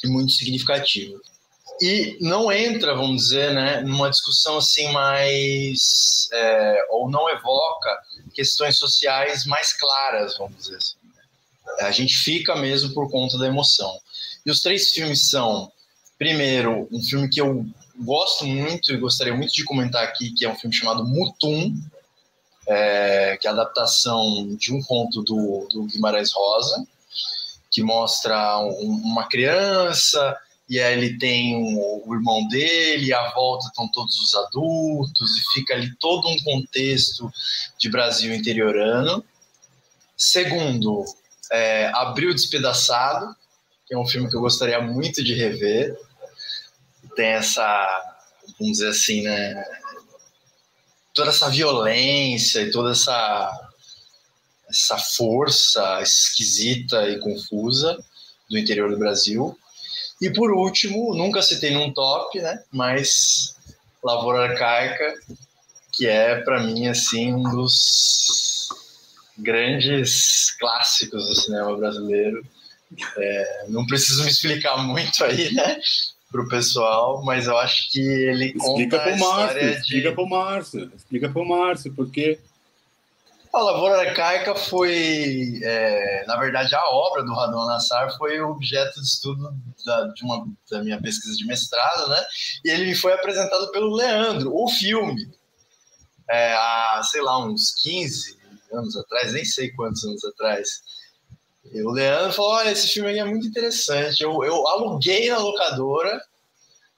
e 0.04 0.08
muito 0.08 0.32
significativa 0.32 1.22
e 1.82 2.16
não 2.22 2.52
entra, 2.52 2.96
vamos 2.96 3.24
dizer, 3.24 3.52
né, 3.54 3.82
numa 3.82 4.12
discussão 4.12 4.60
assim 4.60 4.92
mais 4.92 6.30
é, 6.32 6.86
ou 6.92 7.10
não 7.10 7.28
evoca 7.28 8.00
questões 8.36 8.78
sociais 8.78 9.46
mais 9.46 9.74
claras, 9.74 10.38
vamos 10.38 10.58
dizer 10.58 10.76
assim. 10.76 10.96
A 11.80 11.90
gente 11.90 12.16
fica 12.18 12.56
mesmo 12.56 12.94
por 12.94 13.10
conta 13.10 13.36
da 13.38 13.48
emoção. 13.48 14.00
E 14.46 14.52
os 14.52 14.62
três 14.62 14.92
filmes 14.92 15.30
são, 15.30 15.72
primeiro, 16.20 16.88
um 16.92 17.02
filme 17.02 17.28
que 17.28 17.42
eu 17.42 17.66
gosto 18.00 18.46
muito 18.46 18.92
e 18.92 18.98
gostaria 18.98 19.34
muito 19.34 19.54
de 19.54 19.64
comentar 19.64 20.04
aqui, 20.04 20.32
que 20.34 20.46
é 20.46 20.50
um 20.50 20.56
filme 20.56 20.76
chamado 20.76 21.04
Mutum, 21.04 21.74
é, 22.68 23.38
que 23.42 23.48
é 23.48 23.50
a 23.50 23.54
adaptação 23.54 24.56
de 24.56 24.72
um 24.72 24.84
conto 24.84 25.24
do, 25.24 25.68
do 25.72 25.84
Guimarães 25.86 26.32
Rosa, 26.32 26.86
que 27.72 27.82
mostra 27.82 28.60
um, 28.60 29.02
uma 29.04 29.28
criança 29.28 30.38
e 30.72 30.80
aí 30.80 30.98
ele 30.98 31.18
tem 31.18 31.54
um, 31.54 32.02
o 32.06 32.16
irmão 32.16 32.48
dele, 32.48 33.14
à 33.14 33.30
volta 33.32 33.68
estão 33.68 33.92
todos 33.92 34.18
os 34.22 34.34
adultos, 34.34 35.38
e 35.38 35.52
fica 35.52 35.74
ali 35.74 35.94
todo 35.98 36.30
um 36.30 36.40
contexto 36.46 37.30
de 37.78 37.90
Brasil 37.90 38.34
interiorano. 38.34 39.22
Segundo, 40.16 41.04
é, 41.52 41.92
Abril 41.94 42.34
Despedaçado, 42.34 43.36
que 43.86 43.94
é 43.94 43.98
um 43.98 44.08
filme 44.08 44.30
que 44.30 44.36
eu 44.38 44.40
gostaria 44.40 44.80
muito 44.80 45.22
de 45.22 45.34
rever. 45.34 45.94
Tem 47.18 47.32
essa, 47.32 48.16
vamos 48.58 48.78
dizer 48.78 48.92
assim, 48.92 49.24
né? 49.24 49.62
Toda 51.14 51.32
essa 51.32 51.50
violência 51.50 52.62
e 52.62 52.72
toda 52.72 52.92
essa, 52.92 53.72
essa 54.70 54.98
força 54.98 56.02
esquisita 56.02 57.10
e 57.10 57.20
confusa 57.20 58.02
do 58.50 58.58
interior 58.58 58.90
do 58.90 58.98
Brasil. 58.98 59.60
E 60.22 60.30
por 60.30 60.52
último, 60.52 61.16
nunca 61.16 61.42
citei 61.42 61.72
num 61.72 61.92
top, 61.92 62.40
né? 62.40 62.64
Mas 62.72 63.56
Lavoura 64.04 64.52
Arcaica, 64.52 65.16
que 65.92 66.08
é 66.08 66.36
para 66.42 66.62
mim 66.62 66.88
assim 66.88 67.34
um 67.34 67.44
dos 67.44 68.70
grandes 69.38 70.56
clássicos 70.60 71.28
do 71.28 71.36
cinema 71.36 71.76
brasileiro. 71.76 72.46
É, 73.18 73.66
não 73.70 73.86
preciso 73.86 74.24
me 74.24 74.30
explicar 74.30 74.78
muito 74.78 75.24
aí, 75.24 75.52
né? 75.54 75.80
Pro 76.30 76.48
pessoal, 76.48 77.24
mas 77.26 77.48
eu 77.48 77.58
acho 77.58 77.92
que 77.92 78.00
ele 78.00 78.54
explica 78.56 78.98
conta 78.98 79.00
pro 79.00 79.14
a 79.14 79.18
Márcio, 79.18 79.58
história 79.58 79.78
explica 79.78 80.10
de... 80.10 80.16
pro 80.16 80.30
Márcio, 80.30 80.92
explica 80.96 81.30
pro 81.30 81.46
Márcio, 81.46 81.94
porque 81.94 82.40
A 83.54 83.60
Lavoura 83.60 84.00
Arcaica 84.00 84.56
foi, 84.56 85.60
é, 85.62 86.24
na 86.26 86.38
verdade, 86.38 86.74
a 86.74 86.90
obra 86.90 87.22
do 87.22 87.34
Radon 87.34 87.66
Nassar 87.66 88.16
foi 88.18 88.40
objeto 88.40 89.02
de 89.02 89.06
estudo 89.06 89.54
da, 89.86 90.08
de 90.08 90.24
uma, 90.24 90.48
da 90.70 90.82
minha 90.82 91.02
pesquisa 91.02 91.36
de 91.36 91.46
mestrado, 91.46 92.08
né? 92.08 92.26
E 92.64 92.70
ele 92.70 92.86
me 92.86 92.96
foi 92.96 93.12
apresentado 93.12 93.70
pelo 93.72 93.94
Leandro, 93.94 94.56
o 94.56 94.70
filme, 94.70 95.30
é, 96.30 96.54
há, 96.54 97.02
sei 97.04 97.22
lá, 97.22 97.46
uns 97.46 97.72
15 97.84 98.40
anos 98.72 98.96
atrás, 98.96 99.34
nem 99.34 99.44
sei 99.44 99.70
quantos 99.72 100.04
anos 100.06 100.24
atrás. 100.24 100.82
E 101.74 101.82
o 101.82 101.92
Leandro 101.92 102.32
falou: 102.32 102.52
Olha, 102.52 102.72
esse 102.72 102.88
filme 102.88 103.10
aí 103.10 103.20
é 103.20 103.26
muito 103.26 103.48
interessante. 103.48 104.24
Eu, 104.24 104.44
eu 104.46 104.66
aluguei 104.66 105.30
na 105.30 105.38
locadora, 105.38 106.22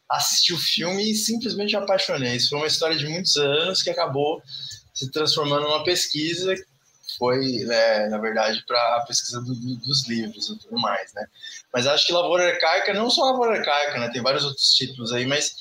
assisti 0.07 0.53
o 0.53 0.57
filme 0.57 1.11
e 1.11 1.15
simplesmente 1.15 1.75
me 1.75 1.83
apaixonei. 1.83 2.35
Isso 2.35 2.49
foi 2.49 2.59
uma 2.59 2.67
história 2.67 2.95
de 2.95 3.07
muitos 3.07 3.35
anos 3.37 3.81
que 3.81 3.89
acabou 3.89 4.39
se 4.93 5.11
transformando 5.11 5.63
numa 5.63 5.83
pesquisa. 5.83 6.53
Foi, 7.17 7.39
né, 7.39 8.07
na 8.07 8.17
verdade, 8.17 8.63
para 8.65 8.97
a 8.97 9.05
pesquisa 9.05 9.39
do, 9.41 9.53
do, 9.53 9.75
dos 9.77 10.07
livros 10.07 10.49
e 10.49 10.59
tudo 10.59 10.79
mais, 10.79 11.13
né? 11.13 11.27
Mas 11.71 11.85
acho 11.85 12.07
que 12.07 12.13
Lavoura 12.13 12.47
Arcaica, 12.47 12.93
não 12.93 13.09
só 13.09 13.25
Lavoura 13.25 13.59
Arcaica, 13.59 13.99
né? 13.99 14.09
Tem 14.09 14.21
vários 14.21 14.43
outros 14.43 14.73
títulos 14.73 15.13
aí, 15.13 15.25
mas 15.25 15.55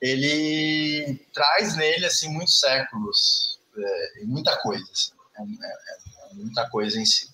ele 0.00 1.20
traz 1.32 1.76
nele, 1.76 2.06
assim, 2.06 2.28
muitos 2.30 2.58
séculos 2.58 3.58
é, 3.76 4.22
e 4.22 4.26
muita 4.26 4.56
coisa, 4.62 4.84
assim. 4.92 5.12
é, 5.38 5.42
é, 5.42 6.32
é 6.32 6.34
muita 6.34 6.68
coisa 6.70 6.98
em 6.98 7.04
si 7.04 7.28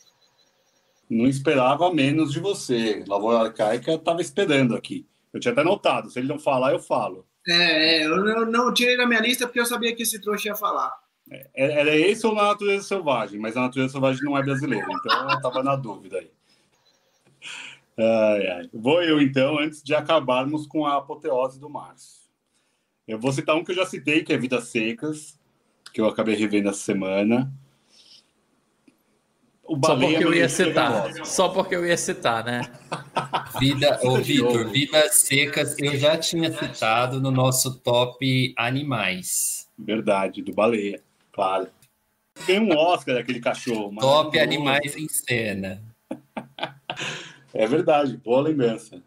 não 1.12 1.26
esperava 1.26 1.92
menos 1.92 2.32
de 2.32 2.40
você. 2.40 3.04
Lavoura 3.06 3.48
Arcaica 3.48 3.92
estava 3.92 4.20
esperando 4.20 4.74
aqui. 4.74 5.06
Eu 5.32 5.40
tinha 5.40 5.52
até 5.52 5.62
notado. 5.62 6.10
Se 6.10 6.18
ele 6.18 6.28
não 6.28 6.38
falar, 6.38 6.72
eu 6.72 6.78
falo. 6.78 7.26
É, 7.46 7.98
é 7.98 8.06
eu 8.06 8.16
não, 8.16 8.46
não, 8.46 8.74
tirei 8.74 8.96
da 8.96 9.06
minha 9.06 9.20
lista 9.20 9.46
porque 9.46 9.60
eu 9.60 9.66
sabia 9.66 9.94
que 9.94 10.02
esse 10.02 10.20
trouxa 10.20 10.48
ia 10.48 10.56
falar. 10.56 10.92
É, 11.54 11.80
era 11.80 11.96
esse 11.96 12.26
ou 12.26 12.34
na 12.34 12.44
Natureza 12.44 12.86
Selvagem, 12.86 13.40
mas 13.40 13.56
a 13.56 13.62
Natureza 13.62 13.92
Selvagem 13.92 14.22
não 14.24 14.36
é 14.36 14.42
brasileira, 14.42 14.86
então 14.90 15.30
eu 15.30 15.36
estava 15.36 15.62
na 15.62 15.76
dúvida 15.76 16.18
aí. 16.18 16.30
Ai, 17.98 18.46
ai. 18.48 18.70
Vou 18.72 19.02
eu 19.02 19.20
então, 19.20 19.58
antes 19.58 19.82
de 19.82 19.94
acabarmos 19.94 20.66
com 20.66 20.86
a 20.86 20.96
apoteose 20.96 21.58
do 21.58 21.68
Márcio. 21.68 22.22
Eu 23.06 23.18
vou 23.18 23.32
citar 23.32 23.56
um 23.56 23.64
que 23.64 23.72
eu 23.72 23.76
já 23.76 23.86
citei, 23.86 24.22
que 24.22 24.32
é 24.32 24.38
Vidas 24.38 24.68
Secas, 24.68 25.38
que 25.92 26.00
eu 26.00 26.06
acabei 26.06 26.34
revendo 26.34 26.68
essa 26.68 26.78
semana. 26.78 27.52
O 29.64 29.78
Só 29.84 29.96
porque 29.96 30.24
eu 30.24 30.34
ia 30.34 30.48
citar. 30.48 31.26
Só 31.26 31.48
porque 31.48 31.76
eu 31.76 31.86
ia 31.86 31.96
citar, 31.96 32.44
né? 32.44 32.62
Vida, 33.58 33.98
ô 34.02 34.16
Vitor, 34.16 34.68
Vidas 34.68 35.14
Secas 35.16 35.76
eu 35.78 35.96
já 35.96 36.16
tinha 36.16 36.50
citado 36.52 37.20
no 37.20 37.30
nosso 37.30 37.78
top 37.78 38.54
animais. 38.56 39.68
Verdade, 39.78 40.42
do 40.42 40.52
Baleia, 40.52 41.02
claro. 41.32 41.68
Tem 42.46 42.58
um 42.58 42.76
Oscar 42.76 43.16
daquele 43.16 43.40
cachorro. 43.40 43.94
Top 44.00 44.38
animais 44.38 44.96
em 44.96 45.08
cena. 45.08 45.82
É 47.54 47.66
verdade, 47.66 48.16
boa 48.16 48.40
lembrança. 48.40 49.02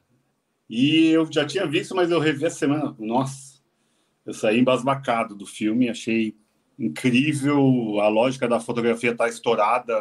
E 0.69 1.07
eu 1.07 1.27
já 1.31 1.45
tinha 1.45 1.65
visto, 1.65 1.95
mas 1.95 2.11
eu 2.11 2.19
revi 2.19 2.45
a 2.45 2.49
semana. 2.49 2.95
Nossa, 2.99 3.59
eu 4.25 4.33
saí 4.33 4.59
embasbacado 4.59 5.35
do 5.35 5.45
filme, 5.45 5.89
achei 5.89 6.35
incrível. 6.77 7.99
A 7.99 8.07
lógica 8.07 8.47
da 8.47 8.59
fotografia 8.59 9.15
tá 9.15 9.27
estourada, 9.27 9.95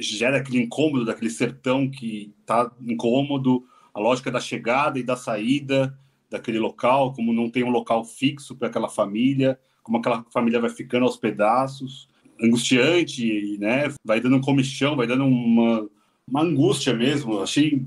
gera 0.00 0.38
aquele 0.38 0.62
incômodo 0.62 1.04
daquele 1.04 1.30
sertão 1.30 1.88
que 1.88 2.34
tá 2.44 2.70
incômodo. 2.80 3.64
A 3.94 4.00
lógica 4.00 4.30
da 4.30 4.40
chegada 4.40 4.98
e 4.98 5.02
da 5.04 5.16
saída 5.16 5.96
daquele 6.30 6.58
local, 6.58 7.12
como 7.14 7.32
não 7.32 7.48
tem 7.48 7.64
um 7.64 7.70
local 7.70 8.04
fixo 8.04 8.56
para 8.56 8.68
aquela 8.68 8.88
família, 8.88 9.58
como 9.88 9.96
aquela 9.98 10.22
família 10.30 10.60
vai 10.60 10.68
ficando 10.68 11.06
aos 11.06 11.16
pedaços, 11.16 12.10
angustiante, 12.38 13.56
né? 13.58 13.90
Vai 14.04 14.20
dando 14.20 14.36
um 14.36 14.40
comichão, 14.40 14.94
vai 14.94 15.06
dando 15.06 15.24
uma, 15.24 15.88
uma 16.28 16.42
angústia 16.42 16.92
mesmo. 16.92 17.40
Achei 17.40 17.82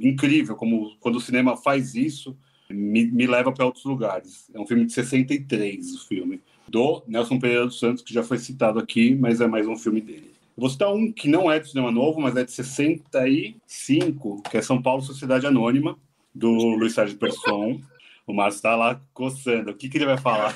incrível 0.00 0.56
como 0.56 0.96
quando 0.98 1.16
o 1.16 1.20
cinema 1.20 1.54
faz 1.54 1.94
isso, 1.94 2.34
me, 2.70 3.04
me 3.04 3.26
leva 3.26 3.52
para 3.52 3.66
outros 3.66 3.84
lugares. 3.84 4.50
É 4.54 4.58
um 4.58 4.66
filme 4.66 4.86
de 4.86 4.94
63, 4.94 5.94
o 5.94 6.08
filme 6.08 6.40
do 6.66 7.02
Nelson 7.06 7.38
Pereira 7.38 7.66
dos 7.66 7.78
Santos, 7.78 8.02
que 8.02 8.14
já 8.14 8.22
foi 8.22 8.38
citado 8.38 8.78
aqui, 8.78 9.14
mas 9.14 9.42
é 9.42 9.46
mais 9.46 9.68
um 9.68 9.76
filme 9.76 10.00
dele. 10.00 10.32
Vou 10.56 10.70
citar 10.70 10.90
um 10.90 11.12
que 11.12 11.28
não 11.28 11.52
é 11.52 11.60
do 11.60 11.68
cinema 11.68 11.92
novo, 11.92 12.18
mas 12.18 12.34
é 12.34 12.44
de 12.44 12.52
65, 12.52 14.42
que 14.50 14.56
é 14.56 14.62
São 14.62 14.80
Paulo 14.80 15.02
Sociedade 15.02 15.46
Anônima, 15.46 15.98
do 16.34 16.50
Luiz 16.50 16.94
Sérgio 16.94 17.18
Persson. 17.18 17.78
O 18.26 18.32
Márcio 18.32 18.58
está 18.58 18.76
lá 18.76 19.00
coçando. 19.12 19.70
O 19.70 19.74
que, 19.74 19.88
que 19.88 19.98
ele 19.98 20.06
vai 20.06 20.18
falar? 20.18 20.54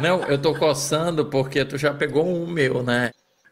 Não, 0.00 0.22
eu 0.24 0.40
tô 0.40 0.54
coçando 0.54 1.26
porque 1.26 1.64
tu 1.64 1.76
já 1.76 1.92
pegou 1.92 2.26
um 2.26 2.46
meu, 2.46 2.82
né? 2.82 3.10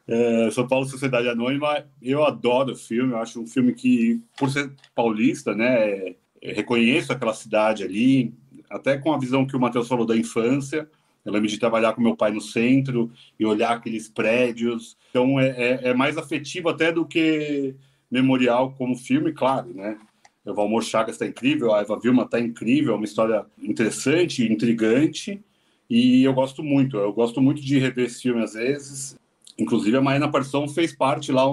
É, 0.09 0.49
São 0.53 0.69
Paulo 0.69 0.87
Sociedade 0.87 1.29
Anônima, 1.29 1.85
eu 2.01 2.25
adoro 2.25 2.73
o 2.73 2.77
filme. 2.77 3.13
Eu 3.13 3.19
acho 3.19 3.41
um 3.41 3.47
filme 3.47 3.75
que, 3.75 4.23
por 4.39 4.51
ser 4.51 4.73
paulista, 4.95 5.55
né, 5.55 6.15
reconheço 6.41 7.13
aquela 7.13 7.35
cidade 7.35 7.83
ali, 7.83 8.33
até 8.71 8.97
com 8.97 9.13
a 9.13 9.19
visão 9.19 9.47
que 9.47 9.57
o 9.57 9.61
Matheus 9.61 9.89
falou 9.89 10.07
da 10.07 10.17
infância. 10.17 10.89
Eu 11.25 11.33
lembro 11.33 11.49
de 11.49 11.59
trabalhar 11.59 11.93
com 11.93 12.01
meu 12.01 12.17
pai 12.17 12.31
no 12.31 12.41
centro 12.41 13.11
e 13.39 13.45
olhar 13.45 13.73
aqueles 13.73 14.09
prédios. 14.09 14.97
Então 15.11 15.41
é, 15.41 15.49
é, 15.49 15.89
é 15.89 15.95
mais 15.95 16.17
afetivo 16.17 16.69
até 16.69 16.93
do 16.93 17.05
que 17.05 17.75
memorial 18.09 18.73
como 18.79 18.97
filme, 18.97 19.33
claro, 19.33 19.75
né? 19.75 19.99
O 20.47 20.55
Valmor 20.55 20.83
Chagas 20.83 21.17
está 21.17 21.27
incrível, 21.27 21.75
a 21.75 21.81
Eva 21.81 21.99
Vilma 21.99 22.23
está 22.23 22.39
incrível, 22.39 22.95
é 22.95 22.97
uma 22.97 23.05
história 23.05 23.45
interessante, 23.61 24.51
intrigante, 24.51 25.43
e 25.91 26.23
eu 26.23 26.33
gosto 26.33 26.63
muito. 26.63 26.97
Eu 26.97 27.13
gosto 27.13 27.41
muito 27.41 27.61
de 27.61 27.79
rever 27.79 28.07
esse 28.07 28.23
filme 28.23 28.43
às 28.43 28.55
vezes. 28.55 29.17
Inclusive, 29.59 29.97
a 29.97 30.01
Maína 30.01 30.31
Parsão 30.31 30.69
fez 30.69 30.95
parte 30.95 31.33
lá, 31.33 31.45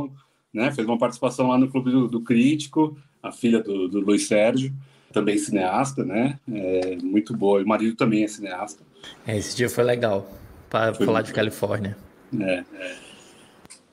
né? 0.54 0.72
Fez 0.72 0.88
uma 0.88 0.98
participação 0.98 1.48
lá 1.48 1.58
no 1.58 1.70
Clube 1.70 1.92
do, 1.92 2.08
do 2.08 2.22
Crítico, 2.22 2.98
a 3.22 3.32
filha 3.32 3.62
do, 3.62 3.88
do 3.88 4.00
Luiz 4.00 4.28
Sérgio, 4.28 4.74
também 5.12 5.38
cineasta, 5.38 6.04
né? 6.04 6.40
É, 6.52 6.98
muito 6.98 7.36
boa. 7.36 7.62
E 7.62 7.64
o 7.64 7.68
marido 7.68 7.96
também 7.96 8.24
é 8.24 8.28
cineasta. 8.28 8.84
É, 9.26 9.38
esse 9.38 9.56
dia 9.56 9.70
foi 9.70 9.84
legal, 9.84 10.30
para 10.70 10.94
falar 10.94 11.22
de 11.22 11.34
Califórnia. 11.34 11.98
É, 12.40 12.64
é. 12.76 12.96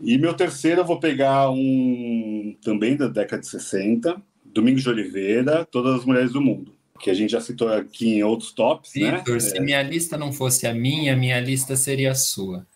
E 0.00 0.16
meu 0.16 0.32
terceiro 0.34 0.80
eu 0.80 0.84
vou 0.84 0.98
pegar 0.98 1.50
um 1.50 2.56
também 2.62 2.96
da 2.96 3.06
década 3.06 3.42
de 3.42 3.48
60, 3.48 4.20
Domingos 4.52 4.82
de 4.82 4.88
Oliveira, 4.88 5.64
Todas 5.64 6.00
as 6.00 6.04
Mulheres 6.04 6.32
do 6.32 6.40
Mundo, 6.40 6.74
que 6.98 7.10
a 7.10 7.14
gente 7.14 7.30
já 7.30 7.40
citou 7.40 7.68
aqui 7.68 8.14
em 8.14 8.22
outros 8.22 8.52
tops, 8.52 8.92
Victor, 8.92 9.34
né? 9.34 9.40
se 9.40 9.56
é. 9.56 9.60
minha 9.60 9.82
lista 9.82 10.16
não 10.18 10.32
fosse 10.32 10.66
a 10.66 10.74
minha, 10.74 11.16
minha 11.16 11.40
lista 11.40 11.76
seria 11.76 12.12
a 12.12 12.14
sua. 12.14 12.66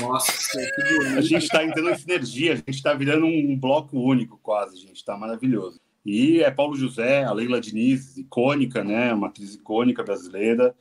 Nossa, 0.00 0.58
que 0.58 0.98
bonito. 0.98 1.18
A 1.18 1.20
gente 1.20 1.44
está 1.44 1.64
entrando 1.64 1.90
em 1.90 1.98
sinergia, 1.98 2.52
a 2.52 2.56
gente 2.56 2.70
está 2.70 2.94
virando 2.94 3.26
um 3.26 3.56
bloco 3.56 3.98
único 3.98 4.38
quase, 4.42 4.76
gente, 4.76 4.96
está 4.96 5.16
maravilhoso. 5.16 5.80
E 6.04 6.42
é 6.42 6.50
Paulo 6.50 6.76
José, 6.76 7.24
a 7.24 7.32
Leila 7.32 7.60
Diniz, 7.60 8.16
icônica, 8.16 8.84
né? 8.84 9.12
Uma 9.12 9.28
atriz 9.28 9.54
icônica 9.54 10.02
brasileira. 10.02 10.74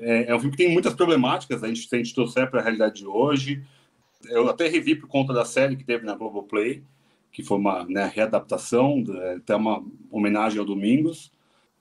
É, 0.00 0.30
é 0.30 0.34
um 0.34 0.40
filme 0.40 0.56
que 0.56 0.62
tem 0.64 0.72
muitas 0.72 0.94
problemáticas, 0.94 1.62
a 1.62 1.68
gente, 1.68 1.88
se 1.88 1.94
a 1.94 1.98
gente 1.98 2.14
trouxer 2.14 2.50
para 2.50 2.60
a 2.60 2.62
realidade 2.62 2.96
de 2.96 3.06
hoje. 3.06 3.62
Eu 4.26 4.48
até 4.48 4.68
revi 4.68 4.94
por 4.94 5.08
conta 5.08 5.32
da 5.32 5.44
série 5.44 5.76
que 5.76 5.84
teve 5.84 6.04
na 6.04 6.14
Globoplay, 6.14 6.82
que 7.34 7.42
foi 7.42 7.58
uma 7.58 7.84
né, 7.86 8.10
readaptação, 8.14 9.02
até 9.36 9.56
uma 9.56 9.84
homenagem 10.08 10.60
ao 10.60 10.64
Domingos, 10.64 11.32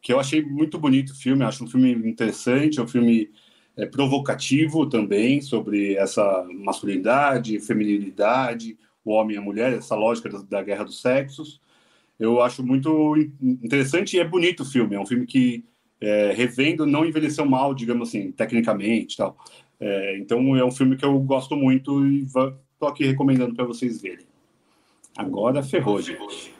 que 0.02 0.12
eu 0.12 0.20
achei 0.20 0.42
muito 0.44 0.80
bonito 0.80 1.12
o 1.12 1.16
filme, 1.16 1.44
acho 1.44 1.64
um 1.64 1.68
filme 1.68 1.92
interessante, 1.94 2.80
é 2.80 2.84
um 2.84 2.88
filme 2.88 3.30
é, 3.78 3.86
provocativo 3.86 4.90
também, 4.90 5.42
sobre 5.42 5.94
essa 5.94 6.44
masculinidade, 6.52 7.60
feminilidade, 7.60 8.76
o 9.06 9.12
homem 9.12 9.36
e 9.36 9.40
a 9.40 9.42
mulher, 9.42 9.74
essa 9.74 9.96
lógica 9.96 10.28
da, 10.28 10.42
da 10.42 10.64
guerra 10.64 10.86
dos 10.86 11.00
sexos. 11.00 11.62
eu 12.20 12.42
acho 12.42 12.66
muito 12.66 13.16
interessante 13.40 14.18
e 14.18 14.20
é 14.20 14.28
bonito 14.28 14.64
o 14.64 14.66
filme. 14.66 14.96
É 14.96 15.00
um 15.00 15.06
filme 15.06 15.28
que, 15.28 15.64
é, 16.02 16.34
revendo, 16.34 16.86
não 16.88 17.06
envelheceu 17.06 17.46
mal, 17.46 17.76
digamos 17.76 18.10
assim, 18.10 18.32
tecnicamente 18.32 19.18
tal. 19.18 19.38
É, 19.80 20.18
então 20.18 20.56
é 20.58 20.66
um 20.66 20.72
filme 20.72 20.98
que 20.98 21.06
eu 21.06 21.20
gosto 21.20 21.56
muito 21.56 22.06
e 22.08 22.24
estou 22.24 22.90
aqui 22.90 23.06
recomendando 23.06 23.54
para 23.54 23.66
vocês 23.66 24.02
verem. 24.02 24.33
Agora 25.18 25.62
ferrou, 25.62 26.02
gente. 26.02 26.54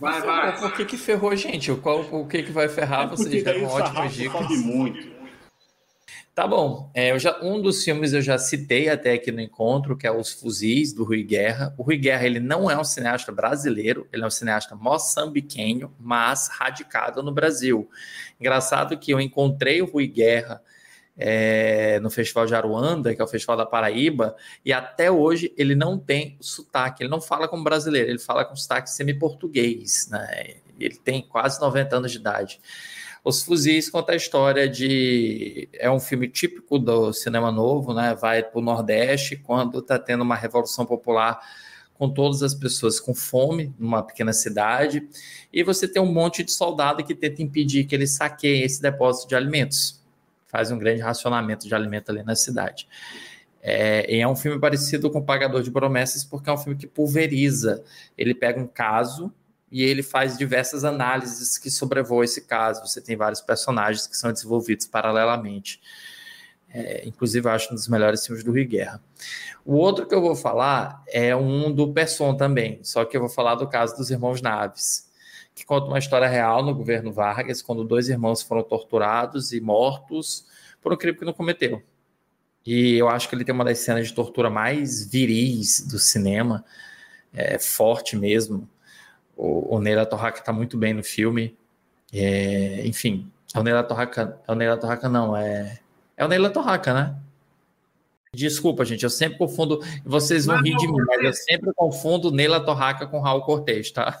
Vai, 0.00 0.20
vai. 0.20 0.58
Por 0.58 0.72
que, 0.74 0.84
que 0.84 0.96
ferrou, 0.96 1.34
gente? 1.36 1.72
Qual, 1.76 2.00
o 2.00 2.26
que, 2.26 2.42
que 2.42 2.52
vai 2.52 2.68
ferrar? 2.68 3.04
É 3.04 3.08
vocês 3.08 3.42
deram 3.42 3.64
ótimas 3.64 4.12
dicas. 4.14 4.48
muito. 4.64 5.14
Tá 6.34 6.48
bom. 6.48 6.90
É, 6.92 7.16
já, 7.16 7.38
um 7.40 7.62
dos 7.62 7.84
filmes 7.84 8.12
eu 8.12 8.20
já 8.20 8.36
citei 8.36 8.88
até 8.88 9.12
aqui 9.12 9.30
no 9.30 9.40
encontro, 9.40 9.96
que 9.96 10.04
é 10.04 10.10
Os 10.10 10.32
Fuzis, 10.32 10.92
do 10.92 11.04
Rui 11.04 11.22
Guerra. 11.22 11.72
O 11.78 11.84
Rui 11.84 11.96
Guerra 11.96 12.26
ele 12.26 12.40
não 12.40 12.68
é 12.68 12.76
um 12.76 12.82
cineasta 12.82 13.30
brasileiro, 13.30 14.08
ele 14.12 14.24
é 14.24 14.26
um 14.26 14.30
cineasta 14.30 14.74
moçambiquenho, 14.74 15.94
mas 15.96 16.48
radicado 16.48 17.22
no 17.22 17.30
Brasil. 17.30 17.88
Engraçado 18.40 18.98
que 18.98 19.12
eu 19.12 19.20
encontrei 19.20 19.80
o 19.80 19.86
Rui 19.86 20.08
Guerra 20.08 20.60
é, 21.16 22.00
no 22.00 22.10
Festival 22.10 22.46
de 22.46 22.54
Aruanda, 22.54 23.14
que 23.14 23.20
é 23.20 23.24
o 23.24 23.28
Festival 23.28 23.56
da 23.56 23.66
Paraíba, 23.66 24.36
e 24.64 24.72
até 24.72 25.10
hoje 25.10 25.52
ele 25.56 25.74
não 25.74 25.98
tem 25.98 26.36
sotaque, 26.40 27.02
ele 27.02 27.10
não 27.10 27.20
fala 27.20 27.46
como 27.48 27.62
brasileiro, 27.62 28.10
ele 28.10 28.18
fala 28.18 28.44
com 28.44 28.56
sotaque 28.56 28.90
semi-português, 28.90 30.08
né? 30.10 30.56
Ele 30.78 30.96
tem 30.96 31.22
quase 31.22 31.60
90 31.60 31.96
anos 31.96 32.12
de 32.12 32.18
idade. 32.18 32.60
Os 33.22 33.42
Fuzis 33.42 33.88
conta 33.88 34.12
a 34.12 34.16
história 34.16 34.68
de. 34.68 35.68
É 35.72 35.90
um 35.90 35.98
filme 35.98 36.28
típico 36.28 36.78
do 36.78 37.12
cinema 37.12 37.50
novo, 37.50 37.94
né? 37.94 38.14
Vai 38.14 38.42
para 38.42 38.58
o 38.58 38.62
Nordeste 38.62 39.36
quando 39.36 39.78
está 39.78 39.98
tendo 39.98 40.22
uma 40.22 40.36
revolução 40.36 40.84
popular 40.84 41.40
com 41.94 42.10
todas 42.10 42.42
as 42.42 42.54
pessoas 42.54 43.00
com 43.00 43.14
fome 43.14 43.72
numa 43.78 44.02
pequena 44.02 44.32
cidade, 44.32 45.08
e 45.52 45.62
você 45.62 45.86
tem 45.86 46.02
um 46.02 46.12
monte 46.12 46.42
de 46.42 46.52
soldado 46.52 47.04
que 47.04 47.14
tenta 47.14 47.40
impedir 47.40 47.84
que 47.84 47.94
eles 47.94 48.10
saqueiem 48.10 48.62
esse 48.62 48.82
depósito 48.82 49.28
de 49.28 49.36
alimentos. 49.36 50.03
Faz 50.54 50.70
um 50.70 50.78
grande 50.78 51.00
racionamento 51.00 51.66
de 51.66 51.74
alimento 51.74 52.10
ali 52.10 52.22
na 52.22 52.36
cidade. 52.36 52.86
É, 53.60 54.20
é 54.20 54.28
um 54.28 54.36
filme 54.36 54.60
parecido 54.60 55.10
com 55.10 55.20
Pagador 55.20 55.64
de 55.64 55.70
Promessas, 55.72 56.22
porque 56.22 56.48
é 56.48 56.52
um 56.52 56.56
filme 56.56 56.78
que 56.78 56.86
pulveriza. 56.86 57.82
Ele 58.16 58.32
pega 58.32 58.60
um 58.60 58.66
caso 58.68 59.34
e 59.68 59.82
ele 59.82 60.00
faz 60.00 60.38
diversas 60.38 60.84
análises 60.84 61.58
que 61.58 61.68
sobrevoam 61.72 62.22
esse 62.22 62.42
caso. 62.42 62.86
Você 62.86 63.00
tem 63.00 63.16
vários 63.16 63.40
personagens 63.40 64.06
que 64.06 64.16
são 64.16 64.32
desenvolvidos 64.32 64.86
paralelamente. 64.86 65.80
É, 66.72 67.02
inclusive, 67.04 67.48
eu 67.48 67.50
acho 67.50 67.72
um 67.72 67.74
dos 67.74 67.88
melhores 67.88 68.24
filmes 68.24 68.44
do 68.44 68.52
Rui 68.52 68.64
Guerra. 68.64 69.02
O 69.64 69.74
outro 69.74 70.06
que 70.06 70.14
eu 70.14 70.20
vou 70.22 70.36
falar 70.36 71.02
é 71.08 71.34
um 71.34 71.72
do 71.72 71.92
Person 71.92 72.36
também, 72.36 72.78
só 72.84 73.04
que 73.04 73.16
eu 73.16 73.20
vou 73.22 73.28
falar 73.28 73.56
do 73.56 73.66
caso 73.66 73.96
dos 73.96 74.08
irmãos 74.08 74.40
Naves, 74.40 75.10
que 75.54 75.64
conta 75.64 75.86
uma 75.86 75.98
história 75.98 76.26
real 76.26 76.64
no 76.64 76.74
governo 76.74 77.12
Vargas, 77.12 77.62
quando 77.62 77.84
dois 77.84 78.08
irmãos 78.08 78.42
foram 78.42 78.62
torturados 78.62 79.52
e 79.52 79.60
mortos 79.60 80.46
por 80.82 80.92
um 80.92 80.96
crime 80.96 81.16
que 81.16 81.24
não 81.24 81.32
cometeu. 81.32 81.82
E 82.66 82.94
eu 82.94 83.08
acho 83.08 83.28
que 83.28 83.34
ele 83.34 83.44
tem 83.44 83.54
uma 83.54 83.64
das 83.64 83.78
cenas 83.78 84.08
de 84.08 84.14
tortura 84.14 84.50
mais 84.50 85.06
viris 85.06 85.86
do 85.86 85.98
cinema, 85.98 86.64
é, 87.32 87.58
forte 87.58 88.16
mesmo. 88.16 88.68
O, 89.36 89.76
o 89.76 89.80
Neila 89.80 90.06
Torraca 90.06 90.40
está 90.40 90.52
muito 90.52 90.76
bem 90.76 90.94
no 90.94 91.04
filme. 91.04 91.56
É, 92.12 92.86
enfim, 92.86 93.30
é 93.54 93.58
o 93.58 93.62
Neila 93.62 93.82
Torraca. 93.82 94.40
É 94.46 94.52
o 94.52 94.54
Neila 94.54 94.76
Torraca, 94.76 95.08
não, 95.08 95.36
é. 95.36 95.78
É 96.16 96.24
o 96.24 96.28
Neila 96.28 96.50
Torraca, 96.50 96.94
né? 96.94 97.16
Desculpa, 98.32 98.84
gente, 98.84 99.04
eu 99.04 99.10
sempre 99.10 99.38
confundo. 99.38 99.80
Vocês 100.04 100.46
vão 100.46 100.60
rir 100.60 100.76
de 100.76 100.86
mim, 100.88 101.04
mas 101.06 101.24
eu 101.24 101.32
sempre 101.32 101.72
confundo 101.74 102.32
Neila 102.32 102.64
Torraca 102.64 103.06
com 103.06 103.20
Raul 103.20 103.42
Cortez, 103.42 103.90
tá? 103.90 104.18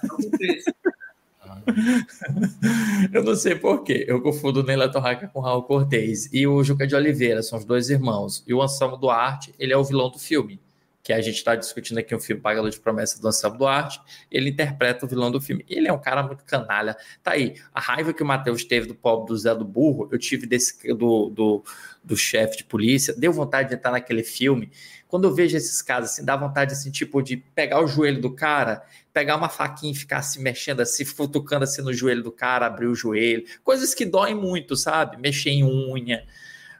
Eu 3.12 3.22
não 3.22 3.34
sei 3.34 3.54
porquê. 3.54 4.04
Eu 4.08 4.20
confundo 4.20 4.62
Neila 4.62 4.90
Torraca 4.90 5.28
com 5.28 5.40
Raul 5.40 5.62
Cortez. 5.62 6.28
E 6.32 6.46
o 6.46 6.62
Juca 6.62 6.86
de 6.86 6.94
Oliveira, 6.94 7.42
são 7.42 7.58
os 7.58 7.64
dois 7.64 7.90
irmãos. 7.90 8.42
E 8.46 8.54
o 8.54 8.62
Anselmo 8.62 8.96
Duarte, 8.96 9.54
ele 9.58 9.72
é 9.72 9.76
o 9.76 9.84
vilão 9.84 10.10
do 10.10 10.18
filme 10.18 10.60
que 11.04 11.12
a 11.12 11.20
gente 11.20 11.36
está 11.36 11.54
discutindo 11.54 11.98
aqui 11.98 12.14
o 12.14 12.18
filme 12.18 12.40
Pagador 12.40 12.70
de 12.70 12.80
Promessa 12.80 13.20
do 13.20 13.28
Anselmo 13.28 13.58
Duarte, 13.58 14.00
ele 14.30 14.48
interpreta 14.48 15.04
o 15.04 15.08
vilão 15.08 15.30
do 15.30 15.38
filme. 15.38 15.62
Ele 15.68 15.86
é 15.86 15.92
um 15.92 16.00
cara 16.00 16.22
muito 16.22 16.42
canalha. 16.44 16.96
Tá 17.22 17.32
aí, 17.32 17.56
a 17.74 17.78
raiva 17.78 18.14
que 18.14 18.22
o 18.22 18.26
Matheus 18.26 18.64
teve 18.64 18.86
do 18.86 18.94
pobre 18.94 19.26
do 19.26 19.36
Zé 19.36 19.54
do 19.54 19.66
Burro, 19.66 20.08
eu 20.10 20.18
tive 20.18 20.46
desse 20.46 20.94
do, 20.94 21.28
do, 21.28 21.62
do 22.02 22.16
chefe 22.16 22.56
de 22.56 22.64
polícia, 22.64 23.14
deu 23.14 23.34
vontade 23.34 23.68
de 23.68 23.74
entrar 23.74 23.90
naquele 23.90 24.22
filme. 24.22 24.70
Quando 25.14 25.28
eu 25.28 25.32
vejo 25.32 25.56
esses 25.56 25.80
casos, 25.80 26.10
assim, 26.10 26.24
dá 26.24 26.34
vontade, 26.34 26.72
assim, 26.72 26.90
tipo, 26.90 27.22
de 27.22 27.36
pegar 27.36 27.80
o 27.80 27.86
joelho 27.86 28.20
do 28.20 28.34
cara, 28.34 28.84
pegar 29.12 29.36
uma 29.36 29.48
faquinha 29.48 29.92
e 29.92 29.94
ficar 29.94 30.22
se 30.22 30.40
mexendo 30.40 30.80
assim, 30.80 31.04
futucando 31.04 31.62
assim 31.62 31.82
no 31.82 31.92
joelho 31.92 32.24
do 32.24 32.32
cara, 32.32 32.66
abrir 32.66 32.88
o 32.88 32.96
joelho. 32.96 33.44
Coisas 33.62 33.94
que 33.94 34.04
doem 34.04 34.34
muito, 34.34 34.76
sabe? 34.76 35.16
Mexer 35.16 35.50
em 35.50 35.62
unha. 35.62 36.24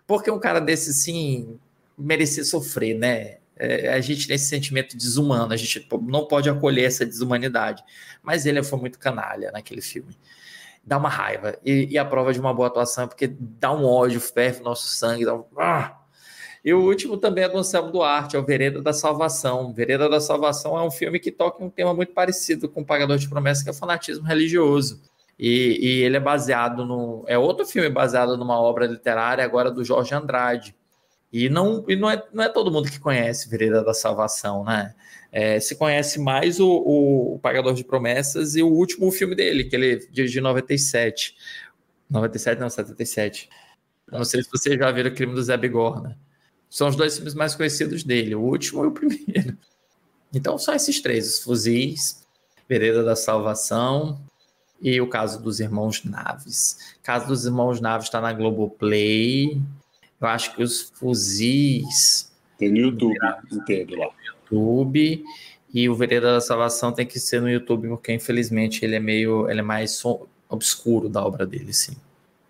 Porque 0.04 0.32
um 0.32 0.40
cara 0.40 0.60
desse, 0.60 0.90
assim, 0.90 1.60
merecia 1.96 2.44
sofrer, 2.44 2.98
né? 2.98 3.36
é, 3.56 3.94
a 3.94 4.00
gente 4.00 4.26
tem 4.26 4.34
esse 4.34 4.46
sentimento 4.46 4.96
desumano, 4.96 5.52
a 5.52 5.56
gente 5.56 5.86
não 6.02 6.26
pode 6.26 6.50
acolher 6.50 6.84
essa 6.86 7.06
desumanidade. 7.06 7.84
Mas 8.20 8.46
ele 8.46 8.62
foi 8.62 8.80
muito 8.80 8.98
canalha 8.98 9.52
naquele 9.52 9.80
filme. 9.80 10.18
Dá 10.82 10.98
uma 10.98 11.08
raiva. 11.08 11.56
E, 11.64 11.86
e 11.92 11.98
a 11.98 12.04
prova 12.04 12.32
de 12.32 12.40
uma 12.40 12.52
boa 12.52 12.66
atuação, 12.66 13.06
porque 13.06 13.28
dá 13.28 13.72
um 13.72 13.84
ódio, 13.86 14.20
ferve 14.20 14.60
o 14.60 14.64
nosso 14.64 14.88
sangue. 14.88 15.24
Dá 15.24 15.36
um... 15.36 15.44
ah! 15.56 16.03
E 16.64 16.72
o 16.72 16.80
último 16.80 17.18
também 17.18 17.44
é 17.44 17.48
do 17.48 17.58
Anselmo 17.58 17.92
Duarte, 17.92 18.36
é 18.36 18.38
o 18.38 18.44
Vereda 18.44 18.80
da 18.80 18.94
Salvação. 18.94 19.72
Vereda 19.72 20.08
da 20.08 20.18
Salvação 20.18 20.78
é 20.78 20.82
um 20.82 20.90
filme 20.90 21.20
que 21.20 21.30
toca 21.30 21.62
um 21.62 21.68
tema 21.68 21.92
muito 21.92 22.12
parecido 22.14 22.68
com 22.70 22.80
o 22.80 22.86
Pagador 22.86 23.18
de 23.18 23.28
Promessas, 23.28 23.62
que 23.62 23.68
é 23.68 23.72
o 23.72 23.76
fanatismo 23.76 24.24
religioso. 24.24 25.02
E, 25.38 25.78
e, 25.80 26.02
ele 26.02 26.16
é 26.16 26.20
baseado 26.20 26.86
no. 26.86 27.24
É 27.26 27.36
outro 27.36 27.66
filme 27.66 27.90
baseado 27.90 28.36
numa 28.36 28.58
obra 28.58 28.86
literária 28.86 29.44
agora 29.44 29.70
do 29.70 29.84
Jorge 29.84 30.14
Andrade. 30.14 30.74
E 31.30 31.48
não, 31.48 31.84
e 31.88 31.96
não, 31.96 32.08
é, 32.08 32.22
não 32.32 32.44
é 32.44 32.48
todo 32.48 32.70
mundo 32.70 32.90
que 32.90 33.00
conhece 33.00 33.48
Vereda 33.50 33.82
da 33.82 33.92
Salvação, 33.92 34.64
né? 34.64 34.94
É, 35.32 35.58
se 35.58 35.74
conhece 35.74 36.20
mais 36.20 36.60
o, 36.60 36.68
o, 36.68 37.40
Pagador 37.40 37.74
de 37.74 37.82
Promessas 37.84 38.54
e 38.54 38.62
o 38.62 38.68
último 38.68 39.10
filme 39.10 39.34
dele, 39.34 39.64
que 39.64 39.74
ele 39.74 39.96
dirigiu 40.12 40.40
em 40.40 40.44
97. 40.44 41.34
97, 42.08 42.60
não, 42.60 42.70
77. 42.70 43.50
Não 44.10 44.24
sei 44.24 44.44
se 44.44 44.50
vocês 44.50 44.78
já 44.78 44.90
viram 44.92 45.10
o 45.10 45.14
crime 45.14 45.34
do 45.34 45.42
Zé 45.42 45.56
Bigorna. 45.56 46.16
São 46.74 46.88
os 46.88 46.96
dois 46.96 47.14
filmes 47.14 47.34
mais 47.34 47.54
conhecidos 47.54 48.02
dele, 48.02 48.34
o 48.34 48.40
último 48.40 48.82
e 48.82 48.88
o 48.88 48.90
primeiro. 48.90 49.56
Então 50.34 50.58
são 50.58 50.74
esses 50.74 51.00
três: 51.00 51.24
Os 51.28 51.44
Fuzis, 51.44 52.26
Vereda 52.68 53.04
da 53.04 53.14
Salvação 53.14 54.20
e 54.82 55.00
o 55.00 55.08
caso 55.08 55.40
dos 55.40 55.60
Irmãos 55.60 56.02
Naves. 56.02 56.96
O 56.98 57.04
caso 57.04 57.28
dos 57.28 57.46
Irmãos 57.46 57.80
Naves 57.80 58.08
está 58.08 58.20
na 58.20 58.32
Globoplay. 58.32 59.62
Eu 60.20 60.26
acho 60.26 60.52
que 60.56 60.64
os 60.64 60.90
fuzis. 60.94 62.32
Tem 62.58 62.72
no 62.72 62.78
YouTube 62.78 63.16
inteiro 63.52 63.96
lá. 63.96 64.08
YouTube. 64.26 65.24
E 65.72 65.88
o 65.88 65.94
Vereda 65.94 66.32
da 66.32 66.40
Salvação 66.40 66.90
tem 66.90 67.06
que 67.06 67.20
ser 67.20 67.40
no 67.40 67.48
YouTube, 67.48 67.86
porque 67.86 68.12
infelizmente 68.12 68.84
ele 68.84 68.96
é 68.96 69.00
meio. 69.00 69.48
ele 69.48 69.60
é 69.60 69.62
mais 69.62 70.02
obscuro 70.48 71.08
da 71.08 71.24
obra 71.24 71.46
dele, 71.46 71.72
sim. 71.72 71.96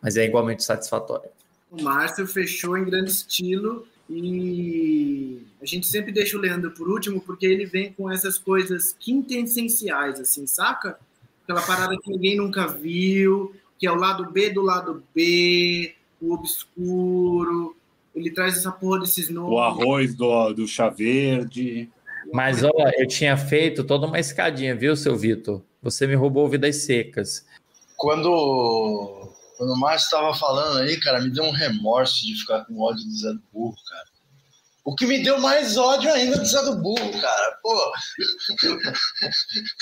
Mas 0.00 0.16
é 0.16 0.24
igualmente 0.24 0.64
satisfatório. 0.64 1.28
O 1.70 1.82
Márcio 1.82 2.26
fechou 2.26 2.78
em 2.78 2.86
grande 2.86 3.10
estilo 3.10 3.86
e 4.08 5.42
a 5.62 5.66
gente 5.66 5.86
sempre 5.86 6.12
deixa 6.12 6.36
o 6.36 6.40
Leandro 6.40 6.70
por 6.70 6.88
último, 6.88 7.20
porque 7.20 7.46
ele 7.46 7.64
vem 7.64 7.92
com 7.92 8.10
essas 8.10 8.38
coisas 8.38 8.94
quintessenciais, 8.98 10.20
assim, 10.20 10.46
saca? 10.46 10.98
Aquela 11.42 11.62
parada 11.62 11.96
que 11.96 12.10
ninguém 12.10 12.36
nunca 12.36 12.66
viu, 12.66 13.54
que 13.78 13.86
é 13.86 13.92
o 13.92 13.96
lado 13.96 14.30
B 14.30 14.50
do 14.50 14.62
lado 14.62 15.02
B, 15.14 15.94
o 16.20 16.34
obscuro, 16.34 17.76
ele 18.14 18.30
traz 18.30 18.56
essa 18.56 18.70
porra 18.70 19.00
desses 19.00 19.28
nomes. 19.28 19.52
O 19.52 19.58
arroz 19.58 20.14
do, 20.14 20.52
do 20.52 20.68
chá 20.68 20.88
verde. 20.88 21.90
Mas 22.32 22.62
olha, 22.62 22.92
eu 22.96 23.06
tinha 23.06 23.36
feito 23.36 23.84
toda 23.84 24.06
uma 24.06 24.20
escadinha, 24.20 24.74
viu, 24.74 24.96
seu 24.96 25.16
Vitor? 25.16 25.62
Você 25.82 26.06
me 26.06 26.14
roubou 26.14 26.48
vidas 26.48 26.76
secas. 26.76 27.44
Quando, 27.96 29.28
quando 29.64 29.72
o 29.72 29.80
Márcio 29.80 30.04
estava 30.04 30.34
falando 30.34 30.80
aí, 30.80 31.00
cara, 31.00 31.22
me 31.22 31.30
deu 31.30 31.44
um 31.44 31.50
remorso 31.50 32.26
de 32.26 32.38
ficar 32.38 32.66
com 32.66 32.80
ódio 32.80 33.02
do 33.06 33.16
Zé 33.16 33.32
do 33.32 33.42
Burro, 33.50 33.76
cara. 33.88 34.04
O 34.84 34.94
que 34.94 35.06
me 35.06 35.22
deu 35.22 35.40
mais 35.40 35.78
ódio 35.78 36.12
ainda 36.12 36.36
do 36.36 36.44
Zé 36.44 36.62
do 36.62 36.76
Burro, 36.76 37.18
cara. 37.18 37.58
Pô. 37.62 37.92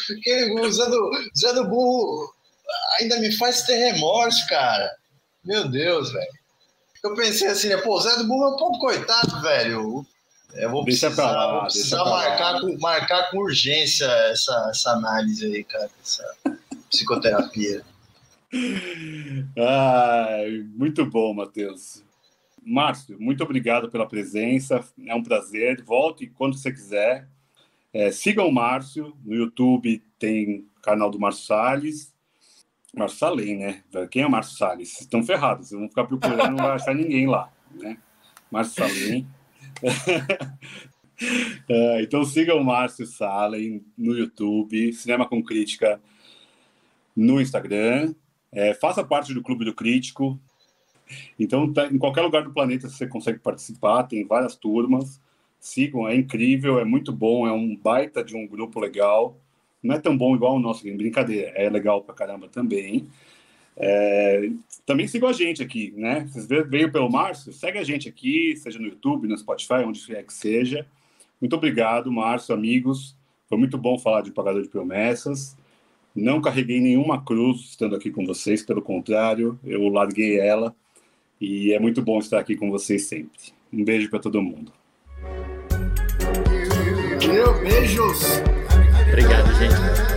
Porque 0.07 0.61
o 0.61 0.73
Zé 0.73 0.87
do, 0.87 1.11
Zé 1.37 1.53
do 1.55 1.65
Burro 1.67 2.33
ainda 3.01 3.19
me 3.19 3.33
faz 3.33 3.63
ter 3.63 3.75
remorso, 3.75 4.47
cara. 4.47 4.89
Meu 5.45 5.69
Deus, 5.69 6.13
velho. 6.13 6.33
Eu 7.03 7.17
pensei 7.17 7.49
assim, 7.49 7.69
né? 7.69 7.79
Pô, 7.79 7.97
o 7.97 8.01
Zé 8.01 8.17
do 8.19 8.25
Burro 8.29 8.45
é 8.45 8.55
um 8.55 8.57
pouco 8.57 8.79
coitado, 8.79 9.41
velho. 9.41 10.07
Eu 10.55 10.71
vou 10.71 10.85
deixa 10.85 11.07
precisar, 11.07 11.33
lá, 11.33 11.53
vou 11.53 11.63
precisar 11.63 12.05
marcar, 12.05 12.61
com, 12.61 12.79
marcar 12.79 13.31
com 13.33 13.39
urgência 13.39 14.05
essa, 14.31 14.69
essa 14.71 14.93
análise 14.93 15.45
aí, 15.45 15.65
cara. 15.65 15.91
Essa 16.01 16.37
psicoterapia. 16.89 17.83
Ai, 19.57 20.67
muito 20.75 21.07
bom, 21.07 21.33
Matheus. 21.33 22.05
Márcio, 22.65 23.17
muito 23.19 23.43
obrigado 23.43 23.91
pela 23.91 24.07
presença. 24.07 24.85
É 25.07 25.15
um 25.15 25.23
prazer. 25.23 25.83
Volte 25.83 26.27
quando 26.29 26.57
você 26.57 26.71
quiser. 26.71 27.29
É, 27.93 28.11
sigam 28.11 28.47
o 28.47 28.53
Márcio 28.53 29.17
no 29.25 29.35
YouTube, 29.35 30.03
tem 30.19 30.67
canal 30.83 31.11
do 31.11 31.19
Márcio 31.19 31.47
Salles. 31.47 32.15
Márcio 32.95 33.19
Salem, 33.19 33.59
né? 33.59 33.83
Quem 34.11 34.23
é 34.23 34.29
Márcio 34.29 34.57
Salles? 34.57 35.01
Estão 35.01 35.23
ferrados, 35.23 35.69
vocês 35.69 35.79
vão 35.79 35.89
ficar 35.89 36.05
procurando, 36.05 36.51
não 36.51 36.65
vai 36.65 36.77
achar 36.77 36.95
ninguém 36.95 37.27
lá, 37.27 37.51
né? 37.75 37.99
Márcio 38.51 38.87
Salem. 38.87 39.27
É, 41.69 42.03
então 42.03 42.25
sigam 42.25 42.59
o 42.59 42.65
Márcio 42.65 43.07
Salem 43.07 43.85
no 43.97 44.13
YouTube, 44.13 44.93
Cinema 44.93 45.29
com 45.29 45.41
Crítica 45.41 46.01
no 47.15 47.41
Instagram. 47.41 48.13
É, 48.53 48.75
faça 48.75 49.03
parte 49.03 49.33
do 49.33 49.43
Clube 49.43 49.65
do 49.65 49.75
Crítico. 49.75 50.39
Então, 51.39 51.73
tá, 51.73 51.87
em 51.87 51.99
qualquer 51.99 52.23
lugar 52.23 52.45
do 52.45 52.53
planeta 52.53 52.89
você 52.89 53.07
consegue 53.07 53.39
participar, 53.39 54.05
tem 54.05 54.25
várias 54.25 54.55
turmas. 54.55 55.21
Sigam, 55.59 56.09
é 56.09 56.15
incrível, 56.15 56.79
é 56.79 56.85
muito 56.85 57.13
bom, 57.13 57.47
é 57.47 57.53
um 57.53 57.77
baita 57.77 58.23
de 58.23 58.37
um 58.37 58.47
grupo 58.47 58.81
legal. 58.81 59.37
Não 59.83 59.95
é 59.95 59.99
tão 59.99 60.17
bom 60.17 60.35
igual 60.35 60.57
o 60.57 60.61
nosso, 60.61 60.85
brincadeira, 60.97 61.51
é 61.55 61.69
legal 61.71 62.03
pra 62.03 62.15
caramba 62.15 62.49
também. 62.49 63.09
É, 63.77 64.51
também 64.85 65.07
sigam 65.07 65.29
a 65.29 65.33
gente 65.33 65.63
aqui, 65.63 65.93
né? 65.97 66.27
Vocês 66.27 66.47
veio 66.47 66.93
pelo 66.93 67.11
Márcio? 67.11 67.53
Segue 67.53 67.79
a 67.79 67.85
gente 67.85 68.09
aqui, 68.09 68.55
seja 68.57 68.79
no 68.79 68.87
YouTube, 68.87 69.27
no 69.27 69.37
Spotify, 69.37 69.85
onde 69.87 70.05
quer 70.05 70.25
que 70.25 70.33
seja. 70.33 70.87
Muito 71.41 71.57
obrigado, 71.57 72.13
Márcio, 72.13 72.55
amigos. 72.55 73.17
Foi 73.49 73.59
muito 73.59 73.79
bom 73.79 73.99
falar 73.99 74.23
de 74.23 74.31
Pagador 74.31 74.63
de 74.63 74.69
Promessas. 74.69 75.57
Não 76.15 76.41
carreguei 76.41 76.81
nenhuma 76.81 77.23
cruz 77.25 77.61
estando 77.61 77.97
aqui 77.97 78.11
com 78.11 78.27
vocês, 78.27 78.63
pelo 78.63 78.83
contrário, 78.83 79.59
eu 79.65 79.89
larguei 79.89 80.39
ela. 80.39 80.75
E 81.41 81.73
é 81.73 81.79
muito 81.81 82.03
bom 82.03 82.19
estar 82.19 82.39
aqui 82.39 82.55
com 82.55 82.71
vocês 82.71 83.07
sempre. 83.07 83.53
Um 83.73 83.85
beijo 83.85 84.11
para 84.11 84.21
todo 84.21 84.43
mundo. 84.43 84.73
Meu, 87.27 87.61
beijos! 87.61 88.43
Obrigado, 89.09 89.53
gente. 89.55 90.12